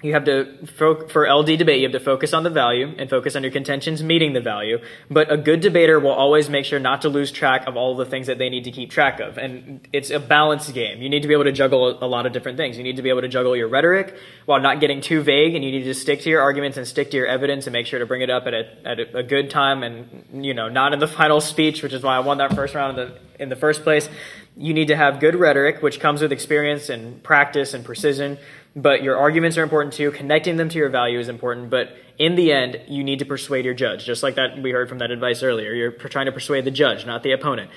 You 0.00 0.12
have 0.12 0.26
to, 0.26 0.64
for 0.66 1.28
LD 1.28 1.58
debate, 1.58 1.80
you 1.80 1.88
have 1.88 1.92
to 1.92 1.98
focus 1.98 2.32
on 2.32 2.44
the 2.44 2.50
value 2.50 2.94
and 2.98 3.10
focus 3.10 3.34
on 3.34 3.42
your 3.42 3.50
contentions 3.50 4.00
meeting 4.00 4.32
the 4.32 4.40
value. 4.40 4.78
But 5.10 5.32
a 5.32 5.36
good 5.36 5.60
debater 5.60 5.98
will 5.98 6.12
always 6.12 6.48
make 6.48 6.66
sure 6.66 6.78
not 6.78 7.02
to 7.02 7.08
lose 7.08 7.32
track 7.32 7.66
of 7.66 7.76
all 7.76 7.96
the 7.96 8.04
things 8.04 8.28
that 8.28 8.38
they 8.38 8.48
need 8.48 8.62
to 8.64 8.70
keep 8.70 8.92
track 8.92 9.18
of. 9.18 9.38
And 9.38 9.88
it's 9.92 10.10
a 10.10 10.20
balanced 10.20 10.72
game. 10.72 11.02
You 11.02 11.08
need 11.08 11.22
to 11.22 11.28
be 11.28 11.34
able 11.34 11.44
to 11.44 11.52
juggle 11.52 11.98
a 12.00 12.06
lot 12.06 12.26
of 12.26 12.32
different 12.32 12.58
things. 12.58 12.78
You 12.78 12.84
need 12.84 12.94
to 12.94 13.02
be 13.02 13.08
able 13.08 13.22
to 13.22 13.28
juggle 13.28 13.56
your 13.56 13.66
rhetoric 13.66 14.16
while 14.46 14.60
not 14.60 14.78
getting 14.78 15.00
too 15.00 15.20
vague, 15.20 15.56
and 15.56 15.64
you 15.64 15.72
need 15.72 15.82
to 15.82 15.94
stick 15.94 16.20
to 16.20 16.30
your 16.30 16.42
arguments 16.42 16.76
and 16.76 16.86
stick 16.86 17.10
to 17.10 17.16
your 17.16 17.26
evidence 17.26 17.66
and 17.66 17.72
make 17.72 17.86
sure 17.86 17.98
to 17.98 18.06
bring 18.06 18.22
it 18.22 18.30
up 18.30 18.46
at 18.46 18.54
a, 18.54 18.88
at 18.88 19.00
a, 19.16 19.22
good 19.24 19.50
time 19.50 19.82
and, 19.82 20.44
you 20.44 20.54
know, 20.54 20.68
not 20.68 20.92
in 20.92 21.00
the 21.00 21.08
final 21.18 21.40
speech, 21.40 21.82
which 21.82 21.92
is 21.92 22.04
why 22.04 22.14
I 22.14 22.20
won 22.20 22.38
that 22.38 22.54
first 22.54 22.76
round 22.76 22.96
in 22.96 23.08
the, 23.08 23.42
in 23.42 23.48
the 23.48 23.56
first 23.56 23.82
place. 23.82 24.08
You 24.56 24.74
need 24.74 24.88
to 24.88 24.96
have 24.96 25.18
good 25.18 25.34
rhetoric, 25.34 25.82
which 25.82 25.98
comes 25.98 26.22
with 26.22 26.30
experience 26.30 26.88
and 26.88 27.20
practice 27.22 27.74
and 27.74 27.84
precision. 27.84 28.38
But 28.76 29.02
your 29.02 29.16
arguments 29.16 29.56
are 29.58 29.62
important 29.62 29.94
too. 29.94 30.10
Connecting 30.10 30.56
them 30.56 30.68
to 30.68 30.78
your 30.78 30.88
value 30.88 31.18
is 31.18 31.28
important. 31.28 31.70
But 31.70 31.96
in 32.18 32.34
the 32.34 32.52
end, 32.52 32.80
you 32.88 33.02
need 33.02 33.20
to 33.20 33.24
persuade 33.24 33.64
your 33.64 33.74
judge, 33.74 34.04
just 34.04 34.22
like 34.22 34.34
that 34.34 34.60
we 34.60 34.70
heard 34.70 34.88
from 34.88 34.98
that 34.98 35.10
advice 35.10 35.42
earlier. 35.42 35.72
You're 35.72 35.92
trying 35.92 36.26
to 36.26 36.32
persuade 36.32 36.64
the 36.64 36.70
judge, 36.70 37.06
not 37.06 37.22
the 37.22 37.32
opponent. 37.32 37.70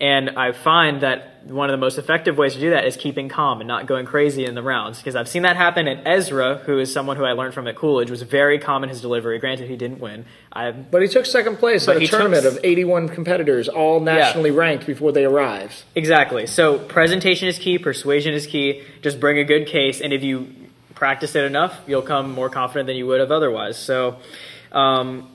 And 0.00 0.30
I 0.30 0.52
find 0.52 1.00
that 1.00 1.44
one 1.46 1.68
of 1.68 1.72
the 1.72 1.78
most 1.78 1.98
effective 1.98 2.38
ways 2.38 2.54
to 2.54 2.60
do 2.60 2.70
that 2.70 2.84
is 2.84 2.96
keeping 2.96 3.28
calm 3.28 3.60
and 3.60 3.66
not 3.66 3.86
going 3.86 4.06
crazy 4.06 4.44
in 4.44 4.54
the 4.54 4.62
rounds. 4.62 4.98
Because 4.98 5.16
I've 5.16 5.28
seen 5.28 5.42
that 5.42 5.56
happen. 5.56 5.88
And 5.88 6.06
Ezra, 6.06 6.58
who 6.58 6.78
is 6.78 6.92
someone 6.92 7.16
who 7.16 7.24
I 7.24 7.32
learned 7.32 7.54
from 7.54 7.66
at 7.66 7.74
Coolidge, 7.74 8.10
was 8.10 8.22
very 8.22 8.58
calm 8.58 8.84
in 8.84 8.90
his 8.90 9.00
delivery. 9.00 9.38
Granted, 9.38 9.68
he 9.68 9.76
didn't 9.76 9.98
win. 9.98 10.24
I 10.52 10.70
But 10.70 11.02
he 11.02 11.08
took 11.08 11.26
second 11.26 11.56
place 11.56 11.88
at 11.88 11.96
a 11.96 12.00
he 12.00 12.06
took 12.06 12.20
tournament 12.20 12.46
of 12.46 12.60
81 12.62 13.08
competitors, 13.08 13.68
all 13.68 13.98
nationally 13.98 14.52
ranked 14.52 14.86
before 14.86 15.10
they 15.10 15.24
arrived. 15.24 15.82
Exactly. 15.96 16.46
So 16.46 16.78
presentation 16.78 17.48
is 17.48 17.58
key, 17.58 17.78
persuasion 17.78 18.34
is 18.34 18.46
key. 18.46 18.82
Just 19.02 19.18
bring 19.18 19.38
a 19.38 19.44
good 19.44 19.66
case, 19.66 20.00
and 20.00 20.12
if 20.12 20.22
you 20.22 20.52
practice 20.94 21.34
it 21.34 21.44
enough, 21.44 21.80
you'll 21.86 22.02
come 22.02 22.32
more 22.32 22.50
confident 22.50 22.86
than 22.86 22.96
you 22.96 23.06
would 23.06 23.20
have 23.20 23.30
otherwise. 23.30 23.78
So 23.78 24.18
um, 24.72 25.30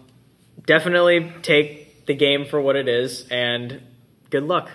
definitely 0.65 1.33
take 1.41 2.05
the 2.05 2.13
game 2.13 2.45
for 2.45 2.61
what 2.61 2.75
it 2.75 2.87
is, 2.87 3.27
and 3.29 3.81
good 4.33 4.43
luck. 4.45 4.67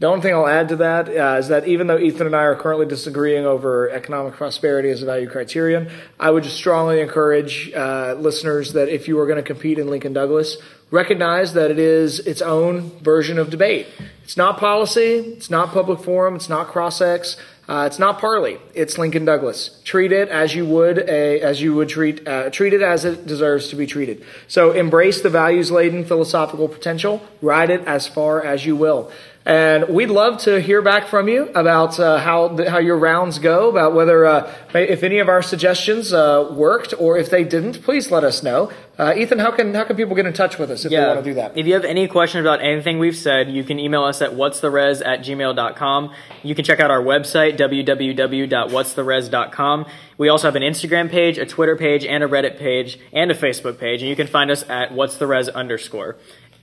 The 0.00 0.06
only 0.06 0.22
thing 0.22 0.34
I'll 0.34 0.48
add 0.48 0.70
to 0.70 0.76
that 0.76 1.08
uh, 1.08 1.38
is 1.38 1.48
that 1.48 1.68
even 1.68 1.86
though 1.86 1.98
Ethan 1.98 2.26
and 2.26 2.34
I 2.34 2.44
are 2.44 2.56
currently 2.56 2.86
disagreeing 2.86 3.44
over 3.44 3.90
economic 3.90 4.32
prosperity 4.32 4.88
as 4.90 5.02
a 5.02 5.06
value 5.06 5.28
criterion, 5.28 5.90
I 6.18 6.30
would 6.30 6.42
just 6.42 6.56
strongly 6.56 7.00
encourage 7.02 7.70
uh, 7.72 8.16
listeners 8.18 8.72
that 8.72 8.88
if 8.88 9.06
you 9.06 9.20
are 9.20 9.26
going 9.26 9.36
to 9.36 9.42
compete 9.42 9.78
in 9.78 9.88
Lincoln 9.88 10.14
Douglas, 10.14 10.56
recognize 10.90 11.52
that 11.52 11.70
it 11.70 11.78
is 11.78 12.18
its 12.20 12.40
own 12.40 12.90
version 13.00 13.38
of 13.38 13.50
debate. 13.50 13.86
It's 14.24 14.38
not 14.38 14.58
policy, 14.58 15.34
it's 15.36 15.50
not 15.50 15.68
public 15.68 16.00
forum, 16.00 16.34
it's 16.34 16.48
not 16.48 16.68
cross-ex. 16.68 17.36
Uh, 17.66 17.84
it's 17.86 17.98
not 17.98 18.20
Parli. 18.20 18.58
It's 18.74 18.98
Lincoln 18.98 19.24
Douglas. 19.24 19.80
Treat 19.84 20.12
it 20.12 20.28
as 20.28 20.54
you 20.54 20.66
would 20.66 20.98
a, 20.98 21.40
as 21.40 21.62
you 21.62 21.74
would 21.74 21.88
treat 21.88 22.26
uh, 22.28 22.50
treat 22.50 22.74
it 22.74 22.82
as 22.82 23.06
it 23.06 23.26
deserves 23.26 23.68
to 23.68 23.76
be 23.76 23.86
treated. 23.86 24.22
So 24.48 24.72
embrace 24.72 25.22
the 25.22 25.30
values 25.30 25.70
laden 25.70 26.04
philosophical 26.04 26.68
potential. 26.68 27.22
Ride 27.40 27.70
it 27.70 27.80
as 27.86 28.06
far 28.06 28.44
as 28.44 28.66
you 28.66 28.76
will. 28.76 29.10
And 29.46 29.90
we'd 29.90 30.08
love 30.08 30.40
to 30.42 30.58
hear 30.58 30.80
back 30.80 31.08
from 31.08 31.28
you 31.28 31.50
about 31.54 32.00
uh, 32.00 32.16
how 32.18 32.56
how 32.66 32.78
your 32.78 32.96
rounds 32.96 33.38
go, 33.38 33.68
about 33.68 33.92
whether 33.92 34.24
uh, 34.24 34.50
if 34.72 35.02
any 35.02 35.18
of 35.18 35.28
our 35.28 35.42
suggestions 35.42 36.14
uh, 36.14 36.48
worked 36.50 36.94
or 36.98 37.18
if 37.18 37.28
they 37.28 37.44
didn't. 37.44 37.82
Please 37.82 38.10
let 38.10 38.24
us 38.24 38.42
know. 38.42 38.72
Uh, 38.98 39.12
Ethan, 39.14 39.40
how 39.40 39.50
can 39.50 39.74
how 39.74 39.84
can 39.84 39.96
people 39.96 40.16
get 40.16 40.24
in 40.24 40.32
touch 40.32 40.58
with 40.58 40.70
us 40.70 40.86
if 40.86 40.92
they 40.92 40.98
want 40.98 41.18
to 41.18 41.24
do 41.24 41.34
that? 41.34 41.58
If 41.58 41.66
you 41.66 41.74
have 41.74 41.84
any 41.84 42.08
question 42.08 42.40
about 42.40 42.62
anything 42.62 42.98
we've 42.98 43.16
said, 43.16 43.50
you 43.50 43.64
can 43.64 43.78
email 43.78 44.04
us 44.04 44.22
at 44.22 44.30
what'stherez 44.30 45.04
at 45.04 45.20
gmail.com. 45.20 46.14
You 46.42 46.54
can 46.54 46.64
check 46.64 46.80
out 46.80 46.90
our 46.90 47.02
website, 47.02 47.58
www.what'stherez.com. 47.58 49.86
We 50.16 50.30
also 50.30 50.48
have 50.48 50.56
an 50.56 50.62
Instagram 50.62 51.10
page, 51.10 51.36
a 51.36 51.44
Twitter 51.44 51.76
page, 51.76 52.06
and 52.06 52.24
a 52.24 52.28
Reddit 52.28 52.58
page, 52.58 52.98
and 53.12 53.30
a 53.30 53.34
Facebook 53.34 53.78
page, 53.78 54.00
and 54.00 54.08
you 54.08 54.16
can 54.16 54.26
find 54.26 54.50
us 54.50 54.64
at 54.70 54.92
what's 54.92 55.18
the 55.18 55.26
res 55.26 55.50
underscore. 55.50 56.16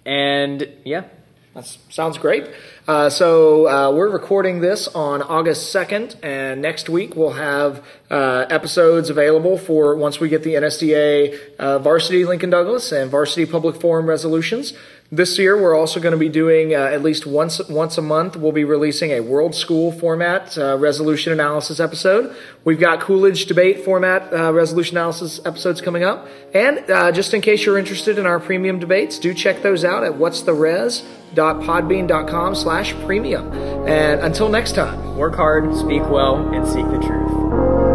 And 0.04 0.68
yeah, 0.84 1.04
that 1.54 1.66
sounds 1.90 2.18
great. 2.18 2.50
Uh, 2.88 3.10
so 3.10 3.68
uh, 3.68 3.92
we're 3.92 4.10
recording 4.10 4.62
this 4.62 4.88
on 4.88 5.22
August 5.22 5.76
2nd, 5.76 6.16
and 6.24 6.62
next 6.62 6.88
week 6.88 7.14
we'll 7.14 7.34
have 7.34 7.84
uh, 8.10 8.46
episodes 8.50 9.10
available 9.10 9.58
for 9.58 9.98
once 9.98 10.22
we 10.22 10.30
get 10.30 10.44
the 10.44 10.54
NSDA 10.54 11.58
uh, 11.58 11.80
varsity 11.80 12.24
Lincoln 12.24 12.50
Douglas 12.50 12.94
and 12.94 13.12
varsity 13.12 13.46
public 13.46 13.76
forum 13.82 14.06
resolutions. 14.06 14.74
This 15.14 15.38
year, 15.38 15.62
we're 15.62 15.76
also 15.76 16.00
going 16.00 16.14
to 16.14 16.18
be 16.18 16.30
doing 16.30 16.74
uh, 16.74 16.78
at 16.78 17.04
least 17.04 17.26
once 17.26 17.60
once 17.68 17.98
a 17.98 18.02
month. 18.02 18.38
We'll 18.38 18.54
be 18.54 18.64
releasing 18.64 19.12
a 19.12 19.20
World 19.20 19.54
School 19.54 19.92
format 19.92 20.58
uh, 20.58 20.78
resolution 20.78 21.34
analysis 21.34 21.82
episode. 21.82 22.34
We've 22.64 22.80
got 22.80 23.02
Coolidge 23.02 23.46
debate 23.46 23.84
format 23.84 24.32
uh, 24.32 24.54
resolution 24.54 24.96
analysis 24.96 25.42
episodes 25.44 25.82
coming 25.82 26.06
up. 26.06 26.30
And 26.54 26.90
uh, 26.90 27.12
just 27.12 27.34
in 27.34 27.42
case 27.42 27.66
you're 27.66 27.78
interested 27.78 28.20
in 28.20 28.26
our 28.26 28.40
premium 28.40 28.80
debates, 28.80 29.20
do 29.20 29.34
check 29.34 29.64
those 29.64 29.84
out 29.84 30.06
at 30.06 30.16
what's 30.16 30.44
the 30.44 30.54
res.podbean.com 30.54 32.56
slash 32.56 32.94
premium. 33.06 33.52
And 33.90 34.22
until 34.22 34.48
next 34.48 34.76
time, 34.76 35.18
work 35.18 35.36
hard, 35.36 35.76
speak 35.76 36.08
well, 36.08 36.38
and 36.54 36.66
seek 36.66 36.86
the 36.86 37.00
truth. 37.06 37.91